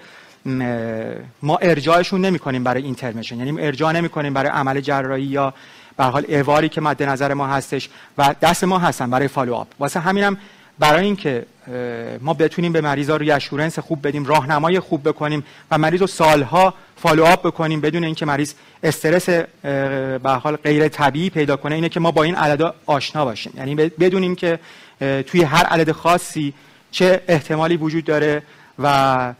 ما 1.41 1.57
ارجاعشون 1.61 2.21
نمی 2.21 2.39
کنیم 2.39 2.63
برای 2.63 2.83
intervention 2.83 3.37
یعنی 3.37 3.61
ارجاع 3.61 3.91
نمی 3.91 4.09
کنیم 4.09 4.33
برای 4.33 4.51
عمل 4.51 4.81
جراحی 4.81 5.23
یا 5.23 5.53
به 5.97 6.03
حال 6.03 6.25
EVAR 6.29 6.61
ی 6.61 6.69
که 6.69 6.81
مد 6.81 7.03
نظر 7.03 7.33
ما 7.33 7.47
هستش 7.47 7.89
و 8.17 8.35
دست 8.41 8.63
ما 8.63 8.79
هستن 8.79 9.09
برای 9.09 9.27
follow 9.27 9.53
up 9.53 9.67
واسه 9.79 9.99
همینم 9.99 10.37
برای 10.79 11.05
اینکه 11.05 11.45
ما 12.21 12.33
بتونیم 12.33 12.73
به 12.73 12.81
مریضا 12.81 13.17
reassurance 13.17 13.79
خوب 13.79 14.07
بدیم 14.07 14.25
راهنمای 14.25 14.79
خوب 14.79 15.09
بکنیم 15.09 15.43
و 15.71 15.77
مریض 15.77 16.01
رو 16.01 16.07
سالها 16.07 16.73
follow 16.95 17.25
up 17.25 17.47
بکنیم 17.47 17.81
بدون 17.81 18.03
اینکه 18.03 18.25
مریض 18.25 18.53
استرس 18.83 19.29
به 19.29 20.29
حال 20.43 20.55
غیر 20.55 20.87
طبیعی 20.87 21.29
پیدا 21.29 21.55
کنه. 21.55 21.75
اینه 21.75 21.89
که 21.89 21.99
ما 21.99 22.11
با 22.11 22.23
این 22.23 22.35
عددا 22.35 22.73
آشنا 22.85 23.25
باشیم. 23.25 23.53
یعنی 23.55 23.75
بدونیم 23.75 24.35
که 24.35 24.59
توی 24.99 25.43
هر 25.43 25.65
عدد 25.65 25.91
خاصی 25.91 26.53
چه 26.91 27.21
احتمالی 27.27 27.77
وجود 27.77 28.05
داره 28.05 28.43
و 28.79 29.33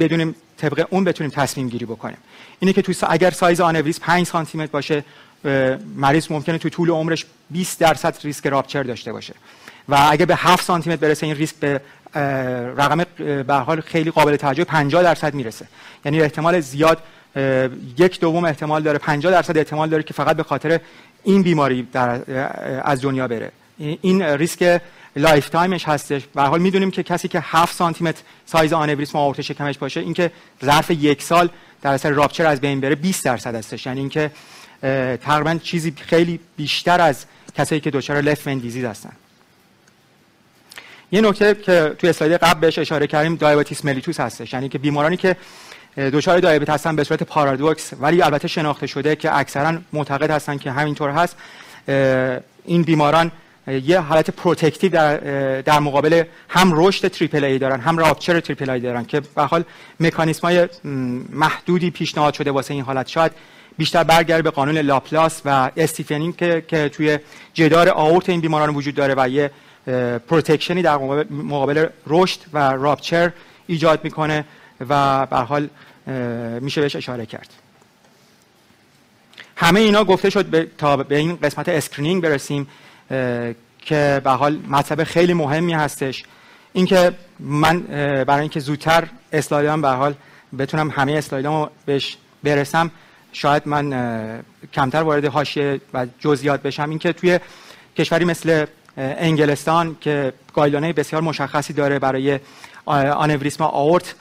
بدونیم 0.00 0.34
طبق 0.56 0.86
اون 0.90 1.04
بتونیم 1.04 1.30
تصمیم 1.30 1.68
گیری 1.68 1.84
بکنیم. 1.84 2.18
اینه 2.60 2.72
که 2.72 2.82
توی 2.82 2.94
اگر 3.08 3.30
سایز 3.30 3.60
آنوریس 3.60 4.00
5 4.00 4.26
سانتی 4.26 4.58
متر 4.58 4.70
باشه 4.72 5.04
مریض 5.96 6.26
ممکنه 6.30 6.58
تو 6.58 6.68
طول 6.68 6.90
عمرش 6.90 7.26
20 7.50 7.80
درصد 7.80 8.16
ریسک 8.22 8.46
rupture 8.46 8.82
داشته 8.82 9.12
باشه. 9.12 9.34
و 9.90 10.06
اگه 10.10 10.26
به 10.26 10.36
7 10.36 10.64
سانتی 10.64 10.90
متر 10.90 11.00
برسه 11.00 11.26
این 11.26 11.36
ریسک 11.36 11.56
به 11.56 11.80
رقم 12.76 13.04
به 13.42 13.54
حال 13.54 13.80
خیلی 13.80 14.10
قابل 14.10 14.36
توجه 14.36 14.64
50 14.64 15.02
درصد 15.02 15.34
می‌رسه. 15.34 15.66
یعنی 16.04 16.20
احتمال 16.20 16.60
زیاد 16.60 17.02
یک 17.98 18.20
دوم 18.20 18.44
احتمال 18.44 18.82
داره 18.82 18.98
50 18.98 19.32
درصد 19.32 19.58
احتمال 19.58 19.88
داره 19.88 20.02
که 20.02 20.14
فقط 20.14 20.36
به 20.36 20.42
خاطر 20.42 20.80
این 21.24 21.42
بیماری 21.42 21.88
در 21.92 22.20
از 22.84 23.02
دنیا 23.02 23.28
بره. 23.28 23.52
این 23.78 24.22
ریسک 24.22 24.80
lifetime 25.16 25.48
ش 25.48 25.88
هستش. 25.88 26.22
به 26.34 26.42
حال 26.42 26.60
می‌دونیم 26.60 26.90
که 26.90 27.02
کسی 27.02 27.28
که 27.28 27.40
7 27.44 27.76
سانتی 27.76 28.04
متر 28.04 28.22
سایز 28.46 28.72
آنوریسم 28.72 29.18
آورت 29.18 29.40
شکمش 29.40 29.78
باشه 29.78 30.00
اینکه 30.00 30.30
ظرف 30.64 30.90
یک 30.90 31.22
سال 31.22 31.48
در 31.82 31.92
اثر 31.92 32.10
rupture 32.10 32.46
از 32.46 32.60
بین 32.60 32.80
بره 32.80 32.94
20 32.94 33.24
درصد 33.24 33.54
هستش. 33.54 33.86
یعنی 33.86 34.00
اینکه 34.00 34.30
تقریبا 35.16 35.54
چیزی 35.62 35.94
خیلی 35.96 36.40
بیشتر 36.56 37.00
از 37.00 37.24
کسایی 37.54 37.80
که 37.80 37.90
دچار 37.90 38.20
left 38.20 38.48
disease 38.48 38.84
هستن. 38.84 39.12
یه 41.12 41.20
نکته 41.20 41.54
که 41.54 41.94
توی 41.98 42.10
اسلاید 42.10 42.32
قبل 42.32 42.60
بهش 42.60 42.78
اشاره 42.78 43.06
کردیم 43.06 43.36
diabetes 43.36 43.84
mellitus 43.84 44.20
هستش. 44.20 44.52
یعنی 44.52 44.68
که 44.68 44.78
بیمارانی 44.78 45.16
که 45.16 45.36
دچار 45.96 46.40
دیابت 46.40 46.70
هستن 46.70 46.96
به 46.96 47.04
صورت 47.04 47.22
paradox 47.22 47.90
ولی 48.00 48.22
البته 48.22 48.48
شناخته 48.48 48.86
شده 48.86 49.16
که 49.16 49.38
اکثرا 49.38 49.78
معتقد 49.92 50.30
هستن 50.30 50.58
که 50.58 50.70
همینطور 50.70 51.10
هست 51.10 51.36
این 52.64 52.82
بیماران 52.82 53.32
یه 53.66 54.00
حالت 54.00 54.30
protective 54.30 54.92
در, 54.92 55.16
در 55.60 55.78
مقابل 55.78 56.24
هم 56.48 56.72
رشد 56.74 57.08
triple 57.08 57.44
A 57.44 57.58
دارن 57.58 57.80
هم 57.80 57.98
rupture 57.98 58.40
triple 58.40 58.70
A 58.70 58.80
دارن 58.80 59.04
که 59.04 59.20
به 59.20 59.42
حال 59.42 59.64
مکانیسم 60.00 60.48
های 60.48 60.68
محدودی 61.32 61.90
پیشنهاد 61.90 62.34
شده 62.34 62.50
واسه 62.50 62.74
این 62.74 62.82
حالت. 62.82 63.08
شاید 63.08 63.32
بیشتر 63.78 64.04
برگرده 64.04 64.42
به 64.42 64.50
قانون 64.50 64.78
لاپلاس 64.78 65.42
و 65.44 65.70
stiffening 65.76 66.36
که, 66.36 66.64
که 66.68 66.88
توی 66.88 67.18
جدار 67.54 67.88
آورت 67.88 68.28
این 68.28 68.40
بیماران 68.40 68.74
وجود 68.74 68.94
داره 68.94 69.14
و 69.16 69.28
یه 69.28 69.50
protection 70.28 70.77
ی 70.77 70.82
در 70.82 70.96
مقابل 71.30 71.86
رشد 72.06 72.40
و 72.52 72.58
rupture 72.72 73.30
ایجاد 73.66 74.04
می‌کنه 74.04 74.44
و 74.88 75.26
به 75.26 75.36
حال 75.36 75.68
میشه 76.60 76.80
بهش 76.80 76.96
اشاره 76.96 77.26
کرد. 77.26 77.48
همه 79.56 79.80
اینا 79.80 80.04
گفته 80.04 80.30
شد 80.30 80.76
تا 80.78 80.96
به 80.96 81.16
این 81.16 81.36
قسمت 81.36 81.68
screening 81.68 82.22
برسیم 82.22 82.68
که 83.78 84.20
به 84.24 84.30
حال 84.30 84.60
مطلب 84.68 85.04
خیلی 85.04 85.34
مهمی 85.34 85.72
هستش. 85.72 86.24
اینکه 86.72 87.12
من 87.40 87.80
برای 88.24 88.40
اینکه 88.40 88.60
زودتر 88.60 89.08
اسلایدام 89.32 89.82
به 89.82 89.88
حال 89.88 90.14
بتونم 90.58 90.90
همه 90.90 91.12
اسلایدامو 91.12 91.68
بهش 91.86 92.16
برسم 92.42 92.90
شاید 93.32 93.62
من 93.66 94.42
کمتر 94.72 95.02
وارد 95.02 95.24
حاشیه 95.24 95.80
و 95.94 96.06
جزئیات 96.18 96.62
بشم. 96.62 96.90
اینکه 96.90 97.12
توی 97.12 97.40
کشوری 97.98 98.24
مثل 98.24 98.66
انگلستان 98.96 99.96
که 100.00 100.32
guideline 100.54 100.92
بسیار 100.92 101.22
مشخصی 101.22 101.72
داره 101.72 101.98
برای 101.98 102.38
آنوریسم 102.86 103.66
آورت 103.66 104.14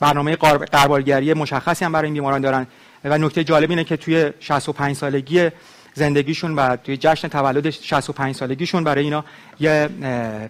برنامه 0.00 0.36
غربالگری 0.72 1.34
مشخصی 1.34 1.84
هم 1.84 1.92
برای 1.92 2.04
این 2.04 2.14
بیماران 2.14 2.40
دارن. 2.40 2.66
و 3.04 3.18
نکته 3.18 3.44
جالب 3.44 3.70
اینه 3.70 3.84
که 3.84 3.96
توی 3.96 4.30
65 4.40 4.96
سالگی 4.96 5.50
زندگیشون 5.94 6.54
و 6.54 6.76
توی 6.76 6.96
جشن 6.96 7.28
تولد 7.28 7.70
65 7.70 8.34
سالگیشون 8.34 8.84
برای 8.84 9.04
اینا 9.04 9.24
یه 9.60 9.88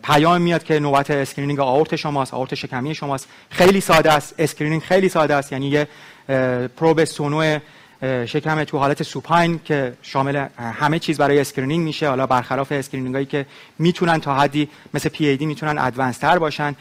پیام 0.05 0.43
میاد 0.43 0.63
که 0.63 0.79
نوبت 0.79 1.11
screening 1.11 1.61
آورت 1.61 1.97
شماست 1.97 2.35
آورت 2.35 2.55
شکمی 2.55 2.95
شماست. 2.95 3.29
خیلی 3.51 3.81
ساده 3.81 4.13
است. 4.13 4.35
screening 4.39 4.83
خیلی 4.83 5.09
ساده 5.09 5.35
است. 5.35 5.53
یعنی 5.53 5.69
یه 5.69 5.89
probe 6.77 7.05
سونو 7.05 7.59
شکم 8.03 8.65
تو 8.65 8.79
حالت 8.79 9.03
supine 9.03 9.61
که 9.65 9.93
شامل 10.03 10.47
همه 10.59 10.99
چیز 10.99 11.19
برای 11.19 11.41
screening 11.41 11.85
میشه. 11.85 12.09
حالا 12.09 12.27
برخلاف 12.27 12.73
screening 12.73 13.15
هایی 13.15 13.27
که 13.27 13.47
می‌تونن 13.79 14.21
تا 14.21 14.35
حدی 14.35 14.69
مثل 14.95 15.09
پی 15.09 15.27
ای 15.27 15.37
دی 15.37 15.47
می‌تونن 15.47 15.79
advanced 15.79 16.19
تر 16.19 16.39
باشن. 16.39 16.75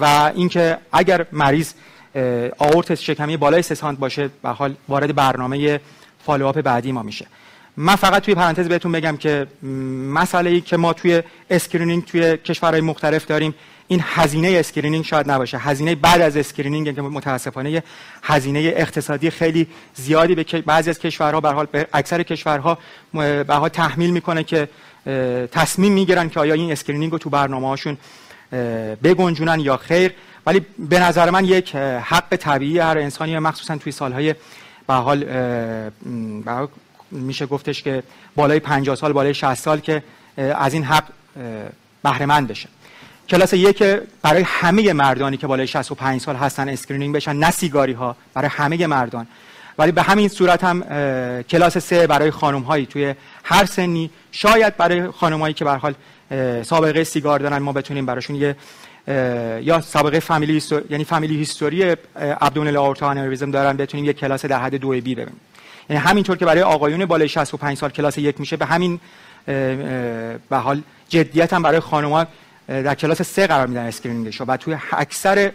و 0.00 0.32
اینکه 0.34 0.78
اگر 0.92 1.26
مریض 1.32 1.72
آورت 2.58 2.94
شکمی 2.94 3.36
بالای 3.36 3.62
سه 3.62 3.92
باشه 3.92 4.30
به 4.42 4.48
حال 4.48 4.74
وارد 4.88 5.14
برنامه 5.14 5.80
follow 6.26 6.51
up 6.51 6.60
بعدی 6.60 6.92
ما 6.92 7.02
میشه. 7.02 7.26
من 7.76 7.96
فقط 7.96 8.22
توی 8.22 8.34
پرانتز 8.34 8.68
بهتون 8.68 8.92
بگم 8.92 9.16
که 9.16 9.46
مسئله 10.12 10.50
ای 10.50 10.60
که 10.60 10.76
ما 10.76 10.92
توی 10.92 11.22
screening 11.50 12.04
توی 12.04 12.36
کشورهای 12.36 12.80
مختلف 12.80 13.26
داریم 13.26 13.54
این 13.88 14.00
هزینه 14.04 14.48
screening 14.48 15.04
شاید 15.04 15.30
نباشه. 15.30 15.58
هزینه 15.58 15.94
بعد 15.94 16.20
از 16.20 16.36
screening 16.36 16.94
که 16.94 17.02
متاسفانه 17.02 17.82
هزینه 18.22 18.72
اقتصادی 18.76 19.30
خیلی 19.30 19.66
زیادی 19.94 20.34
به 20.34 20.44
بعضی 20.66 20.90
از 20.90 20.98
کشورها 20.98 21.40
به 21.40 21.50
حال 21.50 21.66
اکثر 21.92 22.22
کشورها 22.22 22.78
به 23.12 23.44
حال 23.48 23.68
تحمیل 23.68 24.10
می‌کنه 24.10 24.44
که 24.44 24.68
تصمیم 25.52 25.92
می‌گیرن 25.92 26.28
که 26.28 26.40
آیا 26.40 26.54
این 26.54 26.72
screening 26.72 27.12
رو 27.12 27.18
تو 27.18 27.30
برنامه 27.30 27.68
هاشون 27.68 27.98
بگنجونن 29.02 29.60
یا 29.60 29.76
خیر. 29.76 30.12
ولی 30.46 30.66
به 30.78 31.00
نظر 31.00 31.30
من 31.30 31.44
یک 31.44 31.76
حق 31.76 32.36
طبیعی 32.36 32.78
هر 32.78 32.98
انسانی 32.98 33.38
مخصوصا 33.38 33.76
توی 33.76 33.92
سالهای 33.92 34.34
به 34.86 34.94
حال 34.94 35.24
میشه 37.10 37.46
گفتش 37.46 37.82
که 37.82 38.02
بالای 38.36 38.60
50 38.60 38.96
سال 38.96 39.12
بالای 39.12 39.34
60 39.34 39.54
سال 39.54 39.80
که 39.80 40.02
از 40.36 40.74
این 40.74 40.84
حق 40.84 41.04
بهره 42.02 42.26
مند 42.26 42.48
بشه. 42.48 42.68
کلاس 43.28 43.52
یک 43.52 43.82
برای 44.22 44.42
همه 44.46 44.92
مردانی 44.92 45.36
که 45.36 45.46
بالای 45.46 45.66
65 45.66 46.20
سال 46.20 46.36
هستن 46.36 46.68
screening 46.68 47.14
بشن 47.14 47.36
نه 47.36 47.50
سیگاری 47.50 47.92
ها 47.92 48.16
برای 48.34 48.48
همه 48.48 48.86
مردان. 48.86 49.26
ولی 49.78 49.92
به 49.92 50.02
همین 50.02 50.28
صورت 50.28 50.64
هم 50.64 50.82
کلاس 51.42 51.78
سه 51.78 52.06
برای 52.06 52.30
خانم 52.30 52.60
هایی 52.60 52.86
توی 52.86 53.14
هر 53.44 53.64
سنی 53.64 54.10
شاید 54.32 54.76
برای 54.76 55.10
خانم 55.10 55.40
هایی 55.40 55.54
که 55.54 55.64
به 55.64 55.70
حال 55.70 55.94
سابقه 56.62 57.04
سیگار 57.04 57.38
دارن 57.38 57.58
ما 57.58 57.72
بتونیم 57.72 58.06
براشون 58.06 58.36
یه 58.36 58.56
یا 59.62 59.80
سابقه 59.80 60.20
فامیلی 60.20 60.62
یعنی 60.90 61.04
family 61.04 61.36
history 61.36 61.96
abdominal 62.16 62.76
aorta 62.76 63.14
دارن 63.14 63.76
بتونیم 63.76 64.06
یه 64.06 64.12
کلاس 64.12 64.44
در 64.44 64.62
حد 64.62 64.74
2 64.74 64.88
B 64.88 65.00
ببینیم. 65.00 65.40
یعنی 65.90 66.02
همینطور 66.02 66.36
که 66.36 66.46
برای 66.46 66.62
آقایون 66.62 67.04
بالای 67.04 67.28
65 67.28 67.76
سال 67.76 67.90
کلاس 67.90 68.18
یک 68.18 68.40
میشه 68.40 68.56
به 68.56 68.66
همین 68.66 69.00
به 70.50 70.56
حال 70.56 70.82
جدیت 71.08 71.52
هم 71.52 71.62
برای 71.62 71.80
خانم‌ها 71.80 72.26
در 72.68 72.94
کلاس 72.94 73.22
سه 73.22 73.46
قرار 73.46 73.66
میدن 73.66 73.86
screening 73.86 74.30
ش 74.30 74.40
و 74.40 74.56
توی 74.56 74.76
اکثر 74.92 75.52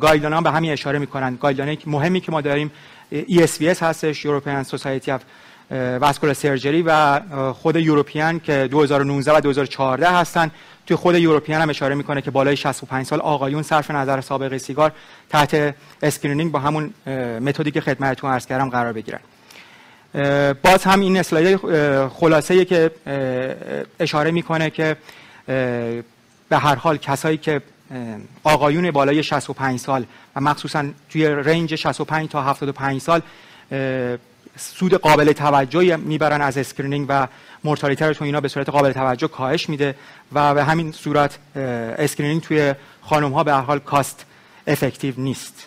guideline 0.00 0.42
به 0.42 0.50
همین 0.50 0.72
اشاره 0.72 0.98
می‌کنن. 0.98 1.36
guideline 1.36 1.78
مهمی 1.86 2.20
که 2.20 2.32
ما 2.32 2.40
داریم 2.40 2.70
ESVS 3.12 3.82
هستش 3.82 4.26
European 4.26 4.68
Society 4.70 5.08
of 5.08 5.20
Vascular 5.72 6.34
Surgery 6.34 6.82
و 6.86 7.20
خود 7.52 7.76
European 7.76 8.40
که 8.40 8.68
2019 8.70 9.36
و 9.36 9.40
2014 9.40 10.10
هستن. 10.10 10.50
توی 10.86 10.96
خود 10.96 11.14
European 11.14 11.62
هم 11.62 11.70
اشاره 11.70 11.94
می‌کنه 11.94 12.22
که 12.22 12.30
بالای 12.30 12.56
65 12.56 13.06
سال 13.06 13.20
آقایون 13.20 13.62
صرف 13.62 13.90
نظر 13.90 14.20
سابقه 14.20 14.58
سیگار 14.58 14.92
تحت 15.30 15.74
اسکرینینگ 16.02 16.52
با 16.52 16.58
همون 16.58 16.94
متدی 17.40 17.70
که 17.70 17.80
خدمتتون 17.80 18.30
عرض 18.30 18.46
کردم 18.46 18.70
قرار 18.70 18.92
بگیرن. 18.92 19.20
باز 20.62 20.84
هم 20.84 21.00
این 21.00 21.16
اسلاید 21.16 21.60
خلاصه 22.08 22.64
که 22.64 22.90
اشاره 24.00 24.30
می‌کنه 24.30 24.70
که 24.70 24.96
به 26.48 26.58
هر 26.58 26.74
حال 26.74 26.96
کسایی 26.96 27.36
که 27.36 27.62
آقایون 28.44 28.90
بالای 28.90 29.22
65 29.22 29.78
سال 29.78 30.04
و 30.36 30.40
مخصوصا 30.40 30.84
توی 31.08 31.26
range 31.26 31.74
65 31.74 32.28
تا 32.28 32.42
75 32.42 33.00
سال 33.00 33.22
سود 34.56 34.94
قابل 34.94 35.32
توجهی 35.32 35.96
می‌برن 35.96 36.40
از 36.40 36.58
screening 36.58 37.06
و 37.08 37.26
mortality 37.64 38.14
تو 38.14 38.24
اینا 38.24 38.40
به 38.40 38.48
صورت 38.48 38.68
قابل 38.68 38.92
توجه 38.92 39.28
کاهش 39.28 39.68
میده 39.68 39.94
و 40.32 40.54
به 40.54 40.64
همین 40.64 40.92
صورت 40.92 41.38
screening 41.98 42.42
توی 42.42 42.74
خانم 43.02 43.32
ها 43.32 43.44
به 43.44 43.52
هر 43.52 43.60
حال 43.60 43.78
cost 43.78 44.26
effective 44.66 45.14
نیست. 45.16 45.66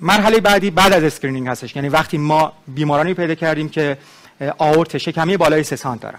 مرحله 0.00 0.40
بعدی 0.40 0.70
بعد 0.70 0.92
از 0.92 1.02
screening 1.02 1.48
هستش. 1.48 1.76
یعنی 1.76 1.88
وقتی 1.88 2.18
ما 2.18 2.52
بیمارانی 2.68 3.14
پیدا 3.14 3.34
کردیم 3.34 3.68
که 3.68 3.98
آورت 4.58 4.98
شکمی 4.98 5.36
بالای 5.36 5.62
سه 5.62 5.76
سانت 5.76 6.00
دارن. 6.00 6.18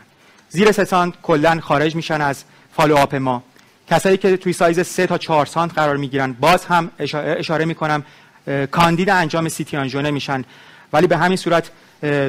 زیر 0.55 0.71
سه 0.71 0.85
سانت 0.85 1.13
کلا 1.23 1.59
خارج 1.61 1.95
میشن 1.95 2.21
از 2.21 2.43
follow 2.75 3.19
ما. 3.19 3.43
کسایی 3.89 4.17
که 4.17 4.37
توی 4.37 4.53
سایز 4.53 4.79
3 4.79 5.07
تا 5.07 5.17
4 5.17 5.45
سانت 5.45 5.73
قرار 5.73 5.97
می‌گیرن 5.97 6.33
باز 6.33 6.65
هم 6.65 6.91
اشاره 6.99 7.65
می‌کنم 7.65 8.03
کاندید 8.71 9.09
انجام 9.09 9.49
سیتی 9.49 9.77
آنژیو 9.77 10.11
میشن. 10.11 10.43
ولی 10.93 11.07
به 11.07 11.17
همین 11.17 11.37
صورت 11.37 11.71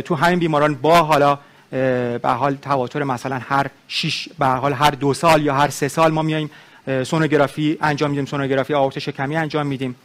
تو 0.05 0.15
همین 0.15 0.39
بیماران 0.39 0.75
با 0.75 1.03
حالا 1.03 1.39
به 1.71 2.29
حال 2.39 2.55
تواتر 2.55 3.03
مثلا 3.03 3.41
هر 3.49 3.67
6 3.89 4.29
به 4.39 4.47
حال 4.47 4.73
هر 4.73 4.91
دو 4.91 5.15
سال 5.15 5.43
یا 5.43 5.55
هر 5.55 5.69
سه 5.69 5.89
سال 5.89 6.13
ما 6.13 6.23
میایم 6.23 6.51
سونوگرافی 7.05 7.79
انجام 7.81 8.11
میدیم 8.11 8.27
سونوگرافی 8.27 8.75
آورت 8.75 8.99
شکمی 8.99 9.37
انجام 9.37 9.67
میدیم. 9.67 9.97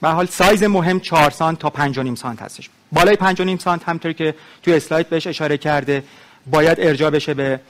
به 0.00 0.08
حال 0.08 0.26
سایز 0.26 0.62
مهم 0.62 1.00
4 1.00 1.30
سانت 1.30 1.58
تا 1.58 1.70
5 1.70 1.98
نیم 1.98 2.14
سانت 2.14 2.42
هستش. 2.42 2.70
بالای 2.92 3.16
5 3.16 3.42
نیم 3.42 3.58
سانت 3.58 3.88
همطوری 3.88 4.14
که 4.14 4.34
توی 4.62 4.74
اسلاید 4.74 5.08
بهش 5.08 5.26
اشاره 5.26 5.58
کرده 5.58 6.02
باید 6.46 6.80
ارجاع 6.80 7.10
بشه 7.10 7.34
به 7.34 7.60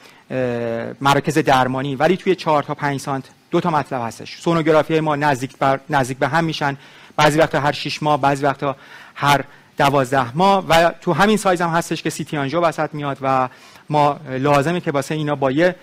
مراکز 1.01 1.39
درمانی. 1.39 1.97
ولی 1.97 2.17
توی 2.17 2.35
4 2.35 2.63
تا 2.63 2.75
5 2.75 3.01
سانت 3.01 3.25
دو 3.51 3.61
تا 3.61 3.71
مطلب 3.71 4.03
هستش. 4.03 4.41
سونوگرافی 4.41 5.01
ما 5.01 5.17
نزدیک 5.17 5.59
بر 5.59 5.81
نزدیک 5.91 6.19
به 6.19 6.29
هم 6.29 6.45
میشن. 6.45 6.77
بعضی 7.17 7.39
وقتا 7.39 7.61
هر 7.61 7.73
6 7.73 8.03
ماه 8.03 8.21
بعضی 8.21 8.45
وقتا 8.45 8.77
هر 9.15 9.45
12 9.79 10.37
ماه. 10.37 10.67
و 10.69 10.91
تو 11.01 11.13
همین 11.13 11.37
سایز 11.37 11.61
هم 11.61 11.71
هستش 11.71 12.03
که 12.03 12.11
سیتی 12.11 12.37
آنژیو 12.37 12.61
وسط 12.61 12.95
میاد 12.95 13.19
و 13.23 13.49
ما 13.89 14.21
لازمه 14.31 14.81
که 14.81 14.91
واسه 14.91 15.15
اینا 15.15 15.35
با 15.35 15.51
یه 15.51 15.75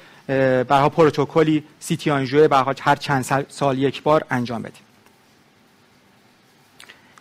برها 0.67 0.89
پروتکلی 0.89 1.63
سیتی 1.79 2.11
آنژیو 2.11 2.53
هر 2.81 2.95
چند 2.95 3.45
سال 3.49 3.77
یک 3.77 4.03
بار 4.03 4.25
انجام 4.29 4.61
بدیم. 4.61 4.86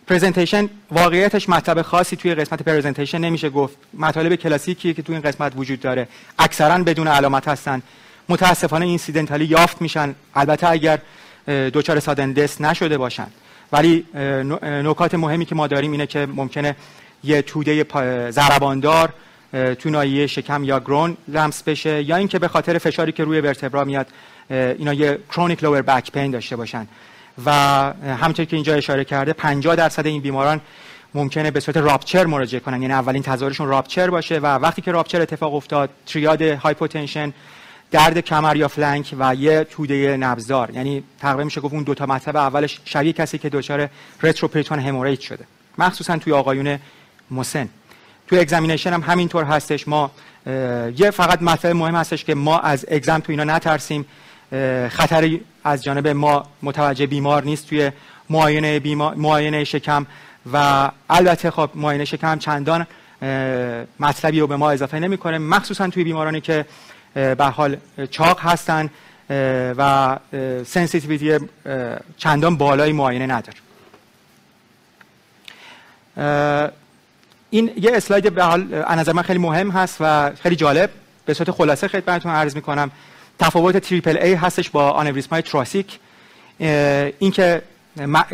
presentation 0.07 0.69
واقعیتش 0.91 1.49
مطلب 1.49 1.81
خاصی 1.81 2.15
توی 2.15 2.35
قسمت 2.35 2.61
presentation 2.61 3.17
نمیشه 3.17 3.49
گفت. 3.49 3.77
مطالب 3.93 4.35
کلاسیکی 4.35 4.93
که 4.93 5.01
توی 5.01 5.15
این 5.15 5.23
قسمت 5.23 5.53
وجود 5.55 5.79
داره. 5.79 6.07
اکثرا 6.39 6.83
بدون 6.83 7.07
علامت 7.07 7.47
هستن. 7.47 7.81
متاسفانه 8.29 8.85
incidentally 8.85 9.45
یافت 9.45 9.81
میشن. 9.81 10.15
البته 10.35 10.69
اگر 10.69 10.99
دوچار 11.47 11.99
sudden 11.99 12.33
death 12.33 12.61
نشده 12.61 12.97
باشن. 12.97 13.27
ولی 13.71 14.05
نکات 14.63 15.15
مهمی 15.15 15.45
که 15.45 15.55
ما 15.55 15.67
داریم 15.67 15.91
اینه 15.91 16.07
که 16.07 16.25
ممکنه 16.25 16.75
یه 17.23 17.41
توده 17.41 17.85
ضرباندار 18.31 19.13
تو 19.79 19.89
ناحیه 19.89 20.27
شکم 20.27 20.63
یا 20.63 20.79
groin 20.79 21.17
لمس 21.27 21.63
بشه 21.63 22.03
یا 22.03 22.15
اینکه 22.15 22.39
به 22.39 22.47
خاطر 22.47 22.77
فشاری 22.77 23.11
که 23.11 23.23
روی 23.23 23.41
vertebra 23.41 23.83
میاد 23.83 24.07
اینا 24.49 24.93
یه 24.93 25.19
chronic 25.29 25.63
lower 25.63 25.81
back 25.81 26.11
pain 26.11 26.31
داشته 26.31 26.55
باشن. 26.55 26.87
و 27.45 27.51
همونطور 28.21 28.45
که 28.45 28.55
اینجا 28.55 28.73
اشاره 28.73 29.03
کرده 29.03 29.33
50 29.33 29.75
درصد 29.75 30.05
این 30.05 30.21
بیماران 30.21 30.61
ممکنه 31.13 31.51
به 31.51 31.59
صورت 31.59 31.77
rupture 31.77 32.25
مراجعه 32.25 32.59
کنن. 32.59 32.81
یعنی 32.81 32.93
اولین 32.93 33.23
تظاهرشون 33.23 33.67
rupture 33.67 34.09
باشه 34.09 34.39
و 34.39 34.45
وقتی 34.45 34.81
که 34.81 34.91
rupture 34.91 35.21
اتفاق 35.21 35.55
افتاد 35.55 35.89
triad 36.05 36.41
hypotension 36.41 37.33
درد 37.91 38.19
کمر 38.19 38.55
یا 38.55 38.67
flank 38.67 39.15
و 39.19 39.35
یه 39.35 39.63
توده 39.63 40.17
نبزدار 40.17 40.69
یعنی 40.69 41.03
تقریبا 41.19 41.43
میشه 41.43 41.61
گفت 41.61 41.73
اون 41.73 41.83
دو 41.83 41.93
تا 41.93 42.05
مطلب 42.05 42.35
اولش 42.35 42.79
شبیه 42.85 43.13
کسی 43.13 43.37
که 43.37 43.49
دچار 43.49 43.89
retroperitoneal 44.23 44.79
hemorrhage 44.79 45.19
شده. 45.19 45.45
مخصوصا 45.77 46.17
توی 46.17 46.33
آقایون 46.33 46.79
مسن. 47.31 47.69
توی 48.27 48.39
examination 48.39 48.93
هم 48.93 49.01
همینطور 49.01 49.43
هستش. 49.43 49.87
ما 49.87 50.11
یه 50.97 51.11
فقط 51.11 51.41
مطلب 51.41 51.75
مهم 51.75 51.95
هستش 51.95 52.23
که 52.23 52.35
ما 52.35 52.59
از 52.59 52.85
exam 52.91 53.19
تو 53.19 53.31
اینا 53.31 53.43
نترسیم. 53.43 54.05
خطری 54.89 55.41
از 55.63 55.83
جانب 55.83 56.07
ما 56.07 56.45
متوجه 56.63 57.07
بیمار 57.07 57.43
نیست 57.43 57.69
توی 57.69 57.91
معاینه 58.29 58.95
معاینه 58.95 59.63
شکم 59.63 60.05
و 60.53 60.89
البته 61.09 61.51
خب 61.51 61.69
معاینه 61.75 62.05
شکم 62.05 62.39
چندان 62.39 62.87
مطلبی 63.99 64.39
رو 64.39 64.47
به 64.47 64.55
ما 64.55 64.71
اضافه 64.71 64.99
نمی‌کنه. 64.99 65.37
مخصوصا 65.37 65.87
توی 65.87 66.03
بیمارانی 66.03 66.41
که 66.41 66.65
به 67.13 67.45
حال 67.45 67.77
چاق 68.11 68.39
هستن 68.39 68.89
و 69.77 70.17
sensitivity 70.65 71.45
چندان 72.17 72.57
بالای 72.57 72.91
معاینه 72.91 73.27
نداره. 73.27 73.57
این 77.49 77.71
یه 77.81 77.91
اسلاید 77.93 78.35
به 78.35 78.43
حال 78.43 78.83
نظر 78.89 79.13
من 79.13 79.21
خیلی 79.21 79.39
مهم 79.39 79.71
هست 79.71 79.97
و 79.99 80.31
خیلی 80.35 80.55
جالب. 80.55 80.89
به 81.25 81.33
صورت 81.33 81.51
خلاصه 81.51 81.87
خدمتتون 81.87 82.31
عرض 82.31 82.55
می‌کنم. 82.55 82.91
تفاوت 83.39 83.77
triple 83.77 84.17
A 84.17 84.33
هستش 84.33 84.69
با 84.69 84.91
آنوریسمای 84.91 85.41
thoracic. 85.41 85.99
اینکه 87.19 87.61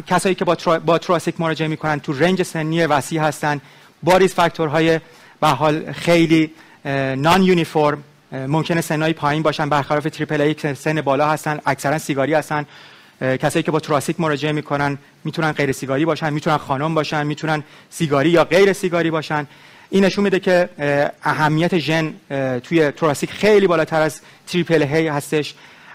کسایی 0.08 0.36
که 0.36 0.46
با, 0.46 0.56
ترا، 0.56 0.80
با 0.80 0.98
thoracic 0.98 1.42
مراجعه 1.42 1.68
می‌کنن 1.68 2.00
تو 2.00 2.14
range 2.14 2.44
سنی 2.44 2.86
وسیع 2.86 3.22
هستن. 3.22 3.62
با 4.04 4.18
risk 4.18 4.36
factor 4.36 4.84
های 4.84 5.00
به 5.42 5.48
حال 5.48 5.92
خیلی 5.92 6.52
non-uniform 7.16 8.04
ممکنه 8.32 8.82
سنای 8.82 9.14
پایین 9.14 9.44
باشن. 9.44 9.70
برخلاف 9.70 10.04
triple 10.04 10.42
A 10.42 10.54
که 10.54 10.74
سن 10.74 11.02
بالا 11.02 11.30
هستن 11.30 11.60
اکثرا 11.66 11.98
سیگاری 11.98 12.34
هستن. 12.34 12.66
کسایی 13.22 13.64
که 13.64 13.72
با 13.72 13.80
thoracic 13.80 14.20
مراجعه 14.20 14.52
می‌کنن 14.52 14.98
می‌تونن 15.24 15.52
غیر 15.52 15.72
سیگاری 15.72 16.06
باشن 16.06 16.34
می‌تونن 16.34 16.58
خانم 16.58 16.96
باشن 16.96 17.28
می‌تونن 17.28 17.64
سیگاری 17.90 18.30
یا 18.30 18.44
غیر 18.44 18.74
سیگاری 18.74 19.12
باشن. 19.12 19.48
این 19.94 20.06
نشون 20.06 20.24
میده 20.24 20.40
که 20.40 20.70
اهمیت 21.24 21.78
ژن 21.78 22.14
توی 22.60 22.92
thoracic 22.92 23.32
خیلی 23.32 23.68
بالاتر 23.68 24.02
از 24.02 24.22
triple 24.48 24.84
A 24.84 25.08
هستش. 25.08 25.54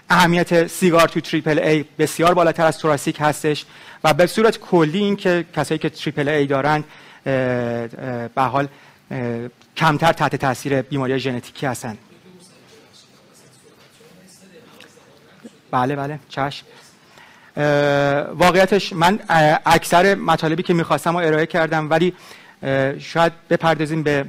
اهمیت 0.09 0.67
سیگار 0.67 1.07
توی 1.07 1.21
triple 1.21 1.59
A 1.59 1.85
بسیار 1.99 2.33
بالاتر 2.33 2.65
از 2.65 2.79
thoracic 2.79 3.17
هستش. 3.19 3.65
و 4.03 4.13
به 4.13 4.27
صورت 4.27 4.57
کلی 4.59 4.97
این 4.97 5.15
که 5.15 5.45
کسایی 5.55 5.77
که 5.77 5.89
triple 5.89 6.27
A 6.27 6.45
دارن 6.45 6.83
به 8.35 8.41
حال 8.41 8.67
کمتر 9.77 10.13
تحت 10.13 10.35
تاثیر 10.35 10.81
بیماری 10.81 11.19
ژنتیکی 11.19 11.65
هستن. 11.65 11.97
بله 15.71 15.95
بله 15.95 16.19
چشم. 16.29 16.65
واقعیتش 18.35 18.93
من 18.93 19.19
اکثر 19.65 20.15
مطالبی 20.15 20.63
که 20.63 20.73
می‌خواستم 20.73 21.17
رو 21.17 21.27
ارائه 21.27 21.45
کردم 21.45 21.89
ولی 21.89 22.13
شاید 22.99 23.33
بپردازیم 23.49 24.03
به 24.03 24.25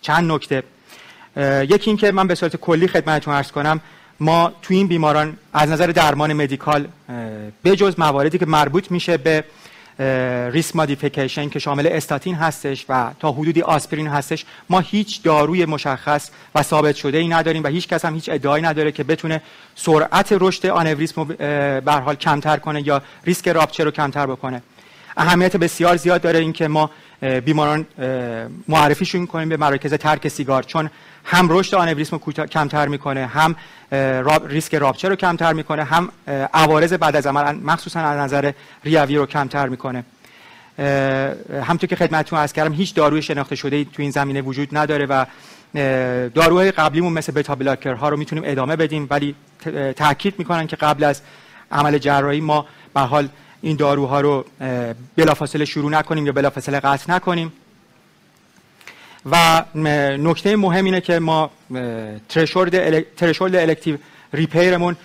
چند 0.00 0.32
نکته. 0.32 0.62
یکی 1.62 1.90
این 1.90 1.96
که 1.96 2.12
من 2.12 2.26
به 2.26 2.34
صورت 2.34 2.56
کلی 2.56 2.88
خدمتتون 2.88 3.34
ارز 3.34 3.52
کنم 3.52 3.80
ما 4.20 4.52
تو 4.62 4.74
این 4.74 4.86
بیماران 4.86 5.36
از 5.52 5.70
نظر 5.70 5.86
درمان 5.86 6.32
مدیکال 6.32 6.88
بجز 7.64 7.94
مواردی 7.98 8.38
که 8.38 8.46
مربوط 8.46 8.90
میشه 8.90 9.16
به 9.16 9.44
risk 10.52 10.76
modification 10.76 11.48
که 11.48 11.58
شامل 11.58 11.86
استاتین 11.86 12.34
هستش 12.34 12.84
و 12.88 13.10
تا 13.20 13.32
حدودی 13.32 13.62
آسپرین 13.62 14.06
هستش 14.08 14.44
ما 14.70 14.80
هیچ 14.80 15.22
داروی 15.22 15.64
مشخص 15.64 16.30
و 16.54 16.62
ثابت 16.62 16.96
شده 16.96 17.18
ای 17.18 17.28
نداریم 17.28 17.64
و 17.64 17.66
هیچ 17.66 17.88
کس 17.88 18.04
هم 18.04 18.14
هیچ 18.14 18.28
ادعایی 18.28 18.64
نداره 18.64 18.92
که 18.92 19.04
بتونه 19.04 19.42
سرعت 19.74 20.36
رشد 20.40 20.66
آنوریسم 20.66 21.24
به 21.24 21.92
حال 21.92 22.14
کمتر 22.14 22.56
کنه 22.56 22.86
یا 22.86 23.02
ریسک 23.24 23.48
rupture 23.48 23.84
رو 23.84 23.90
کمتر 23.90 24.26
بکنه. 24.26 24.62
اهمیت 25.16 25.56
بسیار 25.56 25.96
زیاد 25.96 26.20
داره 26.20 26.38
اینکه 26.38 26.68
ما 26.68 26.90
بیماران 27.44 27.86
معرفیشون 28.68 29.26
کنیم 29.26 29.48
به 29.48 29.56
مراکز 29.56 29.94
ترک 29.94 30.28
سیگار 30.28 30.62
چون 30.62 30.90
هم 31.24 31.46
رشد 31.50 31.74
آنوریسم 31.74 32.20
رو 32.24 32.32
کمتر 32.32 32.88
می‌کنه 32.88 33.26
هم 33.26 33.56
ریسک 34.48 34.74
rupture 34.74 35.08
رو 35.08 35.16
کمتر 35.16 35.52
می‌کنه 35.52 35.84
هم 35.84 36.08
عوارض 36.54 36.92
بعد 36.92 37.16
از 37.16 37.26
عمل 37.26 37.54
مخصوصا 37.54 38.00
از 38.00 38.18
نظر 38.18 38.52
ریوی 38.84 39.16
رو 39.16 39.26
کمتر 39.26 39.68
می‌کنه. 39.68 40.04
همطور 41.62 41.88
که 41.88 41.96
خدمتتون 41.96 42.38
عرض 42.38 42.52
کردم 42.52 42.72
هیچ 42.72 42.94
داروی 42.94 43.22
شناخته 43.22 43.56
شده 43.56 43.84
تو 43.84 44.02
این 44.02 44.10
زمینه 44.10 44.42
وجود 44.42 44.76
نداره 44.76 45.06
و 45.06 45.24
داروهای 46.28 46.70
قبلیمون 46.70 47.12
مثل 47.12 47.32
بتا 47.32 47.54
بلاکر 47.54 47.94
ها 47.94 48.08
رو 48.08 48.16
می‌تونیم 48.16 48.44
ادامه 48.46 48.76
بدیم 48.76 49.06
ولی 49.10 49.34
تاکید 49.96 50.34
می‌کنن 50.38 50.66
که 50.66 50.76
قبل 50.76 51.04
از 51.04 51.22
عمل 51.72 51.98
جراحی 51.98 52.40
ما 52.40 52.66
به 52.94 53.00
حال 53.00 53.28
این 53.62 53.76
داروها 53.76 54.20
رو 54.20 54.44
بلافاصله 55.16 55.64
شروع 55.64 55.90
نکنیم 55.90 56.26
یا 56.26 56.32
بلافاصله 56.32 56.80
قطع 56.80 57.12
نکنیم. 57.12 57.52
و 59.30 59.64
نکته 60.18 60.56
مهم 60.56 60.84
اینه 60.84 61.00
که 61.00 61.18
ما 61.18 61.50
threshold 63.16 63.54
elective 63.54 63.96
repair 64.32 64.75
مون 64.75 64.96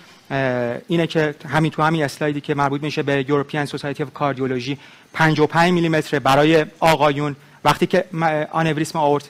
اینه 0.88 1.06
که 1.06 1.34
همین 1.48 1.70
تو 1.70 1.82
همین 1.82 2.04
اسلایدی 2.04 2.40
که 2.40 2.54
مربوط 2.54 2.82
میشه 2.82 3.02
به 3.02 3.24
European 3.28 3.64
Society 3.64 4.02
of 4.02 4.12
Cardiology 4.14 4.78
55 5.12 5.72
میلی 5.72 5.88
متر 5.88 6.18
برای 6.18 6.66
آقایون. 6.80 7.36
وقتی 7.64 7.86
که 7.86 8.04
آنوریسم 8.52 8.98
آورت 8.98 9.28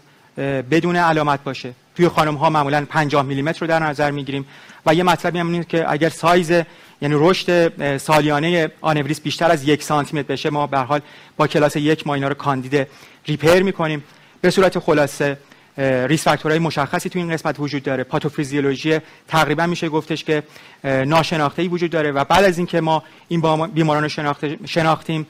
بدون 0.71 0.97
علامت 0.97 1.45
باشه. 1.45 1.73
توی 1.97 2.09
خانم 2.09 2.35
ها 2.35 2.51
معمولا 2.51 2.87
50 2.91 3.23
میلی 3.23 3.43
متر 3.43 3.61
رو 3.61 3.67
در 3.67 3.79
نظر 3.79 4.11
می‌گیریم. 4.11 4.47
و 4.87 4.95
یه 4.95 5.03
مطلبی 5.03 5.39
هم 5.39 5.53
اینه 5.53 5.65
که 5.65 5.93
اگر 5.93 6.09
سایز 6.09 6.53
یعنی 7.03 7.15
رشد 7.19 7.97
سالیانه 7.99 8.71
آنوریسم 8.81 9.21
بیشتر 9.21 9.51
از 9.51 9.69
یک 9.69 9.83
سانتی 9.83 10.17
متر 10.17 10.29
بشه. 10.29 10.51
ما 10.51 10.67
به 10.67 10.79
حال 10.79 11.01
با 11.37 11.47
کلاس 11.47 11.77
یک 11.77 12.07
ما 12.07 12.15
اینا 12.15 12.29
رو 12.29 12.35
کاندید 12.35 12.89
repair 13.27 13.63
می‌کنیم. 13.63 14.05
به 14.41 14.51
صورت 14.51 14.79
خلاصه 14.79 15.39
risk 15.79 16.25
factor 16.25 16.50
های 16.50 16.59
مشخصی 16.59 17.09
تو 17.09 17.19
این 17.19 17.33
قسمت 17.33 17.61
وجود 17.61 17.83
داره. 17.83 18.05
پاتوفیزیولوژی 18.05 18.99
تقریبا 19.29 19.67
میشه 19.67 19.89
گفتش 19.89 20.25
که 20.25 20.43
ناشناخته 20.85 21.63
ای 21.63 21.69
وجود 21.69 21.91
داره 21.91 22.13
و 22.13 22.25
بعد 22.25 22.45
از 22.45 22.59
اینکه 22.59 22.81
ما 22.81 23.03
این 23.29 23.67
بیماران 23.67 24.03
رو 24.03 24.35
شناختیم 24.67 25.27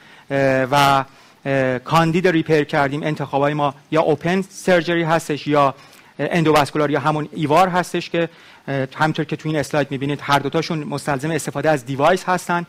و 0.71 1.05
کاندید 1.85 2.29
repair 2.29 2.65
کردیم 2.65 3.03
انتخابای 3.03 3.55
ما 3.55 3.75
یا 3.91 4.03
open 4.03 4.43
surgery 4.43 5.03
هستش 5.03 5.47
یا 5.47 5.75
endovascular 6.19 6.91
یا 6.91 7.01
همون 7.01 7.29
EVAR 7.33 7.69
هستش 7.69 8.11
که 8.11 8.29
همطور 8.95 9.25
که 9.25 9.37
تو 9.37 9.49
این 9.49 9.59
اسلاید 9.59 9.91
می‌بینید 9.91 10.19
هر 10.23 10.39
دوتاشون 10.39 10.85
مستلزم 10.85 11.31
استفاده 11.31 11.71
از 11.71 11.87
device 11.87 12.25
هستن 12.25 12.67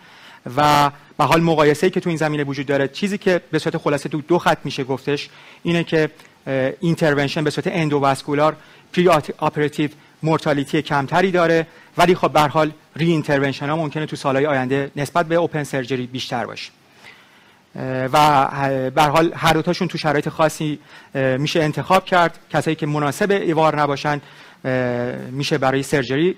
و 0.58 0.92
به 1.18 1.24
حال 1.24 1.42
مقایسه 1.42 1.90
که 1.90 2.00
تو 2.00 2.10
این 2.10 2.18
زمینه 2.18 2.44
وجود 2.44 2.66
داره 2.66 2.88
چیزی 2.88 3.18
که 3.18 3.42
به 3.52 3.60
صورت 3.60 3.78
خلاصه 3.78 4.10
تو 4.10 4.22
دو 4.22 4.40
خط 4.40 4.58
میشه 4.64 4.84
گفتش 4.84 5.30
اینه 5.64 5.84
که 5.84 6.10
intervention 6.80 7.44
به 7.44 7.50
صورت 7.50 7.68
endovascular 7.68 8.56
perioperative 8.94 9.90
mortality 10.24 10.82
کمتری 10.82 11.32
داره. 11.32 11.68
ولی 11.98 12.16
خب 12.16 12.32
به 12.32 12.42
حال 12.42 12.72
reintervention 12.96 13.70
ها 13.70 13.76
ممکنه 13.76 14.06
تو 14.06 14.16
سالهای 14.16 14.46
آینده 14.46 14.92
نسبت 14.96 15.26
به 15.26 15.36
open 15.36 15.64
surgery 15.64 16.08
بیشتر 16.08 16.46
باشه. 16.46 16.72
و 18.14 18.48
به 18.96 19.04
حال 19.04 19.34
هر 19.36 19.54
دوتاشون 19.54 19.88
تو 19.88 19.98
شرایط 19.98 20.30
خاصی 20.30 20.80
میشه 21.14 21.64
انتخاب 21.64 22.06
کرد. 22.06 22.40
کسایی 22.50 22.76
که 22.76 22.86
مناسب 22.86 23.32
EVAR 23.32 23.82
نباشن 23.82 24.22
میشه 25.32 25.58
برای 25.58 25.84
surgery 25.84 26.38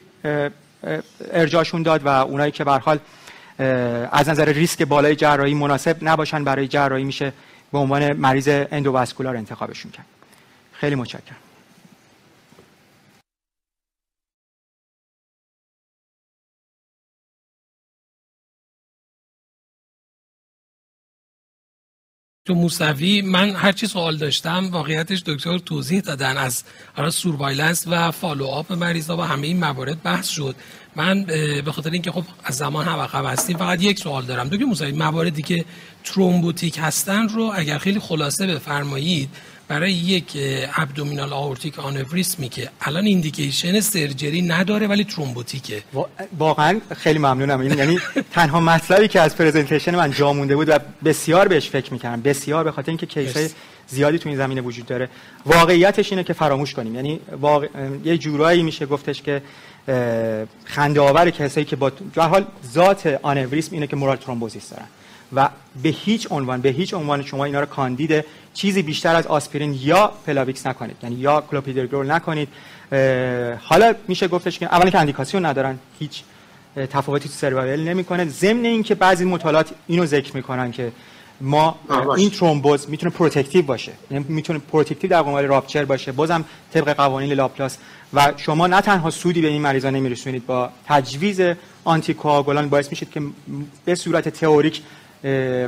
ارجاشون 1.31 1.84
داد 1.84 2.06
و 2.06 2.07
اونایی 2.07 2.52
که 2.52 2.64
به 2.64 2.72
حال 2.72 2.99
از 4.11 4.30
نظر 4.30 4.45
ریسک 4.45 4.81
بالای 4.81 5.15
جراحی 5.15 5.53
مناسب 5.53 5.97
نباشن 6.02 6.43
برای 6.43 6.68
جراحی 6.68 7.03
میشه 7.03 7.34
به 7.72 7.77
عنوان 7.77 8.14
مریض 8.14 8.47
endovascular 8.49 9.38
انتخابشون 9.38 9.91
کرد. 9.91 10.06
خیلی 10.73 10.95
متشکرم. 10.95 11.44
دکتر 22.45 22.53
موسوی 22.53 23.22
من 23.22 23.55
هر 23.55 23.72
چی 23.72 23.88
سوال 23.88 24.17
داشتم 24.17 24.69
واقعیتش 24.72 25.23
دکتر 25.26 25.57
توضیح 25.57 26.01
دادن 26.01 26.38
از 26.38 26.63
حالا 26.93 27.09
surveillance 27.10 27.84
و 27.88 28.11
follow 28.11 28.45
up 28.45 28.72
مریضا 28.72 29.17
و 29.17 29.22
همه 29.22 29.47
این 29.47 29.59
موارد 29.59 30.03
بحث 30.03 30.27
شد. 30.27 30.55
من 30.95 31.23
به 31.65 31.72
خاطر 31.72 31.89
اینکه 31.89 32.11
خب 32.11 32.23
از 32.43 32.55
زمان 32.55 32.85
هم 32.85 32.99
عقب 32.99 33.26
هستیم 33.26 33.57
فقط 33.57 33.81
یک 33.81 33.99
سوال 33.99 34.26
دارم. 34.26 34.49
دکتر 34.49 34.65
موسوی 34.65 34.91
مواردی 34.91 35.41
که 35.41 35.65
thrombotic 36.03 36.80
هستن 36.81 37.30
رو 37.30 37.51
اگر 37.55 37.77
خیلی 37.77 37.99
خلاصه 37.99 38.47
بفرمایید 38.47 39.30
برای 39.67 39.91
یک 39.91 40.37
abdominal 40.76 41.34
aortic 41.34 41.80
aneurysm 41.80 42.42
ی 42.42 42.49
که 42.49 42.69
الان 42.81 43.05
indication 43.06 43.80
surgery 43.80 44.41
نداره 44.41 44.87
ولی 44.87 45.03
thrombotic 45.03 45.70
ه. 45.70 45.84
واقعا 46.37 46.79
خیلی 46.97 47.19
ممنونم. 47.19 47.77
یعنی 47.79 47.99
تنها 48.31 48.59
مطلبی 48.59 49.07
که 49.07 49.21
از 49.21 49.35
presentation 49.35 49.95
من 49.95 50.11
جا 50.11 50.33
مونده 50.33 50.55
بود 50.55 50.69
و 50.69 50.79
بسیار 51.05 51.47
بهش 51.47 51.69
فکر 51.69 51.93
می‌کردم. 51.93 52.21
بسیار 52.21 52.63
به 52.63 52.71
خاطر 52.71 52.89
اینکه 52.89 53.05
case 53.06 53.41
ای 53.41 53.49
زیادی 53.87 54.19
تو 54.19 54.29
این 54.29 54.37
زمینه 54.37 54.61
وجود 54.61 54.85
داره. 54.85 55.09
واقعیتش 55.45 56.11
اینه 56.11 56.23
که 56.23 56.33
فراموش 56.33 56.73
کنیم. 56.73 56.95
یعنی 56.95 57.19
واقع... 57.41 57.67
یه 58.03 58.17
جورایی 58.17 58.63
میشه 58.63 58.85
گفتش 58.85 59.21
که 59.21 59.41
خنده 60.65 61.01
آور 61.01 61.29
کسایی 61.29 61.65
که 61.65 61.75
با 61.75 61.91
حال 62.15 62.45
ذات 62.73 63.19
آنوریسم 63.21 63.69
اینه 63.71 63.87
که 63.87 63.95
mural 63.95 64.18
thrombosis 64.18 64.69
دارن. 64.69 64.85
و 65.34 65.49
به 65.84 65.89
هیچ 65.89 66.27
عنوان 66.31 66.61
به 66.61 66.69
هیچ 66.69 66.93
عنوان 66.93 67.23
شما 67.23 67.45
اینا 67.45 67.60
رو 67.60 67.65
کاندید 67.65 68.26
چیزی 68.53 68.81
بیشتر 68.81 69.15
از 69.15 69.27
آسپرین 69.27 69.80
یا 69.81 70.11
پلاویکس 70.27 70.68
نکنید. 70.68 70.95
یعنی 71.03 71.15
یا 71.15 71.43
کلوپیدوگرل 71.52 72.11
نکنید. 72.11 72.47
حالا 73.61 73.93
میشه 74.07 74.27
گفتش 74.27 74.60
که 74.60 74.65
اولا 74.65 74.89
که 74.89 74.99
اندیکاسیون 74.99 75.45
ندارن 75.45 75.80
هیچ 75.99 76.23
تفاوتی 76.76 77.30
تو 77.30 77.35
survival 77.35 77.80
نمی‌کنه. 77.80 78.26
ضمن 78.26 78.65
اینکه 78.65 78.95
بعضی 78.95 79.26
مطالعات 79.26 79.69
اینو 79.88 80.06
ذکر 80.06 80.35
می‌کنن 80.35 80.72
که 80.72 80.91
ما 81.41 81.76
این 82.18 82.30
ترومبوز 82.30 82.89
می‌تونه 82.89 83.11
protective 83.11 83.61
باشه. 83.61 83.91
یعنی 84.11 84.26
می‌تونه 84.30 84.60
protective 84.60 85.10
در 85.10 85.22
قبال 85.22 85.45
rupture 85.45 85.85
باشه. 85.85 86.11
بازم 86.11 86.45
طبق 86.73 86.93
قوانین 86.93 87.34
لاپلاس. 87.34 87.77
و 88.14 88.34
شما 88.38 88.68
نه 88.68 88.81
تنها 88.81 89.10
سودی 89.10 89.41
به 89.41 89.47
این 89.47 89.61
مریضا 89.61 89.89
نمیرسونید 89.89 90.45
با 90.45 90.69
تجویز 90.85 91.41
آنتی 91.84 92.14
کوآگولان 92.14 92.69
باعث 92.69 92.89
میشید 92.89 93.11
که 93.11 93.22
به 93.85 93.95
صورت 93.95 94.30
تئوریک 94.30 94.81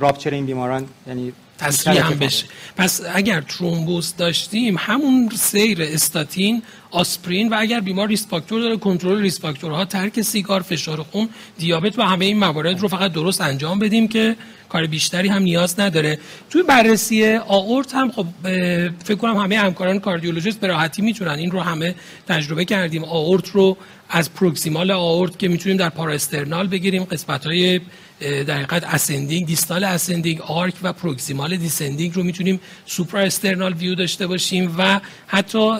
rupture 0.01 0.31
این 0.31 0.45
بیماران 0.45 0.85
یعنی 1.07 1.33
تسریع 1.57 2.05
هم 2.05 2.19
بشه. 2.19 2.45
پس 2.75 3.01
اگر 3.13 3.41
ترومبوز 3.41 4.15
داشتیم 4.15 4.75
همون 4.79 5.29
سیر 5.35 5.77
استاتین 5.81 6.61
آسپرین 6.91 7.49
و 7.49 7.55
اگر 7.59 7.79
بیمار 7.79 8.07
risk 8.07 8.29
factor 8.29 8.61
داره 8.61 8.77
کنترل 8.77 9.21
risk 9.21 9.41
factor 9.41 9.79
ها 9.79 9.85
ترک 9.85 10.21
سیگار 10.21 10.61
فشار 10.61 11.03
خون 11.03 11.29
دیابت 11.57 11.99
و 11.99 12.01
همه 12.01 12.25
این 12.25 12.37
موارد 12.37 12.79
رو 12.79 12.87
فقط 12.87 13.11
درست 13.11 13.41
انجام 13.41 13.79
بدیم 13.79 14.07
که 14.07 14.35
کار 14.69 14.85
بیشتری 14.85 15.27
هم 15.27 15.41
نیاز 15.41 15.79
نداره. 15.79 16.19
توی 16.49 16.63
بررسی 16.63 17.35
آورت 17.47 17.95
هم 17.95 18.11
خب 18.11 18.25
فکر 19.03 19.15
کنم 19.15 19.37
همه 19.37 19.57
همکاران 19.57 19.99
کاردیولوژیست 19.99 20.59
به 20.59 20.67
راحتی 20.67 21.01
می‌تونن 21.01 21.31
این 21.31 21.51
رو 21.51 21.59
همه 21.59 21.95
تجربه 22.27 22.65
کردیم. 22.65 23.03
آورت 23.03 23.49
رو 23.49 23.77
از 24.09 24.33
proximal 24.33 24.91
آورت 24.91 25.39
که 25.39 25.47
می‌تونیم 25.47 25.77
در 25.77 25.89
parasternal 25.89 26.67
بگیریم 26.67 27.03
قسمت 27.03 27.45
های 27.45 27.79
در 28.19 28.55
حقیقت 28.55 28.83
ascending 28.83 29.45
distal 29.45 29.83
ascending 29.83 30.41
arch 30.41 30.73
و 30.83 30.93
proximal 30.93 31.57
descending 31.57 32.15
رو 32.15 32.23
می‌تونیم 32.23 32.59
suprasternal 32.85 33.73
view 33.73 33.95
داشته 33.95 34.27
باشیم 34.27 34.75
و 34.77 34.99
حتی 35.27 35.71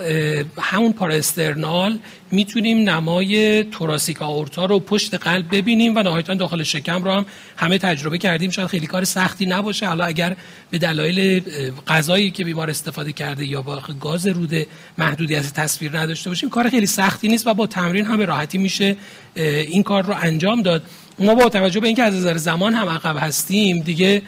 همون 0.62 0.94
parasternal 0.94 2.00
می‌تونیم 2.32 2.90
نمای 2.90 3.64
thoracic 3.64 4.22
aorta 4.22 4.66
رو 4.66 4.80
پشت 4.80 5.14
قلب 5.14 5.56
ببینیم 5.56 5.96
و 5.96 6.04
نهایتا 6.04 6.34
داخل 6.34 6.64
شکم 6.64 7.04
رو 7.04 7.12
هم 7.12 7.26
همه 7.58 7.78
تجربه 7.78 8.18
کردیم. 8.18 8.52
شاید 8.52 8.68
خیلی 8.68 8.88
کار 8.88 9.04
سختی 9.04 9.46
نباشه. 9.46 9.88
حالا 9.88 10.06
اگر 10.06 10.36
به 10.72 10.78
دلایل 10.78 11.42
غذایی 11.88 12.32
که 12.32 12.44
بیمار 12.44 12.70
استفاده 12.70 13.14
کرده 13.14 13.46
یا 13.46 13.62
با 13.62 13.82
گاز 14.00 14.28
رود 14.28 14.68
محدودی 14.98 15.36
از 15.36 15.54
تصویر 15.54 15.98
نداشته 15.98 16.30
باشیم 16.30 16.50
کار 16.50 16.70
خیلی 16.70 16.86
سختی 16.86 17.28
نیست 17.28 17.48
و 17.48 17.54
با 17.54 17.68
تمرین 17.68 18.06
هم 18.06 18.22
راحتی 18.22 18.58
میشه 18.58 18.96
این 19.36 19.84
کار 19.84 20.04
رو 20.04 20.16
انجام 20.22 20.62
داد. 20.62 20.84
ما 21.20 21.36
با 21.36 21.50
توجه 21.50 21.80
به 21.80 21.88
اینکه 21.88 22.04
از 22.04 22.16
نظر 22.16 22.38
زمان 22.38 22.74
هم 22.74 22.90
عقب 22.90 23.16
هستیم 23.20 23.80
دیگه 23.80 24.22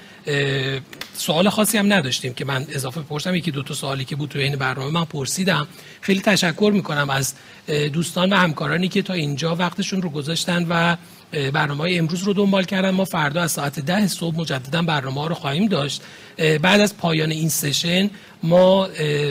سوال 1.14 1.50
خاصی 1.50 1.78
هم 1.78 1.94
نداشتیم 1.94 2.34
که 2.34 2.46
من 2.46 2.66
اضافه 2.70 3.02
پرسم 3.02 3.36
یکی 3.36 3.52
دو 3.52 3.64
تا 3.64 3.74
سوالی 3.74 4.06
که 4.06 4.16
بود 4.16 4.30
تو 4.30 4.40
این 4.40 4.56
برنامه 4.56 4.92
من 4.92 5.06
پرسیدم. 5.06 5.68
خیلی 6.02 6.22
تشکر 6.22 6.72
می‌کنم 6.74 7.10
از 7.10 7.34
دوستان 7.94 8.34
و 8.34 8.36
همکارانی 8.36 8.88
که 8.88 9.02
تا 9.02 9.14
اینجا 9.14 9.56
وقتشون 9.56 10.02
رو 10.02 10.10
گذاشتن 10.10 10.66
و 10.70 10.96
برنامه 11.32 11.80
های 11.80 11.98
امروز 12.00 12.24
رو 12.24 12.34
دنبال 12.34 12.64
کردن 12.64 12.90
ما 12.90 13.06
فردا 13.06 13.42
از 13.42 13.52
ساعت 13.52 13.80
ده 13.80 14.08
صبح 14.08 14.40
مجددا 14.40 14.82
برنامه 14.82 15.22
ها 15.22 15.28
رو 15.28 15.36
خواهیم 15.36 15.68
داشت. 15.68 16.02
بعد 16.62 16.82
از 16.82 16.98
پایان 16.98 17.32
این 17.32 17.50
سشن 17.50 18.10
ما 18.44 18.90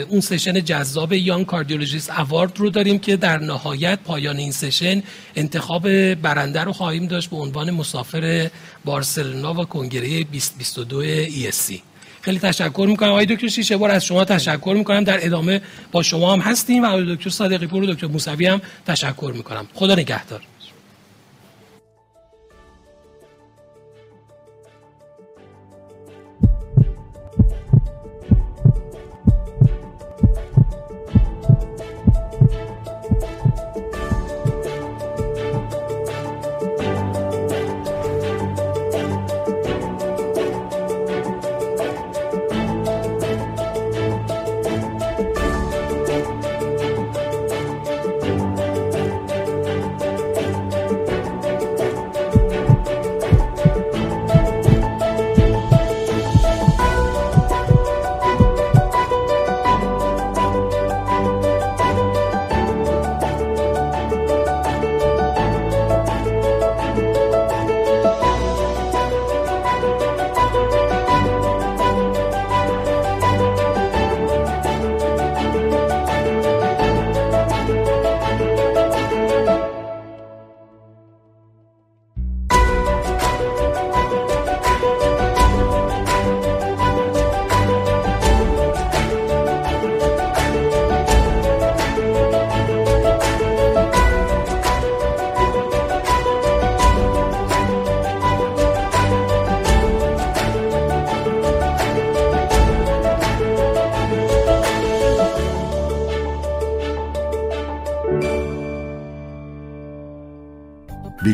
اون 0.09 0.21
سشن 0.21 0.63
جذاب 0.63 1.13
یان 1.13 1.45
کاردیولوژیست 1.45 2.09
اوارد 2.09 2.59
رو 2.59 2.69
داریم 2.69 2.99
که 2.99 3.17
در 3.17 3.37
نهایت 3.37 3.99
پایان 4.05 4.37
این 4.37 4.51
سشن 4.51 5.03
انتخاب 5.35 6.13
برنده 6.13 6.63
رو 6.63 6.73
خواهیم 6.73 7.07
داشت 7.07 7.29
به 7.29 7.35
عنوان 7.35 7.71
مسافر 7.71 8.49
بارسلونا 8.85 9.53
و 9.53 9.65
کنگره 9.65 10.23
2022 10.23 11.25
ESC 11.27 11.73
خیلی 12.21 12.39
تشکر 12.39 12.85
می‌کنم. 12.89 13.09
آقای 13.09 13.25
دکتر 13.25 13.47
شیشه 13.47 13.77
بار 13.77 13.91
از 13.91 14.05
شما 14.05 14.25
تشکر 14.25 14.73
می‌کنم. 14.77 15.03
در 15.03 15.25
ادامه 15.25 15.61
با 15.91 16.03
شما 16.03 16.33
هم 16.33 16.39
هستیم 16.39 16.83
و 16.83 16.85
آقای 16.85 17.15
دکتر 17.15 17.29
صادقی 17.29 17.67
پور 17.67 17.83
و 17.83 17.93
دکتر 17.93 18.07
موسوی 18.07 18.45
هم 18.45 18.61
تشکر 18.87 19.31
می‌کنم. 19.35 19.67
خدا 19.73 19.95
نگهدار. 19.95 20.41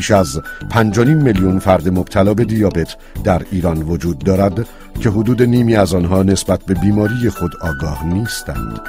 بیش 0.06 0.12
از 0.12 0.40
5 0.70 0.98
میلیون 0.98 1.58
فرد 1.58 1.88
مبتلا 1.88 2.34
به 2.34 2.44
دیابت 2.44 2.96
در 3.24 3.42
ایران 3.52 3.82
وجود 3.82 4.18
دارد 4.18 4.66
که 5.00 5.10
حدود 5.10 5.42
نیمی 5.42 5.76
از 5.76 5.94
آنها 5.94 6.22
نسبت 6.22 6.62
به 6.62 6.74
بیماری 6.74 7.30
خود 7.30 7.52
آگاه 7.62 8.06
نیستند. 8.06 8.80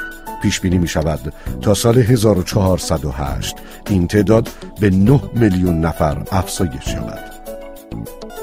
پیش 0.41 0.60
بینی 0.60 0.77
می 0.77 0.88
شود 0.88 1.34
تا 1.61 1.73
سال 1.73 1.98
1408 1.98 3.56
این 3.89 4.07
تعداد 4.07 4.49
به 4.80 4.89
9 4.89 5.22
میلیون 5.34 5.81
نفر 5.81 6.23
افزایش 6.31 6.88
یابد. 6.88 7.31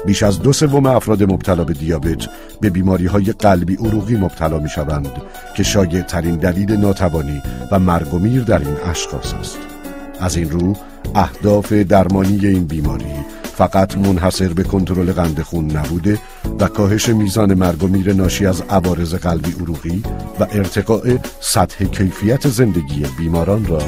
بیش 0.05 0.23
از 0.23 0.39
دو 0.39 0.53
سوم 0.53 0.85
افراد 0.85 1.23
مبتلا 1.23 1.63
به 1.63 1.73
دیابت 1.73 2.27
به 2.61 2.69
بیماری 2.69 3.05
های 3.05 3.31
قلبی 3.31 3.75
عروقی 3.75 4.15
مبتلا 4.15 4.59
می 4.59 4.69
شوند 4.69 5.11
که 5.55 5.63
شایع 5.63 6.01
ترین 6.01 6.35
دلیل 6.35 6.71
ناتوانی 6.71 7.41
و 7.71 7.79
مرگ 7.79 8.13
و 8.13 8.19
میر 8.19 8.43
در 8.43 8.59
این 8.59 8.77
اشخاص 8.89 9.33
است. 9.33 9.74
از 10.19 10.37
این 10.37 10.49
رو 10.49 10.73
اهداف 11.15 11.73
درمانی 11.73 12.47
این 12.47 12.65
بیماری 12.65 13.15
فقط 13.43 13.97
منحصر 13.97 14.53
به 14.53 14.63
کنترل 14.63 15.11
قند 15.11 15.41
خون 15.41 15.77
نبوده 15.77 16.19
و 16.59 16.67
کاهش 16.67 17.09
میزان 17.09 17.53
مرگ 17.53 17.83
و 17.83 17.87
میر 17.87 18.13
ناشی 18.13 18.45
از 18.45 18.61
عوارض 18.61 19.13
قلبی 19.13 19.51
عروقی 19.51 20.03
و 20.39 20.47
ارتقاء 20.51 21.17
سطح 21.39 21.85
کیفیت 21.85 22.47
زندگی 22.47 23.05
بیماران 23.17 23.65
را 23.65 23.81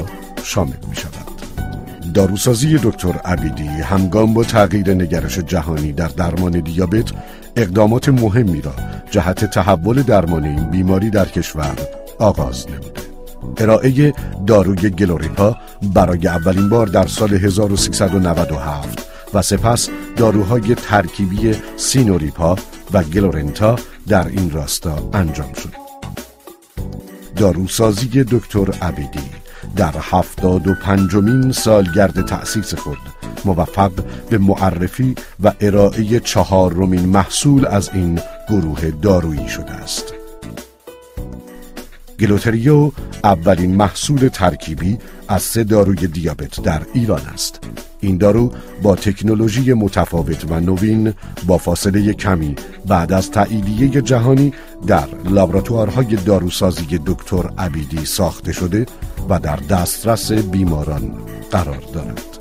شامل 0.44 0.76
می 0.88 0.96
شود. 0.96 1.28
داروسازی 2.14 2.78
دکتر 2.78 3.12
عبیدی 3.24 3.66
همگام 3.66 4.34
با 4.34 4.44
تغییر 4.44 4.94
نگرش 4.94 5.38
جهانی 5.38 5.92
در 5.92 6.08
درمان 6.08 6.60
دیابت 6.60 7.12
اقدامات 7.56 8.08
مهمی 8.08 8.62
را 8.62 8.72
جهت 9.10 9.44
تحول 9.44 10.02
درمان 10.02 10.44
این 10.44 10.70
بیماری 10.70 11.10
در 11.10 11.24
کشور 11.24 11.76
آغاز 12.18 12.66
نموده. 12.68 13.07
ارائه 13.56 14.14
داروی 14.46 14.90
گلوریپا 14.90 15.56
برای 15.94 16.26
اولین 16.28 16.68
بار 16.68 16.86
در 16.86 17.06
سال 17.06 17.34
1397 17.34 19.08
و 19.34 19.42
سپس 19.42 19.88
داروهای 20.16 20.74
ترکیبی 20.74 21.54
سینوریپا 21.76 22.56
و 22.92 23.02
گلورنتا 23.02 23.76
در 24.08 24.28
این 24.28 24.50
راستا 24.50 25.10
انجام 25.12 25.52
شد. 25.52 25.72
داروسازی 27.36 28.24
دکتر 28.24 28.70
عبیدی 28.82 29.30
در 29.76 29.94
هفتاد 30.00 30.68
و 30.68 30.74
پنجمین 30.74 31.52
سالگرد 31.52 32.26
تأسیس 32.26 32.74
خود 32.74 32.98
موفق 33.44 33.92
به 34.30 34.38
معرفی 34.38 35.14
و 35.42 35.52
ارائه 35.60 36.20
چهارمین 36.20 37.06
محصول 37.06 37.66
از 37.66 37.90
این 37.94 38.20
گروه 38.48 38.90
دارویی 38.90 39.48
شده 39.48 39.72
است. 39.72 40.14
گلوتریو 42.20 42.90
اولین 43.24 43.76
محصول 43.76 44.28
ترکیبی 44.28 44.98
از 45.28 45.42
سه 45.42 45.64
داروی 45.64 46.06
دیابت 46.06 46.60
در 46.60 46.82
ایران 46.94 47.20
است. 47.20 47.60
این 48.00 48.16
دارو 48.16 48.52
با 48.82 48.96
تکنولوژی 48.96 49.72
متفاوت 49.72 50.44
و 50.50 50.60
نوین 50.60 51.14
با 51.46 51.58
فاصله 51.58 52.12
کمی 52.12 52.54
بعد 52.86 53.12
از 53.12 53.30
تاییدیه 53.30 54.02
جهانی 54.02 54.52
در 54.86 55.08
لابراتوارهای 55.24 56.16
داروسازی 56.16 57.00
دکتر 57.06 57.50
عبیدی 57.58 58.04
ساخته 58.04 58.52
شده 58.52 58.86
و 59.28 59.38
در 59.40 59.56
دسترس 59.56 60.32
بیماران 60.32 61.12
قرار 61.50 61.82
دارد. 61.94 62.37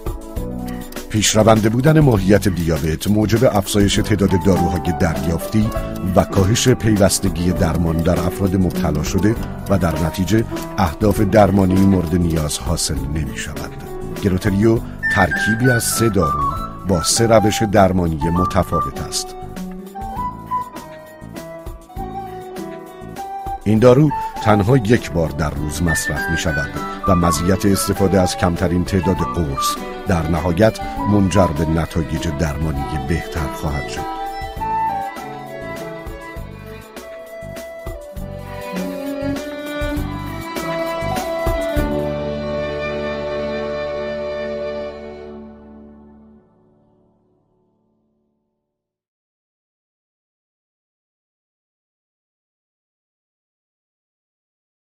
پیشرونده 1.09 1.69
بودن 1.69 1.99
ماهیت 1.99 2.47
دیابت 2.47 3.07
موجب 3.07 3.43
افزایش 3.43 3.95
تعداد 3.95 4.31
داروهای 4.45 4.93
دریافتی 4.99 5.69
و 6.15 6.23
کاهش 6.23 6.69
پیوستگی 6.69 7.51
درمان 7.51 7.97
در 7.97 8.19
افراد 8.19 8.55
مبتلا 8.55 9.03
شده 9.03 9.35
و 9.69 9.77
در 9.77 10.05
نتیجه 10.05 10.43
اهداف 10.77 11.21
درمانی 11.21 11.75
مورد 11.75 12.15
نیاز 12.15 12.57
حاصل 12.57 12.97
نمی 13.13 13.37
شود. 13.37 13.71
گلوتریو 14.23 14.79
ترکیبی 15.15 15.69
از 15.69 15.83
سه 15.83 16.09
دارو 16.09 16.43
با 16.87 17.03
سه 17.03 17.27
روش 17.27 17.63
درمانی 17.63 18.29
متفاوت 18.29 19.01
است. 19.01 19.46
این 23.67 23.79
دارو 23.79 24.11
تنها 24.43 24.77
یک 24.77 25.11
بار 25.11 25.29
در 25.29 25.49
روز 25.49 25.83
مصرف 25.83 26.21
می 26.31 26.37
شود 26.37 26.69
و 27.07 27.15
مزیت 27.15 27.65
استفاده 27.65 28.21
از 28.21 28.37
کمترین 28.37 28.85
تعداد 28.85 29.17
قرص 29.17 29.75
در 30.07 30.29
نهایت 30.29 30.79
منجر 31.11 31.47
به 31.47 31.65
نتایج 31.65 32.27
درمانی 32.39 32.83
بهتر 33.09 33.47
خواهد 33.53 33.89
شد. 33.89 34.26